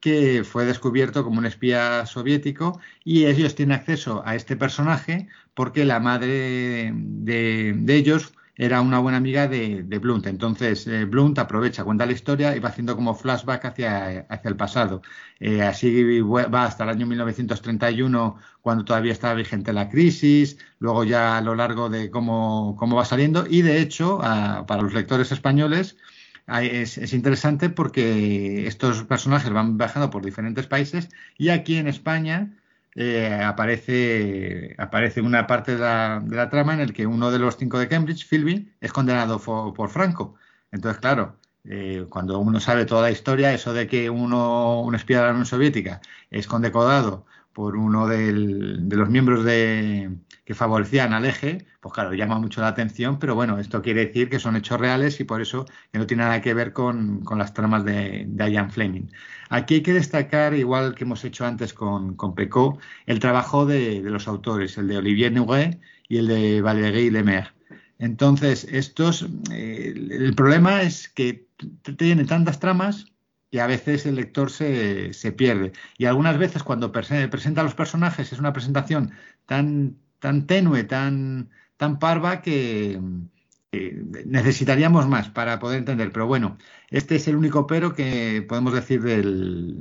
que 0.00 0.42
fue 0.44 0.64
descubierto 0.64 1.22
como 1.24 1.38
un 1.38 1.46
espía 1.46 2.06
soviético 2.06 2.80
y 3.04 3.26
ellos 3.26 3.54
tienen 3.54 3.78
acceso 3.78 4.22
a 4.26 4.34
este 4.34 4.56
personaje 4.56 5.28
porque 5.54 5.84
la 5.84 6.00
madre 6.00 6.92
de 6.92 7.94
ellos 7.94 8.32
era 8.64 8.80
una 8.80 9.00
buena 9.00 9.18
amiga 9.18 9.48
de, 9.48 9.82
Blunt. 10.00 10.26
Entonces, 10.26 10.86
eh, 10.86 11.04
Blunt 11.04 11.38
aprovecha, 11.38 11.82
cuenta 11.82 12.06
la 12.06 12.12
historia 12.12 12.54
y 12.56 12.60
va 12.60 12.68
haciendo 12.68 12.94
como 12.94 13.14
flashback 13.14 13.64
hacia, 13.64 14.20
hacia 14.28 14.48
el 14.48 14.56
pasado. 14.56 15.02
Eh, 15.40 15.62
así 15.62 16.20
va 16.20 16.64
hasta 16.64 16.84
el 16.84 16.90
año 16.90 17.06
1931, 17.06 18.36
cuando 18.60 18.84
todavía 18.84 19.12
estaba 19.12 19.34
vigente 19.34 19.72
la 19.72 19.88
crisis, 19.88 20.58
luego 20.78 21.02
ya 21.02 21.38
a 21.38 21.40
lo 21.40 21.56
largo 21.56 21.88
de 21.90 22.10
cómo, 22.10 22.76
cómo 22.78 22.96
va 22.96 23.04
saliendo. 23.04 23.46
Y 23.48 23.62
de 23.62 23.80
hecho, 23.80 24.18
para 24.18 24.82
los 24.82 24.94
lectores 24.94 25.32
españoles, 25.32 25.96
es, 26.46 26.98
es, 26.98 27.12
interesante 27.14 27.68
porque 27.68 28.66
estos 28.66 29.04
personajes 29.04 29.50
van 29.52 29.76
viajando 29.78 30.10
por 30.10 30.24
diferentes 30.24 30.66
países 30.66 31.08
y 31.38 31.48
aquí 31.48 31.76
en 31.76 31.88
España 31.88 32.50
eh, 32.94 33.40
aparece, 33.42 34.74
aparece 34.78 35.20
una 35.20 35.46
parte 35.46 35.72
de 35.76 35.80
la, 35.80 36.48
trama 36.50 36.74
en 36.74 36.80
el 36.80 36.92
que 36.92 37.06
uno 37.06 37.30
de 37.30 37.38
los 37.38 37.56
cinco 37.56 37.78
de 37.78 37.88
Cambridge, 37.88 38.26
Philby, 38.28 38.72
es 38.80 38.92
condenado 38.92 39.38
por, 39.40 39.88
Franco. 39.90 40.36
Entonces, 40.70 41.00
claro, 41.00 41.36
eh, 41.64 42.06
cuando 42.10 42.38
uno 42.38 42.60
sabe 42.60 42.84
toda 42.84 43.02
la 43.02 43.10
historia, 43.10 43.52
eso 43.52 43.72
de 43.72 43.86
que 43.86 44.10
uno, 44.10 44.80
un 44.82 44.94
espía 44.94 45.18
de 45.18 45.24
la 45.24 45.30
Unión 45.30 45.46
Soviética 45.46 46.00
es 46.30 46.46
condecodado 46.46 47.26
por 47.52 47.76
uno 47.76 48.06
de 48.06 48.32
los 48.32 49.08
miembros 49.08 49.44
de, 49.44 50.10
que 50.44 50.54
favorecían 50.54 51.12
al 51.12 51.24
eje, 51.24 51.66
pues 51.80 51.94
claro, 51.94 52.14
llama 52.14 52.38
mucho 52.38 52.60
la 52.60 52.68
atención, 52.68 53.18
pero 53.18 53.34
bueno, 53.34 53.58
esto 53.58 53.82
quiere 53.82 54.06
decir 54.06 54.28
que 54.28 54.38
son 54.38 54.56
hechos 54.56 54.80
reales 54.80 55.20
y 55.20 55.24
por 55.24 55.40
eso 55.40 55.66
que 55.92 55.98
no 55.98 56.06
tiene 56.06 56.24
nada 56.24 56.40
que 56.40 56.54
ver 56.54 56.72
con, 56.72 57.22
las 57.36 57.54
tramas 57.54 57.84
de, 57.84 58.24
de, 58.26 58.52
Ian 58.52 58.70
Fleming. 58.70 59.08
Aquí 59.50 59.74
hay 59.74 59.82
que 59.82 59.92
destacar, 59.92 60.54
igual 60.54 60.94
que 60.94 61.04
hemos 61.04 61.24
hecho 61.24 61.46
antes 61.46 61.72
con, 61.74 62.16
con 62.16 62.34
Pecot, 62.34 62.80
el 63.06 63.20
trabajo 63.20 63.66
de, 63.66 64.00
los 64.02 64.26
autores, 64.26 64.78
el 64.78 64.88
de 64.88 64.98
Olivier 64.98 65.32
Nouret 65.32 65.80
y 66.08 66.18
el 66.18 66.26
de 66.26 66.60
Valérie 66.60 67.10
Lemaire. 67.10 67.50
Entonces, 67.98 68.64
estos, 68.64 69.28
eh, 69.52 69.94
el 69.94 70.34
problema 70.34 70.82
es 70.82 71.08
que 71.08 71.46
tienen 71.96 72.26
tantas 72.26 72.58
tramas 72.58 73.11
y 73.52 73.58
a 73.58 73.66
veces 73.66 74.06
el 74.06 74.16
lector 74.16 74.50
se, 74.50 75.12
se 75.12 75.30
pierde. 75.30 75.72
Y 75.98 76.06
algunas 76.06 76.38
veces 76.38 76.62
cuando 76.62 76.90
presenta 76.90 77.60
a 77.60 77.64
los 77.64 77.74
personajes 77.74 78.32
es 78.32 78.38
una 78.38 78.54
presentación 78.54 79.12
tan, 79.46 79.98
tan 80.18 80.46
tenue, 80.46 80.84
tan, 80.84 81.50
tan 81.76 81.98
parva 81.98 82.40
que, 82.40 82.98
necesitaríamos 84.26 85.06
más 85.06 85.28
para 85.28 85.58
poder 85.58 85.78
entender. 85.80 86.12
Pero 86.12 86.26
bueno, 86.26 86.56
este 86.88 87.16
es 87.16 87.28
el 87.28 87.36
único 87.36 87.66
pero 87.66 87.94
que 87.94 88.44
podemos 88.48 88.72
decir 88.72 89.02
del, 89.02 89.78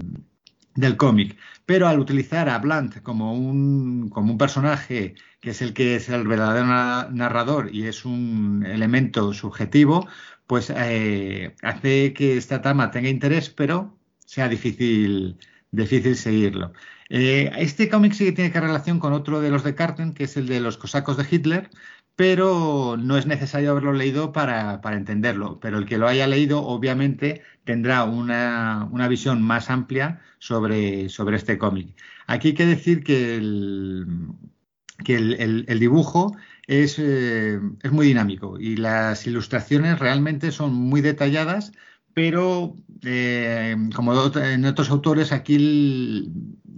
del 0.76 0.98
cómic. 0.98 1.38
Pero 1.66 1.88
al 1.88 2.00
utilizar 2.00 2.50
a 2.50 2.60
Blunt 2.60 3.02
como 3.04 3.34
un, 3.34 4.10
como 4.10 4.34
un 4.34 4.38
personaje 4.38 5.16
que 5.40 5.52
es 5.52 5.62
el 5.62 5.74
que 5.74 5.96
es 5.96 6.10
el 6.10 6.28
verdadero 6.28 6.66
narrador 6.66 7.74
y 7.74 7.88
es 7.88 8.06
un 8.06 8.66
elemento 8.66 9.34
subjetivo, 9.34 10.08
pues 10.52 10.70
eh, 10.76 11.56
hace 11.62 12.12
que 12.12 12.36
esta 12.36 12.62
trama 12.62 12.92
tenga 12.92 13.08
interés, 13.08 13.50
pero 13.50 13.98
sea 14.18 14.50
difícil, 14.50 15.38
difícil 15.72 16.18
seguirlo. 16.18 16.74
Eh, 17.08 17.50
este 17.58 17.88
cómic 17.88 18.12
sí 18.12 18.26
que 18.26 18.32
tiene 18.34 18.52
que 18.52 18.60
relación 18.60 19.00
con 19.00 19.14
otro 19.14 19.40
de 19.40 19.50
los 19.50 19.64
de 19.64 19.76
Carten, 19.76 20.14
que 20.14 20.26
es 20.26 20.36
el 20.36 20.48
de 20.48 20.60
los 20.60 20.76
cosacos 20.76 21.16
de 21.16 21.26
Hitler, 21.32 21.70
pero 22.18 22.98
no 23.00 23.18
es 23.18 23.28
necesario 23.28 23.72
haberlo 23.72 23.94
leído 23.94 24.34
para, 24.34 24.82
entenderlo. 24.92 25.58
Pero 25.62 25.78
el 25.78 25.86
que 25.86 25.98
lo 25.98 26.10
haya 26.10 26.28
leído, 26.28 26.62
obviamente, 26.62 27.44
tendrá 27.64 28.04
una, 28.04 29.08
visión 29.08 29.42
más 29.42 29.70
amplia 29.70 30.20
sobre, 30.40 31.08
sobre 31.08 31.38
este 31.38 31.58
cómic. 31.58 31.96
Aquí 32.28 32.50
hay 32.50 32.56
que 32.56 32.66
decir 32.66 33.06
que 33.06 33.38
el, 33.38 34.06
que 35.06 35.16
el 35.16 35.80
dibujo 35.80 36.36
es, 36.68 36.98
eh, 37.00 37.60
es 37.82 37.92
muy 37.92 38.08
dinámico 38.08 38.60
y 38.60 38.78
las 38.78 39.26
ilustraciones 39.28 40.00
realmente 40.00 40.52
son 40.52 40.74
muy 40.74 41.02
detalladas, 41.02 41.72
pero 42.14 42.76
eh, 43.04 43.76
como 43.96 44.14
en 44.36 44.66
otros 44.66 44.90
autores, 44.90 45.32
aquí 45.32 46.32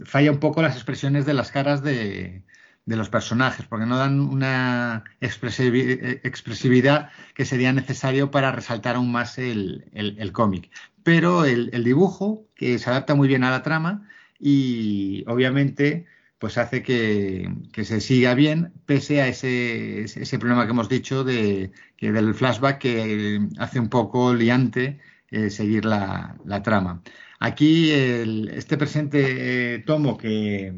falla 0.06 0.32
un 0.32 0.40
poco 0.40 0.62
las 0.62 0.76
expresiones 0.76 1.26
de 1.26 1.34
las 1.34 1.52
caras 1.52 1.84
de, 1.84 2.44
de 2.86 2.96
los 2.96 3.10
personajes, 3.10 3.66
porque 3.66 3.86
no 3.86 3.98
dan 3.98 4.20
una 4.20 5.04
expresividad 5.22 7.10
que 7.34 7.46
sería 7.46 7.72
necesario 7.72 8.30
para 8.32 8.52
resaltar 8.52 8.96
aún 8.96 9.12
más 9.12 9.38
el, 9.38 9.86
el, 9.94 10.32
cómic. 10.32 10.70
Pero 11.04 11.46
el, 11.46 11.84
dibujo, 11.84 12.46
que 12.56 12.78
se 12.80 12.90
adapta 12.90 13.16
muy 13.16 13.28
bien 13.28 13.44
a 13.44 13.52
la 13.52 13.64
trama 13.64 14.08
y 14.40 15.24
obviamente 15.28 16.06
pues 16.44 16.58
hace 16.58 16.84
que, 16.84 17.50
se 17.86 18.02
siga 18.02 18.34
bien, 18.34 18.74
pese 18.86 19.22
a 19.22 19.30
ese, 19.30 20.04
ese, 20.04 20.40
problema 20.40 20.66
que 20.66 20.72
hemos 20.72 20.90
dicho 20.90 21.24
de, 21.24 21.72
que 21.96 22.12
del 22.12 22.36
flashback 22.36 22.80
que 22.80 23.48
hace 23.60 23.80
un 23.80 23.88
poco 23.88 24.34
liante 24.34 25.00
eh, 25.32 25.50
seguir 25.50 25.86
la, 25.86 26.36
trama. 26.62 27.02
Aquí 27.40 27.92
este 27.92 28.76
presente 28.76 29.76
eh, 29.76 29.80
tomo 29.86 30.18
que, 30.18 30.74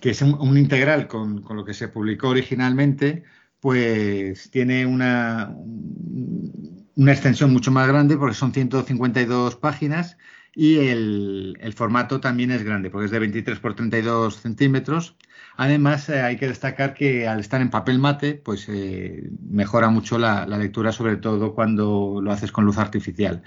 que 0.00 0.08
es 0.08 0.22
un, 0.22 0.56
integral 0.56 1.06
con, 1.06 1.42
con, 1.42 1.58
lo 1.58 1.66
que 1.66 1.74
se 1.74 1.88
publicó 1.88 2.30
originalmente, 2.30 3.24
pues 3.60 4.50
tiene 4.50 4.86
una, 4.86 5.54
una 6.96 7.12
extensión 7.12 7.52
mucho 7.52 7.70
más 7.70 7.86
grande 7.86 8.16
porque 8.16 8.34
son 8.34 8.54
152 8.54 9.56
páginas 9.56 10.16
y 10.54 10.78
el, 10.78 11.72
formato 11.76 12.20
también 12.20 12.50
es 12.50 12.62
grande, 12.62 12.90
porque 12.90 13.06
es 13.06 13.10
de 13.10 13.18
23 13.18 13.58
por 13.60 13.74
32 13.74 14.36
centímetros. 14.36 15.16
Además, 15.56 16.08
eh, 16.08 16.22
hay 16.22 16.36
que 16.36 16.48
destacar 16.48 16.94
que 16.94 17.28
al 17.28 17.40
estar 17.40 17.60
en 17.60 17.70
papel 17.70 17.98
mate, 17.98 18.34
pues 18.34 18.66
eh, 18.68 19.30
mejora 19.48 19.90
mucho 19.90 20.18
la, 20.18 20.46
lectura, 20.46 20.92
sobre 20.92 21.16
todo 21.16 21.54
cuando 21.54 22.20
lo 22.22 22.32
haces 22.32 22.50
con 22.50 22.64
luz 22.64 22.78
artificial. 22.78 23.42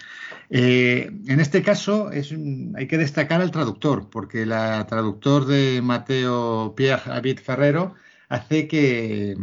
Eh, 0.49 1.11
en 1.27 1.39
este 1.39 1.61
caso, 1.61 2.09
hay 2.09 2.87
que 2.87 2.97
destacar 2.97 3.41
al 3.41 3.51
traductor, 3.51 4.09
porque 4.09 4.43
el 4.43 4.49
traductor 4.49 5.45
de 5.45 5.81
Mateo 5.81 6.73
Pierre 6.75 7.03
David 7.07 7.39
Ferrero 7.39 7.95
hace 8.29 8.67
que 8.67 9.35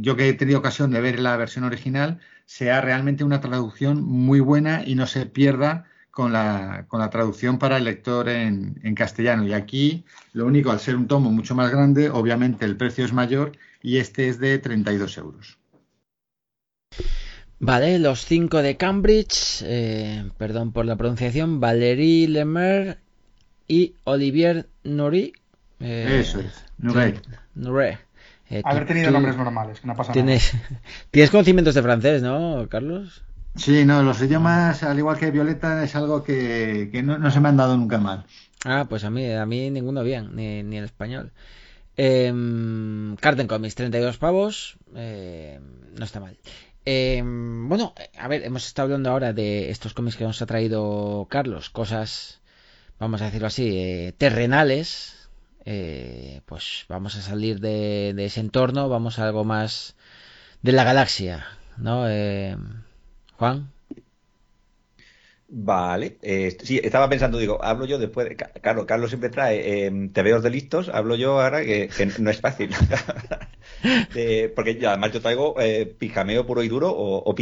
yo 0.00 0.16
que 0.16 0.28
he 0.28 0.34
tenido 0.34 0.58
ocasión 0.58 0.90
de 0.90 1.00
ver 1.00 1.20
la 1.20 1.36
versión 1.36 1.64
original, 1.64 2.18
sea 2.46 2.80
realmente 2.80 3.24
una 3.24 3.40
traducción 3.40 4.02
muy 4.04 4.40
buena 4.40 4.82
y 4.84 4.94
no 4.94 5.06
se 5.06 5.26
pierda 5.26 5.86
con 6.16 6.32
la, 6.32 6.86
con 6.88 6.98
la 6.98 7.10
traducción 7.10 7.58
para 7.58 7.76
el 7.76 7.84
lector 7.84 8.30
en, 8.30 8.80
en, 8.82 8.94
castellano. 8.94 9.46
Y 9.46 9.52
aquí, 9.52 10.06
lo 10.32 10.46
único, 10.46 10.70
al 10.70 10.80
ser 10.80 10.96
un 10.96 11.08
tomo 11.08 11.30
mucho 11.30 11.54
más 11.54 11.70
grande, 11.70 12.08
obviamente 12.08 12.64
el 12.64 12.78
precio 12.78 13.04
es 13.04 13.12
mayor 13.12 13.52
y 13.82 13.98
este 13.98 14.30
es 14.30 14.40
de 14.40 14.58
32 14.58 15.18
euros. 15.18 15.58
Vale, 17.58 17.98
los 17.98 18.24
cinco 18.24 18.62
de 18.62 18.78
Cambridge, 18.78 19.62
eh, 19.66 20.24
perdón 20.38 20.72
por 20.72 20.86
la 20.86 20.96
pronunciación, 20.96 21.60
Valérie 21.60 22.28
Lemer 22.28 22.96
y 23.68 23.92
Olivier 24.04 24.68
Nori. 24.84 25.34
Eh, 25.80 26.20
Eso 26.22 26.40
es, 26.40 26.64
Nure. 26.78 27.98
Eh, 28.48 28.62
Haber 28.64 28.86
tenido 28.86 29.10
nombres 29.10 29.36
normales, 29.36 29.84
no 29.84 29.94
pasa 29.94 30.12
¿tienes, 30.12 30.54
nada. 30.54 30.80
Tienes 31.10 31.30
conocimientos 31.30 31.74
de 31.74 31.82
francés, 31.82 32.22
¿no, 32.22 32.66
Carlos? 32.70 33.25
Sí, 33.56 33.84
no, 33.84 34.02
los 34.02 34.20
idiomas, 34.20 34.82
al 34.82 34.98
igual 34.98 35.18
que 35.18 35.30
Violeta, 35.30 35.82
es 35.82 35.96
algo 35.96 36.22
que, 36.22 36.90
no, 37.02 37.30
se 37.30 37.40
me 37.40 37.48
han 37.48 37.56
dado 37.56 37.76
nunca 37.76 37.98
mal. 37.98 38.24
Ah, 38.64 38.86
pues 38.88 39.04
a 39.04 39.10
mí, 39.10 39.30
a 39.32 39.46
mí 39.46 39.70
ninguno 39.70 40.02
bien, 40.02 40.34
ni, 40.34 40.62
ni 40.62 40.76
el 40.76 40.84
español. 40.84 41.32
Eh, 41.96 42.32
Carten 43.20 43.46
Comics, 43.46 43.74
32 43.74 44.18
pavos, 44.18 44.76
eh, 44.94 45.60
no 45.98 46.04
está 46.04 46.20
mal. 46.20 46.36
Em, 46.84 47.68
bueno, 47.68 47.94
a 48.18 48.28
ver, 48.28 48.44
hemos 48.44 48.66
estado 48.66 48.86
hablando 48.86 49.10
ahora 49.10 49.32
de 49.32 49.70
estos 49.70 49.94
cómics 49.94 50.16
que 50.16 50.24
nos 50.24 50.40
ha 50.42 50.46
traído 50.46 51.26
Carlos, 51.28 51.70
cosas, 51.70 52.40
vamos 53.00 53.22
a 53.22 53.26
decirlo 53.26 53.48
así, 53.48 53.76
eh, 53.78 54.14
terrenales. 54.16 55.28
Eh, 55.64 56.42
pues 56.46 56.84
vamos 56.88 57.16
a 57.16 57.22
salir 57.22 57.58
de, 57.58 58.12
de, 58.14 58.26
ese 58.26 58.40
entorno, 58.40 58.88
vamos 58.88 59.18
a 59.18 59.26
algo 59.26 59.44
más 59.44 59.96
de 60.62 60.72
la 60.72 60.84
galaxia, 60.84 61.46
¿no? 61.76 62.06
Em, 63.38 63.38
Juan. 63.38 63.72
Vale, 65.48 66.18
eh, 66.22 66.56
sí, 66.60 66.80
estaba 66.82 67.08
pensando, 67.08 67.38
digo, 67.38 67.62
hablo 67.62 67.86
yo 67.86 67.98
después, 67.98 68.28
de, 68.28 68.34
claro, 68.36 68.84
Carlos 68.84 69.10
siempre 69.10 69.30
trae 69.30 69.86
eh, 69.86 70.10
TVOs 70.12 70.42
de 70.42 70.50
listos, 70.50 70.88
hablo 70.88 71.14
yo 71.14 71.40
ahora 71.40 71.62
que, 71.62 71.88
no 72.18 72.30
es 72.30 72.40
fácil, 72.40 72.70
porque 74.56 74.80
además 74.84 75.12
yo 75.12 75.20
traigo 75.20 75.54
eh, 75.60 75.86
pijameo 75.86 76.46
puro 76.46 76.64
y 76.64 76.68
duro 76.68 76.90
o, 76.90 77.18
o, 77.30 77.34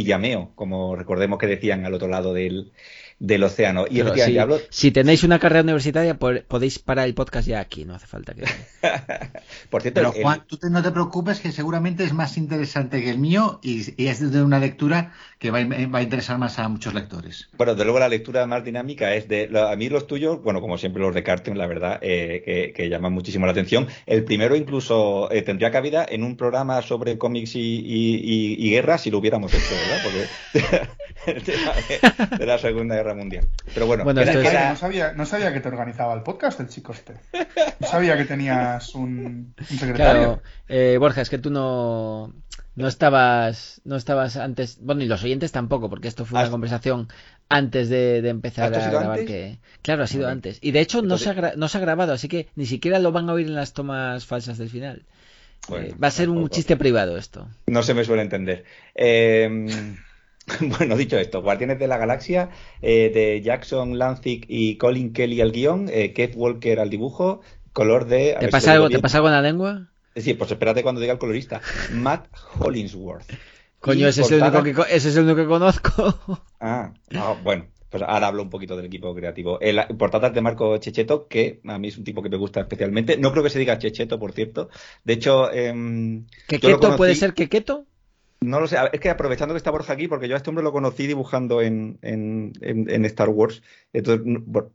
como 0.55 0.95
recordemos 0.95 1.39
que 1.39 1.47
decían 1.47 1.83
al 1.83 1.95
otro 1.95 2.07
lado 2.07 2.31
del, 2.33 2.73
del 3.19 3.43
océano. 3.43 3.85
Y 3.89 4.01
si, 4.01 4.37
si, 4.69 4.91
tenéis 4.91 5.23
una 5.23 5.39
carrera 5.39 5.61
universitaria, 5.63 6.17
podéis 6.17 6.79
parar 6.79 7.07
el 7.07 7.13
podcast 7.13 7.47
ya 7.47 7.59
aquí, 7.59 7.85
no 7.85 7.95
hace 7.95 8.07
falta 8.07 8.33
que. 8.33 8.43
Por 9.69 9.81
cierto, 9.81 10.01
Pero 10.01 10.11
Juan, 10.11 10.43
tú 10.47 10.57
no 10.69 10.83
te 10.83 10.91
preocupes, 10.91 11.39
que 11.39 11.51
seguramente 11.51 12.03
es 12.03 12.13
más 12.13 12.37
interesante 12.37 13.01
que 13.01 13.09
el 13.09 13.17
mío 13.17 13.59
y, 13.63 14.05
es 14.05 14.31
de 14.31 14.43
una 14.43 14.59
lectura 14.59 15.13
que 15.39 15.51
va, 15.51 15.59
a 15.59 16.01
interesar 16.01 16.37
más 16.37 16.59
a 16.59 16.67
muchos 16.67 16.93
lectores. 16.93 17.47
Bueno, 17.57 17.75
de 17.75 17.83
luego 17.83 17.99
la 17.99 18.09
lectura 18.09 18.45
más 18.47 18.63
dinámica 18.63 19.13
es 19.15 19.27
de. 19.27 19.49
A 19.57 19.75
mí 19.75 19.89
los 19.89 20.07
tuyos, 20.07 20.41
bueno, 20.43 20.59
como 20.59 20.77
siempre 20.77 21.01
los 21.01 21.15
de 21.15 21.23
Carton, 21.23 21.57
la 21.57 21.67
verdad, 21.67 21.99
eh, 22.01 22.73
que, 22.75 22.89
llaman 22.89 23.13
muchísimo 23.13 23.45
la 23.45 23.53
atención. 23.53 23.87
El 24.05 24.25
primero 24.25 24.55
incluso 24.55 25.31
eh, 25.31 25.41
tendría 25.41 25.71
cabida 25.71 26.05
en 26.07 26.23
un 26.23 26.35
programa 26.35 26.81
sobre 26.81 27.17
cómics 27.17 27.53
y, 27.55 28.69
guerra 28.69 28.97
si 28.97 29.09
lo 29.09 29.19
hubiéramos 29.19 29.53
hecho, 29.53 29.73
¿verdad? 29.73 30.03
Porque 30.03 31.31
el 31.31 31.43
tema 31.43 32.37
de, 32.37 32.45
la 32.45 32.57
Segunda 32.57 32.95
Guerra 32.95 33.04
Mundial. 33.13 33.47
Pero 33.73 33.85
bueno, 33.85 34.03
no, 34.03 34.75
sabía, 34.75 35.13
no 35.13 35.25
sabía 35.25 35.53
que 35.53 35.59
te 35.59 35.67
organizaba 35.67 36.13
el 36.13 36.23
podcast 36.23 36.59
el 36.59 36.67
chico 36.67 36.93
este. 36.93 37.13
No 37.79 37.87
sabía 37.87 38.17
que 38.17 38.25
tenías 38.25 38.95
un, 38.95 39.53
secretario. 39.59 39.93
Claro, 39.95 40.41
eh, 40.67 40.97
Borja, 40.99 41.21
es 41.21 41.29
que 41.29 41.37
tú 41.37 41.51
no, 41.51 42.33
no 42.75 42.87
estabas 42.87 43.81
no 43.85 43.95
estabas 43.95 44.37
antes 44.37 44.79
bueno 44.81 45.03
y 45.03 45.07
los 45.07 45.23
oyentes 45.23 45.51
tampoco 45.51 45.89
porque 45.89 46.07
esto 46.07 46.25
fue 46.25 46.39
una 46.39 46.49
conversación 46.49 47.07
antes 47.47 47.89
de, 47.89 48.17
empezar 48.27 48.73
a 48.73 48.89
grabar 48.89 49.25
que 49.25 49.59
claro 49.81 50.03
ha 50.03 50.07
sido 50.07 50.27
antes. 50.27 50.59
Y 50.61 50.71
de 50.71 50.79
hecho 50.79 51.01
no 51.01 51.17
se, 51.17 51.29
ha, 51.29 51.53
no 51.55 51.67
se 51.67 51.77
ha 51.77 51.81
grabado 51.81 52.13
así 52.13 52.27
que 52.27 52.47
ni 52.55 52.65
siquiera 52.65 52.99
lo 52.99 53.11
van 53.11 53.29
a 53.29 53.33
oír 53.33 53.47
en 53.47 53.55
las 53.55 53.73
tomas 53.73 54.25
falsas 54.25 54.57
del 54.57 54.69
final. 54.69 55.03
Eh, 55.73 55.95
va 56.01 56.09
a 56.09 56.11
ser 56.11 56.29
un 56.29 56.49
chiste 56.49 56.75
privado 56.75 57.17
esto. 57.17 57.47
No 57.67 57.81
se 57.83 57.93
me 57.93 58.03
suele 58.03 58.21
entender. 58.21 58.65
Eh, 58.93 59.95
Bueno, 60.77 60.95
dicho 60.95 61.17
esto, 61.17 61.41
Guardianes 61.41 61.79
de 61.79 61.87
la 61.87 61.97
Galaxia, 61.97 62.49
eh, 62.81 63.11
de 63.13 63.41
Jackson 63.41 63.97
Lancic 63.97 64.45
y 64.47 64.77
Colin 64.77 65.13
Kelly 65.13 65.41
al 65.41 65.51
guion, 65.51 65.89
eh, 65.91 66.13
Keith 66.13 66.33
Walker 66.35 66.79
al 66.79 66.89
dibujo, 66.89 67.41
color 67.73 68.05
de... 68.05 68.35
¿Te 68.39 68.47
pasa, 68.49 68.73
algo, 68.73 68.89
¿Te 68.89 68.99
pasa 68.99 69.17
algo 69.17 69.29
en 69.29 69.33
la 69.33 69.41
lengua? 69.41 69.89
Sí, 70.15 70.33
pues 70.33 70.51
espérate 70.51 70.81
cuando 70.81 71.01
diga 71.01 71.13
el 71.13 71.19
colorista. 71.19 71.61
Matt 71.91 72.27
Hollingsworth. 72.59 73.29
Coño, 73.79 74.07
ese 74.07 74.21
es, 74.21 74.31
el 74.31 74.41
único 74.41 74.63
que, 74.63 74.95
ese 74.95 75.09
es 75.09 75.17
el 75.17 75.25
único 75.25 75.37
que 75.37 75.47
conozco. 75.47 76.43
Ah, 76.59 76.91
bueno, 77.43 77.67
pues 77.91 78.01
ahora 78.01 78.25
hablo 78.25 78.41
un 78.41 78.49
poquito 78.49 78.75
del 78.75 78.87
equipo 78.87 79.13
creativo. 79.13 79.59
El 79.61 79.79
portadas 79.99 80.33
de 80.33 80.41
Marco 80.41 80.75
Checheto, 80.77 81.27
que 81.27 81.59
a 81.63 81.77
mí 81.77 81.89
es 81.89 81.97
un 81.97 82.03
tipo 82.03 82.23
que 82.23 82.29
me 82.29 82.37
gusta 82.37 82.61
especialmente. 82.61 83.17
No 83.17 83.31
creo 83.31 83.43
que 83.43 83.51
se 83.51 83.59
diga 83.59 83.77
Checheto, 83.77 84.17
por 84.17 84.31
cierto. 84.31 84.69
De 85.03 85.13
hecho... 85.13 85.51
Eh, 85.51 86.23
¿Quequeto 86.47 86.95
puede 86.95 87.13
ser 87.13 87.35
Quequeto? 87.35 87.85
No 88.45 88.59
lo 88.59 88.67
sé, 88.67 88.77
es 88.93 88.99
que 88.99 89.09
aprovechando 89.09 89.53
que 89.53 89.57
está 89.57 89.71
Borja 89.71 89.93
aquí, 89.93 90.07
porque 90.07 90.27
yo 90.27 90.35
a 90.35 90.37
este 90.37 90.49
hombre 90.49 90.63
lo 90.63 90.71
conocí 90.71 91.07
dibujando 91.07 91.61
en, 91.61 91.97
en, 92.01 93.05
Star 93.05 93.29
Wars, 93.29 93.63
entonces 93.93 94.25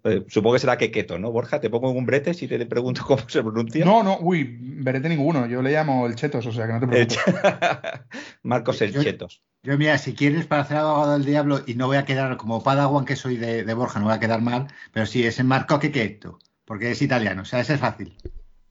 eh, 0.05 0.25
supongo 0.29 0.55
que 0.55 0.61
será 0.61 0.79
Keketo, 0.79 1.19
¿no? 1.19 1.31
Borja, 1.31 1.61
te 1.61 1.71
pongo 1.71 1.91
un 1.91 2.07
brete 2.07 2.35
si 2.35 2.49
te 2.49 2.65
pregunto 2.67 3.03
cómo 3.07 3.29
se 3.29 3.43
pronuncia. 3.43 3.85
No, 3.85 4.03
no, 4.03 4.19
uy, 4.21 4.59
brete 4.61 5.09
ninguno, 5.09 5.47
yo 5.47 5.63
le 5.63 5.73
llamo 5.73 6.07
el 6.07 6.17
Chetos, 6.17 6.47
o 6.47 6.53
sea 6.53 6.67
que 6.67 6.73
no 6.73 6.81
te 6.81 6.87
preocupes. 6.87 7.19
Marcos 8.43 8.83
el 8.83 8.93
Chetos. 8.93 9.43
Yo, 9.63 9.77
mira, 9.77 9.99
si 9.99 10.15
quieres 10.15 10.47
para 10.47 10.63
hacer 10.63 10.79
abogado 10.79 11.13
del 11.13 11.25
diablo, 11.25 11.61
y 11.67 11.75
no 11.75 11.87
voy 11.87 11.99
a 11.99 12.05
quedar 12.07 12.37
como 12.39 12.63
Padawan 12.63 13.05
que 13.05 13.17
soy 13.17 13.37
de, 13.37 13.75
Borja, 13.75 13.99
no 13.99 14.07
voy 14.07 14.15
a 14.15 14.21
quedar 14.21 14.41
mal, 14.41 14.69
pero 14.93 15.05
sí, 15.07 15.27
es 15.27 15.39
en 15.39 15.47
Marco 15.47 15.79
Keketo, 15.79 16.39
porque 16.65 16.91
es 16.91 17.03
italiano, 17.03 17.43
o 17.43 17.45
sea, 17.45 17.61
ese 17.61 17.75
es 17.75 17.81
fácil. 17.81 18.17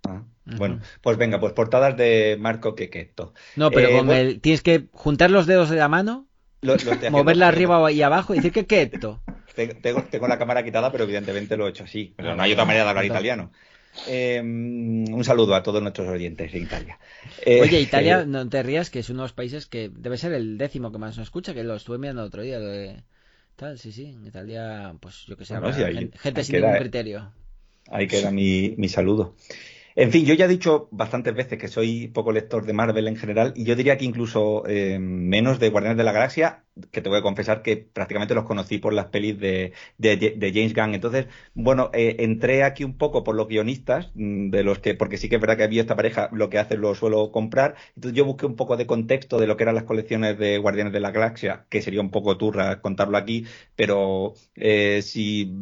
Ah. 0.07 0.23
Bueno, 0.57 0.79
pues 1.01 1.17
venga, 1.17 1.39
pues 1.39 1.53
portadas 1.53 1.95
de 1.95 2.37
Marco 2.39 2.75
Quequeto. 2.75 3.33
No, 3.55 3.69
pero 3.69 3.89
eh, 3.89 3.97
con 3.97 4.11
el, 4.11 4.41
tienes 4.41 4.61
que 4.61 4.87
juntar 4.91 5.29
los 5.29 5.45
dedos 5.45 5.69
de 5.69 5.77
la 5.77 5.87
mano, 5.87 6.27
moverla 7.11 7.47
arriba 7.47 7.91
y 7.91 8.01
abajo 8.01 8.33
y 8.33 8.37
decir 8.37 8.51
Quequeto. 8.51 9.21
Tengo, 9.55 10.03
tengo, 10.03 10.27
la 10.29 10.37
cámara 10.37 10.63
quitada, 10.63 10.89
pero 10.89 11.03
evidentemente 11.03 11.57
lo 11.57 11.67
he 11.67 11.71
hecho 11.71 11.83
así. 11.83 12.13
Pero 12.15 12.33
no 12.33 12.41
hay 12.41 12.53
otra 12.53 12.63
manera 12.63 12.85
de 12.85 12.89
hablar 12.91 13.03
italiano. 13.03 13.51
Eh, 14.07 14.39
un 14.41 15.21
saludo 15.25 15.53
a 15.53 15.63
todos 15.63 15.81
nuestros 15.81 16.07
oyentes 16.07 16.53
de 16.53 16.59
Italia. 16.59 16.97
Eh, 17.45 17.59
Oye, 17.59 17.81
Italia, 17.81 18.25
no 18.25 18.47
te 18.47 18.63
rías, 18.63 18.89
que 18.89 18.99
es 18.99 19.09
uno 19.09 19.23
de 19.23 19.25
los 19.25 19.33
países 19.33 19.65
que 19.65 19.89
debe 19.89 20.17
ser 20.17 20.31
el 20.31 20.57
décimo 20.57 20.93
que 20.93 20.97
más 20.97 21.17
nos 21.17 21.27
escucha, 21.27 21.53
que 21.53 21.65
lo 21.65 21.75
estuve 21.75 21.97
mirando 21.97 22.21
el 22.21 22.27
otro 22.27 22.41
día. 22.41 22.59
Tal, 23.57 23.77
sí, 23.77 23.91
sí, 23.91 24.05
en 24.05 24.25
Italia, 24.25 24.95
pues 25.01 25.25
yo 25.27 25.35
que 25.35 25.43
sé, 25.43 25.55
gente, 26.19 26.43
sin 26.45 26.61
ningún 26.61 26.77
criterio. 26.77 27.33
Ahí 27.91 28.07
queda 28.07 28.31
mi, 28.31 28.75
mi 28.77 28.87
saludo. 28.87 29.35
En 29.95 30.11
fin, 30.11 30.25
yo 30.25 30.33
ya 30.33 30.45
he 30.45 30.47
dicho 30.47 30.87
bastantes 30.91 31.33
veces 31.35 31.57
que 31.57 31.67
soy 31.67 32.07
poco 32.09 32.31
lector 32.31 32.65
de 32.65 32.73
Marvel 32.73 33.07
en 33.07 33.15
general 33.15 33.53
y 33.55 33.65
yo 33.65 33.75
diría 33.75 33.97
que 33.97 34.05
incluso 34.05 34.63
eh, 34.67 34.99
menos 34.99 35.59
de 35.59 35.69
Guardianes 35.69 35.97
de 35.97 36.03
la 36.03 36.11
Galaxia, 36.11 36.63
que 36.91 37.01
te 37.01 37.09
voy 37.09 37.19
a 37.19 37.21
confesar 37.21 37.61
que 37.61 37.77
prácticamente 37.77 38.35
los 38.35 38.45
conocí 38.45 38.77
por 38.77 38.93
las 38.93 39.07
pelis 39.07 39.39
de, 39.39 39.73
de, 39.97 40.51
James 40.53 40.73
Gunn. 40.73 40.95
Entonces, 40.95 41.27
bueno, 41.53 41.89
eh, 41.93 42.17
entré 42.19 42.63
aquí 42.63 42.83
un 42.83 42.97
poco 42.97 43.23
por 43.23 43.35
los 43.35 43.47
guionistas, 43.47 44.11
mm, 44.15 44.49
de 44.49 44.63
los 44.63 44.79
que, 44.79 44.95
porque 44.95 45.17
sí 45.17 45.29
que 45.29 45.35
es 45.35 45.41
verdad 45.41 45.57
que 45.57 45.63
había 45.63 45.81
esta 45.81 45.95
pareja, 45.95 46.29
lo 46.31 46.49
que 46.49 46.59
hacen 46.59 46.81
lo 46.81 46.95
suelo 46.95 47.31
comprar. 47.31 47.75
Entonces 47.95 48.17
yo 48.17 48.25
busqué 48.25 48.45
un 48.45 48.55
poco 48.55 48.77
de 48.77 48.87
contexto 48.87 49.39
de 49.39 49.47
lo 49.47 49.57
que 49.57 49.63
eran 49.63 49.75
las 49.75 49.83
colecciones 49.83 50.37
de 50.37 50.57
Guardianes 50.57 50.93
de 50.93 50.99
la 50.99 51.11
Galaxia, 51.11 51.65
que 51.69 51.81
sería 51.81 52.01
un 52.01 52.11
poco 52.11 52.37
turra 52.37 52.81
contarlo 52.81 53.17
aquí, 53.17 53.45
pero 53.75 54.33
eh, 54.55 55.01
si 55.01 55.53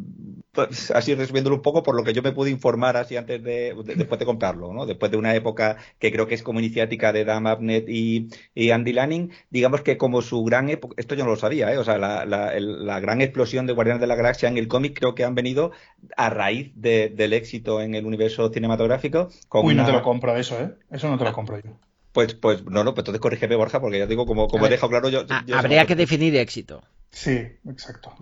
pues, 0.52 0.90
así 0.90 1.14
resumiéndolo 1.14 1.56
un 1.56 1.62
poco 1.62 1.82
por 1.82 1.94
lo 1.96 2.04
que 2.04 2.12
yo 2.12 2.22
me 2.22 2.32
pude 2.32 2.50
informar 2.50 2.96
así 2.96 3.16
antes 3.16 3.42
de, 3.42 3.74
después 3.96 4.17
de 4.18 4.26
comprarlo, 4.26 4.72
¿no? 4.72 4.86
Después 4.86 5.10
de 5.10 5.16
una 5.16 5.34
época 5.34 5.76
que 5.98 6.12
creo 6.12 6.26
que 6.26 6.34
es 6.34 6.42
como 6.42 6.60
iniciática 6.60 7.12
de 7.12 7.24
Dan 7.24 7.46
Abnett 7.46 7.88
y, 7.88 8.28
Andy 8.70 8.92
Lanning, 8.92 9.32
digamos 9.50 9.82
que 9.82 9.96
como 9.96 10.22
su 10.22 10.44
gran 10.44 10.68
época, 10.68 10.94
esto 10.98 11.14
yo 11.14 11.24
no 11.24 11.30
lo 11.30 11.36
sabía, 11.36 11.72
¿eh? 11.72 11.78
O 11.78 11.84
sea, 11.84 11.98
la, 11.98 13.00
gran 13.00 13.20
explosión 13.20 13.66
de 13.66 13.72
Guardianes 13.72 14.00
de 14.00 14.06
la 14.06 14.16
Galaxia 14.16 14.48
en 14.48 14.58
el 14.58 14.68
cómic 14.68 14.98
creo 14.98 15.14
que 15.14 15.24
han 15.24 15.34
venido 15.34 15.72
a 16.16 16.30
raíz 16.30 16.72
del 16.74 17.32
éxito 17.32 17.80
en 17.80 17.94
el 17.94 18.06
universo 18.06 18.50
cinematográfico. 18.50 19.28
Uy, 19.52 19.74
no 19.74 19.86
te 19.86 19.92
lo 19.92 20.02
compro 20.02 20.36
eso, 20.36 20.60
¿eh? 20.60 20.74
Eso 20.90 21.08
no 21.08 21.18
te 21.18 21.24
lo 21.24 21.32
compro 21.32 21.58
yo. 21.60 21.70
Pues, 22.12 22.34
pues 22.34 22.64
no, 22.64 22.84
no, 22.84 22.94
pues 22.94 23.02
entonces 23.02 23.20
corrígeme, 23.20 23.54
Borja, 23.54 23.80
porque 23.80 23.98
ya 23.98 24.06
digo, 24.06 24.26
como, 24.26 24.48
como 24.48 24.66
he 24.66 24.70
dejado 24.70 24.90
claro 24.90 25.08
yo. 25.08 25.24
habría 25.54 25.86
que 25.86 25.94
definir 25.94 26.34
éxito. 26.36 26.82
Sí, 27.10 27.46
exacto. 27.68 28.14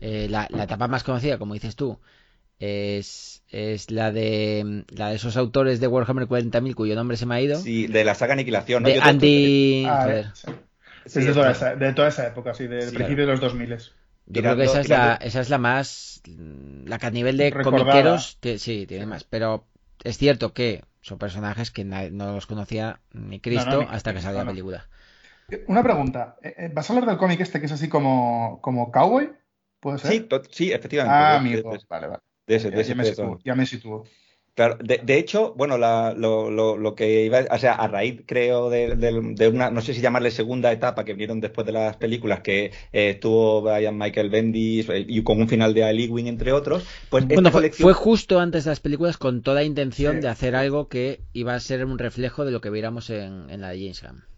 Eh, 0.00 0.28
la, 0.28 0.46
etapa 0.46 0.88
más 0.88 1.04
conocida, 1.04 1.38
como 1.38 1.54
dices 1.54 1.76
tú, 1.76 1.98
es, 2.58 3.42
es 3.48 3.90
la 3.90 4.12
de 4.12 4.84
la 4.88 5.10
de 5.10 5.16
esos 5.16 5.36
autores 5.36 5.80
de 5.80 5.86
Warhammer 5.86 6.26
40.000 6.26 6.74
cuyo 6.74 6.94
nombre 6.94 7.16
se 7.16 7.26
me 7.26 7.34
ha 7.34 7.40
ido. 7.40 7.58
Sí, 7.58 7.86
de 7.86 8.04
la 8.04 8.14
saga 8.14 8.34
Aniquilación, 8.34 8.82
¿no? 8.82 8.88
De 8.88 9.00
Andy. 9.00 9.84
Ah, 9.88 10.06
de, 10.06 11.32
toda 11.32 11.50
esa, 11.50 11.76
de, 11.76 11.92
toda 11.92 12.08
esa, 12.08 12.26
época, 12.26 12.54
sí, 12.54 12.66
del 12.66 12.92
principio 12.92 13.26
de 13.26 13.32
los 13.32 13.40
2000. 13.40 13.78
Yo 14.26 14.40
creo 14.40 14.56
que 14.56 14.64
esa 14.64 14.80
es, 14.80 14.88
la, 14.88 15.18
esa 15.20 15.40
es 15.40 15.50
la 15.50 15.58
más. 15.58 16.22
La 16.86 16.98
que 16.98 17.06
a 17.06 17.10
nivel 17.10 17.36
de 17.36 17.52
comiqueros. 17.52 18.38
sí, 18.58 18.86
tiene 18.86 19.06
más. 19.06 19.24
Pero 19.24 19.66
es 20.02 20.16
cierto 20.18 20.54
que 20.54 20.82
son 21.02 21.18
personajes 21.18 21.70
que 21.70 21.84
no 21.84 22.32
los 22.32 22.46
conocía 22.46 23.00
ni 23.12 23.40
Cristo 23.40 23.86
hasta 23.88 24.14
que 24.14 24.20
salió 24.20 24.38
la 24.38 24.46
película. 24.46 24.88
Una 25.66 25.82
pregunta. 25.82 26.36
Eh, 26.42 26.54
eh, 26.56 26.70
¿Vas 26.72 26.88
a 26.88 26.94
hablar 26.94 27.08
del 27.08 27.18
cómic 27.18 27.40
este 27.40 27.60
que 27.60 27.66
es 27.66 27.72
así 27.72 27.88
como, 27.88 28.60
como 28.62 28.90
cowboy? 28.90 29.30
¿Puede 29.78 29.98
ser? 29.98 30.10
Sí, 30.10 30.28
sí 30.50 30.72
efectivamente. 30.72 31.14
Ah, 31.14 31.36
amigo. 31.36 31.76
Vale, 31.88 32.06
vale. 32.06 32.22
De 32.46 32.56
ese, 32.56 32.70
de 32.70 32.80
ese 32.80 32.90
ya, 32.90 32.94
me 32.94 33.04
sitúo, 33.04 33.40
ya 33.44 33.54
me. 33.54 33.66
Claro, 34.54 34.78
de, 34.80 35.00
de, 35.02 35.18
hecho, 35.18 35.52
bueno, 35.56 35.78
la, 35.78 36.14
lo, 36.16 36.48
lo, 36.48 36.76
lo, 36.76 36.94
que 36.94 37.24
iba, 37.24 37.40
o 37.50 37.58
sea, 37.58 37.72
a 37.72 37.88
raíz, 37.88 38.22
creo, 38.24 38.70
de, 38.70 38.94
de, 38.94 39.48
una, 39.48 39.68
no 39.70 39.80
sé 39.80 39.94
si 39.94 40.00
llamarle 40.00 40.30
segunda 40.30 40.70
etapa 40.70 41.04
que 41.04 41.12
vinieron 41.12 41.40
después 41.40 41.66
de 41.66 41.72
las 41.72 41.96
películas, 41.96 42.40
que 42.40 42.66
eh, 42.92 43.10
estuvo 43.10 43.62
Brian 43.62 43.98
Michael 43.98 44.30
Bendis 44.30 44.88
eh, 44.90 45.04
y 45.08 45.24
con 45.24 45.40
un 45.40 45.48
final 45.48 45.74
de 45.74 45.82
Ali 45.82 46.06
Wing, 46.06 46.26
entre 46.26 46.52
otros, 46.52 46.84
pues 47.10 47.26
bueno, 47.26 47.50
fue, 47.50 47.62
colección... 47.62 47.84
fue, 47.84 47.94
justo 47.94 48.38
antes 48.38 48.62
de 48.62 48.70
las 48.70 48.78
películas 48.78 49.16
con 49.16 49.42
toda 49.42 49.64
intención 49.64 50.16
sí. 50.16 50.20
de 50.20 50.28
hacer 50.28 50.54
algo 50.54 50.86
que 50.86 51.20
iba 51.32 51.54
a 51.56 51.60
ser 51.60 51.84
un 51.84 51.98
reflejo 51.98 52.44
de 52.44 52.52
lo 52.52 52.60
que 52.60 52.70
viéramos 52.70 53.10
en, 53.10 53.50
en 53.50 53.60
la 53.60 53.70
de 53.70 53.80
James 53.80 54.02
Gunn. 54.02 54.33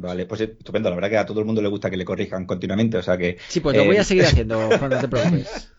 Vale, 0.00 0.26
pues 0.26 0.40
estupendo. 0.40 0.90
La 0.90 0.96
verdad 0.96 1.10
que 1.10 1.18
a 1.18 1.26
todo 1.26 1.40
el 1.40 1.46
mundo 1.46 1.62
le 1.62 1.68
gusta 1.68 1.90
que 1.90 1.96
le 1.96 2.04
corrijan 2.04 2.46
continuamente, 2.46 2.96
o 2.96 3.02
sea 3.02 3.16
que... 3.16 3.38
Sí, 3.48 3.60
pues 3.60 3.76
lo 3.76 3.82
eh... 3.82 3.86
voy 3.86 3.96
a 3.96 4.04
seguir 4.04 4.24
haciendo, 4.26 4.68
Juan, 4.78 4.90
no 4.90 5.00
te 5.00 5.08
preocupes. 5.08 5.70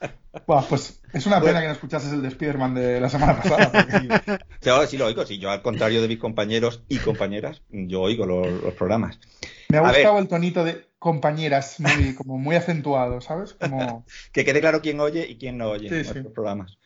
Bueno, 0.45 0.65
pues 0.69 1.01
es 1.13 1.25
una 1.25 1.41
pena 1.41 1.61
que 1.61 1.67
no 1.67 1.73
escuchases 1.73 2.11
el 2.11 2.21
de 2.21 2.27
Spider-Man 2.27 2.75
de 2.75 2.99
la 2.99 3.09
semana 3.09 3.41
pasada. 3.41 3.71
Porque... 3.71 4.37
Sí, 4.61 4.69
ahora 4.69 4.87
sí 4.87 4.97
lo 4.97 5.05
oigo, 5.05 5.25
sí. 5.25 5.39
Yo, 5.39 5.49
al 5.49 5.61
contrario 5.61 6.01
de 6.01 6.07
mis 6.07 6.19
compañeros 6.19 6.83
y 6.89 6.97
compañeras, 6.97 7.61
yo 7.69 8.01
oigo 8.01 8.25
los, 8.25 8.47
los 8.47 8.73
programas. 8.73 9.19
Me 9.69 9.77
ha 9.77 9.81
gustado 9.81 10.19
el 10.19 10.27
tonito 10.27 10.63
de 10.63 10.85
compañeras, 10.99 11.79
muy, 11.79 12.15
como 12.15 12.37
muy 12.37 12.55
acentuado, 12.55 13.21
¿sabes? 13.21 13.53
Como... 13.53 14.05
que 14.31 14.43
quede 14.43 14.59
claro 14.59 14.81
quién 14.81 14.99
oye 14.99 15.27
y 15.29 15.37
quién 15.37 15.57
no 15.57 15.69
oye 15.69 15.87
sí, 15.87 15.95
en 15.95 16.03
sí. 16.03 16.11
nuestros 16.11 16.33
programas. 16.33 16.77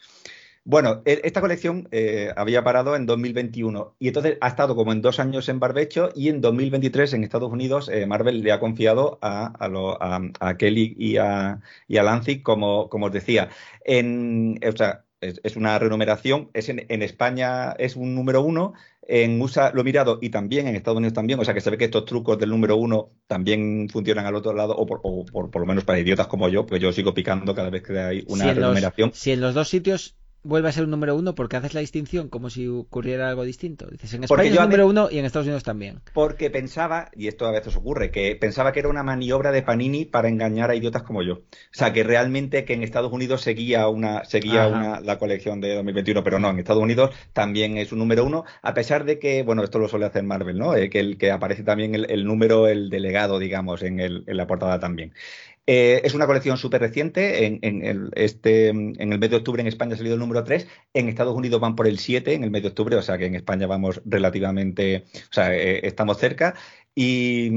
Bueno, 0.65 1.02
e, 1.06 1.22
esta 1.23 1.41
colección 1.41 1.88
eh, 1.91 2.31
había 2.36 2.64
parado 2.64 2.95
en 2.95 3.06
2021 3.06 3.95
y 3.99 4.07
entonces 4.10 4.38
ha 4.41 4.48
estado 4.48 4.76
como 4.76 4.91
en 4.91 5.02
dos 5.02 5.19
años 5.19 5.49
en 5.49 5.60
barbecho 5.60 6.10
y 6.15 6.30
en 6.30 6.41
2023 6.41 7.14
en 7.14 7.23
Estados 7.23 7.52
Unidos 7.52 7.90
eh, 7.90 8.06
Marvel 8.06 8.41
le 8.41 8.52
ha 8.52 8.60
confiado 8.60 9.19
a, 9.22 9.48
a, 9.48 9.68
lo, 9.68 10.02
a, 10.02 10.22
a 10.40 10.57
Kelly 10.57 10.95
y 10.98 11.18
a, 11.18 11.60
y 11.88 11.95
Lanzig, 11.95 12.44
como, 12.44 12.90
como 12.90 13.07
os 13.07 13.11
decía. 13.11 13.49
En, 13.84 14.60
o 14.68 14.76
sea, 14.76 15.06
es, 15.22 15.40
es 15.44 15.56
una 15.56 15.77
renumeración, 15.80 16.49
es 16.53 16.69
en, 16.69 16.86
en, 16.90 17.02
España 17.02 17.72
es 17.73 17.95
un 17.95 18.15
número 18.15 18.41
uno, 18.41 18.73
en 19.02 19.41
USA 19.41 19.72
lo 19.73 19.81
he 19.81 19.84
mirado 19.84 20.19
y 20.22 20.30
también 20.30 20.68
en 20.68 20.76
Estados 20.76 20.98
Unidos 20.98 21.14
también, 21.14 21.40
o 21.40 21.45
sea 21.45 21.53
que 21.53 21.61
se 21.61 21.69
ve 21.69 21.77
que 21.77 21.86
estos 21.86 22.06
trucos 22.06 22.38
del 22.38 22.49
número 22.49 22.77
uno 22.77 23.10
también 23.27 23.90
funcionan 23.90 24.26
al 24.26 24.36
otro 24.36 24.53
lado, 24.53 24.76
o 24.76 24.86
por, 24.86 24.99
o 25.03 25.26
por, 25.26 25.49
por 25.49 25.61
lo 25.61 25.65
menos 25.65 25.84
para 25.84 25.99
idiotas 25.99 26.27
como 26.27 26.48
yo, 26.48 26.65
pues 26.65 26.81
yo 26.81 26.91
sigo 26.91 27.14
picando 27.14 27.56
cada 27.56 27.69
vez 27.69 27.84
que 27.84 27.99
hay 27.99 28.23
una 28.27 28.45
si 28.45 28.53
renumeración. 28.53 29.10
Los, 29.10 29.18
si 29.18 29.31
en 29.31 29.41
los 29.41 29.53
dos 29.53 29.68
sitios 29.69 30.15
vuelve 30.44 30.70
a 30.70 30.72
ser 30.72 30.84
un 30.84 30.91
número 30.91 31.16
uno 31.16 31.36
porque 31.36 31.57
haces 31.57 31.74
la 31.74 31.82
distinción 31.82 32.30
como 32.30 32.49
si 32.49 32.68
ocurriera 32.68 33.30
algo 33.30 33.44
distinto. 33.44 33.88
Dices, 33.88 34.14
en 34.14 34.24
España 34.24 34.49
es 34.49 34.60
número 34.60 34.88
uno 34.88 35.10
y 35.11 35.20
en 35.20 35.26
Estados 35.26 35.48
Unidos 35.48 35.64
también. 35.64 35.99
Porque 36.14 36.49
pensaba, 36.49 37.10
y 37.16 37.28
esto 37.28 37.45
a 37.45 37.52
veces 37.52 37.76
ocurre, 37.76 38.11
que 38.11 38.36
pensaba 38.36 38.72
que 38.72 38.80
era 38.80 38.90
una 38.90 39.03
maniobra 39.03 39.52
de 39.52 39.61
Panini 39.61 40.06
para 40.06 40.30
engañar 40.30 40.70
a 40.70 40.76
idiotas 40.76 41.03
como 41.03 41.24
yo. 41.24 41.34
O 41.34 41.44
sea, 41.72 41.94
que 41.94 42.03
realmente 42.03 42.66
que 42.66 42.74
en 42.74 42.84
Estados 42.84 43.11
Unidos 43.11 43.41
seguía 43.41 43.88
una 43.88 44.26
seguía 44.26 44.68
una, 44.68 44.99
la 45.02 45.18
colección 45.18 45.61
de 45.61 45.76
2021, 45.76 46.24
pero 46.24 46.40
no, 46.40 46.49
en 46.49 46.60
Estados 46.60 46.82
Unidos 46.82 47.11
también 47.34 47.78
es 47.78 47.91
un 47.91 47.99
número 47.99 48.26
uno, 48.26 48.45
a 48.61 48.74
pesar 48.74 49.06
de 49.06 49.20
que, 49.20 49.44
bueno, 49.44 49.64
esto 49.64 49.80
lo 49.80 49.88
suele 49.88 50.06
hacer 50.06 50.24
Marvel, 50.24 50.57
¿no? 50.57 50.76
Eh, 50.76 50.90
que, 50.90 50.99
el, 50.99 51.18
que 51.18 51.32
aparece 51.32 51.64
también 51.64 51.95
el, 51.95 52.10
el, 52.10 52.26
número, 52.26 52.68
el 52.68 52.90
delegado, 52.90 53.40
digamos, 53.40 53.84
en, 53.84 53.99
el, 53.99 54.24
en 54.28 54.38
la 54.38 54.48
portada 54.48 54.80
también. 54.80 55.14
Eh, 55.68 56.02
es 56.03 56.14
una 56.14 56.26
colección 56.26 56.57
súper 56.57 56.81
reciente. 56.81 57.45
En, 57.45 57.60
en, 57.61 57.86
el, 57.86 58.10
este, 58.15 58.69
en 58.69 58.95
el 58.98 59.19
mes 59.19 59.30
de 59.30 59.38
octubre 59.38 59.61
en 59.61 59.68
España 59.68 59.94
ha 59.94 59.98
salido 59.98 60.15
el 60.15 60.19
número 60.19 60.44
3. 60.44 60.68
En 60.94 61.10
Estados 61.10 61.36
Unidos 61.36 61.61
van 61.61 61.76
por 61.76 61.88
el 61.88 61.99
7 61.99 62.34
en 62.34 62.44
el 62.44 62.52
mes 62.52 62.64
de 62.64 62.69
octubre, 62.69 62.95
o 62.95 63.02
sea 63.02 63.18
que 63.18 63.26
en 63.26 63.36
España 63.36 63.68
vamos 63.68 64.02
relativamente, 64.06 65.06
o 65.14 65.34
sea, 65.34 65.56
eh, 65.56 65.86
estamos 65.88 66.18
cerca. 66.18 66.56
Y, 66.95 67.52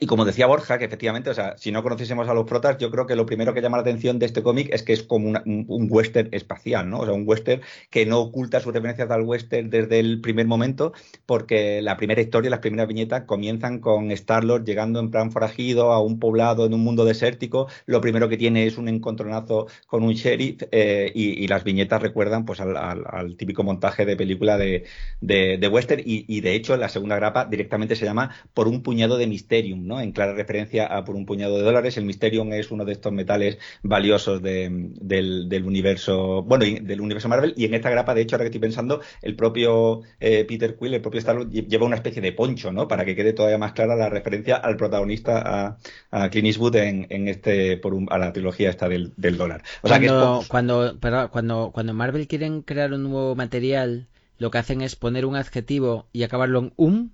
y 0.00 0.06
como 0.06 0.24
decía 0.24 0.46
Borja, 0.46 0.78
que 0.78 0.84
efectivamente, 0.84 1.30
o 1.30 1.34
sea, 1.34 1.56
si 1.56 1.72
no 1.72 1.82
conociésemos 1.82 2.28
a 2.28 2.34
los 2.34 2.46
protas, 2.46 2.78
yo 2.78 2.90
creo 2.90 3.06
que 3.06 3.16
lo 3.16 3.26
primero 3.26 3.52
que 3.54 3.60
llama 3.60 3.78
la 3.78 3.82
atención 3.82 4.18
de 4.18 4.26
este 4.26 4.42
cómic 4.42 4.68
es 4.72 4.82
que 4.82 4.92
es 4.92 5.02
como 5.02 5.28
una, 5.28 5.42
un, 5.44 5.88
western 5.90 6.28
espacial, 6.32 6.88
¿no? 6.88 7.00
O 7.00 7.04
sea, 7.04 7.14
un 7.14 7.24
western 7.26 7.62
que 7.90 8.06
no 8.06 8.20
oculta 8.20 8.60
sus 8.60 8.72
referencias 8.72 9.10
al 9.10 9.22
western 9.22 9.70
desde 9.70 9.98
el 9.98 10.20
primer 10.20 10.46
momento, 10.46 10.92
porque 11.26 11.82
la 11.82 11.96
primera 11.96 12.20
historia, 12.20 12.50
las 12.50 12.60
primeras 12.60 12.86
viñetas 12.86 13.24
comienzan 13.24 13.80
con 13.80 14.10
Star-Lord 14.12 14.64
llegando 14.64 15.00
en 15.00 15.10
plan 15.10 15.32
forajido 15.32 15.92
a 15.92 16.00
un 16.00 16.18
poblado 16.18 16.66
en 16.66 16.74
un 16.74 16.80
mundo 16.80 17.04
desértico. 17.04 17.68
Lo 17.86 18.00
primero 18.00 18.28
que 18.28 18.36
tiene 18.36 18.66
es 18.66 18.78
un 18.78 18.88
encontronazo 18.88 19.66
con 19.86 20.04
un 20.04 20.14
sheriff 20.14 20.62
eh, 20.70 21.10
y, 21.14 21.48
las 21.48 21.64
viñetas 21.64 22.02
recuerdan 22.02 22.44
pues 22.44 22.60
al, 22.60 22.76
al, 22.76 23.04
al, 23.08 23.36
típico 23.36 23.62
montaje 23.62 24.04
de 24.04 24.16
película 24.16 24.58
de 24.58 25.68
western 25.72 26.02
y, 26.04 26.24
y, 26.28 26.40
de 26.42 26.54
hecho 26.54 26.76
la 26.76 26.90
segunda 26.90 27.16
grapa 27.16 27.46
directamente 27.46 27.96
se 27.96 28.04
llama 28.04 28.30
Por 28.52 28.68
un 28.68 28.82
puñado 28.82 29.16
de 29.16 29.26
Mysterium, 29.26 29.87
¿no? 29.88 30.00
En 30.00 30.12
clara 30.12 30.34
referencia 30.34 30.86
a 30.86 31.04
por 31.04 31.16
un 31.16 31.26
puñado 31.26 31.56
de 31.56 31.64
dólares. 31.64 31.96
El 31.96 32.04
Mysterium 32.04 32.52
es 32.52 32.70
uno 32.70 32.84
de 32.84 32.92
estos 32.92 33.12
metales 33.12 33.58
valiosos 33.82 34.42
de, 34.42 34.68
del, 35.00 35.48
del, 35.48 35.64
universo, 35.64 36.42
bueno, 36.42 36.64
del 36.64 37.00
universo 37.00 37.28
Marvel. 37.28 37.54
Y 37.56 37.64
en 37.64 37.74
esta 37.74 37.90
grapa, 37.90 38.14
de 38.14 38.22
hecho, 38.22 38.36
ahora 38.36 38.44
que 38.44 38.48
estoy 38.48 38.60
pensando, 38.60 39.00
el 39.22 39.34
propio 39.34 40.02
eh, 40.20 40.44
Peter 40.46 40.76
Quill, 40.78 40.94
el 40.94 41.00
propio 41.00 41.18
Star 41.18 41.48
lleva 41.48 41.86
una 41.86 41.96
especie 41.96 42.22
de 42.22 42.32
poncho, 42.32 42.70
¿no? 42.70 42.86
Para 42.86 43.04
que 43.04 43.16
quede 43.16 43.32
todavía 43.32 43.58
más 43.58 43.72
clara 43.72 43.96
la 43.96 44.08
referencia 44.08 44.56
al 44.56 44.76
protagonista, 44.76 45.42
a, 45.44 45.78
a 46.10 46.30
Clint 46.30 46.46
Eastwood 46.46 46.76
en, 46.76 47.06
en, 47.10 47.28
este, 47.28 47.76
por 47.78 47.94
un, 47.94 48.06
a 48.10 48.18
la 48.18 48.32
trilogía 48.32 48.70
esta 48.70 48.88
del, 48.88 49.12
del 49.16 49.36
dólar. 49.36 49.62
O 49.82 49.88
sea 49.88 49.98
cuando, 49.98 50.38
que 50.38 50.42
es... 50.42 50.48
cuando, 50.48 50.98
cuando, 51.30 51.70
cuando 51.72 51.94
Marvel 51.94 52.28
quieren 52.28 52.62
crear 52.62 52.92
un 52.92 53.04
nuevo 53.04 53.34
material, 53.34 54.06
lo 54.38 54.50
que 54.50 54.58
hacen 54.58 54.82
es 54.82 54.96
poner 54.96 55.24
un 55.24 55.36
adjetivo 55.36 56.06
y 56.12 56.22
acabarlo 56.22 56.60
en 56.60 56.72
um 56.76 57.10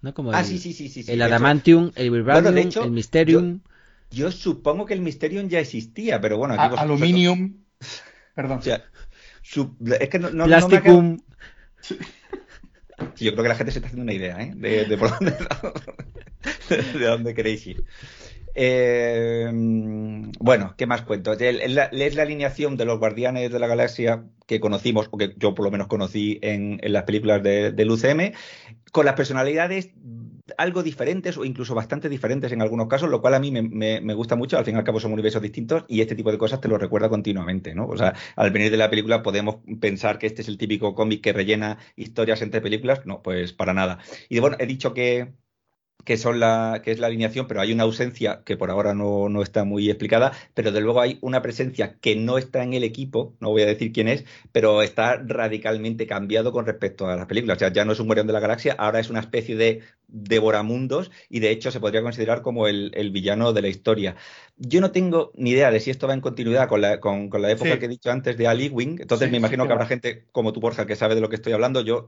¿no? 0.00 0.14
Como 0.14 0.32
ah, 0.32 0.40
el, 0.40 0.46
sí, 0.46 0.58
sí, 0.58 0.72
sí, 0.72 0.88
sí, 0.88 1.04
el 1.06 1.22
Adamantium, 1.22 1.92
el 1.94 2.10
Vibranium, 2.10 2.54
bueno, 2.54 2.68
hecho, 2.68 2.84
el 2.84 2.90
Mysterium. 2.90 3.60
Yo, 4.10 4.26
yo, 4.26 4.32
supongo 4.32 4.86
que 4.86 4.94
el 4.94 5.00
Mysterium 5.00 5.48
ya 5.48 5.60
existía, 5.60 6.20
pero 6.20 6.38
bueno. 6.38 6.54
Aquí 6.54 6.76
A, 6.76 6.80
aluminium. 6.80 7.56
Perdón. 8.34 8.58
O 8.58 8.62
sea, 8.62 8.84
su, 9.42 9.76
es 10.00 10.08
que 10.08 10.18
no, 10.18 10.30
no, 10.30 10.44
Plasticum. 10.44 11.16
No 11.16 11.96
sí, 13.14 13.24
yo 13.24 13.32
creo 13.32 13.42
que 13.42 13.48
la 13.48 13.54
gente 13.54 13.72
se 13.72 13.78
está 13.78 13.88
haciendo 13.88 14.04
una 14.04 14.12
idea, 14.12 14.40
¿eh? 14.40 14.52
De, 14.54 14.84
de 14.84 14.98
por 14.98 15.10
dónde, 15.10 15.36
de 16.98 17.04
dónde 17.04 17.34
queréis 17.34 17.66
ir. 17.66 17.84
Eh, 18.60 19.48
bueno, 20.40 20.74
¿qué 20.76 20.86
más 20.88 21.02
cuento? 21.02 21.32
Es 21.32 21.72
la, 21.72 21.90
la, 21.92 22.22
alineación 22.22 22.76
de 22.76 22.86
los 22.86 22.98
Guardianes 22.98 23.52
de 23.52 23.58
la 23.60 23.68
Galaxia 23.68 24.24
que 24.48 24.58
conocimos, 24.58 25.06
o 25.12 25.16
que 25.16 25.32
yo 25.36 25.54
por 25.54 25.64
lo 25.64 25.70
menos 25.70 25.86
conocí 25.86 26.40
en, 26.42 26.80
las 26.82 27.04
películas 27.04 27.40
de, 27.40 27.70
del 27.70 27.88
UCM, 27.88 28.32
con 28.90 29.06
las 29.06 29.14
personalidades 29.14 29.90
algo 30.56 30.82
diferentes 30.82 31.38
o 31.38 31.44
incluso 31.44 31.72
bastante 31.76 32.08
diferentes 32.08 32.50
en 32.50 32.60
algunos 32.60 32.88
casos, 32.88 33.08
lo 33.08 33.20
cual 33.20 33.34
a 33.34 33.38
mí 33.38 33.52
me, 33.52 34.14
gusta 34.14 34.34
mucho. 34.34 34.58
Al 34.58 34.64
fin 34.64 34.74
y 34.74 34.78
al 34.78 34.84
cabo 34.84 34.98
son 34.98 35.12
universos 35.12 35.40
distintos 35.40 35.84
y 35.86 36.00
este 36.00 36.16
tipo 36.16 36.32
de 36.32 36.38
cosas 36.38 36.60
te 36.60 36.66
lo 36.66 36.78
recuerda 36.78 37.08
continuamente, 37.08 37.76
¿no? 37.76 37.86
O 37.86 37.96
sea, 37.96 38.14
al 38.34 38.50
venir 38.50 38.72
de 38.72 38.76
la 38.76 38.90
película 38.90 39.22
podemos 39.22 39.58
pensar 39.80 40.18
que 40.18 40.26
este 40.26 40.42
es 40.42 40.48
el 40.48 40.58
típico 40.58 40.96
cómic 40.96 41.22
que 41.22 41.32
rellena 41.32 41.78
historias 41.94 42.42
entre 42.42 42.60
películas. 42.60 43.06
No, 43.06 43.22
pues 43.22 43.52
para 43.52 43.72
nada. 43.72 44.00
Y 44.28 44.40
bueno, 44.40 44.56
he 44.58 44.66
dicho 44.66 44.94
que 44.94 45.32
que 46.08 46.16
son 46.16 46.40
la 46.40 46.80
que 46.82 46.90
es 46.90 47.00
la 47.00 47.08
alineación, 47.08 47.46
pero 47.46 47.60
hay 47.60 47.70
una 47.70 47.82
ausencia 47.82 48.40
que 48.46 48.56
por 48.56 48.70
ahora 48.70 48.94
no, 48.94 49.28
no, 49.28 49.42
está 49.42 49.64
muy 49.64 49.90
explicada, 49.90 50.32
pero 50.54 50.72
de 50.72 50.80
luego 50.80 51.02
hay 51.02 51.18
una 51.20 51.42
presencia 51.42 51.98
que 52.00 52.16
no 52.16 52.38
está 52.38 52.62
en 52.62 52.72
el 52.72 52.82
equipo, 52.82 53.36
no 53.40 53.50
voy 53.50 53.60
a 53.60 53.66
decir 53.66 53.92
quién 53.92 54.08
es, 54.08 54.24
pero 54.50 54.80
está 54.80 55.18
radicalmente 55.22 56.06
cambiado 56.06 56.50
con 56.50 56.64
respecto 56.64 57.06
a 57.06 57.14
las 57.14 57.26
películas. 57.26 57.58
O 57.58 57.60
sea, 57.60 57.74
ya 57.74 57.84
no 57.84 57.92
es 57.92 58.00
un 58.00 58.06
Guardián 58.06 58.26
de 58.26 58.32
la 58.32 58.40
Galaxia, 58.40 58.74
ahora 58.78 59.00
es 59.00 59.10
una 59.10 59.20
especie 59.20 59.54
de 59.56 59.82
devoramundos 60.08 61.10
y 61.28 61.40
de 61.40 61.50
hecho 61.50 61.70
se 61.70 61.80
podría 61.80 62.02
considerar 62.02 62.42
como 62.42 62.66
el, 62.66 62.90
el 62.94 63.10
villano 63.10 63.52
de 63.52 63.62
la 63.62 63.68
historia. 63.68 64.16
Yo 64.56 64.80
no 64.80 64.90
tengo 64.90 65.30
ni 65.36 65.50
idea 65.50 65.70
de 65.70 65.78
si 65.78 65.90
esto 65.90 66.08
va 66.08 66.14
en 66.14 66.20
continuidad 66.20 66.68
con 66.68 66.80
la, 66.80 66.98
con, 66.98 67.28
con 67.28 67.42
la 67.42 67.50
época 67.50 67.74
sí. 67.74 67.78
que 67.78 67.86
he 67.86 67.88
dicho 67.88 68.10
antes 68.10 68.36
de 68.36 68.48
Ali 68.48 68.68
Wing, 68.68 69.00
entonces 69.00 69.26
sí, 69.26 69.30
me 69.30 69.38
imagino 69.38 69.64
sí, 69.64 69.68
que 69.68 69.72
habrá 69.72 69.86
gente 69.86 70.26
como 70.32 70.52
tú, 70.52 70.60
Borja, 70.60 70.86
que 70.86 70.96
sabe 70.96 71.14
de 71.14 71.20
lo 71.20 71.28
que 71.28 71.36
estoy 71.36 71.52
hablando, 71.52 71.82
yo 71.82 72.06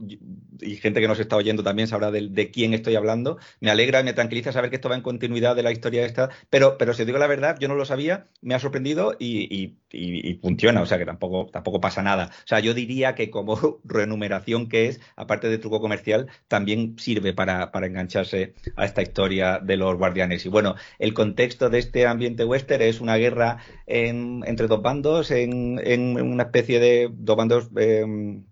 y 0.61 0.77
gente 0.77 1.01
que 1.01 1.09
nos 1.09 1.21
está 1.21 1.37
oyendo 1.37 1.63
también 1.63 1.89
sabrá 1.89 2.11
de, 2.11 2.29
de 2.29 2.51
quién 2.51 2.75
estoy 2.75 2.97
hablando. 2.97 3.39
Me 3.61 3.71
alegra 3.71 4.01
y 4.01 4.05
me 4.05 4.13
tranquiliza 4.13 4.53
saber 4.53 4.71
que 4.71 4.77
esto 4.77 4.89
va 4.89 4.97
en 4.97 5.03
continuidad 5.03 5.57
de 5.57 5.63
la 5.63 5.73
historia 5.73 6.05
esta, 6.05 6.31
pero, 6.49 6.79
pero 6.79 6.95
si 6.95 7.03
os 7.03 7.07
digo 7.07 7.19
la 7.19 7.27
verdad, 7.27 7.57
yo 7.61 7.69
no 7.69 7.75
lo 7.75 7.85
sabía, 7.85 8.27
me 8.41 8.55
ha 8.55 8.59
sorprendido 8.59 9.17
y, 9.19 9.43
y, 9.55 9.79
y, 9.91 10.31
y, 10.31 10.35
funciona, 10.35 10.83
o 10.83 10.87
sea 10.87 10.99
que 10.99 11.07
tampoco, 11.07 11.51
tampoco 11.51 11.81
pasa 11.81 12.03
nada. 12.03 12.31
O 12.33 12.47
sea, 12.47 12.61
yo 12.61 12.75
diría 12.75 13.15
que 13.15 13.31
como 13.31 13.81
renumeración 13.85 14.69
que 14.69 14.87
es, 14.87 15.01
aparte 15.17 15.49
de 15.49 15.59
truco 15.59 15.81
comercial, 15.81 16.29
también 16.49 16.99
sirve 16.99 17.33
para, 17.33 17.73
para 17.73 17.90
engancharse 17.91 18.55
a 18.77 18.85
esta 18.85 19.03
historia 19.03 19.59
de 19.59 19.77
los 19.77 19.97
guardianes. 19.97 20.47
Y 20.47 20.49
bueno, 20.49 20.75
el 20.99 21.15
contexto 21.15 21.71
de 21.71 21.79
este 21.79 22.07
ambiente 22.07 22.45
western 22.45 22.83
es 22.83 23.01
una 23.01 23.17
guerra 23.17 23.59
en, 23.87 24.43
entre 24.47 24.67
dos 24.67 24.83
bandos, 24.83 25.31
en, 25.31 25.81
en, 25.85 26.21
una 26.21 26.45
especie 26.45 26.81
de 26.81 27.11
dos 27.13 27.37
bandos. 27.37 27.71
Eh, 27.77 28.43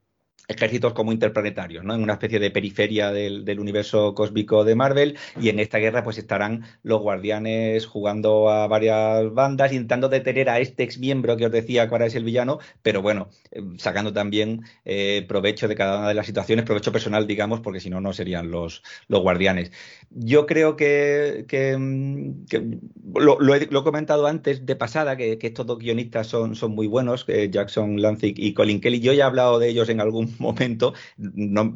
ejércitos 0.49 0.95
como 0.95 1.13
interplanetarios, 1.13 1.85
¿no? 1.85 1.95
En 1.95 2.03
una 2.03 2.15
especie 2.15 2.41
de 2.41 2.51
periferia 2.51 3.13
del, 3.13 3.59
universo 3.61 4.15
cósmico 4.15 4.65
de 4.65 4.75
Marvel 4.75 5.19
y 5.39 5.49
en 5.51 5.59
esta 5.59 5.79
guerra 5.79 6.03
pues 6.03 6.17
estarán 6.17 6.65
los 6.83 7.01
guardianes 7.03 7.87
jugando 7.87 8.49
a 8.49 8.67
varias 8.67 9.33
bandas, 9.35 9.73
intentando 9.73 10.09
detener 10.09 10.49
a 10.49 10.59
este 10.61 10.85
ex 10.85 10.99
miembro 10.99 11.37
que 11.37 11.47
os 11.47 11.53
decía 11.53 11.89
cuál 11.89 12.03
es 12.03 12.15
el 12.15 12.25
villano, 12.25 12.61
pero 12.83 13.03
bueno, 13.03 13.29
eh, 13.51 13.63
sacando 13.77 14.13
también 14.13 14.63
eh, 14.85 15.25
provecho 15.29 15.69
de 15.69 15.75
cada 15.75 15.99
una 15.99 16.09
de 16.09 16.15
las 16.15 16.27
situaciones, 16.27 16.65
provecho 16.65 16.93
personal, 16.93 17.27
digamos, 17.27 17.61
porque 17.61 17.81
si 17.81 17.91
no, 17.91 18.01
no 18.01 18.13
serían 18.15 18.51
los, 18.51 18.83
los 19.09 19.21
guardianes. 19.21 19.71
Yo 20.11 20.47
creo 20.47 20.77
que, 20.77 21.45
mm, 21.79 23.19
lo, 23.19 23.55
he, 23.55 23.67
comentado 23.69 24.27
antes 24.27 24.65
de 24.65 24.77
pasada, 24.77 25.17
que, 25.17 25.39
estos 25.43 25.67
dos 25.67 25.79
guionistas 25.79 26.27
son, 26.27 26.55
son 26.55 26.75
muy 26.75 26.87
buenos, 26.87 27.27
Jackson 27.51 28.01
Lancic 28.01 28.39
y 28.39 28.55
Colin 28.55 28.81
Kelly. 28.81 29.01
Yo 29.01 29.13
ya 29.13 29.25
he 29.25 29.27
hablado 29.27 29.59
de 29.59 29.69
ellos 29.69 29.89
en 29.89 30.01
algún 30.01 30.38
momento. 30.41 30.95
No, 31.17 31.75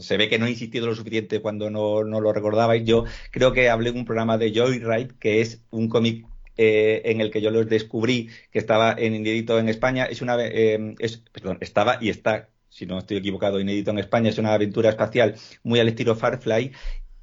se 0.00 0.16
ve 0.16 0.28
que 0.28 0.38
no 0.38 0.46
he 0.46 0.50
insistido 0.50 0.86
lo 0.86 0.94
suficiente 0.94 1.40
cuando 1.40 1.70
no, 1.70 2.02
lo 2.02 2.32
recordabais. 2.32 2.84
Yo 2.84 3.04
creo 3.30 3.52
que 3.52 3.68
hablé 3.70 3.90
en 3.90 3.98
un 3.98 4.04
programa 4.04 4.38
de 4.38 4.52
Joyride, 4.54 5.14
que 5.18 5.40
es 5.40 5.62
un 5.70 5.88
cómic 5.88 6.26
eh, 6.56 7.02
en 7.06 7.20
el 7.20 7.30
que 7.30 7.40
yo 7.40 7.50
los 7.50 7.68
descubrí, 7.68 8.28
que 8.50 8.58
estaba 8.58 8.94
en 8.96 9.14
inédito 9.14 9.58
en 9.58 9.68
España. 9.68 10.04
Es 10.04 10.22
una, 10.22 10.36
eh, 10.40 10.94
perdón, 11.32 11.58
estaba 11.60 11.98
y 12.00 12.10
está, 12.10 12.48
si 12.68 12.86
no 12.86 12.98
estoy 12.98 13.18
equivocado, 13.18 13.60
inédito 13.60 13.90
en 13.90 13.98
España. 13.98 14.30
Es 14.30 14.38
una 14.38 14.54
aventura 14.54 14.90
espacial 14.90 15.36
muy 15.62 15.80
al 15.80 15.88
estilo 15.88 16.14
Farfly. 16.14 16.72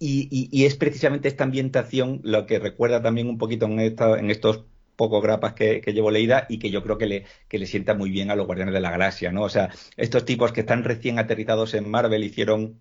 Y, 0.04 0.66
es 0.66 0.76
precisamente 0.76 1.28
esta 1.28 1.44
ambientación 1.44 2.22
lo 2.24 2.48
que 2.48 2.58
recuerda 2.58 3.04
también 3.04 3.28
un 3.28 3.38
poquito 3.38 3.68
en, 3.68 3.80
en 3.80 4.32
estos 4.32 4.66
pocos 4.96 5.22
grapas 5.24 5.54
que, 5.54 5.82
llevo 5.94 6.12
leída 6.12 6.46
y 6.50 6.60
que 6.60 6.70
yo 6.72 6.84
creo 6.84 6.98
que 6.98 7.08
le, 7.08 7.26
que 7.48 7.58
le 7.58 7.66
sienta 7.66 7.94
muy 7.94 8.10
bien 8.10 8.32
a 8.32 8.36
los 8.36 8.46
Guardianes 8.46 8.74
de 8.74 8.82
la 8.82 8.92
Galaxia, 8.92 9.32
¿no? 9.32 9.44
O 9.44 9.50
sea, 9.50 9.70
estos 9.98 10.26
tipos 10.26 10.52
que 10.52 10.62
están 10.62 10.84
recién 10.84 11.20
aterrizados 11.20 11.74
en 11.74 11.90
Marvel 11.90 12.24
hicieron 12.24 12.80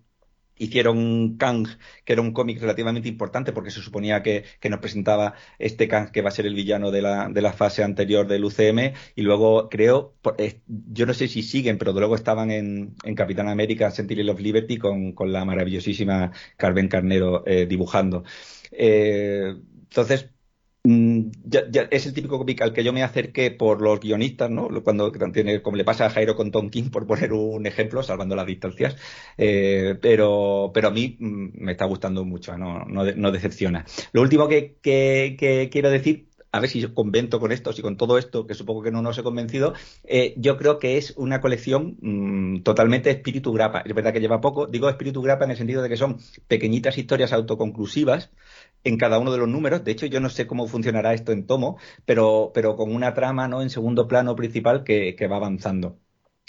hicieron 0.61 1.37
Kang, 1.37 1.67
que 2.05 2.13
era 2.13 2.21
un 2.21 2.33
cómic 2.33 2.61
relativamente 2.61 3.09
importante 3.09 3.51
porque 3.51 3.71
se 3.71 3.81
suponía 3.81 4.21
que, 4.21 4.45
nos 4.69 4.79
presentaba 4.79 5.33
este 5.57 5.87
Kang 5.87 6.11
que 6.11 6.21
va 6.21 6.29
a 6.29 6.31
ser 6.31 6.45
el 6.45 6.53
villano 6.53 6.91
de 6.91 7.01
la, 7.01 7.29
de 7.29 7.41
la 7.41 7.51
fase 7.51 7.83
anterior 7.83 8.27
del 8.27 8.45
UCM 8.45 8.93
y 9.15 9.21
luego 9.23 9.69
creo, 9.69 10.13
eh, 10.37 10.61
yo 10.67 11.05
no 11.07 11.13
sé 11.15 11.27
si 11.27 11.41
siguen, 11.41 11.79
pero 11.79 11.93
luego 11.93 12.15
estaban 12.15 12.51
en, 12.51 12.95
en 13.03 13.15
Capitán 13.15 13.49
América 13.49 13.89
Sentinel 13.89 14.29
of 14.29 14.39
Liberty 14.39 14.77
con, 14.77 15.13
con 15.13 15.31
la 15.31 15.45
maravillosísima 15.45 16.31
Carmen 16.57 16.87
Carnero 16.87 17.43
eh, 17.47 17.65
dibujando. 17.65 18.23
Eh, 18.71 19.55
entonces, 19.89 20.29
Mm, 20.83 21.29
ya, 21.43 21.61
es 21.91 22.07
el 22.07 22.13
típico 22.13 22.39
cómic 22.39 22.59
al 22.61 22.73
que 22.73 22.83
yo 22.83 22.91
me 22.91 23.03
acerqué 23.03 23.51
por 23.51 23.81
los 23.83 23.99
guionistas, 23.99 24.49
¿no? 24.49 24.67
Cuando 24.83 25.11
tiene, 25.31 25.61
como 25.61 25.77
le 25.77 25.83
pasa 25.85 26.07
a 26.07 26.09
Jairo 26.09 26.35
con 26.35 26.49
Tom 26.51 26.69
King, 26.71 26.89
por 26.89 27.05
poner 27.05 27.33
un 27.33 27.67
ejemplo, 27.67 28.01
salvando 28.01 28.35
las 28.35 28.47
distancias. 28.47 28.95
Eh, 29.37 29.95
pero, 30.01 30.71
pero 30.73 30.87
a 30.87 30.91
mí 30.91 31.17
mm, 31.19 31.63
me 31.63 31.73
está 31.73 31.85
gustando 31.85 32.25
mucho, 32.25 32.57
no, 32.57 32.85
no, 32.85 33.31
decepciona. 33.31 33.85
Lo 34.11 34.21
último 34.21 34.47
que, 34.47 34.77
quiero 35.71 35.89
decir 35.91 36.27
a 36.53 36.59
ver 36.59 36.69
si 36.69 36.85
convento 36.87 37.39
con 37.39 37.51
esto, 37.51 37.71
si 37.71 37.81
con 37.81 37.95
todo 37.95 38.17
esto, 38.17 38.45
que 38.45 38.55
supongo 38.55 38.81
que 38.81 38.91
no 38.91 39.01
nos 39.01 39.17
he 39.17 39.23
convencido, 39.23 39.73
eh, 40.03 40.33
yo 40.35 40.57
creo 40.57 40.79
que 40.79 40.97
es 40.97 41.13
una 41.15 41.39
colección 41.39 41.97
mm, 42.01 42.63
totalmente 42.63 43.09
espíritu 43.09 43.53
grapa. 43.53 43.83
Es 43.85 43.93
verdad 43.93 44.11
que 44.11 44.19
lleva 44.19 44.41
poco, 44.41 44.67
digo 44.67 44.89
espíritu 44.89 45.21
grapa 45.21 45.45
en 45.45 45.51
el 45.51 45.57
sentido 45.57 45.81
de 45.81 45.89
que 45.89 45.95
son 45.95 46.17
pequeñitas 46.47 46.97
historias 46.97 47.31
autoconclusivas 47.31 48.31
en 48.83 48.97
cada 48.97 49.19
uno 49.19 49.31
de 49.31 49.37
los 49.37 49.47
números. 49.47 49.83
De 49.83 49.91
hecho, 49.91 50.05
yo 50.05 50.19
no 50.19 50.29
sé 50.29 50.47
cómo 50.47 50.67
funcionará 50.67 51.13
esto 51.13 51.31
en 51.31 51.45
tomo, 51.45 51.77
pero, 52.05 52.51
pero 52.53 52.75
con 52.75 52.93
una 52.93 53.13
trama 53.13 53.47
¿no? 53.47 53.61
en 53.61 53.69
segundo 53.69 54.07
plano 54.07 54.35
principal 54.35 54.83
que, 54.83 55.15
va 55.31 55.37
avanzando. 55.37 55.99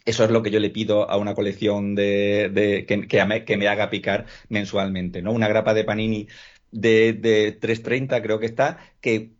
Eso 0.05 0.25
es 0.25 0.31
lo 0.31 0.43
que 0.43 0.51
yo 0.51 0.59
le 0.61 0.71
pido 0.71 1.09
a 1.09 1.17
una 1.17 1.35
colección 1.35 1.95
de, 1.95 2.85
que, 2.89 3.07
que, 3.07 3.25
me, 3.25 3.45
que, 3.45 3.57
me, 3.57 3.69
haga 3.69 3.89
picar 3.91 4.27
mensualmente, 4.49 5.23
¿no? 5.23 5.33
Una 5.33 5.47
grapa 5.49 5.75
de 5.75 5.85
Panini 5.85 6.29
de, 6.73 7.13
de 7.13 7.61
3.30 7.61 8.21
creo 8.23 8.41
que 8.41 8.47
está, 8.47 8.79
que 9.01 9.33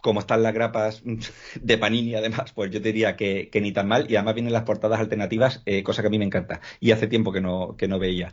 como 0.00 0.20
están 0.20 0.42
las 0.42 0.54
grapas 0.54 1.02
de 1.60 1.78
Panini 1.78 2.14
además, 2.14 2.52
pues 2.52 2.70
yo 2.70 2.80
diría 2.80 3.16
que, 3.16 3.50
ni 3.54 3.72
tan 3.72 3.88
mal 3.88 4.06
y 4.10 4.16
además 4.16 4.34
vienen 4.34 4.52
las 4.52 4.64
portadas 4.64 5.00
alternativas, 5.00 5.62
eh, 5.66 5.82
cosa 5.82 6.02
que 6.02 6.08
a 6.08 6.10
mí 6.10 6.18
me 6.18 6.26
encanta 6.26 6.60
y 6.80 6.92
hace 6.92 7.06
tiempo 7.06 7.32
que 7.32 7.40
no, 7.40 7.76
que 7.76 7.88
no 7.88 7.98
veía. 7.98 8.32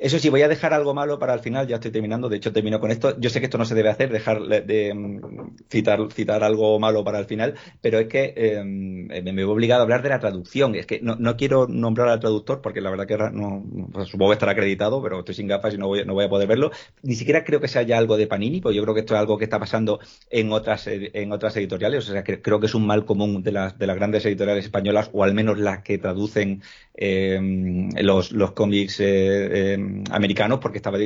Eso 0.00 0.18
sí, 0.18 0.30
voy 0.30 0.40
a 0.40 0.48
dejar 0.48 0.72
algo 0.72 0.94
malo 0.94 1.18
para 1.18 1.34
el 1.34 1.40
final, 1.40 1.66
ya 1.66 1.74
estoy 1.74 1.90
terminando, 1.90 2.30
de 2.30 2.38
hecho 2.38 2.54
termino 2.54 2.80
con 2.80 2.90
esto. 2.90 3.20
Yo 3.20 3.28
sé 3.28 3.38
que 3.38 3.44
esto 3.44 3.58
no 3.58 3.66
se 3.66 3.74
debe 3.74 3.90
hacer, 3.90 4.10
dejar 4.10 4.40
de 4.40 4.94
mm, 4.94 5.56
citar, 5.68 6.10
citar 6.10 6.42
algo 6.42 6.78
malo 6.80 7.04
para 7.04 7.18
el 7.18 7.26
final, 7.26 7.54
pero 7.82 7.98
es 7.98 8.08
que 8.08 8.32
em, 8.34 9.08
me 9.08 9.34
veo 9.34 9.50
obligado 9.50 9.82
a 9.82 9.84
hablar 9.84 10.02
de 10.02 10.08
la 10.08 10.18
traducción. 10.18 10.74
Es 10.74 10.86
que 10.86 11.00
no, 11.02 11.16
no 11.16 11.36
quiero 11.36 11.66
nombrar 11.68 12.08
al 12.08 12.18
traductor 12.18 12.62
porque 12.62 12.80
la 12.80 12.88
verdad 12.88 13.06
que 13.06 13.18
no, 13.18 13.62
pues, 13.92 14.08
supongo 14.08 14.30
que 14.30 14.36
estará 14.36 14.52
acreditado, 14.52 15.02
pero 15.02 15.18
estoy 15.18 15.34
sin 15.34 15.48
gafas 15.48 15.74
y 15.74 15.76
no 15.76 15.88
voy, 15.88 16.02
no 16.06 16.14
voy 16.14 16.24
a 16.24 16.30
poder 16.30 16.48
verlo. 16.48 16.70
Ni 17.02 17.14
siquiera 17.14 17.44
creo 17.44 17.60
que 17.60 17.68
sea 17.68 17.82
ya 17.82 17.98
algo 17.98 18.16
de 18.16 18.26
Panini, 18.26 18.62
pues 18.62 18.74
yo 18.74 18.82
creo 18.82 18.94
que 18.94 19.00
esto 19.00 19.14
es 19.14 19.20
algo 19.20 19.36
que 19.36 19.44
está 19.44 19.58
pasando 19.58 20.00
en 20.30 20.50
otras, 20.50 20.86
en 20.86 21.30
otras 21.30 21.54
editoriales. 21.58 22.08
O 22.08 22.12
sea, 22.12 22.24
que 22.24 22.40
creo 22.40 22.58
que 22.58 22.66
es 22.66 22.74
un 22.74 22.86
mal 22.86 23.04
común 23.04 23.42
de 23.42 23.52
las, 23.52 23.78
de 23.78 23.86
las 23.86 23.96
grandes 23.96 24.24
editoriales 24.24 24.64
españolas, 24.64 25.10
o 25.12 25.24
al 25.24 25.34
menos 25.34 25.58
las 25.58 25.82
que 25.82 25.98
traducen 25.98 26.62
em, 26.94 27.90
los, 28.00 28.32
los 28.32 28.52
cómics 28.52 28.98
eh, 29.00 29.76
americanos, 30.10 30.58
porque 30.60 30.78
estaba 30.78 30.98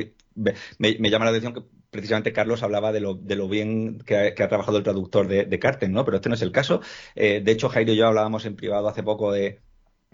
me, 0.77 1.09
llama 1.09 1.25
la 1.25 1.31
atención 1.31 1.53
que 1.53 1.63
precisamente 1.89 2.33
Carlos 2.33 2.63
hablaba 2.63 2.91
de 2.91 2.99
lo, 2.99 3.15
de 3.15 3.35
lo 3.35 3.47
bien 3.47 3.99
que 3.99 4.33
ha, 4.37 4.47
trabajado 4.47 4.77
el 4.77 4.83
traductor 4.83 5.27
de, 5.27 5.45
de 5.45 5.59
Carten, 5.59 5.91
¿no? 5.91 6.05
Pero 6.05 6.17
este 6.17 6.29
no 6.29 6.35
es 6.35 6.41
el 6.41 6.51
caso. 6.51 6.81
Eh, 7.15 7.41
de 7.43 7.51
hecho, 7.51 7.69
Jairo 7.69 7.93
y 7.93 7.97
yo 7.97 8.07
hablábamos 8.07 8.45
en 8.45 8.55
privado 8.55 8.87
hace 8.87 9.03
poco 9.03 9.31
de, 9.31 9.61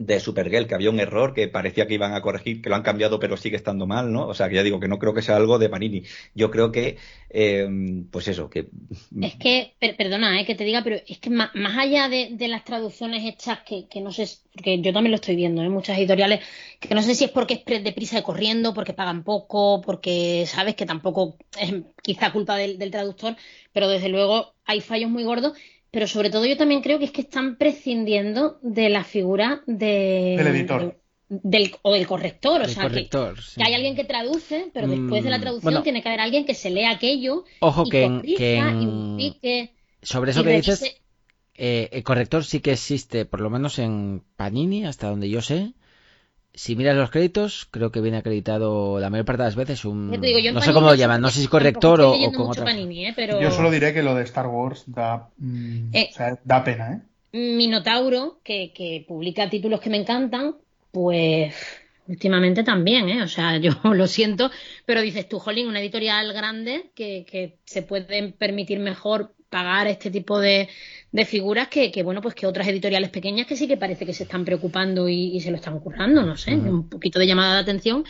de 0.05 0.19
Supergirl, 0.19 0.67
que 0.67 0.73
había 0.73 0.89
un 0.89 0.99
error 0.99 1.33
que 1.33 1.47
parecía 1.47 1.85
que 1.85 1.93
iban 1.93 2.13
a 2.13 2.21
corregir, 2.21 2.61
que 2.61 2.69
lo 2.69 2.75
han 2.75 2.81
cambiado, 2.81 3.19
pero 3.19 3.37
sigue 3.37 3.55
estando 3.55 3.85
mal, 3.85 4.11
¿no? 4.11 4.27
O 4.27 4.33
sea, 4.33 4.49
que 4.49 4.55
ya 4.55 4.63
digo 4.63 4.79
que 4.79 4.87
no 4.87 4.97
creo 4.97 5.13
que 5.13 5.21
sea 5.21 5.35
algo 5.35 5.59
de 5.59 5.69
Panini. 5.69 6.03
Yo 6.33 6.49
creo 6.49 6.71
que, 6.71 6.97
eh, 7.29 7.67
pues 8.09 8.27
eso, 8.27 8.49
que... 8.49 8.67
Es 9.21 9.35
que, 9.35 9.75
perdona, 9.79 10.41
eh, 10.41 10.45
que 10.45 10.55
te 10.55 10.63
diga, 10.63 10.83
pero 10.83 10.97
es 11.07 11.19
que 11.19 11.29
más, 11.29 11.51
allá 11.53 12.09
de, 12.09 12.35
las 12.47 12.65
traducciones 12.65 13.23
hechas, 13.23 13.59
que, 13.59 13.87
que, 13.87 14.01
no 14.01 14.11
sé, 14.11 14.27
porque 14.53 14.81
yo 14.81 14.91
también 14.91 15.11
lo 15.11 15.15
estoy 15.15 15.35
viendo, 15.35 15.61
¿eh? 15.61 15.69
muchas 15.69 15.97
editoriales, 15.99 16.39
que 16.79 16.95
no 16.95 17.03
sé 17.03 17.13
si 17.13 17.25
es 17.25 17.31
porque 17.31 17.63
es 17.65 17.83
deprisa 17.83 18.15
de 18.15 18.23
corriendo, 18.23 18.73
porque 18.73 18.93
pagan 18.93 19.23
poco, 19.23 19.81
porque 19.81 20.45
sabes 20.47 20.75
que 20.75 20.87
tampoco 20.87 21.37
es 21.59 21.73
quizá 22.01 22.31
culpa 22.31 22.57
del, 22.57 22.79
del 22.79 22.89
traductor, 22.89 23.35
pero 23.71 23.87
desde 23.87 24.09
luego 24.09 24.55
hay 24.65 24.81
fallos 24.81 25.11
muy 25.11 25.23
gordos 25.23 25.53
pero 25.91 26.07
sobre 26.07 26.30
todo 26.30 26.45
yo 26.45 26.57
también 26.57 26.81
creo 26.81 26.99
que 26.99 27.05
es 27.05 27.11
que 27.11 27.22
están 27.22 27.57
prescindiendo 27.57 28.57
de 28.61 28.89
la 28.89 29.03
figura 29.03 29.61
de, 29.68 30.35
del 30.38 30.47
editor. 30.47 30.97
del, 31.27 31.76
o 31.81 31.93
del 31.93 32.07
corrector, 32.07 32.61
o 32.61 32.68
sea, 32.68 32.89
que, 32.89 33.09
hay 33.57 33.73
alguien 33.73 33.95
que 33.95 34.05
traduce, 34.05 34.72
pero 34.73 34.88
después 34.88 35.23
de 35.23 35.30
la 35.30 35.38
mm, 35.38 35.41
traducción 35.41 35.84
tiene 35.84 36.01
que 36.01 36.09
haber 36.09 36.22
alguien 36.22 36.45
que 36.45 36.53
se 36.53 36.69
lea 36.69 36.91
aquello 36.91 37.43
ojo 37.59 37.84
que, 37.85 38.22
que 38.38 39.73
sobre 40.01 40.31
eso 40.31 40.43
que 40.43 40.51
dices, 40.51 41.01
eh, 41.55 41.89
el 41.91 42.03
corrector 42.03 42.43
sí 42.43 42.61
que 42.61 42.72
existe, 42.72 43.26
por 43.26 43.41
lo 43.41 43.49
menos 43.49 43.77
en 43.77 44.23
Panini, 44.35 44.85
hasta 44.85 45.09
donde 45.09 45.30
yo 45.30 45.41
sé, 45.41 45.73
si 46.53 46.75
miras 46.75 46.95
los 46.95 47.11
créditos, 47.11 47.67
creo 47.71 47.91
que 47.91 48.01
viene 48.01 48.17
acreditado 48.17 48.99
la 48.99 49.09
mayor 49.09 49.25
parte 49.25 49.43
de 49.43 49.47
las 49.47 49.55
veces 49.55 49.85
un... 49.85 50.09
no 50.09 50.61
sé 50.61 50.73
cómo 50.73 50.87
lo 50.87 50.95
llaman, 50.95 51.21
no 51.21 51.29
sé 51.29 51.41
si 51.41 51.47
corrector 51.47 52.01
o, 52.01 52.11
o 52.13 52.31
con 52.31 52.49
otra... 52.49 52.69
¿eh? 52.71 53.39
Yo 53.41 53.51
solo 53.51 53.71
diré 53.71 53.93
que 53.93 54.03
lo 54.03 54.15
de 54.15 54.23
Star 54.23 54.47
Wars 54.47 54.83
da, 54.87 55.29
mm, 55.37 55.95
eh, 55.95 56.09
da 56.43 56.63
pena, 56.63 56.93
¿eh? 56.93 57.01
Minotauro, 57.33 58.39
que, 58.43 58.73
que 58.73 59.05
publica 59.07 59.49
títulos 59.49 59.79
que 59.79 59.89
me 59.89 59.97
encantan, 59.97 60.55
pues 60.91 61.55
últimamente 62.07 62.63
también, 62.63 63.07
¿eh? 63.07 63.23
O 63.23 63.27
sea, 63.27 63.57
yo 63.59 63.71
lo 63.83 64.07
siento, 64.07 64.51
pero 64.85 65.01
dices 65.01 65.29
tú, 65.29 65.39
Jolín, 65.39 65.67
una 65.67 65.79
editorial 65.79 66.33
grande 66.33 66.91
que, 66.93 67.25
que 67.29 67.57
se 67.63 67.81
puede 67.81 68.33
permitir 68.33 68.79
mejor 68.79 69.33
pagar 69.51 69.85
este 69.85 70.09
tipo 70.09 70.39
de, 70.39 70.69
de 71.11 71.25
figuras 71.25 71.67
que, 71.67 71.91
que, 71.91 72.01
bueno, 72.01 72.21
pues 72.21 72.33
que 72.33 72.47
otras 72.47 72.67
editoriales 72.67 73.11
pequeñas 73.11 73.45
que 73.45 73.57
sí 73.57 73.67
que 73.67 73.77
parece 73.77 74.05
que 74.05 74.13
se 74.13 74.23
están 74.23 74.45
preocupando 74.45 75.07
y, 75.07 75.39
se 75.41 75.51
lo 75.51 75.57
están 75.57 75.79
currando, 75.79 76.23
no 76.23 76.37
sé, 76.37 76.55
un 76.55 76.89
poquito 76.89 77.19
de 77.19 77.27
llamada 77.27 77.55
de 77.55 77.61
atención. 77.61 78.03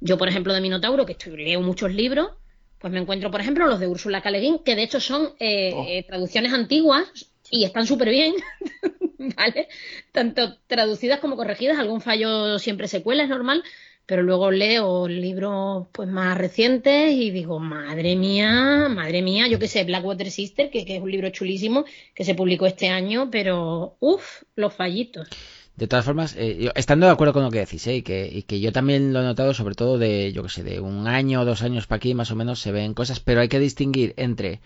Yo, 0.00 0.16
por 0.16 0.28
ejemplo, 0.28 0.54
de 0.54 0.60
Minotauro, 0.60 1.04
que 1.04 1.12
estoy, 1.12 1.36
leo 1.36 1.60
muchos 1.60 1.92
libros, 1.92 2.30
pues 2.78 2.92
me 2.92 3.00
encuentro, 3.00 3.30
por 3.30 3.40
ejemplo, 3.40 3.66
los 3.66 3.80
de 3.80 3.88
Úrsula 3.88 4.22
Caleguín, 4.22 4.60
que 4.64 4.76
de 4.76 4.84
hecho 4.84 5.00
son 5.00 5.30
eh, 5.40 5.72
oh. 5.74 5.84
eh, 5.88 6.04
traducciones 6.06 6.52
antiguas 6.52 7.32
y 7.50 7.64
están 7.64 7.86
súper 7.86 8.10
bien, 8.10 8.34
¿vale? 9.36 9.68
Tanto 10.12 10.58
traducidas 10.68 11.18
como 11.18 11.36
corregidas, 11.36 11.78
algún 11.78 12.00
fallo 12.00 12.58
siempre 12.58 12.86
se 12.86 13.02
cuela, 13.02 13.24
es 13.24 13.28
normal, 13.28 13.64
pero 14.06 14.22
luego 14.22 14.50
leo 14.50 15.08
libros 15.08 15.86
pues 15.92 16.08
más 16.08 16.36
recientes 16.36 17.12
y 17.12 17.30
digo, 17.30 17.58
madre 17.58 18.16
mía, 18.16 18.88
madre 18.90 19.22
mía, 19.22 19.48
yo 19.48 19.58
qué 19.58 19.68
sé, 19.68 19.84
Blackwater 19.84 20.30
Sister, 20.30 20.70
que, 20.70 20.84
es 20.86 21.02
un 21.02 21.10
libro 21.10 21.30
chulísimo 21.30 21.84
que 22.14 22.24
se 22.24 22.34
publicó 22.34 22.66
este 22.66 22.88
año, 22.88 23.30
pero 23.30 23.96
uff, 24.00 24.42
los 24.56 24.74
fallitos. 24.74 25.28
De 25.76 25.88
todas 25.88 26.04
formas, 26.04 26.36
eh, 26.38 26.70
estando 26.76 27.06
de 27.06 27.12
acuerdo 27.12 27.32
con 27.32 27.42
lo 27.42 27.50
que 27.50 27.58
decís, 27.58 27.86
eh, 27.86 27.96
y, 27.96 28.02
que, 28.02 28.28
y 28.32 28.42
que 28.42 28.60
yo 28.60 28.72
también 28.72 29.12
lo 29.12 29.20
he 29.20 29.24
notado, 29.24 29.54
sobre 29.54 29.74
todo 29.74 29.98
de, 29.98 30.32
yo 30.32 30.42
qué 30.44 30.48
sé, 30.48 30.62
de 30.62 30.80
un 30.80 31.08
año 31.08 31.40
o 31.40 31.44
dos 31.44 31.62
años 31.62 31.86
para 31.86 31.96
aquí, 31.96 32.14
más 32.14 32.30
o 32.30 32.36
menos 32.36 32.60
se 32.60 32.70
ven 32.70 32.94
cosas, 32.94 33.20
pero 33.20 33.40
hay 33.40 33.48
que 33.48 33.58
distinguir 33.58 34.14
entre 34.16 34.60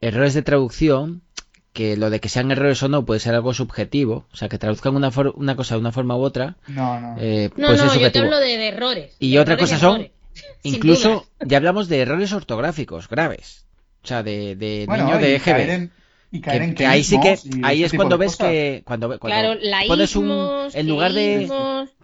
errores 0.00 0.34
de 0.34 0.42
traducción 0.42 1.22
que 1.72 1.96
lo 1.96 2.10
de 2.10 2.20
que 2.20 2.28
sean 2.28 2.50
errores 2.50 2.82
o 2.82 2.88
no 2.88 3.04
puede 3.04 3.20
ser 3.20 3.34
algo 3.34 3.54
subjetivo, 3.54 4.26
o 4.32 4.36
sea, 4.36 4.48
que 4.48 4.58
traduzcan 4.58 4.96
una, 4.96 5.10
una 5.34 5.56
cosa 5.56 5.74
de 5.74 5.80
una 5.80 5.92
forma 5.92 6.16
u 6.16 6.22
otra. 6.22 6.56
No, 6.66 7.00
no. 7.00 7.16
Eh, 7.18 7.50
no, 7.56 7.74
no, 7.74 7.94
yo 7.94 8.10
te 8.10 8.18
hablo 8.18 8.38
de, 8.38 8.68
errores. 8.68 9.14
Y 9.18 9.36
otra 9.38 9.56
cosa 9.56 9.78
son, 9.78 10.08
incluso, 10.62 11.26
ya 11.40 11.58
hablamos 11.58 11.88
de 11.88 12.00
errores 12.00 12.32
ortográficos 12.32 13.08
graves. 13.08 13.66
O 14.02 14.06
sea, 14.06 14.22
de, 14.22 14.56
de 14.56 14.86
niño 14.88 15.18
de 15.18 15.36
EGB. 15.36 15.90
Y 16.32 16.40
caer 16.40 16.62
en 16.62 16.74
que 16.76 16.86
ahí 16.86 17.02
sí 17.02 17.18
que 17.20 17.36
ahí 17.64 17.82
es 17.82 17.92
cuando 17.92 18.16
ves 18.16 18.36
que 18.36 18.82
cuando, 18.86 19.18
cuando 19.18 19.58
claro, 19.58 19.88
pones 19.88 20.14
un 20.14 20.68
en 20.72 20.88
lugar 20.88 21.12
de 21.12 21.50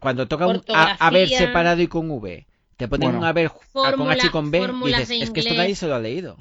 cuando 0.00 0.26
toca 0.26 0.48
un 0.48 0.64
a, 0.74 0.94
haber 0.94 1.28
separado 1.28 1.80
y 1.80 1.86
con 1.86 2.10
v 2.10 2.44
te 2.76 2.88
ponen 2.88 3.14
un 3.14 3.22
haber 3.22 3.52
con 3.72 4.10
h 4.10 4.26
y 4.26 4.30
con 4.30 4.50
b 4.50 4.68
y 4.84 4.86
dices 4.88 5.10
es 5.10 5.30
que 5.30 5.40
esto 5.40 5.54
nadie 5.54 5.76
se 5.76 5.86
lo 5.86 5.94
ha 5.94 6.00
leído 6.00 6.36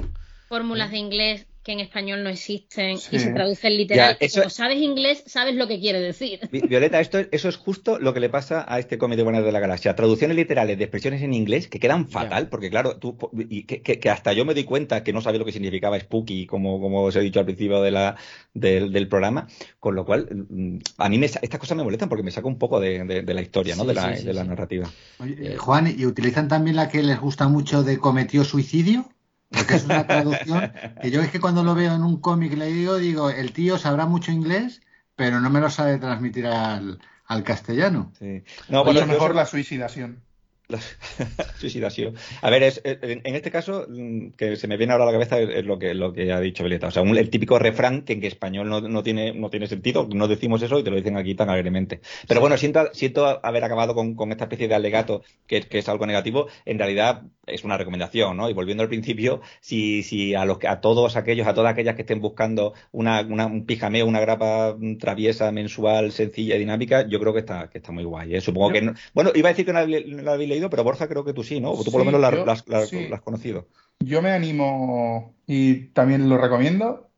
fórmulas 0.49 0.89
de 0.89 0.97
inglés 0.97 1.45
que 1.65 1.71
en 1.71 1.79
español 1.79 2.23
no 2.23 2.29
existen 2.29 2.91
y 3.11 3.17
se 3.19 3.31
traducen 3.31 3.75
literal. 3.75 4.19
Como 4.19 4.51
sabes 4.51 4.77
inglés, 4.77 5.23
sabes 5.25 5.55
lo 5.55 5.67
que 5.67 5.79
quiere 5.79 5.99
decir. 5.99 6.39
Violeta, 6.51 6.99
esto, 6.99 7.17
eso 7.31 7.49
es 7.49 7.57
justo 7.57 7.97
lo 7.97 8.13
que 8.13 8.19
le 8.19 8.29
pasa 8.29 8.63
a 8.67 8.77
este 8.77 8.99
cómic 8.99 9.17
de 9.17 9.23
Buenas 9.23 9.43
de 9.43 9.51
la 9.51 9.59
Galaxia. 9.59 9.95
Traducciones 9.95 10.37
literales 10.37 10.77
de 10.77 10.83
expresiones 10.83 11.23
en 11.23 11.33
inglés 11.33 11.67
que 11.67 11.79
quedan 11.79 12.07
fatal, 12.07 12.49
porque 12.49 12.69
claro, 12.69 12.97
tú, 12.97 13.17
y 13.49 13.63
que, 13.63 14.09
hasta 14.11 14.31
yo 14.33 14.45
me 14.45 14.53
di 14.53 14.63
cuenta 14.63 15.03
que 15.03 15.11
no 15.11 15.21
sabía 15.21 15.39
lo 15.39 15.45
que 15.45 15.51
significaba 15.51 15.99
spooky, 15.99 16.45
como, 16.45 16.79
como 16.79 17.01
os 17.01 17.15
he 17.15 17.21
dicho 17.21 17.39
al 17.39 17.45
principio 17.45 17.81
de 17.81 17.89
la, 17.89 18.15
del, 18.53 19.07
programa, 19.07 19.47
con 19.79 19.95
lo 19.95 20.05
cual 20.05 20.45
mm, 20.47 20.77
a 20.99 21.09
mí 21.09 21.17
me, 21.17 21.25
estas 21.25 21.59
cosas 21.59 21.75
me 21.75 21.83
molestan 21.83 22.09
porque 22.09 22.23
me 22.23 22.29
saca 22.29 22.47
un 22.47 22.59
poco 22.59 22.79
de, 22.79 23.23
la 23.25 23.41
historia, 23.41 23.75
¿no? 23.75 23.85
de 23.85 23.95
la, 23.95 24.11
de 24.11 24.33
la 24.33 24.43
narrativa. 24.43 24.87
Eh, 25.25 25.55
Juan, 25.57 25.91
¿y 25.97 26.05
utilizan 26.05 26.47
también 26.47 26.75
la 26.75 26.89
que 26.89 27.01
les 27.01 27.19
gusta 27.19 27.47
mucho 27.47 27.81
de 27.81 27.97
cometió 27.97 28.43
suicidio? 28.43 29.09
Porque 29.49 29.75
es 29.75 29.85
una 29.85 30.05
traducción 30.07 30.71
que 31.01 31.11
yo 31.11 31.21
es 31.21 31.31
que 31.31 31.39
cuando 31.39 31.63
lo 31.63 31.75
veo 31.75 31.95
en 31.95 32.03
un 32.03 32.19
cómic 32.19 32.53
le 32.53 32.67
digo, 32.67 32.97
digo, 32.97 33.29
el 33.29 33.53
tío 33.53 33.77
sabrá 33.77 34.05
mucho 34.05 34.31
inglés, 34.31 34.81
pero 35.15 35.39
no 35.39 35.49
me 35.49 35.59
lo 35.61 35.69
sabe 35.69 35.97
transmitir 35.97 36.47
al, 36.47 36.99
al 37.25 37.43
castellano. 37.43 38.11
Sí. 38.19 38.43
No, 38.69 38.83
bueno, 38.83 39.05
mejor 39.05 39.35
la 39.35 39.45
suicidación. 39.45 40.24
La 40.67 40.79
suicidación. 41.59 42.15
A 42.41 42.49
ver, 42.49 42.63
es, 42.63 42.81
en 42.83 43.35
este 43.35 43.51
caso, 43.51 43.85
mm, 43.87 44.29
que 44.31 44.55
se 44.55 44.67
me 44.67 44.77
viene 44.77 44.93
ahora 44.93 45.03
a 45.03 45.07
la 45.07 45.13
cabeza 45.13 45.39
es, 45.39 45.63
lo 45.65 45.77
que 45.77 45.93
lo 45.93 46.11
que 46.11 46.31
ha 46.31 46.39
dicho 46.39 46.63
Beleta. 46.63 46.87
O 46.87 46.91
sea, 46.91 47.03
el 47.03 47.29
típico 47.29 47.59
refrán 47.59 48.01
que 48.01 48.13
en 48.13 48.23
español 48.23 48.69
no, 48.69 48.81
no, 48.81 49.03
tiene, 49.03 49.33
no 49.33 49.49
tiene 49.49 49.67
sentido, 49.67 50.07
no 50.11 50.27
decimos 50.27 50.61
eso 50.63 50.79
y 50.79 50.83
te 50.83 50.89
lo 50.89 50.95
dicen 50.95 51.17
aquí 51.17 51.35
tan 51.35 51.49
alegremente. 51.49 52.01
Pero 52.27 52.41
bueno, 52.41 52.57
siento, 52.57 52.89
siento 52.93 53.39
haber 53.45 53.63
acabado 53.63 53.93
con, 53.93 54.15
con 54.15 54.31
esta 54.31 54.45
especie 54.45 54.67
de 54.67 54.75
alegato 54.75 55.23
que, 55.45 55.61
que, 55.61 55.77
es 55.77 55.89
algo 55.89 56.05
negativo. 56.07 56.47
En 56.65 56.79
realidad 56.79 57.23
es 57.45 57.63
una 57.63 57.77
recomendación, 57.77 58.37
¿no? 58.37 58.49
Y 58.49 58.53
volviendo 58.53 58.81
al 58.81 58.89
principio, 58.89 59.41
si, 59.61 60.01
si 60.01 60.33
a 60.33 60.45
los 60.45 60.57
a 60.67 60.81
todos 60.81 61.15
aquellos, 61.15 61.47
a 61.47 61.53
todas 61.53 61.71
aquellas 61.71 61.95
que 61.95 62.01
estén 62.01 62.21
buscando 62.21 62.73
una, 62.91 63.21
una, 63.21 63.45
un 63.45 63.65
pijameo, 63.65 64.07
una 64.07 64.19
grapa 64.19 64.75
traviesa, 64.99 65.51
mensual, 65.51 66.11
sencilla 66.11 66.55
y 66.55 66.59
dinámica, 66.59 67.07
yo 67.07 67.19
creo 67.19 67.33
que 67.33 67.39
está, 67.39 67.69
que 67.69 67.77
está 67.77 67.91
muy 67.91 68.03
guay. 68.03 68.35
¿eh? 68.35 68.41
Supongo 68.41 68.71
que 68.71 68.81
no, 68.81 68.93
bueno, 69.13 69.31
iba 69.35 69.49
a 69.49 69.53
decir 69.53 69.65
que 69.65 69.73
la 69.73 70.37
pero 70.69 70.83
Borja 70.83 71.07
creo 71.07 71.23
que 71.23 71.33
tú 71.33 71.43
sí, 71.43 71.59
¿no? 71.59 71.71
O 71.71 71.83
tú 71.83 71.91
por 71.91 71.99
lo 71.99 72.05
menos 72.05 72.21
la, 72.21 72.51
has 72.51 73.21
conocido. 73.21 73.67
Yo 73.99 74.21
me 74.21 74.31
animo 74.31 75.35
y 75.47 75.87
también 75.87 76.29
lo 76.29 76.37
recomiendo. 76.37 77.09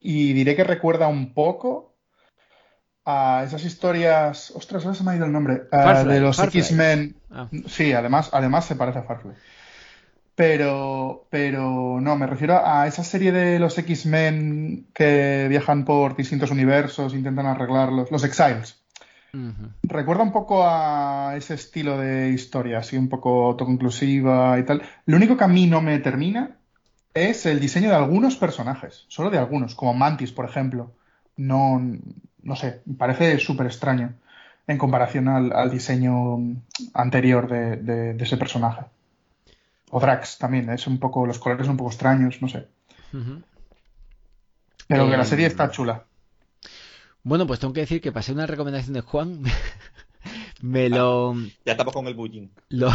Y 0.00 0.32
diré 0.32 0.56
que 0.56 0.64
recuerda 0.64 1.06
un 1.06 1.32
poco 1.32 1.94
a 3.04 3.44
esas 3.46 3.64
historias. 3.64 4.50
Ostras, 4.50 4.84
ahora 4.84 4.96
se 4.96 5.04
me 5.04 5.12
ha 5.12 5.16
ido 5.16 5.26
el 5.26 5.32
nombre. 5.32 5.62
de 5.70 6.20
los 6.20 6.38
X-Men. 6.38 7.16
Ah. 7.30 7.48
Sí, 7.66 7.92
además, 7.92 8.30
además 8.32 8.66
se 8.66 8.76
parece 8.76 9.00
a 9.00 9.02
Farfly. 9.02 9.32
Pero, 10.34 11.26
pero 11.30 12.00
no, 12.00 12.16
me 12.16 12.26
refiero 12.26 12.60
a 12.64 12.86
esa 12.86 13.04
serie 13.04 13.32
de 13.32 13.58
los 13.58 13.76
X-Men 13.76 14.88
que 14.94 15.46
viajan 15.48 15.84
por 15.84 16.16
distintos 16.16 16.50
universos, 16.50 17.14
intentan 17.14 17.46
arreglarlos, 17.46 18.10
los 18.10 18.24
Exiles. 18.24 18.81
Recuerda 19.82 20.22
un 20.22 20.32
poco 20.32 20.62
a 20.66 21.34
ese 21.36 21.54
estilo 21.54 21.96
de 21.96 22.30
historia, 22.30 22.78
así 22.78 22.98
un 22.98 23.08
poco 23.08 23.46
autoconclusiva 23.46 24.58
y 24.58 24.64
tal. 24.64 24.82
Lo 25.06 25.16
único 25.16 25.38
que 25.38 25.44
a 25.44 25.48
mí 25.48 25.66
no 25.66 25.80
me 25.80 25.98
termina 26.00 26.56
es 27.14 27.46
el 27.46 27.58
diseño 27.58 27.88
de 27.88 27.96
algunos 27.96 28.36
personajes, 28.36 29.06
solo 29.08 29.30
de 29.30 29.38
algunos, 29.38 29.74
como 29.74 29.94
Mantis, 29.94 30.32
por 30.32 30.44
ejemplo. 30.44 30.92
No, 31.36 31.80
no 32.42 32.56
sé, 32.56 32.82
parece 32.98 33.38
súper 33.38 33.66
extraño 33.66 34.14
en 34.66 34.76
comparación 34.76 35.28
al, 35.28 35.70
diseño 35.70 36.38
anterior 36.92 37.48
de, 37.48 38.16
ese 38.20 38.36
personaje. 38.36 38.82
O 39.90 39.98
Drax 39.98 40.38
también, 40.38 40.68
es 40.70 40.86
un 40.86 40.98
poco, 40.98 41.26
los 41.26 41.38
colores 41.38 41.66
son 41.66 41.72
un 41.72 41.78
poco 41.78 41.90
extraños, 41.90 42.40
no 42.42 42.48
sé. 42.48 42.68
Pero 44.88 45.10
que 45.10 45.16
la 45.16 45.24
serie 45.24 45.46
está 45.46 45.70
chula. 45.70 46.04
Bueno, 47.24 47.46
pues 47.46 47.60
tengo 47.60 47.72
que 47.72 47.80
decir 47.80 48.00
que 48.00 48.10
pasé 48.10 48.32
una 48.32 48.46
recomendación 48.46 48.94
de 48.94 49.00
Juan. 49.00 49.42
me 50.60 50.88
lo. 50.88 51.34
Ya 51.64 51.72
estamos 51.72 51.94
con 51.94 52.06
el 52.08 52.14
bullying. 52.14 52.48
Lo, 52.68 52.90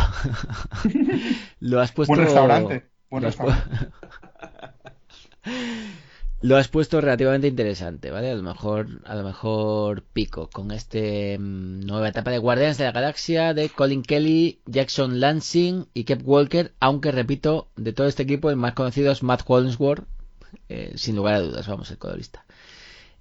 lo 1.62 1.80
has 1.80 1.92
puesto. 1.94 2.14
Buen 2.14 2.26
restaurante. 2.26 2.86
Buen 3.10 3.24
lo, 3.24 3.30
has 3.30 3.38
lo 6.42 6.58
has 6.58 6.68
puesto 6.68 7.00
relativamente 7.00 7.48
interesante, 7.48 8.12
¿vale? 8.12 8.32
A 8.32 8.36
lo 8.36 8.44
mejor, 8.44 9.02
a 9.06 9.16
lo 9.16 9.24
mejor 9.24 10.04
pico 10.04 10.50
con 10.50 10.72
este 10.72 11.40
mm, 11.40 11.86
nueva 11.86 12.10
etapa 12.10 12.32
de 12.32 12.40
Guardianes 12.40 12.78
de 12.78 12.84
la 12.84 12.92
Galaxia 12.92 13.54
de 13.54 13.70
Colin 13.70 14.04
Kelly, 14.04 14.60
Jackson 14.66 15.22
Lansing 15.22 15.88
y 15.94 16.04
Kev 16.04 16.28
Walker, 16.28 16.74
aunque 16.82 17.14
repito, 17.14 17.70
de 17.78 17.94
todo 17.94 18.08
este 18.08 18.24
equipo 18.24 18.50
el 18.50 18.58
más 18.58 18.74
conocido 18.74 19.10
es 19.14 19.24
Matt 19.24 19.44
Holmesworth, 19.48 20.06
eh, 20.68 20.92
sin 20.96 21.16
lugar 21.16 21.36
a 21.36 21.40
dudas, 21.40 21.66
vamos, 21.66 21.90
el 21.92 21.98
colorista. 21.98 22.44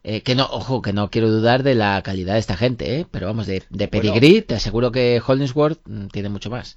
Eh, 0.09 0.23
que 0.23 0.37
no, 0.37 0.45
ojo, 0.45 0.83
que 0.83 0.93
no 0.93 1.11
quiero 1.11 1.29
dudar 1.29 1.65
de 1.65 1.75
la 1.75 2.01
calidad 2.03 2.35
de 2.35 2.39
esta 2.39 2.57
gente, 2.57 3.01
¿eh? 3.01 3.07
pero 3.11 3.27
vamos, 3.27 3.49
de, 3.49 3.65
de 3.71 3.89
pedigrí, 3.89 4.41
te 4.41 4.55
aseguro 4.55 4.93
que 4.93 5.21
Hollingsworth 5.27 5.81
mm, 5.85 6.07
tiene 6.07 6.29
mucho 6.29 6.49
más. 6.49 6.77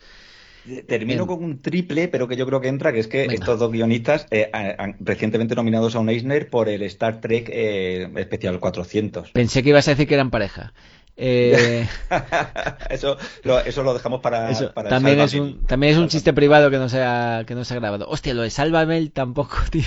Termino 0.87 1.27
con 1.27 1.43
un 1.43 1.61
triple, 1.61 2.07
pero 2.07 2.27
que 2.27 2.35
yo 2.35 2.47
creo 2.47 2.59
que 2.59 2.69
entra, 2.69 2.91
que 2.91 2.97
es 2.97 3.07
que 3.07 3.25
estos 3.25 3.59
dos 3.59 3.71
guionistas 3.71 4.25
eh, 4.31 4.49
han, 4.51 4.97
recientemente 4.99 5.53
nominados 5.53 5.95
a 5.95 5.99
un 5.99 6.09
Eisner 6.09 6.49
por 6.49 6.69
el 6.69 6.81
Star 6.81 7.21
Trek 7.21 7.51
eh, 7.53 8.09
Especial 8.15 8.59
400. 8.59 9.29
Pensé 9.29 9.61
que 9.61 9.69
ibas 9.69 9.87
a 9.87 9.91
decir 9.91 10.07
que 10.07 10.15
eran 10.15 10.31
pareja. 10.31 10.73
Eh... 11.15 11.87
eso, 12.89 13.15
lo, 13.43 13.59
eso 13.59 13.83
lo 13.83 13.93
dejamos 13.93 14.21
para, 14.21 14.51
también 14.89 15.19
es 15.19 15.35
un 15.35 15.67
también 15.67 15.93
es 15.93 15.99
un 15.99 16.07
chiste 16.07 16.33
privado 16.33 16.71
que 16.71 16.77
no 16.77 16.89
se 16.89 17.03
ha, 17.03 17.43
que 17.45 17.53
no 17.53 17.63
se 17.63 17.75
ha 17.75 17.79
grabado. 17.79 18.09
Hostia, 18.09 18.33
lo 18.33 18.41
de 18.41 18.49
Sálvame 18.49 19.07
tampoco, 19.09 19.57
tío. 19.69 19.83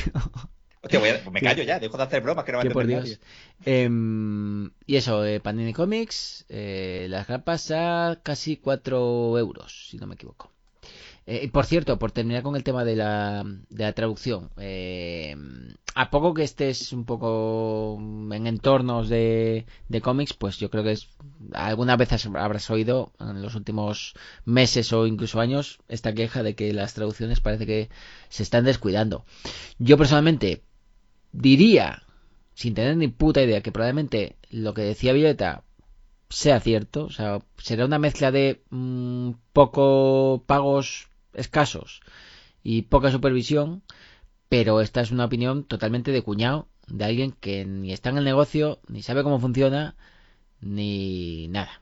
Hostia, 0.83 1.01
me 1.33 1.41
callo 1.41 1.63
ya, 1.63 1.79
dejo 1.79 1.97
de 1.97 2.03
hacer 2.03 2.23
bromas 2.23 2.45
que 2.45 2.53
no 2.53 2.59
va 2.59 2.65
a 2.65 2.67
entender 2.67 3.19
em, 3.65 4.71
y 4.87 4.97
eso, 4.97 5.25
eh, 5.25 5.39
Panini 5.41 5.73
Comics, 5.73 6.45
eh, 6.49 7.07
las 7.09 7.29
grapas 7.29 7.71
a 7.71 8.19
casi 8.23 8.57
4 8.57 9.39
euros, 9.39 9.89
si 9.91 9.99
no 9.99 10.07
me 10.07 10.15
equivoco. 10.15 10.51
Eh, 11.25 11.43
y 11.45 11.49
por 11.49 11.67
cierto, 11.67 12.01
por 12.01 12.11
terminar 12.11 12.43
con 12.43 12.57
el 12.57 12.65
tema 12.65 12.85
de 12.85 12.97
la, 12.97 13.45
de 13.45 13.85
la 13.85 13.93
traducción, 13.93 14.51
em, 14.57 15.75
a 15.95 16.11
poco 16.11 16.35
que 16.35 16.43
estés 16.43 16.93
un 16.93 17.05
poco 17.05 17.97
en 18.33 18.47
entornos 18.49 19.09
de, 19.09 19.67
de 19.89 20.01
cómics, 20.01 20.33
pues 20.33 20.59
yo 20.59 20.69
creo 20.69 20.83
que 20.83 20.93
es, 20.93 21.09
algunas 21.53 21.97
veces 21.97 22.27
habrás 22.27 22.69
oído 22.71 23.13
en 23.21 23.41
los 23.41 23.55
últimos 23.55 24.15
meses 24.45 24.93
o 24.93 25.07
incluso 25.07 25.39
años 25.39 25.79
esta 25.89 26.13
queja 26.13 26.43
de 26.43 26.57
que 26.57 26.73
las 26.73 26.95
traducciones 26.95 27.41
parece 27.41 27.67
que 27.67 27.89
se 28.29 28.43
están 28.43 28.65
descuidando. 28.65 29.25
Yo 29.79 29.97
personalmente 29.97 30.63
diría, 31.33 32.03
sin 32.55 32.75
tener 32.75 32.97
ni 32.97 33.09
puta 33.09 33.43
idea, 33.43 33.63
que 33.63 33.73
probablemente 33.73 34.37
lo 34.51 34.75
que 34.75 34.83
decía 34.83 35.13
Violeta 35.13 35.65
sea 36.29 36.61
cierto, 36.61 37.05
o 37.05 37.11
sea, 37.11 37.41
será 37.59 37.85
una 37.87 37.99
mezcla 37.99 38.31
de 38.33 38.63
mm, 38.71 39.33
poco 39.53 40.45
pagos 40.47 41.09
escasos 41.35 42.01
y 42.63 42.83
poca 42.83 43.11
supervisión, 43.11 43.83
pero 44.49 44.81
esta 44.81 45.01
es 45.03 45.11
una 45.11 45.27
opinión 45.27 45.65
totalmente 45.65 46.13
de 46.13 46.23
cuñado, 46.23 46.69
de 46.89 47.05
alguien 47.05 47.33
que 47.33 47.65
ni 47.67 47.93
está 47.93 48.11
en 48.11 48.19
el 48.19 48.25
negocio, 48.25 48.81
ni 48.89 49.03
sabe 49.03 49.23
cómo 49.23 49.41
funciona, 49.41 49.97
ni 50.61 51.49
nada 51.49 51.82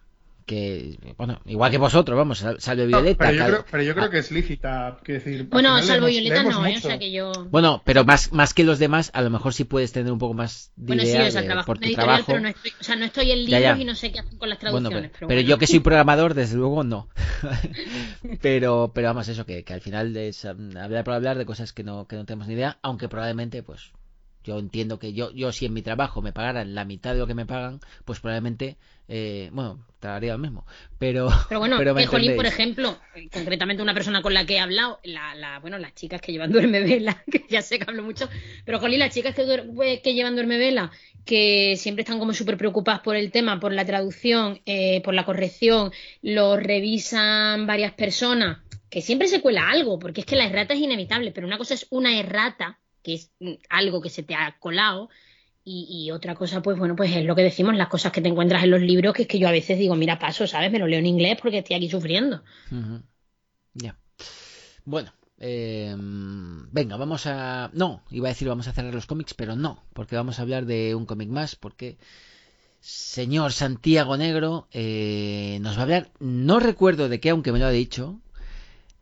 que, 0.50 0.98
bueno, 1.16 1.40
igual 1.46 1.70
que 1.70 1.78
vosotros, 1.78 2.16
vamos, 2.16 2.44
salvo 2.58 2.84
Violeta. 2.84 3.24
pero, 3.24 3.38
yo 3.38 3.46
creo, 3.46 3.64
pero, 3.70 3.82
yo 3.84 3.94
creo, 3.94 4.10
que 4.10 4.18
es 4.18 4.32
lícita, 4.32 4.98
decir. 5.06 5.46
Bueno, 5.48 5.80
salvo 5.80 6.06
Violeta 6.08 6.42
no, 6.42 6.66
¿eh? 6.66 6.74
o 6.76 6.80
sea 6.80 6.98
que 6.98 7.12
yo. 7.12 7.30
Bueno, 7.52 7.82
pero 7.84 8.04
más, 8.04 8.32
más 8.32 8.52
que 8.52 8.64
los 8.64 8.80
demás, 8.80 9.12
a 9.14 9.22
lo 9.22 9.30
mejor 9.30 9.54
sí 9.54 9.62
puedes 9.62 9.92
tener 9.92 10.10
un 10.10 10.18
poco 10.18 10.34
más 10.34 10.72
de 10.74 10.86
bueno, 10.88 11.04
idea 11.04 11.30
sí, 11.30 11.38
o 11.38 11.40
sea, 11.40 11.62
por 11.62 11.78
tu 11.78 11.92
trabajo. 11.92 12.24
Pero 12.26 12.40
no 12.40 12.48
estoy, 12.48 12.72
o 12.80 12.82
sea, 12.82 12.96
no 12.96 13.04
estoy 13.04 13.30
en 13.30 13.44
libros 13.44 13.78
y 13.78 13.84
no 13.84 13.94
sé 13.94 14.10
qué 14.10 14.18
hacer 14.18 14.38
con 14.38 14.48
las 14.48 14.58
traducciones. 14.58 14.92
Bueno, 14.92 15.10
pero, 15.12 15.28
pero, 15.28 15.40
yo 15.42 15.56
que 15.56 15.68
soy 15.68 15.78
programador, 15.78 16.34
desde 16.34 16.56
luego 16.56 16.82
no. 16.82 17.08
pero, 18.42 18.90
pero 18.92 19.06
vamos, 19.06 19.28
eso, 19.28 19.46
que, 19.46 19.62
que 19.62 19.72
al 19.72 19.80
final 19.80 20.16
es 20.16 20.44
hablar 20.44 21.04
por 21.04 21.14
hablar 21.14 21.38
de 21.38 21.46
cosas 21.46 21.72
que 21.72 21.84
no, 21.84 22.08
que 22.08 22.16
no 22.16 22.24
tenemos 22.24 22.48
ni 22.48 22.54
idea, 22.54 22.80
aunque 22.82 23.08
probablemente, 23.08 23.62
pues, 23.62 23.92
yo 24.42 24.58
entiendo 24.58 24.98
que 24.98 25.12
yo, 25.12 25.30
yo 25.32 25.52
si 25.52 25.66
en 25.66 25.74
mi 25.74 25.82
trabajo 25.82 26.22
me 26.22 26.32
pagaran 26.32 26.74
la 26.74 26.84
mitad 26.84 27.12
de 27.12 27.18
lo 27.18 27.26
que 27.26 27.34
me 27.34 27.46
pagan, 27.46 27.80
pues 28.04 28.20
probablemente, 28.20 28.78
eh, 29.12 29.50
bueno, 29.52 29.84
haría 30.02 30.34
lo 30.34 30.38
mismo. 30.38 30.64
Pero, 30.98 31.28
pero 31.48 31.58
bueno, 31.58 31.76
pero 31.78 31.94
Jolín, 32.06 32.36
por 32.36 32.46
ejemplo, 32.46 32.96
concretamente 33.32 33.82
una 33.82 33.92
persona 33.92 34.22
con 34.22 34.32
la 34.32 34.46
que 34.46 34.54
he 34.54 34.60
hablado, 34.60 35.00
la, 35.02 35.34
la, 35.34 35.58
bueno, 35.58 35.78
las 35.78 35.94
chicas 35.94 36.20
que 36.20 36.30
llevan 36.30 36.52
duerme 36.52 36.80
vela, 36.80 37.22
que 37.30 37.44
ya 37.48 37.60
sé 37.60 37.80
que 37.80 37.86
hablo 37.88 38.04
mucho, 38.04 38.28
pero 38.64 38.78
Jolín, 38.78 39.00
las 39.00 39.12
chicas 39.12 39.34
que, 39.34 39.44
pues, 39.74 40.00
que 40.00 40.14
llevan 40.14 40.36
duerme 40.36 40.58
vela, 40.58 40.92
que 41.24 41.74
siempre 41.76 42.02
están 42.02 42.20
como 42.20 42.32
súper 42.32 42.56
preocupadas 42.56 43.00
por 43.00 43.16
el 43.16 43.32
tema, 43.32 43.58
por 43.58 43.72
la 43.72 43.84
traducción, 43.84 44.60
eh, 44.64 45.02
por 45.02 45.14
la 45.14 45.24
corrección, 45.24 45.90
lo 46.22 46.56
revisan 46.56 47.66
varias 47.66 47.92
personas, 47.92 48.58
que 48.88 49.02
siempre 49.02 49.26
se 49.26 49.40
cuela 49.40 49.70
algo, 49.70 49.98
porque 49.98 50.20
es 50.20 50.26
que 50.26 50.36
la 50.36 50.46
errata 50.46 50.74
es 50.74 50.80
inevitable, 50.80 51.32
pero 51.32 51.48
una 51.48 51.58
cosa 51.58 51.74
es 51.74 51.88
una 51.90 52.16
errata 52.16 52.78
que 53.02 53.14
es 53.14 53.32
mm, 53.40 53.54
algo 53.68 54.00
que 54.00 54.10
se 54.10 54.22
te 54.22 54.34
ha 54.34 54.56
colado. 54.58 55.08
Y, 55.62 56.10
otra 56.10 56.34
cosa, 56.34 56.62
pues 56.62 56.78
bueno, 56.78 56.96
pues 56.96 57.14
es 57.14 57.24
lo 57.24 57.36
que 57.36 57.42
decimos, 57.42 57.76
las 57.76 57.88
cosas 57.88 58.10
que 58.10 58.20
te 58.20 58.28
encuentras 58.28 58.64
en 58.64 58.70
los 58.70 58.80
libros, 58.80 59.14
que 59.14 59.22
es 59.22 59.28
que 59.28 59.38
yo 59.38 59.46
a 59.46 59.52
veces 59.52 59.78
digo, 59.78 59.94
mira, 59.94 60.18
paso, 60.18 60.46
¿sabes? 60.46 60.72
Me 60.72 60.78
lo 60.78 60.86
leo 60.86 60.98
en 60.98 61.06
inglés 61.06 61.38
porque 61.40 61.58
estoy 61.58 61.76
aquí 61.76 61.88
sufriendo. 61.88 62.42
Ya. 63.74 63.96
Bueno, 64.84 65.12
eh, 65.38 65.94
venga, 65.96 66.96
vamos 66.96 67.26
a... 67.26 67.70
No, 67.72 68.02
iba 68.10 68.28
a 68.28 68.32
decir 68.32 68.48
vamos 68.48 68.66
a 68.66 68.72
cerrar 68.72 68.94
los 68.94 69.06
cómics, 69.06 69.34
pero 69.34 69.54
no, 69.54 69.84
porque 69.92 70.16
vamos 70.16 70.38
a 70.38 70.42
hablar 70.42 70.66
de 70.66 70.94
un 70.94 71.06
cómic 71.06 71.28
más, 71.28 71.54
porque 71.54 71.98
señor 72.80 73.52
Santiago 73.52 74.16
Negro 74.16 74.66
eh, 74.72 75.58
nos 75.60 75.76
va 75.76 75.80
a 75.80 75.82
hablar, 75.82 76.10
no 76.18 76.58
recuerdo 76.58 77.08
de 77.08 77.20
qué, 77.20 77.30
aunque 77.30 77.52
me 77.52 77.58
lo 77.58 77.66
ha 77.66 77.70
dicho, 77.70 78.18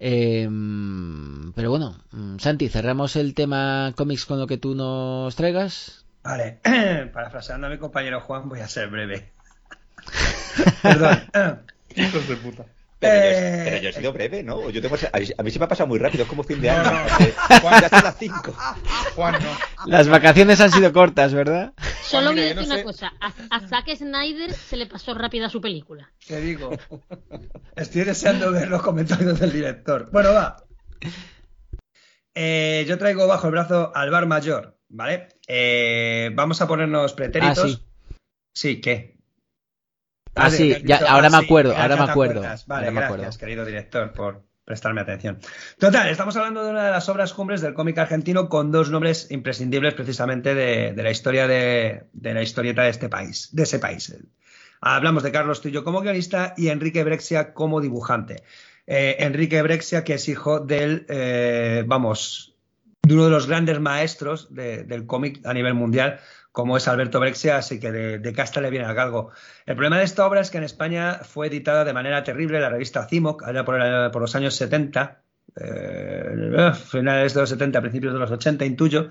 Em, 0.01 1.53
pero 1.55 1.71
bueno, 1.71 1.97
mm, 2.13 2.39
Santi, 2.39 2.69
cerramos 2.69 3.17
el 3.17 3.35
tema 3.35 3.93
cómics 3.97 4.27
con 4.27 4.39
lo 4.39 4.47
que 4.47 4.59
tú 4.59 4.75
nos 4.75 5.35
traigas. 5.35 6.05
Vale, 6.29 6.61
parafraseando 7.15 7.69
a 7.69 7.71
mi 7.71 7.79
compañero 7.79 8.21
Juan, 8.21 8.51
voy 8.51 8.61
a 8.61 8.69
ser 8.69 8.89
breve. 8.89 9.33
Perdón. 10.83 11.23
Hijos 11.97 12.29
de 12.29 12.37
puta. 12.37 12.67
Pero, 12.99 13.81
yo, 13.81 13.89
he 13.89 13.93
sido 13.95 14.13
breve, 14.13 14.43
¿no? 14.43 14.69
Yo 14.69 14.83
tengo, 14.83 14.97
a 14.97 15.43
mí 15.43 15.51
se 15.51 15.59
me 15.59 15.65
ha 15.65 15.69
pasado 15.69 15.87
muy 15.87 15.99
rápido, 15.99 16.25
es 16.25 16.29
como 16.29 16.43
fin 16.43 16.61
de 16.61 16.69
año. 16.69 16.91
Juan, 17.63 17.81
ya 17.81 17.89
son 17.89 18.05
las 18.05 18.17
5. 18.19 18.57
Juan, 19.15 19.43
no. 19.43 19.87
Las 19.87 20.09
vacaciones 20.09 20.61
han 20.61 20.71
sido 20.71 20.93
cortas, 20.93 21.33
¿verdad? 21.33 21.73
Solo 22.03 22.33
voy 22.33 22.41
a 22.41 22.55
decir 22.55 22.65
una 22.65 22.83
cosa. 22.83 23.13
A, 23.21 23.61
Zack 23.61 23.97
Snyder 23.97 24.53
se 24.53 24.77
le 24.77 24.87
pasó 24.87 25.15
rápida 25.15 25.49
su 25.49 25.63
película. 25.63 26.11
Te 26.27 26.41
digo. 26.43 26.77
Estoy 27.75 28.03
deseando 28.03 28.53
ver 28.53 28.69
los 28.69 28.83
comentarios 28.83 29.41
del 29.41 29.53
director. 29.53 30.11
Bueno, 30.11 30.35
va. 30.35 30.57
Eh, 32.35 32.85
yo 32.87 32.99
traigo 32.99 33.27
bajo 33.27 33.47
el 33.47 33.53
brazo 33.53 33.93
al 33.95 34.11
bar 34.11 34.27
mayor, 34.27 34.78
¿vale? 34.89 35.28
Eh, 35.47 36.31
vamos 36.35 36.60
a 36.60 36.69
ponernos 36.69 37.12
pretéritos. 37.12 37.59
Ah, 37.59 37.69
sí. 37.69 37.85
Sí, 38.52 38.81
¿qué? 38.81 39.16
Ah, 40.35 40.51
sí, 40.51 40.74
ahora 41.06 41.31
me 41.31 41.36
acuerdo, 41.39 41.77
ahora 41.77 41.97
me 41.97 42.10
acuerdo. 42.10 42.43
Vale, 42.66 42.93
gracias, 42.93 43.39
querido 43.39 43.65
director, 43.65 44.12
por 44.12 44.43
prestarme 44.65 45.01
atención. 45.01 45.39
Total, 45.78 46.09
estamos 46.10 46.36
hablando 46.36 46.62
de 46.62 46.70
una 46.70 46.85
de 46.85 46.90
las 46.90 47.09
obras 47.09 47.32
cumbres 47.32 47.60
del 47.60 47.74
cómic 47.74 47.98
argentino 47.98 48.48
con 48.48 48.70
dos 48.70 48.90
nombres 48.90 49.31
imprescindibles 49.31 49.94
precisamente 49.94 50.55
de, 50.55 50.93
la 50.94 51.10
historia 51.10 51.48
de, 51.48 52.05
la 52.20 52.43
historieta 52.43 52.82
de 52.82 52.90
este 52.90 53.09
país, 53.09 53.48
de 53.52 53.62
ese 53.62 53.78
país. 53.78 54.15
Hablamos 54.81 55.23
de 55.23 55.32
Carlos 55.32 55.60
Tullo 55.60 55.85
como 55.85 56.02
guionista 56.02 56.55
y 56.56 56.69
Enrique 56.69 57.02
Brexia 57.02 57.55
como 57.55 57.81
dibujante. 57.81 58.43
Eh, 58.86 59.16
Enrique 59.20 59.60
Brexia, 59.62 60.05
que 60.05 60.15
es 60.15 60.28
hijo 60.28 60.60
del, 60.60 61.06
eh, 61.09 61.82
vamos, 61.86 62.58
de 63.09 63.15
uno 63.15 63.25
de 63.25 63.31
los 63.31 63.47
grandes 63.47 63.81
maestros 63.81 64.55
del 64.55 65.07
cómic 65.07 65.45
a 65.45 65.55
nivel 65.55 65.75
mundial, 65.75 66.21
como 66.53 66.77
es 66.77 66.87
Alberto 66.89 67.21
Brexia, 67.21 67.57
así 67.57 67.81
que 67.81 67.91
de, 67.91 68.33
casta 68.33 68.61
le 68.61 68.71
viene 68.71 68.85
al 68.85 68.95
galgo. 68.95 69.31
El 69.65 69.75
problema 69.75 69.99
de 69.99 70.05
esta 70.05 70.27
obra 70.27 70.41
es 70.41 70.51
que 70.51 70.59
en 70.59 70.65
España 70.65 71.21
fue 71.23 71.47
editada 71.47 71.85
de 71.85 71.93
manera 71.93 72.23
terrible 72.23 72.61
la 72.61 72.69
revista 72.69 73.09
CIMOC, 73.09 73.45
allá 73.45 73.65
por, 73.65 74.21
los 74.21 74.35
años 74.35 74.55
70, 74.55 75.23
eh, 75.57 76.73
finales 76.91 77.35
de 77.35 77.41
los 77.41 77.49
70, 77.49 77.81
principios 77.81 78.13
de 78.13 78.19
los 78.19 78.31
80, 78.31 78.65
intuyo. 78.65 79.11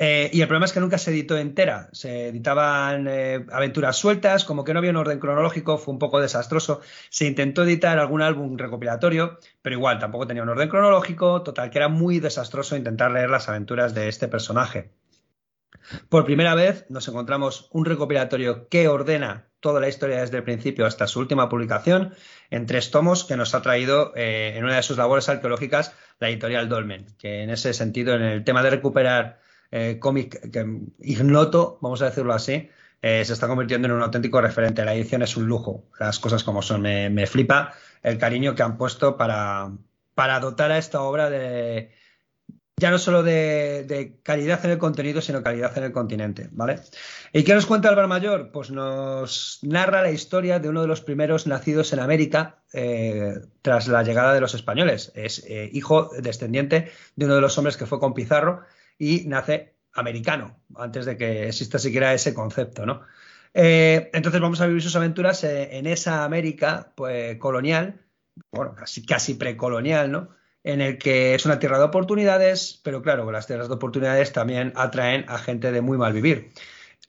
Eh, 0.00 0.30
y 0.32 0.40
el 0.40 0.46
problema 0.46 0.66
es 0.66 0.72
que 0.72 0.78
nunca 0.78 0.96
se 0.96 1.10
editó 1.10 1.36
entera. 1.36 1.88
Se 1.92 2.28
editaban 2.28 3.08
eh, 3.08 3.44
aventuras 3.50 3.96
sueltas, 3.96 4.44
como 4.44 4.62
que 4.62 4.72
no 4.72 4.78
había 4.78 4.92
un 4.92 4.96
orden 4.96 5.18
cronológico, 5.18 5.76
fue 5.76 5.92
un 5.92 5.98
poco 5.98 6.20
desastroso. 6.20 6.80
Se 7.10 7.26
intentó 7.26 7.64
editar 7.64 7.98
algún 7.98 8.22
álbum 8.22 8.56
recopilatorio, 8.56 9.38
pero 9.60 9.76
igual 9.76 9.98
tampoco 9.98 10.28
tenía 10.28 10.44
un 10.44 10.50
orden 10.50 10.68
cronológico. 10.68 11.42
Total, 11.42 11.70
que 11.70 11.78
era 11.78 11.88
muy 11.88 12.20
desastroso 12.20 12.76
intentar 12.76 13.10
leer 13.10 13.28
las 13.28 13.48
aventuras 13.48 13.92
de 13.92 14.08
este 14.08 14.28
personaje. 14.28 14.92
Por 16.08 16.24
primera 16.24 16.54
vez 16.54 16.86
nos 16.88 17.08
encontramos 17.08 17.68
un 17.72 17.84
recopilatorio 17.84 18.68
que 18.68 18.88
ordena 18.88 19.48
toda 19.60 19.80
la 19.80 19.88
historia 19.88 20.20
desde 20.20 20.36
el 20.36 20.44
principio 20.44 20.86
hasta 20.86 21.06
su 21.06 21.18
última 21.18 21.48
publicación 21.48 22.14
en 22.50 22.66
tres 22.66 22.90
tomos 22.90 23.24
que 23.24 23.36
nos 23.36 23.54
ha 23.54 23.62
traído 23.62 24.12
eh, 24.14 24.54
en 24.56 24.64
una 24.64 24.76
de 24.76 24.82
sus 24.82 24.98
labores 24.98 25.28
arqueológicas 25.28 25.94
la 26.20 26.28
editorial 26.28 26.68
Dolmen, 26.68 27.06
que 27.18 27.42
en 27.42 27.50
ese 27.50 27.72
sentido, 27.74 28.14
en 28.14 28.22
el 28.22 28.44
tema 28.44 28.62
de 28.62 28.70
recuperar 28.70 29.40
eh, 29.70 29.98
cómic 29.98 30.40
ignoto, 31.00 31.78
vamos 31.80 32.02
a 32.02 32.06
decirlo 32.06 32.32
así, 32.32 32.68
eh, 33.00 33.24
se 33.24 33.32
está 33.32 33.46
convirtiendo 33.46 33.88
en 33.88 33.94
un 33.94 34.02
auténtico 34.02 34.40
referente. 34.40 34.84
La 34.84 34.94
edición 34.94 35.22
es 35.22 35.36
un 35.36 35.46
lujo, 35.46 35.84
las 36.00 36.18
cosas 36.18 36.44
como 36.44 36.62
son. 36.62 36.82
Me, 36.82 37.10
me 37.10 37.26
flipa 37.26 37.74
el 38.02 38.18
cariño 38.18 38.54
que 38.54 38.62
han 38.62 38.76
puesto 38.76 39.16
para, 39.16 39.70
para 40.14 40.40
dotar 40.40 40.72
a 40.72 40.78
esta 40.78 41.02
obra 41.02 41.30
de, 41.30 41.92
ya 42.78 42.90
no 42.90 42.98
solo 42.98 43.22
de, 43.22 44.18
calidad 44.22 44.64
en 44.64 44.72
el 44.72 44.78
contenido, 44.78 45.20
sino 45.20 45.42
calidad 45.42 45.76
en 45.76 45.84
el 45.84 45.92
continente, 45.92 46.48
¿vale? 46.52 46.80
¿Y 47.32 47.42
qué 47.42 47.54
nos 47.54 47.66
cuenta 47.66 47.88
Álvaro 47.88 48.08
Mayor? 48.08 48.50
Pues 48.52 48.70
nos 48.70 49.58
narra 49.62 50.02
la 50.02 50.10
historia 50.10 50.58
de 50.58 50.68
uno 50.68 50.82
de 50.82 50.86
los 50.86 51.00
primeros 51.00 51.46
nacidos 51.46 51.92
en 51.92 52.00
América 52.00 52.58
eh, 52.72 53.34
tras 53.62 53.88
la 53.88 54.02
llegada 54.02 54.32
de 54.32 54.40
los 54.40 54.54
españoles. 54.54 55.12
Es 55.14 55.44
eh, 55.48 55.68
hijo 55.72 56.10
descendiente 56.20 56.90
de 57.16 57.24
uno 57.24 57.34
de 57.34 57.40
los 57.40 57.58
hombres 57.58 57.76
que 57.76 57.86
fue 57.86 57.98
con 57.98 58.14
Pizarro 58.14 58.62
y 58.98 59.24
nace 59.26 59.74
americano, 59.92 60.60
antes 60.76 61.06
de 61.06 61.16
que 61.16 61.48
exista 61.48 61.78
siquiera 61.78 62.14
ese 62.14 62.34
concepto, 62.34 62.84
¿no? 62.84 63.02
Eh, 63.54 64.10
entonces 64.12 64.40
vamos 64.40 64.60
a 64.60 64.66
vivir 64.66 64.82
sus 64.82 64.96
aventuras 64.96 65.42
en 65.44 65.86
esa 65.86 66.24
América 66.24 66.92
pues, 66.94 67.38
colonial, 67.38 68.04
bueno, 68.52 68.74
casi, 68.74 69.04
casi 69.04 69.34
precolonial, 69.34 70.10
¿no? 70.10 70.38
en 70.64 70.80
el 70.80 70.98
que 70.98 71.34
es 71.34 71.46
una 71.46 71.58
tierra 71.58 71.78
de 71.78 71.84
oportunidades, 71.84 72.80
pero 72.82 73.00
claro, 73.02 73.30
las 73.30 73.46
tierras 73.46 73.68
de 73.68 73.74
oportunidades 73.74 74.32
también 74.32 74.72
atraen 74.76 75.24
a 75.28 75.38
gente 75.38 75.72
de 75.72 75.80
muy 75.80 75.96
mal 75.96 76.12
vivir. 76.12 76.50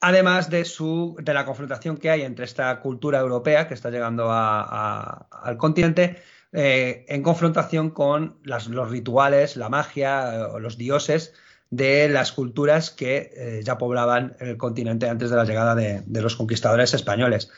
Además 0.02 0.50
de, 0.50 0.64
su, 0.64 1.18
de 1.22 1.34
la 1.34 1.46
confrontación 1.46 1.98
que 1.98 2.10
hay 2.10 2.22
entre 2.22 2.46
esta 2.46 2.80
cultura 2.80 3.20
europea 3.20 3.68
que 3.68 3.74
está 3.74 3.90
llegando 3.90 4.30
al 4.32 5.58
continente, 5.58 6.22
eh, 6.54 7.06
en 7.10 7.22
confrontación 7.22 7.90
con 7.90 8.40
los 8.44 8.90
rituales, 8.90 9.58
la 9.58 9.68
magia, 9.68 10.48
los 10.60 10.78
dioses 10.78 11.34
de 11.70 12.10
las 12.10 12.32
culturas 12.32 12.90
que 12.90 13.32
eh, 13.36 13.62
ya 13.64 13.78
poblaban 13.78 14.36
el 14.40 14.58
continente 14.58 15.08
antes 15.08 15.30
de 15.30 15.36
la 15.36 15.46
llegada 15.46 15.76
de, 15.76 16.04
los 16.22 16.36
conquistadores 16.36 16.94
españoles. 16.94 17.52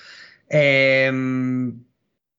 Eh, 0.49 1.11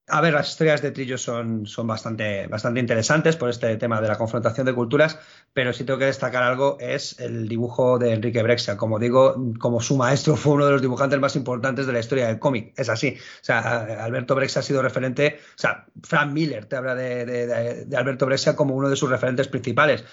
a 0.09 0.21
ver, 0.21 0.35
las 0.35 0.51
historias 0.51 0.83
de 0.83 0.91
Trillo 0.91 1.17
son, 1.17 1.65
son 1.65 1.87
bastante, 1.87 2.47
bastante 2.47 2.81
interesantes 2.81 3.37
por 3.37 3.49
este 3.49 3.77
tema 3.77 4.01
de 4.01 4.09
la 4.09 4.19
confrontación 4.19 4.67
de 4.67 4.75
culturas, 4.75 5.19
pero 5.55 5.73
si 5.73 5.85
tengo 5.85 5.99
que 5.99 6.05
destacar 6.07 6.43
algo 6.43 6.77
es 6.81 7.19
el 7.19 7.49
dibujo 7.49 7.99
de 7.99 8.13
Enrique 8.13 8.43
Brexia. 8.43 8.77
Como 8.77 8.99
digo, 8.99 9.37
como 9.59 9.81
su 9.81 9.97
maestro 9.97 10.37
fue 10.37 10.53
uno 10.55 10.67
de 10.67 10.73
los 10.73 10.83
dibujantes 10.83 11.19
más 11.19 11.35
importantes 11.37 11.87
de 11.87 11.93
la 11.93 12.01
historia 12.01 12.27
del 12.27 12.39
cómic. 12.39 12.75
Es 12.77 12.89
así. 12.89 13.17
O 13.17 13.45
sea, 13.45 14.05
Alberto 14.05 14.35
Brexia 14.35 14.59
ha 14.61 14.63
sido 14.63 14.83
referente. 14.83 15.39
O 15.57 15.59
sea, 15.59 15.87
Frank 16.03 16.33
Miller 16.33 16.67
te 16.67 16.77
habla 16.77 16.95
de, 16.95 17.87
Alberto 17.97 18.27
Brexia 18.27 18.55
como 18.55 18.75
uno 18.75 18.91
de 18.91 18.97
sus 18.97 19.09
referentes 19.09 19.49
principales, 19.49 20.05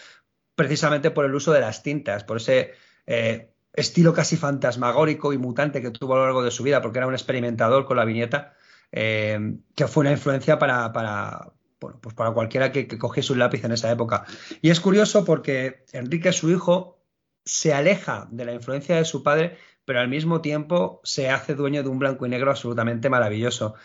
precisamente 0.59 1.09
por 1.09 1.23
el 1.23 1.33
uso 1.33 1.53
de 1.53 1.61
las 1.61 1.83
tintas, 1.83 2.25
por 2.25 2.37
ese. 2.37 2.73
Eh, 3.07 3.53
estilo 3.71 4.13
casi 4.13 4.35
fantasmagórico 4.35 5.31
y 5.31 5.37
mutante 5.37 5.81
que 5.81 5.91
tuvo 5.91 6.15
a 6.15 6.17
lo 6.17 6.23
largo 6.25 6.43
de 6.43 6.51
su 6.51 6.63
vida, 6.63 6.81
porque 6.81 6.97
era 6.97 7.07
un 7.07 7.13
experimentador 7.13 7.85
con 7.85 7.95
la 7.95 8.03
viñeta 8.03 8.55
eh, 8.91 9.55
que 9.73 9.87
fue 9.87 10.01
una 10.01 10.11
influencia 10.11 10.59
para, 10.59 10.91
para, 10.91 11.53
pues 11.79 12.13
para 12.13 12.31
cualquiera 12.31 12.73
que, 12.73 12.87
cogiese 12.97 13.31
un 13.31 13.39
lápiz 13.39 13.63
en 13.63 13.71
esa 13.71 13.89
época. 13.89 14.25
Y 14.61 14.69
es 14.69 14.81
curioso 14.81 15.23
porque 15.23 15.85
Enrique, 15.93 16.33
su 16.33 16.49
hijo, 16.49 16.99
se 17.45 17.73
aleja 17.73 18.27
de 18.31 18.43
la 18.43 18.53
influencia 18.53 18.97
de 18.97 19.05
su 19.05 19.23
padre, 19.23 19.57
pero 19.85 20.01
al 20.01 20.09
mismo 20.09 20.41
tiempo 20.41 20.99
se 21.05 21.29
hace 21.29 21.55
dueño 21.55 21.83
de 21.83 21.89
un 21.89 21.99
blanco 21.99 22.25
y 22.25 22.29
negro 22.29 22.51
absolutamente 22.51 23.09
maravilloso. 23.09 23.75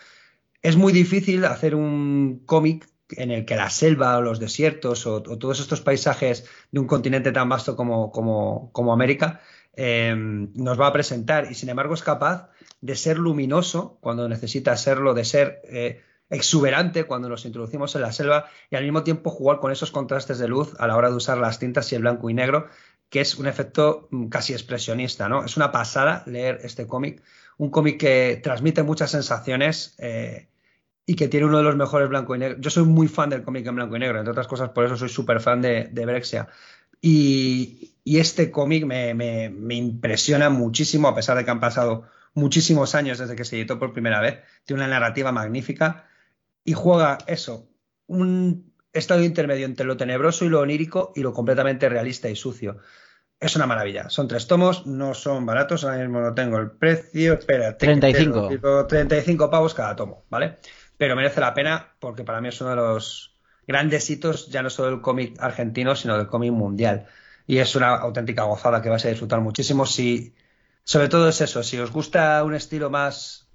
Es 0.61 0.75
muy 0.75 0.91
difícil 0.91 1.45
hacer 1.45 1.73
un 1.73 2.41
cómic 2.45 2.89
en 3.09 3.31
el 3.31 3.45
que 3.45 3.55
la 3.55 3.69
selva 3.69 4.17
o 4.17 4.21
los 4.21 4.39
desiertos 4.39 5.05
o, 5.05 5.21
todos 5.21 5.59
estos 5.59 5.81
paisajes 5.81 6.45
de 6.71 6.79
un 6.79 6.87
continente 6.87 7.31
tan 7.31 7.49
vasto 7.49 7.75
como, 7.75 8.11
como, 8.11 8.71
como 8.71 8.93
América 8.93 9.41
eh, 9.75 10.13
nos 10.15 10.79
va 10.79 10.87
a 10.87 10.93
presentar 10.93 11.51
y 11.51 11.55
sin 11.55 11.69
embargo 11.69 11.93
es 11.93 12.03
capaz 12.03 12.49
de 12.81 12.95
ser 12.95 13.17
luminoso 13.17 13.97
cuando 14.01 14.27
necesita 14.29 14.75
serlo, 14.77 15.13
de 15.13 15.25
ser 15.25 15.61
eh, 15.65 16.01
exuberante 16.29 17.03
cuando 17.03 17.29
nos 17.29 17.45
introducimos 17.45 17.95
en 17.95 18.01
la 18.01 18.11
selva 18.11 18.45
y 18.69 18.75
al 18.75 18.83
mismo 18.83 19.03
tiempo 19.03 19.29
jugar 19.29 19.59
con 19.59 19.71
esos 19.71 19.91
contrastes 19.91 20.39
de 20.39 20.47
luz 20.47 20.73
a 20.79 20.87
la 20.87 20.95
hora 20.95 21.09
de 21.09 21.15
usar 21.15 21.37
las 21.37 21.59
tintas 21.59 21.91
y 21.91 21.95
el 21.95 22.01
blanco 22.01 22.29
y 22.29 22.33
negro 22.33 22.67
que 23.09 23.21
es 23.21 23.35
un 23.35 23.47
efecto 23.47 24.07
mm, 24.11 24.27
casi 24.27 24.53
expresionista, 24.53 25.29
¿no? 25.29 25.45
Es 25.45 25.57
una 25.57 25.71
pasada 25.71 26.23
leer 26.25 26.59
este 26.63 26.87
cómic, 26.87 27.21
un 27.57 27.69
cómic 27.69 27.99
que 27.99 28.39
transmite 28.41 28.83
muchas 28.83 29.11
sensaciones 29.11 29.95
eh, 29.99 30.47
y 31.05 31.15
que 31.15 31.27
tiene 31.27 31.45
uno 31.45 31.57
de 31.57 31.63
los 31.63 31.75
mejores 31.75 32.09
blanco 32.09 32.35
y 32.35 32.39
negro. 32.39 32.57
Yo 32.59 32.69
soy 32.69 32.83
muy 32.83 33.07
fan 33.07 33.29
del 33.29 33.43
cómic 33.43 33.65
en 33.67 33.75
blanco 33.75 33.95
y 33.95 33.99
negro, 33.99 34.17
entre 34.17 34.31
otras 34.31 34.47
cosas, 34.47 34.69
por 34.69 34.85
eso 34.85 34.97
soy 34.97 35.09
súper 35.09 35.39
fan 35.39 35.61
de, 35.61 35.89
de 35.91 36.05
Brexia. 36.05 36.47
Y, 37.01 37.91
este 38.03 38.49
cómic 38.51 38.85
me, 38.85 39.51
impresiona 39.75 40.49
muchísimo, 40.49 41.07
a 41.07 41.15
pesar 41.15 41.37
de 41.37 41.45
que 41.45 41.51
han 41.51 41.59
pasado 41.59 42.07
muchísimos 42.33 42.95
años 42.95 43.19
desde 43.19 43.35
que 43.35 43.45
se 43.45 43.57
editó 43.57 43.77
por 43.77 43.93
primera 43.93 44.21
vez. 44.21 44.39
Tiene 44.63 44.83
una 44.83 44.89
narrativa 44.91 45.31
magnífica 45.31 46.07
y 46.63 46.73
juega 46.73 47.19
eso, 47.27 47.69
un 48.07 48.73
estado 48.93 49.23
intermedio 49.23 49.65
entre 49.65 49.85
lo 49.85 49.97
tenebroso 49.97 50.45
y 50.45 50.49
lo 50.49 50.61
onírico 50.61 51.13
y 51.15 51.21
lo 51.21 51.33
completamente 51.33 51.89
realista 51.89 52.27
y 52.27 52.35
sucio. 52.35 52.77
Es 53.39 53.55
una 53.55 53.67
maravilla. 53.67 54.09
Son 54.09 54.27
tres 54.27 54.47
tomos, 54.47 54.87
no 54.87 55.13
son 55.13 55.45
baratos, 55.45 55.83
ahora 55.83 55.97
mismo 55.97 56.21
no 56.21 56.33
tengo 56.33 56.57
el 56.57 56.71
precio. 56.71 57.33
Espera, 57.33 57.77
35. 57.77 58.87
35 58.87 59.49
pavos 59.49 59.73
cada 59.73 59.95
tomo, 59.95 60.25
¿vale? 60.29 60.57
Pero 60.97 61.15
merece 61.15 61.41
la 61.41 61.53
pena 61.53 61.93
porque 61.99 62.23
para 62.23 62.41
mí 62.41 62.49
es 62.49 62.61
uno 62.61 62.71
de 62.71 62.75
los 62.77 63.35
grandes 63.67 64.09
hitos, 64.09 64.47
ya 64.47 64.61
no 64.61 64.69
solo 64.69 64.91
del 64.91 65.01
cómic 65.01 65.35
argentino, 65.39 65.95
sino 65.95 66.17
del 66.17 66.27
cómic 66.27 66.51
mundial. 66.51 67.07
Y 67.47 67.57
es 67.57 67.75
una 67.75 67.95
auténtica 67.95 68.43
gozada 68.43 68.81
que 68.81 68.89
vais 68.89 69.05
a 69.05 69.09
disfrutar 69.09 69.41
muchísimo. 69.41 69.85
Si, 69.85 70.33
sobre 70.83 71.09
todo 71.09 71.29
es 71.29 71.41
eso, 71.41 71.63
si 71.63 71.77
os 71.79 71.91
gusta 71.91 72.43
un 72.43 72.55
estilo 72.55 72.89
más, 72.89 73.47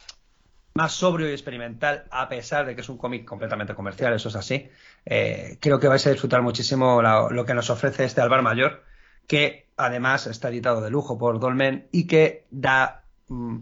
más 0.75 0.93
sobrio 0.93 1.29
y 1.29 1.33
experimental, 1.33 2.05
a 2.11 2.29
pesar 2.29 2.67
de 2.67 2.75
que 2.75 2.83
es 2.83 2.89
un 2.89 2.99
cómic 2.99 3.25
completamente 3.25 3.75
comercial, 3.75 4.13
eso 4.13 4.29
es 4.29 4.37
así, 4.37 4.69
eh, 5.07 5.59
creo 5.61 5.81
que 5.81 5.89
vais 5.89 6.07
a 6.07 6.11
disfrutar 6.11 6.43
muchísimo 6.43 7.03
lo 7.03 7.45
que 7.45 7.55
nos 7.55 7.71
ofrece 7.71 8.05
este 8.05 8.21
Alvar 8.21 8.43
Mayor, 8.43 8.85
que 9.27 9.69
además 9.77 10.27
está 10.27 10.49
editado 10.49 10.81
de 10.81 10.91
lujo 10.91 11.19
por 11.19 11.41
Dolmen 11.41 11.89
y 11.93 12.07
que 12.07 12.47
da 12.51 13.05
mm, 13.29 13.59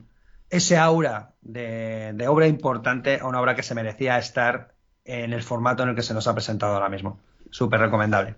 ese 0.51 0.77
aura 0.77 1.35
de, 1.43 2.13
de 2.15 2.29
obra 2.29 2.47
importante 2.47 3.19
a 3.21 3.27
una 3.27 3.41
obra 3.41 3.55
que 3.55 3.63
se 3.63 3.75
merecía 3.75 4.19
estar 4.19 4.75
en 5.05 5.33
el 5.33 5.43
formato 5.43 5.83
en 5.83 5.91
el 5.91 5.95
que 5.95 6.03
se 6.03 6.15
nos 6.15 6.27
ha 6.29 6.35
presentado 6.35 6.75
ahora 6.75 6.89
mismo. 6.89 7.19
Súper 7.51 7.81
recomendable. 7.81 8.35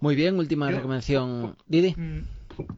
Muy 0.00 0.16
bien, 0.16 0.38
última 0.38 0.70
recomendación. 0.70 1.56
Didi. 1.66 1.94
Mm, 1.96 2.24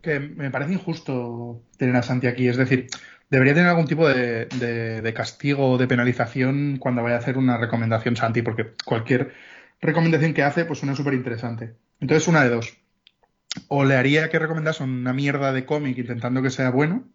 que 0.03 0.21
me 0.21 0.51
parece 0.51 0.75
injusto 0.75 1.63
tener 1.77 1.97
a 1.97 2.03
Santi 2.03 2.27
aquí. 2.27 2.49
Es 2.49 2.57
decir, 2.57 2.89
debería 3.31 3.55
tener 3.55 3.71
algún 3.71 3.87
tipo 3.87 4.09
de, 4.09 4.47
de, 4.47 5.15
castigo 5.15 5.73
o 5.73 5.79
de 5.79 5.87
penalización 5.87 6.77
cuando 6.79 7.03
vaya 7.03 7.17
a 7.17 7.19
hacer 7.19 7.39
una 7.39 7.57
recomendación 7.59 8.17
Santi, 8.17 8.43
porque 8.43 8.75
cualquier 8.85 9.33
recomendación 9.81 10.35
que 10.35 10.43
hace, 10.43 10.65
pues 10.65 10.79
suena 10.79 10.95
súper 10.95 11.15
interesante. 11.15 11.75
Entonces, 12.01 12.29
una 12.29 12.45
de 12.45 12.51
dos. 12.51 12.77
O 13.69 13.85
le 13.85 13.97
haría 13.97 14.29
que 14.29 14.39
recomendase 14.39 14.85
una 14.85 15.13
mierda 15.13 15.53
de 15.53 15.65
cómic 15.65 15.97
intentando 15.97 16.43
que 16.43 16.51
sea 16.51 16.71
bueno, 16.71 17.09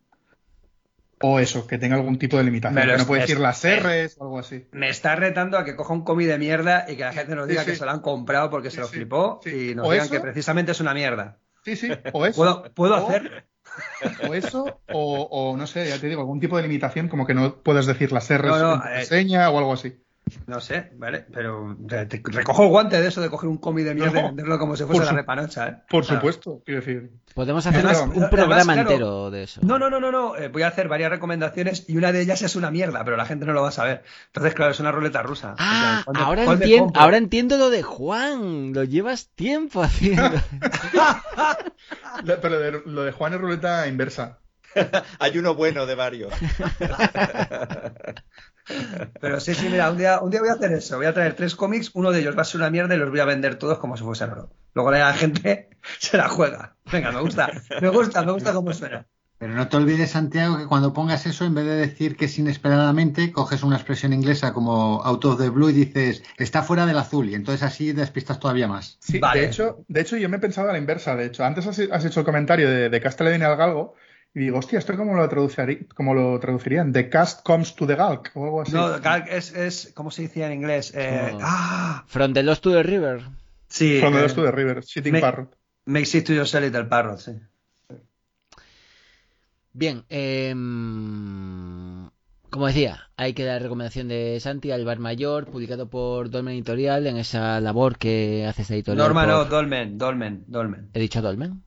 o 1.21 1.39
eso, 1.39 1.67
que 1.67 1.77
tenga 1.77 1.95
algún 1.95 2.17
tipo 2.17 2.37
de 2.37 2.43
limitación. 2.43 2.87
que 2.87 2.97
no 2.97 3.05
puede 3.05 3.21
decir 3.21 3.39
las 3.39 3.63
R's 3.63 4.17
o 4.17 4.23
algo 4.23 4.39
así. 4.39 4.67
Me 4.71 4.89
está 4.89 5.15
retando 5.15 5.57
a 5.57 5.65
que 5.65 5.75
coja 5.75 5.93
un 5.93 6.03
cómic 6.03 6.27
de 6.27 6.37
mierda 6.37 6.85
y 6.87 6.95
que 6.95 7.03
la 7.03 7.13
gente 7.13 7.35
nos 7.35 7.47
diga 7.47 7.65
que 7.65 7.75
se 7.75 7.85
lo 7.85 7.91
han 7.91 8.01
comprado 8.01 8.49
porque 8.49 8.71
se 8.71 8.79
lo 8.79 8.87
flipó 8.87 9.39
y 9.45 9.75
nos 9.75 9.89
digan 9.89 10.09
que 10.09 10.19
precisamente 10.19 10.71
es 10.71 10.79
una 10.79 10.93
mierda. 10.93 11.37
Sí, 11.63 11.75
sí, 11.75 11.91
o 12.13 12.25
eso. 12.25 12.63
¿Puedo, 12.73 12.95
hacer? 12.95 13.45
O 14.27 14.33
eso, 14.33 14.81
o, 14.91 15.55
no 15.57 15.67
sé, 15.67 15.87
ya 15.87 15.99
te 15.99 16.07
digo, 16.07 16.21
algún 16.21 16.39
tipo 16.39 16.57
de 16.57 16.63
limitación, 16.63 17.07
como 17.07 17.25
que 17.25 17.33
no 17.33 17.55
puedes 17.61 17.85
decir 17.85 18.11
las 18.11 18.29
R's 18.35 18.61
en 18.61 18.93
eh, 18.93 18.99
enseña 18.99 19.49
o 19.49 19.57
algo 19.59 19.73
así. 19.73 20.01
No 20.47 20.61
sé, 20.61 20.91
¿vale? 20.95 21.25
Pero 21.31 21.75
te, 21.87 22.21
recojo 22.23 22.63
el 22.63 22.69
guante 22.69 23.01
de 23.01 23.07
eso 23.07 23.21
de 23.21 23.29
coger 23.29 23.49
un 23.49 23.57
cómic 23.57 23.85
de 23.85 23.95
mierda 23.95 24.19
y 24.19 24.23
venderlo 24.23 24.59
como 24.59 24.75
si 24.75 24.83
fuese 24.83 25.03
la 25.05 25.11
repanocha, 25.11 25.67
¿eh? 25.67 25.77
Por 25.89 26.05
supuesto, 26.05 26.61
quiero 26.65 26.81
decir. 26.81 27.11
Podemos 27.33 27.65
hacer 27.65 27.85
un 28.13 28.29
programa 28.29 28.79
entero 28.79 29.31
de 29.31 29.43
eso. 29.43 29.61
No, 29.63 29.77
no, 29.79 29.89
no, 29.89 29.99
no, 29.99 30.11
no. 30.11 30.35
Eh, 30.35 30.47
voy 30.47 30.61
a 30.61 30.67
hacer 30.67 30.87
varias 30.87 31.11
recomendaciones 31.11 31.85
y 31.89 31.97
una 31.97 32.11
de 32.11 32.21
ellas 32.21 32.41
es 32.41 32.55
una 32.55 32.71
mierda, 32.71 33.03
pero 33.03 33.17
la 33.17 33.25
gente 33.25 33.45
no 33.45 33.53
lo 33.53 33.61
va 33.61 33.69
a 33.69 33.73
saber. 33.73 34.03
Entonces, 34.27 34.53
claro, 34.53 34.71
es 34.71 34.79
una 34.79 34.91
ruleta 34.91 35.21
rusa. 35.21 35.55
Ah, 35.57 36.03
ahora, 36.13 36.45
entiendo, 36.45 36.93
ahora 36.95 37.17
entiendo 37.17 37.57
lo 37.57 37.69
de 37.69 37.83
Juan. 37.83 38.73
Lo 38.73 38.83
llevas 38.83 39.29
tiempo 39.35 39.81
haciendo. 39.81 40.39
pero 42.41 42.81
lo 42.85 43.03
de 43.03 43.11
Juan 43.11 43.33
es 43.33 43.41
ruleta 43.41 43.87
inversa. 43.87 44.39
Hay 45.19 45.37
uno 45.37 45.55
bueno 45.55 45.85
de 45.85 45.95
varios. 45.95 46.33
Pero 49.19 49.39
sí, 49.39 49.53
sí, 49.53 49.67
mira, 49.69 49.91
un 49.91 49.97
día, 49.97 50.19
un 50.19 50.29
día 50.29 50.41
voy 50.41 50.49
a 50.49 50.53
hacer 50.53 50.71
eso. 50.71 50.97
Voy 50.97 51.05
a 51.05 51.13
traer 51.13 51.35
tres 51.35 51.55
cómics, 51.55 51.91
uno 51.93 52.11
de 52.11 52.19
ellos 52.21 52.37
va 52.37 52.41
a 52.41 52.45
ser 52.45 52.61
una 52.61 52.69
mierda 52.69 52.95
y 52.95 52.97
los 52.97 53.09
voy 53.09 53.19
a 53.19 53.25
vender 53.25 53.55
todos 53.55 53.79
como 53.79 53.97
si 53.97 54.03
fuesen 54.03 54.31
oro. 54.31 54.49
Luego 54.73 54.91
la 54.91 55.13
gente 55.13 55.69
se 55.99 56.17
la 56.17 56.29
juega. 56.29 56.75
Venga, 56.91 57.11
me 57.11 57.21
gusta, 57.21 57.51
me 57.81 57.89
gusta, 57.89 58.23
me 58.23 58.31
gusta 58.31 58.53
cómo 58.53 58.73
suena. 58.73 59.05
Pero 59.41 59.55
no 59.55 59.67
te 59.67 59.75
olvides, 59.75 60.11
Santiago, 60.11 60.59
que 60.59 60.67
cuando 60.67 60.93
pongas 60.93 61.25
eso, 61.25 61.45
en 61.45 61.55
vez 61.55 61.65
de 61.65 61.75
decir 61.75 62.15
que 62.15 62.25
es 62.25 62.37
inesperadamente, 62.37 63.31
coges 63.31 63.63
una 63.63 63.75
expresión 63.75 64.13
inglesa 64.13 64.53
como 64.53 65.01
out 65.03 65.25
of 65.25 65.39
the 65.39 65.49
blue 65.49 65.71
y 65.71 65.73
dices, 65.73 66.21
está 66.37 66.61
fuera 66.61 66.85
del 66.85 66.99
azul, 66.99 67.27
y 67.27 67.33
entonces 67.33 67.63
así 67.63 67.91
despistas 67.91 68.39
todavía 68.39 68.67
más. 68.67 68.99
Sí, 69.01 69.19
de, 69.33 69.43
hecho, 69.43 69.83
de 69.87 70.01
hecho, 70.01 70.15
yo 70.17 70.29
me 70.29 70.37
he 70.37 70.39
pensado 70.39 70.69
a 70.69 70.73
la 70.73 70.77
inversa. 70.77 71.15
De 71.15 71.25
hecho, 71.25 71.43
antes 71.43 71.65
has, 71.65 72.05
hecho 72.05 72.19
el 72.19 72.25
comentario 72.25 72.69
de, 72.69 72.89
de 72.91 73.01
Castellani 73.01 73.43
al 73.43 73.57
Galgo, 73.57 73.95
y 74.33 74.39
digo, 74.39 74.59
hostia, 74.59 74.79
¿esto 74.79 74.95
cómo 74.95 75.15
lo, 75.15 75.29
cómo 75.93 76.13
lo 76.13 76.39
traducirían? 76.39 76.93
The 76.93 77.09
cast 77.09 77.43
comes 77.45 77.75
to 77.75 77.85
the 77.85 77.95
Galk 77.95 78.31
o 78.35 78.45
algo 78.45 78.61
así. 78.61 78.71
No, 78.71 78.99
Galk 78.99 79.27
es, 79.27 79.53
es 79.53 79.91
¿cómo 79.93 80.09
se 80.09 80.23
decía 80.23 80.47
en 80.47 80.53
inglés? 80.53 80.93
Eh, 80.95 81.37
ah. 81.41 82.05
From 82.07 82.33
the 82.33 82.41
Lost 82.43 82.63
to 82.63 82.71
the 82.71 82.83
River. 82.83 83.23
Sí. 83.67 83.99
From 83.99 84.13
the 84.13 84.19
eh, 84.19 84.23
Lost 84.23 84.35
to 84.35 84.43
the 84.43 84.51
River, 84.51 84.83
Shitting 84.83 85.19
Parrot. 85.19 85.55
Makes 85.85 86.15
it 86.15 86.25
to 86.27 86.33
yourself 86.33 86.63
little 86.63 86.85
parrot, 86.85 87.19
sí. 87.19 87.31
Bien, 89.73 90.03
eh, 90.09 90.53
como 92.49 92.67
decía, 92.67 93.09
hay 93.15 93.33
que 93.33 93.45
dar 93.45 93.61
recomendación 93.61 94.09
de 94.09 94.37
Santi 94.41 94.71
al 94.71 94.83
Bar 94.85 94.99
Mayor, 94.99 95.45
publicado 95.47 95.89
por 95.89 96.29
Dolmen 96.29 96.55
Editorial, 96.55 97.07
en 97.07 97.17
esa 97.17 97.59
labor 97.61 97.97
que 97.97 98.45
hace 98.45 98.61
esta 98.63 98.75
editorial. 98.75 99.05
Norma, 99.05 99.25
no, 99.25 99.45
Dolmen, 99.45 99.97
Dolmen, 99.97 100.43
Dolmen. 100.47 100.89
¿He 100.93 100.99
dicho 100.99 101.21
Dolmen? 101.21 101.63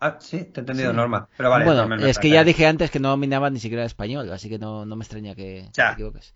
Ah, 0.00 0.18
sí, 0.20 0.44
te 0.44 0.58
he 0.58 0.62
entendido, 0.62 0.92
Norma. 0.92 1.28
Pero 1.36 1.50
vale, 1.50 1.64
bueno, 1.64 2.06
es 2.06 2.18
que 2.18 2.28
ya 2.28 2.44
dije 2.44 2.66
antes 2.66 2.90
que 2.90 3.00
no 3.00 3.10
dominaba 3.10 3.50
ni 3.50 3.60
siquiera 3.60 3.84
español, 3.84 4.30
así 4.32 4.48
que 4.48 4.58
no, 4.58 4.84
me 4.84 5.02
extraña 5.02 5.34
que 5.34 5.68
te 5.72 5.92
equivoques. 5.92 6.34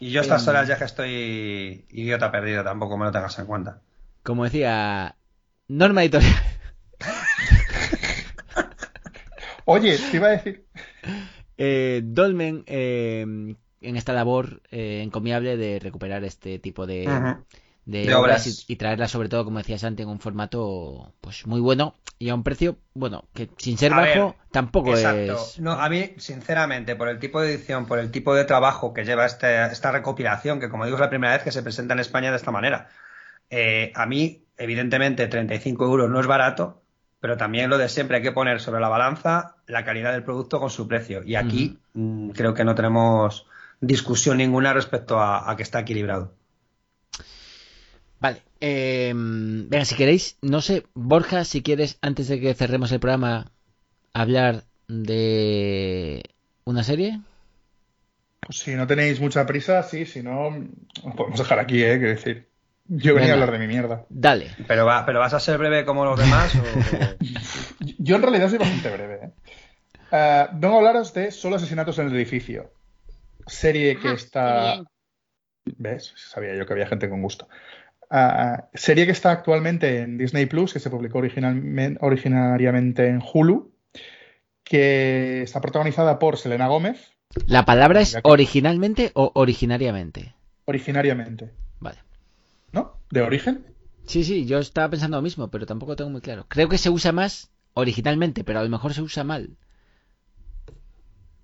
Y 0.00 0.10
yo 0.10 0.20
estas 0.20 0.42
em, 0.42 0.50
horas 0.50 0.68
ya 0.68 0.76
que 0.76 0.84
estoy 0.84 1.86
idiota 1.90 2.32
perdido, 2.32 2.64
tampoco 2.64 2.98
me 2.98 3.04
lo 3.04 3.12
tengas 3.12 3.38
en 3.38 3.46
cuenta. 3.46 3.80
Como 4.22 4.44
decía, 4.44 5.16
Norma 5.68 6.02
Editorial. 6.02 6.34
Oye, 9.66 9.98
te 9.98 10.16
iba 10.16 10.28
a 10.28 10.30
decir. 10.30 10.66
Eh, 11.56 12.02
Dolmen, 12.04 12.64
eh, 12.66 13.54
en 13.84 13.96
esta 13.96 14.12
labor 14.12 14.62
eh, 14.70 15.02
encomiable 15.02 15.56
de 15.56 15.78
recuperar 15.78 16.24
este 16.24 16.58
tipo 16.58 16.86
de, 16.86 17.04
de, 17.86 18.14
obras, 18.14 18.64
Y, 18.68 18.76
traerlas 18.76 19.10
sobre 19.10 19.28
todo, 19.28 19.44
como 19.44 19.58
decía 19.58 19.78
Santi, 19.78 20.02
en 20.02 20.08
un 20.08 20.20
formato 20.20 21.12
pues 21.20 21.46
muy 21.46 21.60
bueno 21.60 21.94
y 22.18 22.30
a 22.30 22.34
un 22.34 22.42
precio, 22.42 22.78
bueno, 22.94 23.28
que 23.34 23.50
sin 23.58 23.76
ser 23.76 23.92
bajo 23.92 24.36
tampoco 24.50 24.94
es... 24.94 25.58
No, 25.58 25.72
a 25.72 25.88
mí, 25.88 26.12
sinceramente, 26.16 26.96
por 26.96 27.08
el 27.08 27.18
tipo 27.18 27.40
de 27.40 27.52
edición, 27.52 27.86
por 27.86 27.98
el 27.98 28.10
tipo 28.10 28.34
de 28.34 28.44
trabajo 28.44 28.94
que 28.94 29.04
lleva 29.04 29.26
este, 29.26 29.66
esta 29.66 29.90
recopilación, 29.90 30.60
que 30.60 30.70
como 30.70 30.84
digo 30.84 30.96
es 30.96 31.00
la 31.00 31.10
primera 31.10 31.34
vez 31.34 31.42
que 31.42 31.52
se 31.52 31.62
presenta 31.62 31.94
en 31.94 32.00
España 32.00 32.30
de 32.30 32.36
esta 32.36 32.50
manera, 32.50 32.88
eh, 33.50 33.92
a 33.94 34.06
mí, 34.06 34.44
evidentemente, 34.56 35.26
35 35.26 35.84
euros 35.84 36.10
no 36.10 36.20
es 36.20 36.26
barato, 36.26 36.82
pero 37.20 37.36
también 37.36 37.68
lo 37.68 37.78
de 37.78 37.88
siempre 37.88 38.18
hay 38.18 38.22
que 38.22 38.32
poner 38.32 38.60
sobre 38.60 38.80
la 38.80 38.88
balanza 38.88 39.56
la 39.66 39.84
calidad 39.84 40.12
del 40.12 40.24
producto 40.24 40.60
con 40.60 40.70
su 40.70 40.88
precio. 40.88 41.22
Y 41.24 41.34
aquí 41.34 41.78
mm, 41.92 42.30
creo 42.30 42.54
que 42.54 42.64
no 42.64 42.74
tenemos 42.74 43.46
discusión 43.80 44.38
ninguna 44.38 44.72
respecto 44.72 45.20
a 45.20 45.54
que 45.56 45.62
está 45.62 45.80
equilibrado. 45.80 46.32
Vale. 48.20 48.42
Eh, 48.60 49.12
venga, 49.14 49.84
si 49.84 49.94
queréis, 49.94 50.38
no 50.40 50.60
sé, 50.60 50.86
Borja, 50.94 51.44
si 51.44 51.62
quieres, 51.62 51.98
antes 52.00 52.28
de 52.28 52.40
que 52.40 52.54
cerremos 52.54 52.90
el 52.92 53.00
programa, 53.00 53.52
hablar 54.14 54.64
de 54.88 56.22
una 56.64 56.82
serie. 56.82 57.20
Pues 58.40 58.58
si 58.58 58.74
no 58.74 58.86
tenéis 58.86 59.20
mucha 59.20 59.44
prisa, 59.46 59.82
sí, 59.82 60.06
si 60.06 60.22
no, 60.22 60.48
os 60.48 61.14
podemos 61.14 61.38
dejar 61.38 61.58
aquí, 61.58 61.82
¿eh? 61.82 61.98
Quiero 61.98 62.14
decir, 62.14 62.48
yo 62.86 63.14
venía 63.14 63.30
a 63.30 63.34
hablar 63.34 63.52
de 63.52 63.58
mi 63.58 63.66
mierda. 63.66 64.04
Dale. 64.08 64.50
¿Pero, 64.66 64.86
va, 64.86 65.04
pero 65.06 65.18
vas 65.18 65.34
a 65.34 65.40
ser 65.40 65.58
breve 65.58 65.84
como 65.84 66.04
los 66.04 66.18
demás? 66.18 66.52
yo 67.98 68.16
en 68.16 68.22
realidad 68.22 68.48
soy 68.48 68.58
bastante 68.58 68.90
breve. 68.90 69.14
¿eh? 69.22 69.30
Uh, 70.10 70.58
vengo 70.58 70.76
a 70.76 70.78
hablaros 70.78 71.12
de 71.14 71.30
Solo 71.30 71.56
asesinatos 71.56 71.98
en 71.98 72.06
el 72.06 72.14
edificio. 72.14 72.72
Serie 73.46 73.98
que 73.98 74.08
ah, 74.08 74.12
está... 74.12 74.84
¿Ves? 75.64 76.12
Sabía 76.16 76.54
yo 76.54 76.66
que 76.66 76.74
había 76.74 76.86
gente 76.86 77.08
con 77.08 77.22
gusto 77.22 77.48
serie 78.74 79.06
que 79.06 79.12
está 79.12 79.30
actualmente 79.32 80.00
en 80.00 80.18
Disney 80.18 80.46
Plus, 80.46 80.72
que 80.72 80.80
se 80.80 80.90
publicó 80.90 81.18
originariamente 81.18 83.08
en 83.08 83.22
Hulu, 83.22 83.72
que 84.62 85.42
está 85.42 85.60
protagonizada 85.60 86.18
por 86.18 86.38
Selena 86.38 86.68
Gómez. 86.68 87.12
¿La 87.46 87.64
palabra 87.64 88.00
es 88.00 88.16
originalmente 88.22 89.10
o 89.14 89.32
originariamente? 89.34 90.34
Originariamente. 90.66 91.52
Vale. 91.80 91.98
¿No? 92.72 92.98
¿De 93.10 93.22
origen? 93.22 93.66
Sí, 94.06 94.24
sí, 94.24 94.46
yo 94.46 94.58
estaba 94.58 94.90
pensando 94.90 95.16
lo 95.16 95.22
mismo, 95.22 95.50
pero 95.50 95.66
tampoco 95.66 95.96
tengo 95.96 96.10
muy 96.10 96.20
claro. 96.20 96.46
Creo 96.48 96.68
que 96.68 96.78
se 96.78 96.90
usa 96.90 97.12
más 97.12 97.50
originalmente, 97.74 98.44
pero 98.44 98.60
a 98.60 98.62
lo 98.62 98.68
mejor 98.68 98.94
se 98.94 99.02
usa 99.02 99.24
mal. 99.24 99.56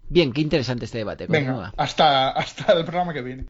Bien, 0.09 0.33
qué 0.33 0.41
interesante 0.41 0.85
este 0.85 0.99
debate. 0.99 1.27
Venga, 1.29 1.73
hasta, 1.77 2.31
hasta 2.31 2.73
el 2.73 2.85
programa 2.85 3.13
que 3.13 3.23
viene. 3.23 3.47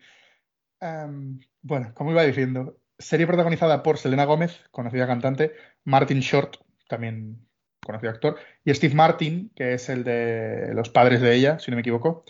Em, 0.81 1.41
bueno, 1.63 1.93
como 1.95 2.11
iba 2.11 2.23
diciendo, 2.23 2.80
serie 3.01 3.27
protagonizada 3.27 3.83
por 3.83 3.99
Selena 3.99 4.25
Gómez, 4.25 4.61
conocida 4.71 5.07
cantante, 5.07 5.55
Martin 5.85 6.21
Short, 6.21 6.57
también 6.89 7.47
conocido 7.85 8.11
actor, 8.13 8.37
y 8.65 8.73
Steve 8.75 8.95
Martin, 8.95 9.51
que 9.57 9.75
es 9.75 9.89
el 9.89 10.05
de 10.05 10.73
los 10.75 10.91
padres 10.91 11.21
de 11.21 11.35
ella, 11.35 11.59
si 11.59 11.71
no 11.71 11.77
me 11.77 11.81
equivoco, 11.81 12.25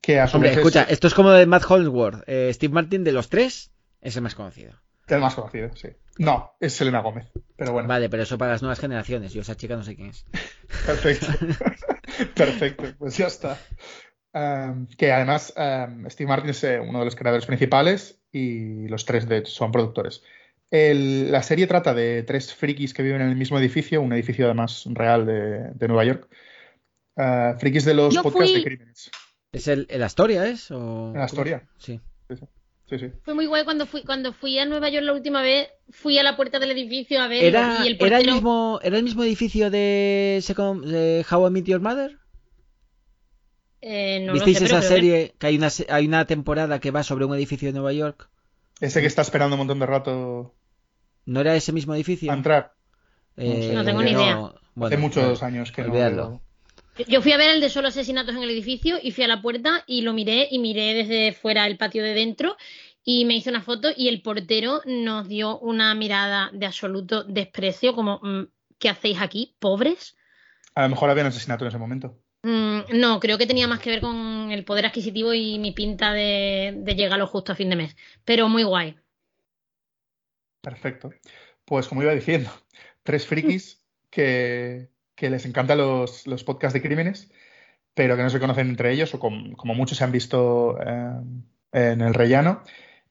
que 0.00 0.20
a 0.20 0.26
su 0.26 0.36
Hombre, 0.36 0.52
escucha, 0.52 0.84
esto 0.84 1.06
es 1.06 1.14
como 1.14 1.30
de 1.30 1.46
Matt 1.46 1.64
Holdsworth. 1.68 2.24
Eh, 2.26 2.50
Steve 2.54 2.72
Martin, 2.72 3.04
de 3.04 3.12
los 3.12 3.28
tres, 3.28 3.72
es 4.00 4.16
el 4.16 4.22
más 4.22 4.34
conocido. 4.34 4.72
El 5.08 5.20
más 5.20 5.34
conocido, 5.34 5.70
sí. 5.74 5.88
No, 6.18 6.54
es 6.60 6.74
Selena 6.74 7.00
Gómez, 7.00 7.26
pero 7.56 7.72
bueno. 7.72 7.88
Vale, 7.88 8.08
pero 8.08 8.22
eso 8.22 8.38
para 8.38 8.52
las 8.52 8.62
nuevas 8.62 8.78
generaciones. 8.78 9.32
Yo 9.32 9.40
esa 9.42 9.56
chica 9.56 9.76
no 9.76 9.82
sé 9.82 9.96
quién 9.96 10.08
es. 10.08 10.26
Perfecto. 10.86 11.26
Perfecto, 12.34 12.84
pues 12.98 13.16
ya 13.16 13.26
está. 13.26 13.58
Que 14.32 15.12
además 15.12 15.52
Steve 16.08 16.28
Martin 16.28 16.50
es 16.50 16.64
eh, 16.64 16.80
uno 16.80 17.00
de 17.00 17.04
los 17.04 17.16
creadores 17.16 17.46
principales 17.46 18.22
y 18.32 18.88
los 18.88 19.04
tres 19.04 19.28
de, 19.28 19.44
son 19.44 19.72
productores. 19.72 20.22
la 20.70 21.42
serie 21.42 21.66
trata 21.66 21.92
de 21.92 22.22
tres 22.22 22.54
frikis 22.54 22.94
que 22.94 23.02
viven 23.02 23.20
en 23.20 23.28
el 23.28 23.36
mismo 23.36 23.58
edificio, 23.58 24.00
un 24.00 24.12
edificio 24.12 24.46
además 24.46 24.84
real 24.86 25.26
de, 25.26 25.88
Nueva 25.88 26.04
York. 26.04 26.28
Uh, 27.14 27.58
frikis 27.58 27.84
de 27.84 27.92
los 27.92 28.16
podcasts 28.16 28.54
de 28.54 28.64
crímenes. 28.64 29.10
¿Es 29.52 29.68
el, 29.68 29.86
el 29.90 30.02
Astoria, 30.02 30.46
es? 30.46 30.70
O... 30.70 31.12
El 31.14 31.20
Astoria. 31.20 31.68
Sí. 31.76 32.00
Sí, 32.86 32.98
sí. 32.98 33.12
Fue 33.22 33.34
muy 33.34 33.46
guay 33.46 33.64
cuando 33.64 33.86
fui 33.86 34.02
cuando 34.02 34.32
fui 34.32 34.58
a 34.58 34.66
Nueva 34.66 34.90
York 34.90 35.04
la 35.04 35.12
última 35.14 35.42
vez, 35.42 35.68
fui 35.90 36.18
a 36.18 36.22
la 36.22 36.36
puerta 36.36 36.58
del 36.58 36.72
edificio 36.72 37.20
a 37.20 37.28
ver 37.28 37.44
¿Era, 37.44 37.78
y 37.84 37.88
el 37.88 37.96
¿era, 38.00 38.18
el 38.18 38.26
mismo, 38.26 38.80
¿Era 38.82 38.98
el 38.98 39.02
mismo 39.02 39.22
edificio 39.22 39.70
de, 39.70 40.40
Second, 40.42 40.84
de 40.84 41.24
How 41.30 41.46
I 41.46 41.50
Met 41.50 41.64
Your 41.64 41.80
Mother? 41.80 42.18
Eh, 43.82 44.20
no 44.20 44.32
¿Visteis 44.32 44.58
sé, 44.58 44.64
esa 44.64 44.78
pero 44.78 44.88
serie 44.88 45.34
que 45.38 45.48
hay 45.48 45.56
una, 45.56 45.68
hay 45.88 46.06
una 46.06 46.24
temporada 46.24 46.78
que 46.78 46.92
va 46.92 47.02
sobre 47.02 47.24
un 47.24 47.34
edificio 47.34 47.68
de 47.68 47.72
Nueva 47.72 47.92
York? 47.92 48.30
Ese 48.80 49.00
que 49.00 49.06
está 49.06 49.22
esperando 49.22 49.56
un 49.56 49.58
montón 49.58 49.80
de 49.80 49.86
rato. 49.86 50.54
¿No 51.26 51.40
era 51.40 51.54
ese 51.56 51.72
mismo 51.72 51.94
edificio? 51.94 52.30
A 52.30 52.34
entrar. 52.34 52.74
Eh, 53.36 53.72
no 53.74 53.84
tengo 53.84 54.02
ni 54.02 54.12
idea. 54.12 54.36
Bueno, 54.74 54.86
Hace 54.86 54.96
muchos 54.96 55.42
años 55.42 55.72
que 55.72 55.82
olvidadlo. 55.82 56.30
no. 56.30 56.42
Yo 57.08 57.22
fui 57.22 57.32
a 57.32 57.38
ver 57.38 57.50
el 57.50 57.60
de 57.60 57.70
solo 57.70 57.88
asesinatos 57.88 58.36
en 58.36 58.42
el 58.42 58.50
edificio 58.50 58.98
y 59.02 59.12
fui 59.12 59.24
a 59.24 59.28
la 59.28 59.40
puerta 59.40 59.82
y 59.86 60.02
lo 60.02 60.12
miré 60.12 60.48
y 60.50 60.58
miré 60.58 60.94
desde 60.94 61.32
fuera 61.32 61.66
el 61.66 61.78
patio 61.78 62.02
de 62.02 62.12
dentro 62.12 62.56
y 63.02 63.24
me 63.24 63.34
hice 63.34 63.50
una 63.50 63.62
foto 63.62 63.88
y 63.96 64.08
el 64.08 64.20
portero 64.22 64.82
nos 64.84 65.26
dio 65.26 65.58
una 65.58 65.94
mirada 65.94 66.50
de 66.52 66.66
absoluto 66.66 67.24
desprecio 67.24 67.94
como 67.94 68.20
mm, 68.22 68.42
¿qué 68.78 68.90
hacéis 68.90 69.20
aquí? 69.20 69.54
¿Pobres? 69.58 70.16
A 70.74 70.82
lo 70.82 70.90
mejor 70.90 71.08
había 71.10 71.22
un 71.24 71.28
asesinato 71.28 71.64
en 71.64 71.68
ese 71.68 71.78
momento. 71.78 72.18
Mm, 72.42 72.98
no, 72.98 73.20
creo 73.20 73.38
que 73.38 73.46
tenía 73.46 73.68
más 73.68 73.78
que 73.78 73.90
ver 73.90 74.00
con 74.00 74.50
el 74.50 74.64
poder 74.64 74.86
adquisitivo 74.86 75.32
y 75.34 75.58
mi 75.58 75.72
pinta 75.72 76.12
de, 76.12 76.74
de 76.76 76.94
llegar 76.94 77.14
a 77.14 77.18
lo 77.18 77.26
justo 77.26 77.52
a 77.52 77.54
fin 77.56 77.70
de 77.70 77.76
mes. 77.76 77.96
Pero 78.24 78.48
muy 78.48 78.64
guay. 78.64 78.96
Perfecto. 80.60 81.10
Pues 81.64 81.88
como 81.88 82.02
iba 82.02 82.12
diciendo, 82.14 82.50
tres 83.02 83.26
frikis 83.26 83.82
que, 84.10 84.88
que 85.14 85.30
les 85.30 85.44
encantan 85.46 85.78
los, 85.78 86.26
los, 86.26 86.44
podcasts 86.44 86.74
de 86.74 86.82
crímenes, 86.82 87.30
pero 87.94 88.16
que 88.16 88.22
no 88.22 88.30
se 88.30 88.40
conocen 88.40 88.68
entre 88.68 88.92
ellos, 88.92 89.14
o 89.14 89.20
como 89.20 89.74
muchos 89.74 89.98
se 89.98 90.04
han 90.04 90.12
visto 90.12 90.78
eh, 90.80 91.20
en 91.72 92.00
el 92.00 92.14
rellano, 92.14 92.62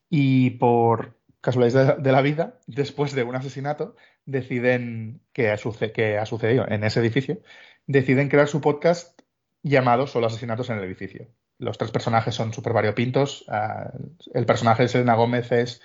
y 0.10 0.52
por 0.52 1.18
casualidad 1.42 1.98
de, 1.98 2.12
la 2.12 2.22
vida, 2.22 2.60
después 2.68 3.14
de 3.14 3.24
un 3.24 3.36
asesinato, 3.36 3.96
deciden 4.26 5.22
que, 5.34 5.56
que 5.94 6.18
ha 6.18 6.26
sucedido 6.26 6.68
en 6.68 6.84
ese 6.84 7.00
edificio, 7.00 7.42
deciden 7.88 8.30
crear 8.30 8.48
su 8.48 8.62
podcast 8.62 9.21
llamado 9.64 10.08
Solo 10.08 10.28
asesinatos 10.28 10.70
en 10.70 10.78
el 10.78 10.84
edificio. 10.84 11.28
Los 11.58 11.78
tres 11.78 11.92
personajes 11.92 12.34
son 12.34 12.54
súper 12.54 12.74
variopintos. 12.74 13.46
Ah, 13.48 13.92
el 14.34 14.46
personaje 14.46 14.84
de 14.84 14.90
Selena 14.90 15.16
Gómez 15.16 15.52
es 15.52 15.82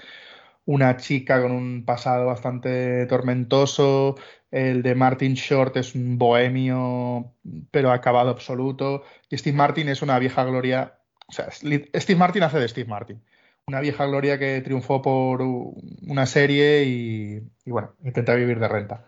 una 0.65 0.97
chica 0.97 1.41
con 1.43 1.53
un 1.53 1.85
pasado 1.85 2.27
bastante 2.27 3.07
tormentoso. 3.07 4.17
El 4.51 4.83
de 4.83 4.95
Martin 4.95 5.35
Short 5.35 5.77
es 5.77 5.95
un 5.95 6.19
bohemio, 6.19 7.35
pero 7.71 7.93
acabado 7.93 8.31
absoluto. 8.31 9.03
Y 9.29 9.37
Steve 9.37 9.57
Martin 9.57 9.89
es 9.89 10.03
una 10.03 10.19
vieja 10.19 10.45
gloria. 10.45 10.99
O 11.29 11.33
sea, 11.33 11.51
Steve 11.51 12.17
Martin 12.17 12.43
hace 12.43 12.59
de 12.59 12.69
Steve 12.69 12.89
Martin. 12.89 13.23
Una 13.67 13.81
vieja 13.81 14.07
gloria 14.07 14.39
que 14.39 14.61
triunfó 14.61 15.03
por 15.03 15.43
una 15.43 16.27
serie 16.27 16.85
y, 16.85 17.43
bueno, 17.67 17.95
intenta 18.05 18.35
vivir 18.35 18.61
de 18.61 18.69
renta. 18.69 19.05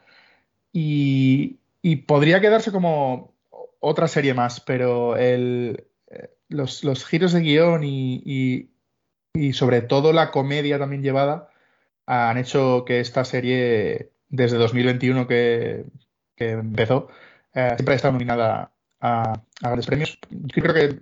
Y, 0.73 1.61
y 1.81 1.97
podría 1.97 2.41
quedarse 2.41 2.73
como 2.73 3.38
otra 3.81 4.09
serie 4.09 4.35
más, 4.35 4.61
pero 4.61 5.17
el, 5.17 5.85
eh, 6.09 6.31
los, 6.49 6.85
los, 6.85 7.05
giros 7.05 7.33
de 7.33 7.41
guion 7.41 7.85
y, 7.85 8.71
y, 9.35 9.53
sobre 9.53 9.83
todo 9.83 10.13
la 10.13 10.31
comedia 10.31 10.79
también 10.79 11.03
llevada 11.03 11.51
han 12.07 12.39
hecho 12.39 12.85
que 12.87 13.01
esta 13.01 13.25
serie, 13.25 14.13
desde 14.29 14.57
2021 14.57 15.27
que, 15.27 15.85
que 16.35 16.51
empezó, 16.53 17.09
eh, 17.55 17.73
siempre 17.77 17.95
estado 17.95 18.13
nominada 18.13 18.73
a, 19.01 19.43
grandes 19.61 19.87
premios. 19.87 20.19
Yo 20.31 20.63
creo 20.63 20.75
que 20.75 21.01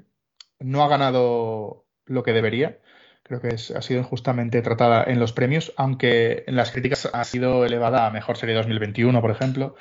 no 0.61 0.83
ha 0.83 0.89
ganado 0.89 1.85
lo 2.07 2.23
que 2.23 2.33
debería. 2.33 2.79
Creo 3.23 3.41
que 3.41 3.49
ha 3.49 3.83
sido 3.83 4.01
injustamente 4.01 4.63
tratada 4.63 5.05
en 5.05 5.19
los 5.19 5.33
premios, 5.33 5.73
aunque 5.77 6.45
en 6.47 6.57
las 6.57 6.71
críticas 6.71 7.09
ha 7.13 7.25
sido 7.25 7.65
elevada 7.65 8.07
a 8.07 8.11
Mejor 8.11 8.37
Serie 8.37 8.55
2021, 8.55 9.21
por 9.21 9.31
ejemplo. 9.31 9.75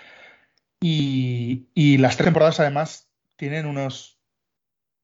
Y, 0.82 1.98
las 1.98 2.18
tres 2.18 2.26
temporadas, 2.26 2.60
además, 2.60 3.10
tienen 3.36 3.66
unos 3.66 4.20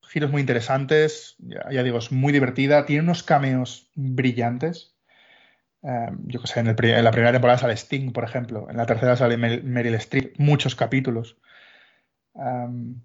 giros 0.03 0.31
muy 0.31 0.41
interesantes. 0.41 1.35
Ya, 1.39 1.83
digo, 1.83 1.97
es 1.97 2.11
muy 2.11 2.33
divertida. 2.33 2.85
Tiene 2.85 3.03
unos 3.03 3.23
cameos 3.23 3.89
brillantes. 3.95 4.95
Um, 5.81 6.27
yo 6.27 6.39
que 6.41 6.47
sé, 6.47 6.59
en, 6.59 6.67
la 6.67 7.11
primera 7.11 7.31
temporada 7.31 7.57
sale 7.57 7.75
Sting, 7.75 8.11
por 8.11 8.23
ejemplo. 8.23 8.67
En 8.69 8.77
la 8.77 8.85
tercera 8.85 9.15
sale 9.15 9.37
Meryl 9.37 9.95
Streep. 9.95 10.37
Muchos 10.37 10.75
capítulos. 10.75 11.37
Um, 12.33 13.01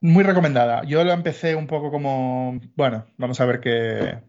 muy 0.00 0.24
recomendada. 0.24 0.84
Yo 0.84 1.04
la 1.04 1.14
empecé 1.14 1.56
un 1.56 1.66
poco 1.66 1.90
como, 1.90 2.60
bueno, 2.76 3.06
vamos 3.16 3.40
a 3.40 3.46
ver 3.46 3.60
qué, 3.60 4.20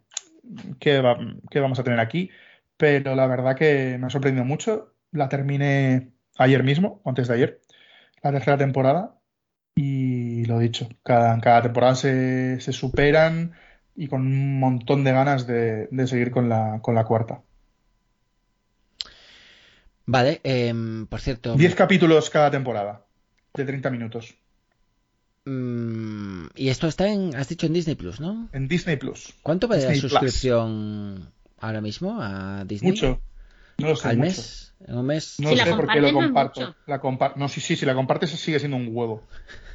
qué, 0.79 1.01
va, 1.01 1.17
qué 1.49 1.59
vamos 1.59 1.79
a 1.79 1.83
tener 1.83 1.99
aquí. 1.99 2.31
Pero 2.77 3.15
la 3.15 3.27
verdad 3.27 3.55
que 3.55 3.97
me 3.99 4.07
ha 4.07 4.09
sorprendido 4.09 4.45
mucho. 4.45 4.93
La 5.11 5.29
terminé 5.29 6.11
ayer 6.37 6.63
mismo, 6.63 7.01
antes 7.05 7.27
de 7.27 7.33
ayer 7.35 7.61
la 8.23 8.31
tercera 8.31 8.57
temporada. 8.57 9.15
Y 9.75 10.45
lo 10.45 10.59
dicho, 10.59 10.89
cada, 11.03 11.39
cada 11.39 11.61
temporada 11.61 11.95
se, 11.95 12.59
se, 12.61 12.73
superan 12.73 13.53
y 13.95 14.07
con 14.07 14.21
un 14.21 14.59
montón 14.59 15.03
de 15.03 15.11
ganas 15.11 15.45
de, 15.45 15.87
de 15.91 16.07
seguir 16.07 16.31
con 16.31 16.49
la, 16.49 16.79
con 16.81 16.95
la 16.95 17.05
cuarta. 17.05 17.41
Vale, 20.07 20.39
eh, 20.43 20.73
por 21.09 21.19
cierto. 21.19 21.55
10 21.55 21.75
capítulos 21.75 22.29
cada 22.29 22.49
temporada, 22.49 23.05
de 23.53 23.65
30 23.65 23.89
minutos. 23.91 24.35
Mm, 25.45 26.47
y 26.55 26.69
esto 26.69 26.87
está 26.87 27.09
en, 27.09 27.35
has 27.35 27.49
dicho 27.49 27.67
en 27.67 27.73
Disney 27.73 27.95
Plus, 27.95 28.19
¿no? 28.19 28.49
En 28.53 28.67
Disney 28.67 28.97
Plus. 28.97 29.33
¿Cuánto 29.43 29.67
vale 29.67 29.85
la 29.85 29.95
suscripción 29.95 31.31
ahora 31.59 31.81
mismo 31.81 32.21
a 32.21 32.63
Disney? 32.65 32.91
Mucho. 32.91 33.21
No 33.77 33.87
lo 33.89 33.95
sé, 33.95 34.07
¿Al 34.09 34.17
mucho. 34.17 34.27
mes? 34.29 34.73
En 34.87 34.97
un 34.97 35.05
mes. 35.05 35.35
No 35.39 35.49
Si 35.49 35.57
sé 35.57 35.65
la 35.69 35.75
por 35.75 35.87
qué 35.87 35.99
lo 36.01 36.13
compartes, 36.13 36.61
no 36.61 36.67
comparto. 36.67 36.75
La 36.87 37.01
compar- 37.01 37.35
no, 37.35 37.47
sí, 37.49 37.61
sí, 37.61 37.75
si 37.75 37.85
la 37.85 37.95
compartes 37.95 38.29
sigue 38.31 38.59
siendo 38.59 38.77
un 38.77 38.89
huevo. 38.91 39.23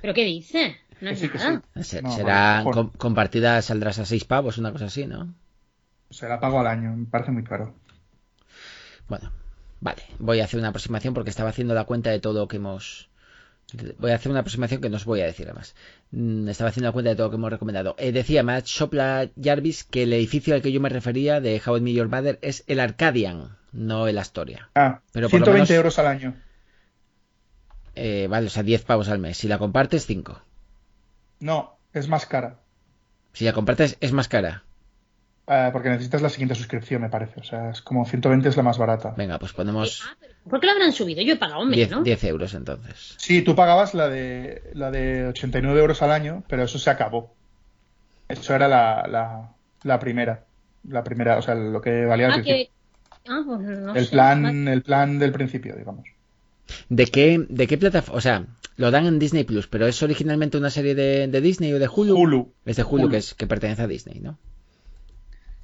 ¿Pero 0.00 0.14
qué 0.14 0.24
dice? 0.24 0.76
No 1.00 1.08
Que 1.08 1.14
es 1.14 1.20
sí, 1.20 1.28
que 1.28 1.38
nada. 1.38 1.62
sí. 1.76 1.82
Se- 1.82 2.02
No, 2.02 2.12
será 2.12 2.34
vale, 2.34 2.58
mejor. 2.58 2.74
com- 2.74 2.90
compartida, 2.96 3.60
saldrás 3.62 3.98
a 3.98 4.04
seis 4.04 4.24
pavos, 4.24 4.58
una 4.58 4.72
cosa 4.72 4.86
así, 4.86 5.06
¿no? 5.06 5.34
Se 6.10 6.28
la 6.28 6.38
pago 6.40 6.60
al 6.60 6.66
año, 6.66 6.94
me 6.96 7.06
parece 7.06 7.30
muy 7.32 7.42
caro. 7.44 7.74
Bueno, 9.08 9.32
vale. 9.80 10.02
Voy 10.18 10.40
a 10.40 10.44
hacer 10.44 10.58
una 10.60 10.68
aproximación 10.68 11.14
porque 11.14 11.30
estaba 11.30 11.50
haciendo 11.50 11.74
la 11.74 11.84
cuenta 11.84 12.10
de 12.10 12.20
todo 12.20 12.40
lo 12.40 12.48
que 12.48 12.56
hemos. 12.56 13.08
Voy 13.98 14.10
a 14.10 14.16
hacer 14.16 14.30
una 14.30 14.40
aproximación 14.40 14.80
que 14.82 14.90
no 14.90 14.96
os 14.96 15.04
voy 15.06 15.20
a 15.22 15.26
decir 15.26 15.46
además. 15.46 15.74
Mm, 16.10 16.48
Estaba 16.48 16.68
haciendo 16.70 16.88
la 16.88 16.92
cuenta 16.92 17.10
de 17.10 17.16
todo 17.16 17.26
lo 17.26 17.30
que 17.30 17.36
hemos 17.36 17.50
recomendado. 17.50 17.94
Eh, 17.98 18.12
decía 18.12 18.42
Matt 18.42 18.66
Sopla 18.66 19.30
Jarvis 19.42 19.84
que 19.84 20.02
el 20.02 20.12
edificio 20.12 20.54
al 20.54 20.60
que 20.62 20.72
yo 20.72 20.80
me 20.80 20.90
refería 20.90 21.40
de 21.40 21.60
How 21.64 21.78
I 21.78 21.80
Met 21.80 21.94
Your 21.94 22.08
Mother 22.08 22.38
es 22.42 22.64
el 22.66 22.80
Arcadian, 22.80 23.56
no 23.72 24.06
el 24.08 24.18
Astoria. 24.18 24.68
Ah, 24.74 25.00
Pero 25.12 25.28
por 25.28 25.40
lo 25.40 25.44
120 25.46 25.52
menos- 25.52 25.70
euros 25.70 25.98
al 25.98 26.06
año. 26.06 26.34
Eh, 27.94 28.26
vale, 28.28 28.46
o 28.46 28.50
sea, 28.50 28.62
10 28.62 28.84
pavos 28.84 29.08
al 29.08 29.18
mes. 29.18 29.36
Si 29.36 29.48
la 29.48 29.58
compartes, 29.58 30.06
5. 30.06 30.40
No, 31.40 31.76
es 31.92 32.08
más 32.08 32.26
cara. 32.26 32.58
Si 33.32 33.44
la 33.44 33.52
compartes, 33.52 33.96
es 34.00 34.12
más 34.12 34.28
cara. 34.28 34.64
Eh, 35.46 35.70
porque 35.72 35.90
necesitas 35.90 36.22
la 36.22 36.28
siguiente 36.28 36.54
suscripción, 36.54 37.02
me 37.02 37.08
parece. 37.10 37.40
O 37.40 37.44
sea, 37.44 37.70
es 37.70 37.82
como 37.82 38.04
120 38.06 38.48
es 38.48 38.56
la 38.56 38.62
más 38.62 38.78
barata. 38.78 39.12
Venga, 39.16 39.38
pues 39.38 39.52
ponemos 39.52 40.02
Ah, 40.08 40.16
¿Por 40.48 40.60
qué 40.60 40.66
lo 40.66 40.72
habrán 40.72 40.92
subido? 40.92 41.22
Yo 41.22 41.34
he 41.34 41.36
pagado 41.36 41.62
un 41.62 41.68
mes, 41.68 41.76
10, 41.76 41.90
¿no? 41.90 42.02
10 42.02 42.24
euros 42.24 42.54
entonces. 42.54 43.14
Sí, 43.18 43.42
tú 43.42 43.54
pagabas 43.54 43.94
la 43.94 44.08
de, 44.08 44.70
la 44.74 44.90
de 44.90 45.26
89 45.28 45.78
euros 45.80 46.02
al 46.02 46.10
año, 46.12 46.42
pero 46.48 46.62
eso 46.64 46.78
se 46.78 46.90
acabó. 46.90 47.34
Eso 48.28 48.54
era 48.54 48.66
la, 48.68 49.06
la, 49.08 49.50
la 49.82 49.98
primera. 49.98 50.44
La 50.88 51.04
primera, 51.04 51.38
o 51.38 51.42
sea, 51.42 51.54
lo 51.54 51.80
que 51.80 52.06
valía 52.06 52.26
al 52.26 52.32
Ah, 52.32 52.34
principio. 52.36 52.66
que, 52.66 52.70
Ah, 53.28 53.42
pues 53.46 53.60
no 53.60 53.94
el 53.94 54.04
sé. 54.04 54.10
plan, 54.10 54.68
el 54.68 54.82
plan 54.82 55.18
del 55.18 55.32
principio, 55.32 55.74
digamos. 55.76 56.06
¿De 56.88 57.06
qué, 57.06 57.44
de 57.48 57.66
qué 57.66 57.78
plataforma? 57.78 58.18
O 58.18 58.20
sea, 58.20 58.46
lo 58.76 58.90
dan 58.90 59.06
en 59.06 59.18
Disney 59.18 59.44
Plus, 59.44 59.66
pero 59.68 59.86
es 59.86 60.02
originalmente 60.02 60.56
una 60.58 60.70
serie 60.70 60.94
de, 60.94 61.28
de 61.28 61.40
Disney 61.40 61.72
o 61.72 61.78
de 61.78 61.88
Hulu. 61.88 62.16
Hulu. 62.16 62.52
Es 62.64 62.76
de 62.76 62.82
Hulu, 62.84 63.04
Hulu. 63.04 63.10
Que, 63.10 63.16
es, 63.18 63.34
que 63.34 63.46
pertenece 63.46 63.82
a 63.82 63.86
Disney, 63.86 64.20
¿no? 64.20 64.38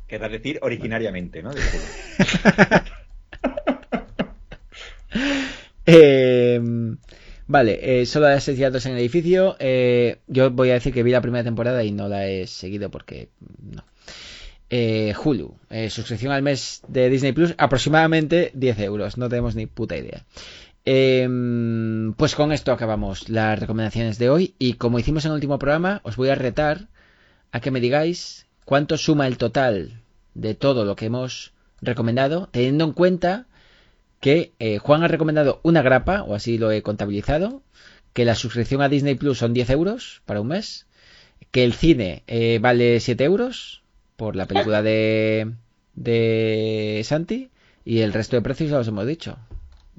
Querrás 0.06 0.30
decir 0.32 0.58
originariamente, 0.62 1.42
¿no? 1.42 1.50
Eh, 5.90 6.60
vale, 7.46 8.00
eh, 8.02 8.06
solo 8.06 8.26
hay 8.26 8.34
asesinatos 8.36 8.84
en 8.86 8.92
el 8.92 8.98
edificio. 8.98 9.56
Eh, 9.58 10.18
yo 10.26 10.50
voy 10.50 10.70
a 10.70 10.74
decir 10.74 10.92
que 10.92 11.02
vi 11.02 11.10
la 11.12 11.22
primera 11.22 11.44
temporada 11.44 11.82
y 11.82 11.92
no 11.92 12.08
la 12.08 12.26
he 12.26 12.46
seguido 12.46 12.90
porque 12.90 13.30
no. 13.62 13.84
Eh, 14.70 15.14
Hulu, 15.22 15.54
eh, 15.70 15.88
suscripción 15.88 16.32
al 16.32 16.42
mes 16.42 16.82
de 16.88 17.08
Disney 17.08 17.32
Plus, 17.32 17.54
aproximadamente 17.56 18.50
10 18.54 18.78
euros. 18.80 19.16
No 19.16 19.28
tenemos 19.28 19.54
ni 19.54 19.66
puta 19.66 19.96
idea. 19.96 20.24
Eh, 20.84 21.28
pues 22.16 22.34
con 22.34 22.52
esto 22.52 22.72
acabamos 22.72 23.28
las 23.28 23.58
recomendaciones 23.58 24.18
de 24.18 24.30
hoy. 24.30 24.54
Y 24.58 24.74
como 24.74 24.98
hicimos 24.98 25.24
en 25.24 25.32
el 25.32 25.36
último 25.36 25.58
programa, 25.58 26.00
os 26.04 26.16
voy 26.16 26.30
a 26.30 26.34
retar 26.34 26.88
a 27.52 27.60
que 27.60 27.70
me 27.70 27.80
digáis 27.80 28.46
cuánto 28.64 28.96
suma 28.96 29.26
el 29.26 29.38
total 29.38 30.00
de 30.34 30.54
todo 30.54 30.84
lo 30.84 30.96
que 30.96 31.06
hemos 31.06 31.52
recomendado, 31.80 32.48
teniendo 32.50 32.84
en 32.84 32.92
cuenta 32.92 33.46
que 34.20 34.52
eh, 34.58 34.78
Juan 34.78 35.02
ha 35.02 35.08
recomendado 35.08 35.60
una 35.62 35.82
grapa, 35.82 36.22
o 36.22 36.34
así 36.34 36.58
lo 36.58 36.70
he 36.70 36.82
contabilizado, 36.82 37.62
que 38.12 38.24
la 38.24 38.34
suscripción 38.34 38.82
a 38.82 38.88
Disney 38.88 39.14
Plus 39.14 39.38
son 39.38 39.54
10 39.54 39.70
euros 39.70 40.22
para 40.26 40.40
un 40.40 40.48
mes, 40.48 40.86
que 41.50 41.64
el 41.64 41.72
cine 41.72 42.24
eh, 42.26 42.58
vale 42.60 43.00
7 43.00 43.24
euros 43.24 43.82
por 44.18 44.34
la 44.34 44.46
película 44.46 44.82
de, 44.82 45.54
de 45.94 47.02
Santi, 47.04 47.50
y 47.84 48.00
el 48.00 48.12
resto 48.12 48.34
de 48.34 48.42
precios 48.42 48.68
ya 48.68 48.78
os 48.78 48.88
hemos 48.88 49.06
dicho. 49.06 49.38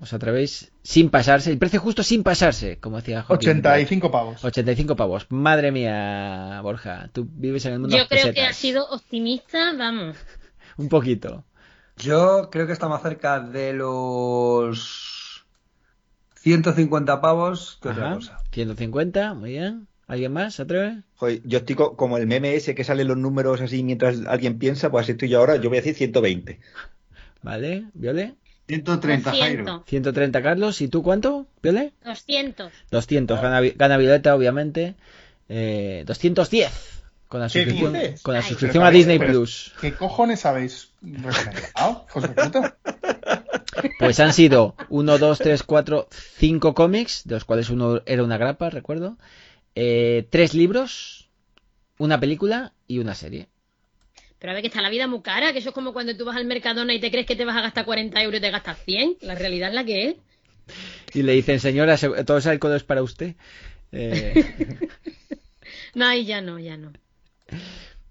Os 0.02 0.12
atrevéis 0.14 0.72
sin 0.84 1.10
pasarse, 1.10 1.52
el 1.52 1.58
precio 1.58 1.80
justo 1.80 2.04
sin 2.04 2.24
pasarse, 2.24 2.80
como 2.80 2.98
decía 2.98 3.24
Joaquín. 3.24 3.50
85 3.50 4.12
pavos. 4.12 4.44
85 4.44 4.96
pavos. 4.98 5.26
Madre 5.30 5.72
mía, 5.72 6.60
Borja, 6.62 7.10
tú 7.14 7.30
vives 7.32 7.66
en 7.66 7.74
el 7.74 7.80
mundo 7.80 7.98
Yo 7.98 8.08
creo 8.08 8.26
que 8.26 8.30
pesetas. 8.34 8.50
ha 8.50 8.54
sido 8.54 8.86
optimista, 8.90 9.74
vamos. 9.78 10.18
Un 10.78 10.90
poquito. 10.90 11.46
Yo 11.98 12.50
creo 12.52 12.68
que 12.68 12.74
está 12.74 12.90
más 12.90 13.02
cerca 13.02 13.40
de 13.40 13.74
los 13.74 15.46
150 16.36 17.22
pavos 17.22 17.80
que 17.82 17.90
otra 17.90 18.16
cosa. 18.16 18.38
150, 18.52 19.34
muy 19.34 19.52
bien. 19.52 19.89
¿Alguien 20.10 20.34
más? 20.34 20.56
¿Se 20.56 20.64
atreve? 20.64 21.04
Joder, 21.16 21.40
yo 21.46 21.60
estoy 21.60 21.76
co- 21.76 21.96
como 21.96 22.18
el 22.18 22.28
meme 22.28 22.56
ese 22.56 22.76
que 22.76 22.84
salen 22.84 23.08
los 23.08 23.16
números 23.18 23.62
así 23.62 23.84
mientras 23.84 24.26
alguien 24.28 24.58
piensa, 24.60 24.90
pues 24.92 25.04
así 25.04 25.12
estoy 25.14 25.30
yo 25.30 25.40
ahora, 25.40 25.56
yo 25.58 25.70
voy 25.70 25.78
a 25.78 25.82
decir 25.82 25.96
120. 25.96 26.60
Vale, 27.44 27.86
Viole. 27.94 28.36
130, 28.68 29.32
Jairo. 29.32 29.64
200. 29.66 29.88
130, 29.90 30.42
Carlos. 30.44 30.82
¿Y 30.82 30.88
tú 30.90 31.02
cuánto, 31.04 31.46
Viole? 31.64 31.94
200. 32.04 32.72
200. 32.92 33.42
Gana, 33.42 33.62
gana 33.76 33.98
Violeta, 33.98 34.36
obviamente. 34.36 34.96
Eh, 35.48 36.04
210. 36.06 36.72
Con 37.28 37.40
la 37.42 37.48
¿Qué 37.48 37.60
suscripción, 37.64 37.94
dices? 37.94 38.22
con 38.24 38.34
la 38.34 38.42
suscripción 38.42 38.84
a 38.84 38.90
Disney 38.92 39.20
pero, 39.20 39.32
Plus. 39.32 39.74
¿Qué 39.80 39.94
cojones 39.94 40.46
habéis 40.48 40.92
recomendado? 41.04 42.08
Puta. 42.12 42.78
Pues 44.00 44.20
han 44.20 44.34
sido 44.34 44.76
1, 44.90 45.18
2, 45.20 45.38
3, 45.38 45.64
4, 45.64 46.08
5 46.38 46.74
cómics, 46.74 47.22
de 47.26 47.36
los 47.36 47.46
cuales 47.46 47.70
uno 47.70 48.02
era 48.08 48.24
una 48.24 48.38
grapa, 48.38 48.70
recuerdo. 48.72 49.18
Eh, 49.76 50.28
tres 50.30 50.54
libros, 50.54 51.30
una 51.98 52.20
película 52.20 52.74
y 52.88 53.00
una 53.00 53.16
serie. 53.16 53.48
Pero 54.40 54.52
a 54.52 54.54
ver 54.54 54.62
que 54.62 54.68
está 54.70 54.82
la 54.82 54.90
vida 54.90 55.08
muy 55.08 55.22
cara, 55.22 55.52
que 55.52 55.60
eso 55.60 55.70
es 55.70 55.76
como 55.76 55.92
cuando 55.94 56.16
tú 56.16 56.24
vas 56.26 56.38
al 56.38 56.46
Mercadona 56.46 56.94
y 56.94 57.00
te 57.00 57.12
crees 57.12 57.26
que 57.26 57.36
te 57.36 57.46
vas 57.46 57.58
a 57.58 57.62
gastar 57.62 57.86
40 57.86 58.22
euros 58.24 58.40
y 58.40 58.42
te 58.42 58.52
gastas 58.52 58.78
100. 58.86 59.18
La 59.22 59.36
realidad 59.36 59.70
es 59.70 59.76
la 59.76 59.84
que 59.84 60.06
es. 60.10 60.16
Y 61.14 61.24
le 61.24 61.34
dicen, 61.34 61.60
señora, 61.60 61.98
se- 61.98 62.24
todo 62.24 62.38
ese 62.38 62.50
alcohol 62.50 62.76
es 62.76 62.84
para 62.84 63.04
usted. 63.04 63.36
Eh, 63.92 64.34
No, 65.94 66.14
y 66.14 66.26
ya 66.26 66.42
no, 66.42 66.58
ya 66.60 66.78
no. 66.78 66.92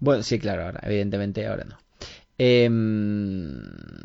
Bueno, 0.01 0.23
sí, 0.23 0.39
claro, 0.39 0.65
ahora, 0.65 0.81
evidentemente 0.85 1.47
ahora 1.47 1.65
no. 1.65 1.79
Em, 2.39 3.61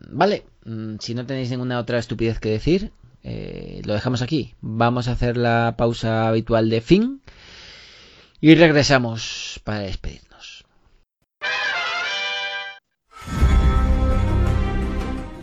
vale, 0.09 0.43
mm, 0.65 0.95
si 0.99 1.13
no 1.13 1.25
tenéis 1.25 1.49
ninguna 1.51 1.79
otra 1.79 1.99
estupidez 1.99 2.39
que 2.39 2.49
decir, 2.49 2.91
eh, 3.23 3.81
lo 3.85 3.93
dejamos 3.93 4.21
aquí. 4.21 4.55
Vamos 4.61 5.07
a 5.07 5.13
hacer 5.13 5.37
la 5.37 5.75
pausa 5.77 6.27
habitual 6.27 6.69
de 6.69 6.81
fin 6.81 7.21
y 8.41 8.55
regresamos 8.55 9.61
para 9.63 9.79
despedirnos. 9.79 10.65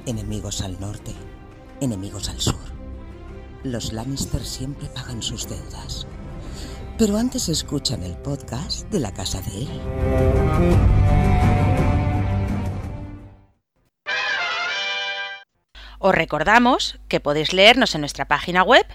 Enemigos 0.07 0.61
al 0.61 0.79
norte, 0.81 1.15
enemigos 1.81 2.29
al 2.29 2.41
sur. 2.41 2.61
Los 3.63 3.93
Lannister 3.93 4.45
siempre 4.45 4.89
pagan 4.89 5.23
sus 5.23 5.49
deudas. 5.49 6.07
Pero 6.99 7.17
antes 7.17 7.49
escuchan 7.49 8.03
el 8.03 8.17
podcast 8.17 8.91
de 8.91 9.01
la 9.01 9.13
casa 9.13 9.41
de 9.41 9.63
él. 9.63 9.69
Os 16.03 16.15
recordamos 16.15 16.99
que 17.09 17.21
podéis 17.21 17.53
leernos 17.53 17.95
en 17.95 18.01
nuestra 18.01 18.25
página 18.25 18.63
web 18.63 18.87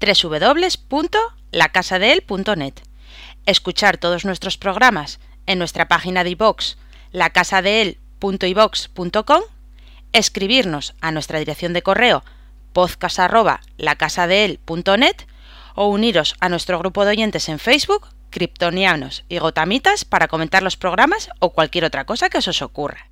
www.lacasadeel.net, 0.00 2.74
escuchar 3.46 3.98
todos 3.98 4.24
nuestros 4.24 4.58
programas 4.58 5.18
en 5.46 5.58
nuestra 5.58 5.88
página 5.88 6.22
de 6.22 6.30
iVox, 6.30 6.76
lacasadeel.ivox.com, 7.10 9.42
escribirnos 10.12 10.94
a 11.00 11.10
nuestra 11.10 11.40
dirección 11.40 11.72
de 11.72 11.82
correo 11.82 12.22
podcast@lacasadeel.net 12.72 15.16
o 15.74 15.88
uniros 15.88 16.36
a 16.38 16.48
nuestro 16.48 16.78
grupo 16.78 17.04
de 17.04 17.10
oyentes 17.10 17.48
en 17.48 17.58
Facebook, 17.58 18.06
Kryptonianos 18.30 19.24
y 19.28 19.38
Gotamitas 19.38 20.04
para 20.04 20.28
comentar 20.28 20.62
los 20.62 20.76
programas 20.76 21.28
o 21.40 21.50
cualquier 21.50 21.84
otra 21.84 22.04
cosa 22.04 22.30
que 22.30 22.38
os 22.38 22.46
os 22.46 22.62
ocurra. 22.62 23.08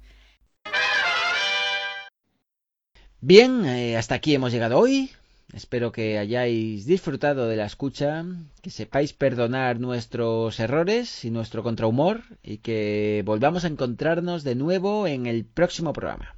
Bien, 3.22 3.66
eh, 3.66 3.98
hasta 3.98 4.14
aquí 4.14 4.34
hemos 4.34 4.50
llegado 4.50 4.78
hoy. 4.78 5.10
Espero 5.52 5.92
que 5.92 6.16
hayáis 6.16 6.86
disfrutado 6.86 7.48
de 7.48 7.56
la 7.56 7.66
escucha, 7.66 8.24
que 8.62 8.70
sepáis 8.70 9.12
perdonar 9.12 9.78
nuestros 9.78 10.58
errores 10.58 11.26
y 11.26 11.30
nuestro 11.30 11.62
contrahumor 11.62 12.22
y 12.42 12.58
que 12.58 13.22
volvamos 13.26 13.64
a 13.64 13.68
encontrarnos 13.68 14.42
de 14.42 14.54
nuevo 14.54 15.06
en 15.06 15.26
el 15.26 15.44
próximo 15.44 15.92
programa. 15.92 16.34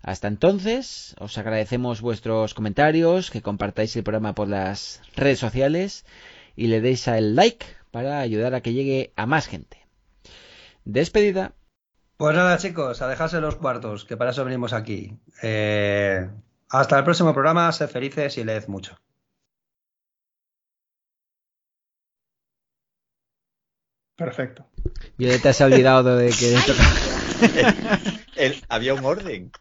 Hasta 0.00 0.28
entonces, 0.28 1.14
os 1.18 1.36
agradecemos 1.36 2.00
vuestros 2.00 2.54
comentarios, 2.54 3.30
que 3.30 3.42
compartáis 3.42 3.94
el 3.96 4.04
programa 4.04 4.34
por 4.34 4.48
las 4.48 5.02
redes 5.16 5.38
sociales 5.38 6.06
y 6.56 6.68
le 6.68 6.80
deis 6.80 7.08
al 7.08 7.34
like 7.34 7.66
para 7.90 8.20
ayudar 8.20 8.54
a 8.54 8.62
que 8.62 8.72
llegue 8.72 9.12
a 9.16 9.26
más 9.26 9.48
gente. 9.48 9.84
Despedida. 10.86 11.52
Pues 12.16 12.34
nada, 12.34 12.56
chicos, 12.56 13.02
a 13.02 13.08
dejarse 13.08 13.40
los 13.40 13.56
cuartos, 13.56 14.04
que 14.04 14.16
para 14.16 14.30
eso 14.30 14.44
venimos 14.44 14.72
aquí. 14.72 15.18
Eh, 15.42 16.28
hasta 16.70 16.98
el 16.98 17.04
próximo 17.04 17.34
programa, 17.34 17.70
sed 17.72 17.88
felices 17.88 18.38
y 18.38 18.44
leed 18.44 18.66
mucho. 18.68 18.96
Perfecto. 24.16 24.66
Violeta 25.18 25.52
se 25.52 25.62
ha 25.62 25.66
olvidado 25.66 26.16
de 26.16 26.30
que... 26.30 26.56
El- 28.36 28.62
había 28.70 28.94
un 28.94 29.04
orden. 29.04 29.52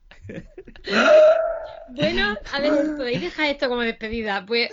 Bueno, 1.90 2.36
a 2.54 2.60
ver, 2.62 2.96
podéis 2.96 3.22
dejar 3.22 3.48
esto 3.48 3.68
como 3.68 3.82
despedida. 3.82 4.46
Pues, 4.46 4.70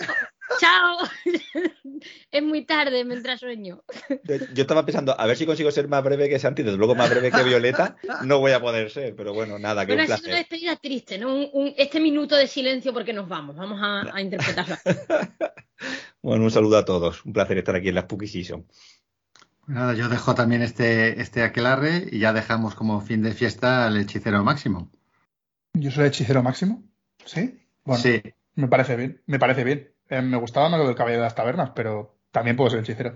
chao. 0.61 0.99
es 2.31 2.43
muy 2.43 2.65
tarde, 2.65 3.05
me 3.05 3.15
entra 3.15 3.37
sueño. 3.39 3.83
Yo, 4.25 4.37
yo 4.55 4.63
estaba 4.63 4.85
pensando, 4.85 5.19
a 5.19 5.27
ver 5.27 5.37
si 5.37 5.47
consigo 5.47 5.71
ser 5.71 5.89
más 5.89 6.03
breve 6.03 6.29
que 6.29 6.39
Santi, 6.39 6.63
desde 6.63 6.77
luego 6.79 6.95
más 6.95 7.11
breve 7.11 7.31
que 7.31 7.43
Violeta, 7.43 7.97
no 8.25 8.39
voy 8.41 8.53
a 8.53 8.61
poder 8.61 8.91
ser, 8.91 9.15
pero 9.17 9.33
bueno, 9.35 9.59
nada, 9.59 9.87
que 9.87 9.93
Bueno, 9.95 10.05
un 10.07 10.13
ha 10.13 10.17
sido 10.17 10.29
una 10.29 10.37
placer. 10.39 10.49
despedida 10.51 10.77
triste, 10.77 11.19
¿no? 11.19 11.35
Un- 11.35 11.49
un- 11.53 11.75
este 11.77 12.01
minuto 12.01 12.37
de 12.37 12.47
silencio 12.47 12.93
porque 12.93 13.13
nos 13.13 13.29
vamos. 13.29 13.57
Vamos 13.57 13.79
a, 13.83 14.15
a 14.17 14.21
interpretarlo. 14.21 14.77
Bueno, 16.23 16.45
un 16.45 16.51
saludo 16.53 16.79
a 16.79 16.85
todos, 16.85 17.25
un 17.25 17.33
placer 17.33 17.59
estar 17.59 17.75
aquí 17.75 17.89
en 17.89 17.97
la 17.97 18.03
Spooky 18.03 18.29
Season. 18.29 18.65
Pues 18.65 19.77
Nada, 19.77 19.95
yo 19.95 20.09
dejo 20.09 20.35
también 20.37 20.63
este, 20.63 21.21
este 21.21 21.43
aquelarre 21.43 22.07
y 22.13 22.21
ya 22.21 22.33
dejamos 22.33 22.77
como 22.77 23.01
fin 23.01 23.23
de 23.23 23.33
fiesta 23.33 23.87
al 23.89 23.97
hechicero 23.97 24.45
máximo. 24.45 24.91
Yo 25.75 25.91
soy 25.91 26.03
el 26.05 26.09
hechicero 26.11 26.41
máximo. 26.45 26.85
¿Sí? 27.25 27.59
Bueno, 27.85 28.01
Sí. 28.01 28.23
me 28.55 28.69
parece 28.69 28.95
bien. 28.95 29.21
Me 29.27 29.41
parece 29.41 29.65
bien. 29.65 29.93
Eh, 30.13 30.21
me 30.21 30.37
gustaba 30.37 30.69
más 30.69 30.79
lo 30.79 30.87
del 30.87 30.95
caballero 30.95 31.23
de 31.23 31.27
las 31.27 31.35
tabernas, 31.35 31.71
pero 31.75 32.15
también 32.31 32.55
puedo 32.55 32.69
ser 32.69 32.81
hechicero. 32.81 33.15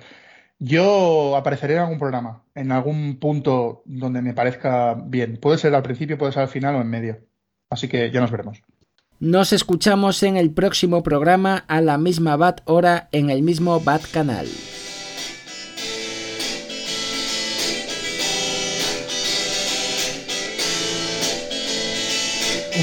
Yo 0.58 1.36
apareceré 1.36 1.74
en 1.74 1.80
algún 1.80 1.98
programa, 1.98 2.42
en 2.54 2.72
algún 2.72 3.18
punto 3.18 3.82
donde 3.84 4.22
me 4.22 4.32
parezca 4.32 4.94
bien. 4.94 5.36
Puede 5.36 5.58
ser 5.58 5.74
al 5.74 5.82
principio, 5.82 6.16
puede 6.16 6.32
ser 6.32 6.42
al 6.42 6.48
final 6.48 6.74
o 6.76 6.80
en 6.80 6.88
medio. 6.88 7.18
Así 7.68 7.86
que 7.86 8.10
ya 8.10 8.22
nos 8.22 8.30
veremos. 8.30 8.62
Nos 9.20 9.52
escuchamos 9.52 10.22
en 10.22 10.38
el 10.38 10.50
próximo 10.52 11.02
programa 11.02 11.64
a 11.68 11.82
la 11.82 11.98
misma 11.98 12.36
BAT 12.36 12.62
hora 12.64 13.10
en 13.12 13.28
el 13.28 13.42
mismo 13.42 13.78
BAT 13.78 14.10
canal. 14.10 14.46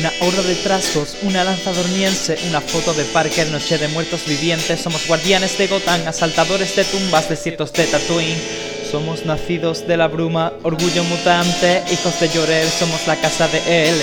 Una 0.03 0.11
horda 0.19 0.41
de 0.41 0.55
trasgos, 0.55 1.15
una 1.21 1.45
lanza 1.45 1.71
dormiense, 1.71 2.37
una 2.49 2.59
foto 2.59 2.93
de 2.93 3.05
Parker, 3.05 3.47
noche 3.47 3.77
de 3.77 3.87
muertos 3.87 4.25
vivientes. 4.25 4.81
Somos 4.81 5.07
guardianes 5.07 5.57
de 5.57 5.67
Gotham, 5.67 6.05
asaltadores 6.05 6.75
de 6.75 6.83
tumbas, 6.83 7.29
desiertos 7.29 7.71
de 7.71 7.85
Tatooine. 7.85 8.41
Somos 8.91 9.25
nacidos 9.25 9.87
de 9.87 9.95
la 9.95 10.09
bruma, 10.09 10.51
orgullo 10.63 11.05
mutante, 11.05 11.83
hijos 11.89 12.19
de 12.19 12.27
Llorer, 12.27 12.67
somos 12.67 13.07
la 13.07 13.15
casa 13.15 13.47
de 13.47 13.87
él. 13.87 13.95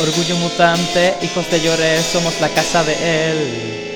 Orgullo 0.00 0.36
mutante, 0.36 1.14
hijos 1.22 1.50
de 1.50 1.60
Llorer, 1.62 2.02
somos 2.02 2.38
la 2.38 2.50
casa 2.50 2.84
de 2.84 3.30
él. 3.30 3.91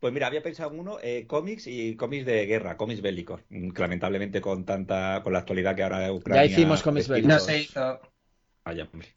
Pues 0.00 0.12
mira, 0.14 0.26
había 0.26 0.42
pensado 0.42 0.72
en 0.72 0.80
uno, 0.80 0.98
eh, 1.02 1.26
cómics 1.26 1.66
y 1.66 1.94
cómics 1.94 2.24
de 2.24 2.46
guerra, 2.46 2.76
cómics 2.78 3.02
bélicos. 3.02 3.42
Mm, 3.50 3.70
Lamentablemente 3.76 4.40
con 4.40 4.64
tanta, 4.64 5.20
con 5.22 5.32
la 5.34 5.40
actualidad 5.40 5.76
que 5.76 5.82
ahora 5.82 6.10
Ucrania. 6.12 6.46
Ya 6.46 6.50
hicimos 6.50 6.82
cómics 6.82 7.06
bélicos. 7.08 7.32
No 7.34 7.38
se 7.38 7.58
hizo. 7.60 8.00
Vaya, 8.64 8.88
hombre. 8.90 9.08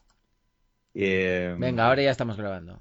Eh, 0.93 1.55
Venga, 1.57 1.87
ahora 1.87 2.01
ya 2.03 2.11
estamos 2.11 2.37
grabando. 2.37 2.79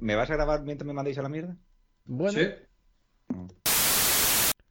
¿Me 0.00 0.14
vas 0.14 0.30
a 0.30 0.34
grabar 0.34 0.62
mientras 0.62 0.86
me 0.86 0.92
mandéis 0.92 1.18
a 1.18 1.22
la 1.22 1.28
mierda? 1.28 1.56
Bueno. 2.04 2.38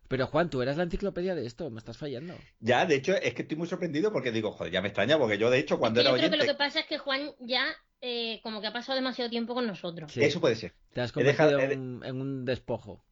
Pero 0.08 0.28
Juan, 0.28 0.50
tú 0.50 0.62
eras 0.62 0.76
la 0.78 0.84
enciclopedia 0.84 1.36
de 1.36 1.46
esto, 1.46 1.70
me 1.70 1.78
estás 1.78 1.98
fallando. 1.98 2.36
Ya, 2.60 2.86
de 2.86 2.96
hecho, 2.96 3.14
es 3.16 3.34
que 3.34 3.44
estoy 3.44 3.58
muy 3.58 3.68
sorprendido 3.68 4.12
porque 4.12 4.32
digo, 4.32 4.52
joder, 4.52 4.72
ya 4.74 4.82
me 4.82 4.90
extraña, 4.90 5.18
porque 5.18 5.38
yo 5.38 5.50
de 5.50 5.60
hecho 5.60 5.80
cuando 5.80 6.02
Yo 6.02 6.10
era 6.10 6.18
creo 6.18 6.30
que 6.32 6.36
lo 6.38 6.44
oyente. 6.44 6.54
que 6.54 6.58
pasa 6.58 6.80
es 6.82 6.86
que 6.88 6.98
Juan 6.98 7.32
ya 7.40 7.66
eh, 8.02 8.40
como 8.44 8.62
que 8.62 8.68
ha 8.68 8.74
pasado 8.74 8.96
demasiado 8.96 9.30
tiempo 9.30 9.54
con 9.54 9.66
nosotros. 9.68 10.12
Sí. 10.12 10.24
Eso 10.24 10.42
puede 10.42 10.56
ser. 10.56 10.74
Te 10.94 11.02
has 11.02 11.12
He 11.12 11.14
convertido 11.14 11.48
dejado- 11.58 11.60
he- 11.60 11.74
en, 11.74 11.80
un- 11.80 12.06
en 12.06 12.22
un 12.22 12.46
despojo. 12.46 13.04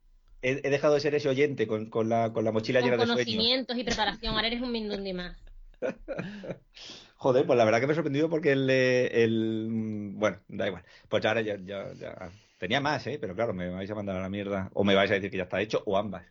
He, 0.41 0.61
he 0.64 0.70
dejado 0.70 0.94
de 0.95 0.99
ser 1.02 1.14
ese 1.16 1.28
oyente 1.30 1.68
con, 1.68 1.90
con 1.90 2.07
la, 2.10 2.32
con 2.34 2.44
la 2.45 2.52
mochila 2.52 2.80
Con 2.80 2.90
llena 2.90 3.02
de 3.02 3.06
sueños. 3.07 3.26
conocimientos 3.26 3.78
y 3.78 3.84
preparación. 3.84 4.34
Ahora 4.36 4.48
eres 4.48 4.61
un 4.61 4.72
mindundi 4.72 5.14
más. 5.14 5.38
Joder, 7.18 7.45
pues 7.45 7.57
la 7.57 7.66
verdad 7.66 7.82
que 7.82 7.88
me 7.88 7.91
he 7.94 7.95
sorprendido 7.95 8.30
porque 8.30 8.53
el, 8.53 8.70
eh, 8.70 9.24
el 9.24 9.68
mm, 9.70 10.20
bueno, 10.20 10.40
da 10.48 10.68
igual. 10.68 10.84
Pues 11.10 11.26
ahora 11.26 11.41
ya, 11.41 11.57
ya, 11.61 11.94
ya- 11.94 12.32
tenía 12.57 12.80
más, 12.80 13.06
¿eh? 13.07 13.18
Pero 13.20 13.36
claro, 13.36 13.53
me 13.53 13.70
vais 13.70 13.91
a 13.91 13.95
mandar 13.95 14.16
a 14.16 14.22
la 14.22 14.30
mierda. 14.30 14.70
O 14.74 14.84
me 14.86 14.95
vais 14.95 15.11
a 15.11 15.16
decir 15.16 15.30
que 15.30 15.38
ya 15.38 15.44
está 15.44 15.60
hecho, 15.61 15.84
o 15.86 15.98
ambas. 15.98 16.24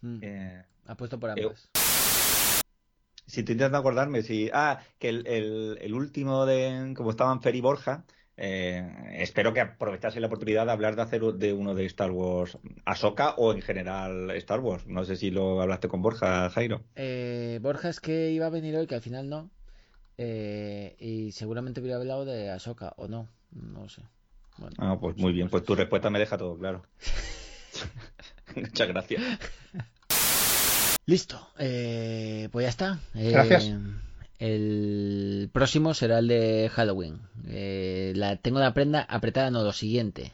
Mm. 0.00 0.18
Eh, 0.22 0.62
Apuesto 0.86 1.20
por 1.20 1.30
eh, 1.38 1.42
ambas. 1.44 1.68
Si 3.34 3.40
estoy 3.40 3.54
intentando 3.54 3.78
acordarme, 3.78 4.22
si. 4.22 4.50
Ah, 4.52 4.80
que 4.98 5.08
el, 5.10 5.26
el, 5.26 5.78
el 5.80 5.94
último 5.94 6.46
de. 6.46 6.94
Como 6.96 7.10
estaban 7.10 7.42
Fer 7.42 7.54
y 7.56 7.60
Borja. 7.60 8.04
eh, 8.36 8.84
espero 9.18 9.52
que 9.52 9.60
aprovechase 9.60 10.18
la 10.20 10.26
oportunidad 10.26 10.66
de 10.66 10.72
hablar 10.72 10.96
de 10.96 11.02
hacer 11.02 11.22
de 11.22 11.52
uno 11.52 11.74
de 11.74 11.84
Star 11.86 12.10
Wars 12.10 12.58
Ahsoka 12.84 13.34
o 13.36 13.52
en 13.52 13.62
general 13.62 14.30
Star 14.32 14.60
Wars. 14.60 14.86
No 14.86 15.04
sé 15.04 15.16
si 15.16 15.30
lo 15.30 15.60
hablaste 15.60 15.88
con 15.88 16.02
Borja, 16.02 16.48
Jairo. 16.50 16.82
Eh, 16.96 17.58
Borja 17.62 17.88
es 17.90 18.00
que 18.00 18.30
iba 18.30 18.46
a 18.46 18.50
venir 18.50 18.74
hoy, 18.76 18.86
que 18.86 18.94
al 18.96 19.02
final 19.02 19.28
no. 19.28 19.50
Eh, 20.18 20.96
y 20.98 21.32
seguramente 21.32 21.80
hubiera 21.80 21.96
hablado 21.98 22.24
de 22.24 22.50
Ahsoka, 22.50 22.92
o 22.96 23.08
no. 23.08 23.28
No 23.52 23.88
sé. 23.88 24.02
Bueno, 24.58 24.76
Ah, 24.78 24.96
pues 25.00 25.16
muy 25.16 25.32
bien, 25.32 25.48
pues 25.48 25.64
tu 25.64 25.74
respuesta 25.74 26.10
me 26.10 26.18
deja 26.20 26.36
todo 26.38 26.56
claro. 26.56 26.82
Muchas 28.56 28.88
gracias. 28.88 29.22
Listo. 31.06 31.48
Eh, 31.58 32.48
pues 32.52 32.64
ya 32.64 32.70
está. 32.70 32.98
Eh, 33.14 33.30
Gracias. 33.30 33.70
El 34.38 35.48
próximo 35.52 35.94
será 35.94 36.18
el 36.18 36.28
de 36.28 36.70
Halloween. 36.74 37.20
Eh, 37.48 38.12
la, 38.16 38.36
tengo 38.36 38.58
la 38.58 38.74
prenda 38.74 39.02
apretada, 39.02 39.50
no 39.50 39.62
lo 39.62 39.72
siguiente. 39.72 40.32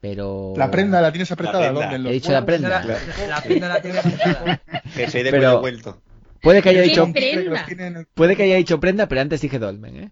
Pero. 0.00 0.54
La 0.56 0.70
prenda 0.70 1.00
la 1.00 1.10
tienes 1.12 1.30
apretada, 1.30 1.72
los 1.72 1.84
He 2.06 2.12
dicho 2.12 2.32
la 2.32 2.44
prenda. 2.46 2.68
La, 2.68 2.98
la 3.28 3.42
prenda 3.42 3.68
la 3.68 3.82
tiene 3.82 3.98
apretada. 3.98 4.60
Que 4.94 5.10
soy 5.10 5.22
de 5.22 5.30
Pero- 5.30 5.60
vuelto. 5.60 6.00
Puede 6.42 6.62
que 6.62 6.70
haya 6.70 6.82
¿Qué 6.82 6.88
dicho. 6.88 7.12
prenda? 7.12 8.06
Puede 8.14 8.34
que 8.34 8.44
haya 8.44 8.56
dicho 8.56 8.80
prenda, 8.80 9.06
pero 9.08 9.20
antes 9.20 9.42
dije 9.42 9.58
dolmen, 9.58 9.96
¿eh? 10.04 10.10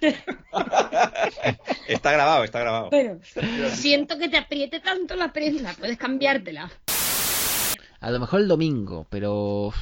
Está 1.88 2.12
grabado, 2.12 2.44
está 2.44 2.60
grabado. 2.60 2.90
Pero 2.90 3.18
siento 3.70 4.18
que 4.18 4.28
te 4.28 4.36
apriete 4.36 4.80
tanto 4.80 5.16
la 5.16 5.32
prenda. 5.32 5.72
Puedes 5.78 5.96
cambiártela. 5.96 6.70
A 8.00 8.10
lo 8.10 8.20
mejor 8.20 8.40
el 8.40 8.48
domingo, 8.48 9.06
pero. 9.10 9.72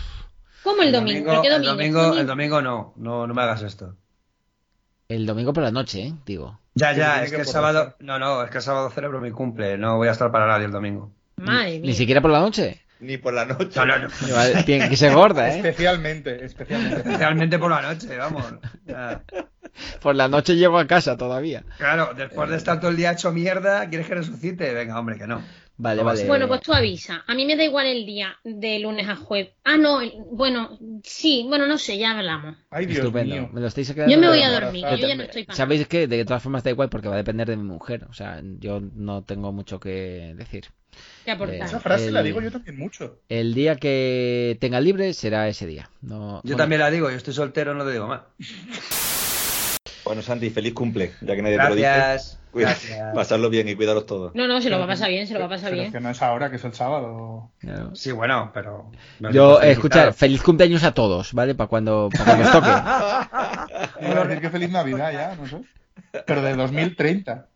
¿Cómo 0.62 0.82
el 0.82 0.92
domingo? 0.92 1.32
¿Por 1.32 1.42
qué 1.42 1.48
el 1.48 1.62
domingo? 1.62 2.00
domingo, 2.02 2.20
el 2.20 2.26
domingo 2.26 2.62
no, 2.62 2.92
no, 2.96 3.26
no 3.26 3.34
me 3.34 3.42
hagas 3.42 3.62
esto. 3.62 3.94
El 5.08 5.26
domingo 5.26 5.52
por 5.52 5.62
la 5.62 5.70
noche, 5.70 6.06
¿eh? 6.08 6.14
Digo. 6.24 6.58
Ya, 6.74 6.92
ya, 6.92 7.22
es 7.22 7.30
que 7.30 7.40
el 7.40 7.46
sábado, 7.46 7.94
no, 8.00 8.18
no, 8.18 8.42
es 8.42 8.50
que 8.50 8.58
el 8.58 8.62
sábado 8.62 8.90
celebro 8.90 9.20
mi 9.20 9.30
cumple, 9.30 9.78
no 9.78 9.96
voy 9.96 10.08
a 10.08 10.12
estar 10.12 10.30
para 10.32 10.46
nadie 10.46 10.66
el 10.66 10.72
domingo. 10.72 11.12
Madre 11.36 11.74
Ni 11.78 11.88
mía. 11.88 11.94
siquiera 11.94 12.20
por 12.20 12.30
la 12.30 12.40
noche. 12.40 12.82
Ni 13.00 13.18
por 13.18 13.32
la 13.34 13.44
noche. 13.44 13.70
No, 13.76 13.86
no, 13.86 13.98
no. 13.98 14.08
Tiene 14.64 14.88
que 14.88 14.96
ser 14.96 15.14
gorda, 15.14 15.48
¿eh? 15.50 15.56
Especialmente, 15.58 16.44
especialmente. 16.44 16.96
Especialmente 16.96 17.58
por 17.58 17.70
la 17.70 17.82
noche, 17.82 18.16
vamos. 18.16 18.44
Ya. 18.86 19.22
Por 20.00 20.16
la 20.16 20.28
noche 20.28 20.56
llego 20.56 20.78
a 20.78 20.86
casa 20.86 21.16
todavía. 21.16 21.62
Claro, 21.76 22.14
después 22.16 22.48
de 22.48 22.56
estar 22.56 22.80
todo 22.80 22.90
el 22.90 22.96
día 22.96 23.12
hecho 23.12 23.30
mierda, 23.32 23.88
¿quieres 23.88 24.06
que 24.08 24.14
resucite? 24.14 24.72
Venga, 24.72 24.98
hombre, 24.98 25.18
que 25.18 25.26
no. 25.26 25.42
Vale, 25.78 26.02
vale. 26.02 26.26
Bueno, 26.26 26.48
pues 26.48 26.62
tú 26.62 26.72
avisa. 26.72 27.22
A 27.26 27.34
mí 27.34 27.44
me 27.44 27.54
da 27.54 27.62
igual 27.64 27.86
el 27.86 28.06
día 28.06 28.36
de 28.44 28.78
lunes 28.78 29.06
a 29.08 29.16
jueves. 29.16 29.52
Ah, 29.62 29.76
no, 29.76 30.00
bueno, 30.30 30.78
sí, 31.02 31.44
bueno, 31.48 31.66
no 31.66 31.76
sé, 31.76 31.98
ya 31.98 32.16
hablamos. 32.16 32.56
Ay, 32.70 32.86
Dios 32.86 33.00
Estupendo. 33.00 33.34
mío. 33.34 33.50
Me 33.52 33.60
lo 33.60 33.66
estáis 33.66 33.92
quedando. 33.92 34.14
Yo 34.14 34.18
me 34.18 34.28
voy 34.28 34.42
a 34.42 34.50
dormir, 34.58 34.84
Yo 34.90 34.96
yo 34.96 35.08
ya 35.08 35.14
no 35.14 35.24
estoy 35.24 35.44
para 35.44 35.56
Sabéis 35.56 35.86
que 35.86 36.06
de 36.06 36.24
todas 36.24 36.42
formas 36.42 36.64
da 36.64 36.70
igual 36.70 36.88
porque 36.88 37.08
va 37.08 37.14
a 37.14 37.18
depender 37.18 37.46
de 37.48 37.56
mi 37.56 37.64
mujer. 37.64 38.06
O 38.08 38.14
sea, 38.14 38.40
yo 38.58 38.80
no 38.80 39.22
tengo 39.24 39.52
mucho 39.52 39.78
que 39.78 40.32
decir. 40.34 40.66
qué 41.26 41.32
aportar. 41.32 41.66
Esa 41.68 41.80
frase 41.80 42.10
la 42.10 42.22
digo 42.22 42.40
yo 42.40 42.50
también 42.50 42.78
mucho. 42.78 43.20
El 43.28 43.52
día 43.52 43.76
que 43.76 44.56
tenga 44.60 44.80
libre 44.80 45.12
será 45.12 45.46
ese 45.48 45.66
día. 45.66 45.90
No, 46.00 46.36
Yo 46.36 46.42
bueno, 46.42 46.56
también 46.56 46.80
la 46.80 46.90
digo, 46.90 47.10
yo 47.10 47.16
estoy 47.16 47.34
soltero, 47.34 47.74
no 47.74 47.84
te 47.84 47.92
digo 47.92 48.06
más. 48.06 48.22
Bueno, 50.06 50.22
Santi, 50.22 50.50
feliz 50.50 50.72
cumple, 50.72 51.12
ya 51.20 51.34
que 51.34 51.42
nadie 51.42 51.58
te 51.58 51.68
lo 51.68 51.74
dice. 51.74 51.88
Gracias. 51.88 52.38
Gracias. 52.54 53.14
Pasarlo 53.14 53.50
bien 53.50 53.68
y 53.68 53.74
cuidaros 53.74 54.06
todos. 54.06 54.34
No, 54.34 54.46
no, 54.46 54.62
se 54.62 54.70
lo 54.70 54.78
va 54.78 54.84
a 54.84 54.88
pasar 54.88 55.10
bien, 55.10 55.26
se 55.26 55.34
lo 55.34 55.40
va 55.40 55.46
a 55.46 55.48
pasar 55.50 55.70
Pero 55.70 55.82
bien. 55.82 55.92
que 55.92 56.00
no 56.00 56.08
es 56.08 56.22
ahora, 56.22 56.48
que 56.48 56.56
es 56.56 56.64
el 56.64 56.72
sábado. 56.72 57.50
claro. 57.58 57.94
Sí, 57.94 58.12
bueno, 58.12 58.50
pero. 58.54 58.90
no 59.18 59.30
Yo, 59.30 59.58
te 59.58 59.66
eh, 59.66 59.72
escuchar, 59.72 60.14
feliz 60.14 60.42
cumpleaños 60.42 60.84
a 60.84 60.94
todos, 60.94 61.34
¿vale? 61.34 61.54
Para 61.54 61.68
cuando, 61.68 62.08
pa' 62.16 62.24
cuando 62.24 62.44
os 62.44 62.52
toque. 62.52 62.68
Iba 62.68 64.22
a 64.22 64.24
decir 64.26 64.40
que 64.40 64.50
feliz 64.50 64.70
Navidad 64.70 65.12
ya, 65.12 65.34
no 65.34 65.46
sé. 65.46 65.60
Pero 66.24 66.40
de 66.40 66.54
2030. 66.54 67.48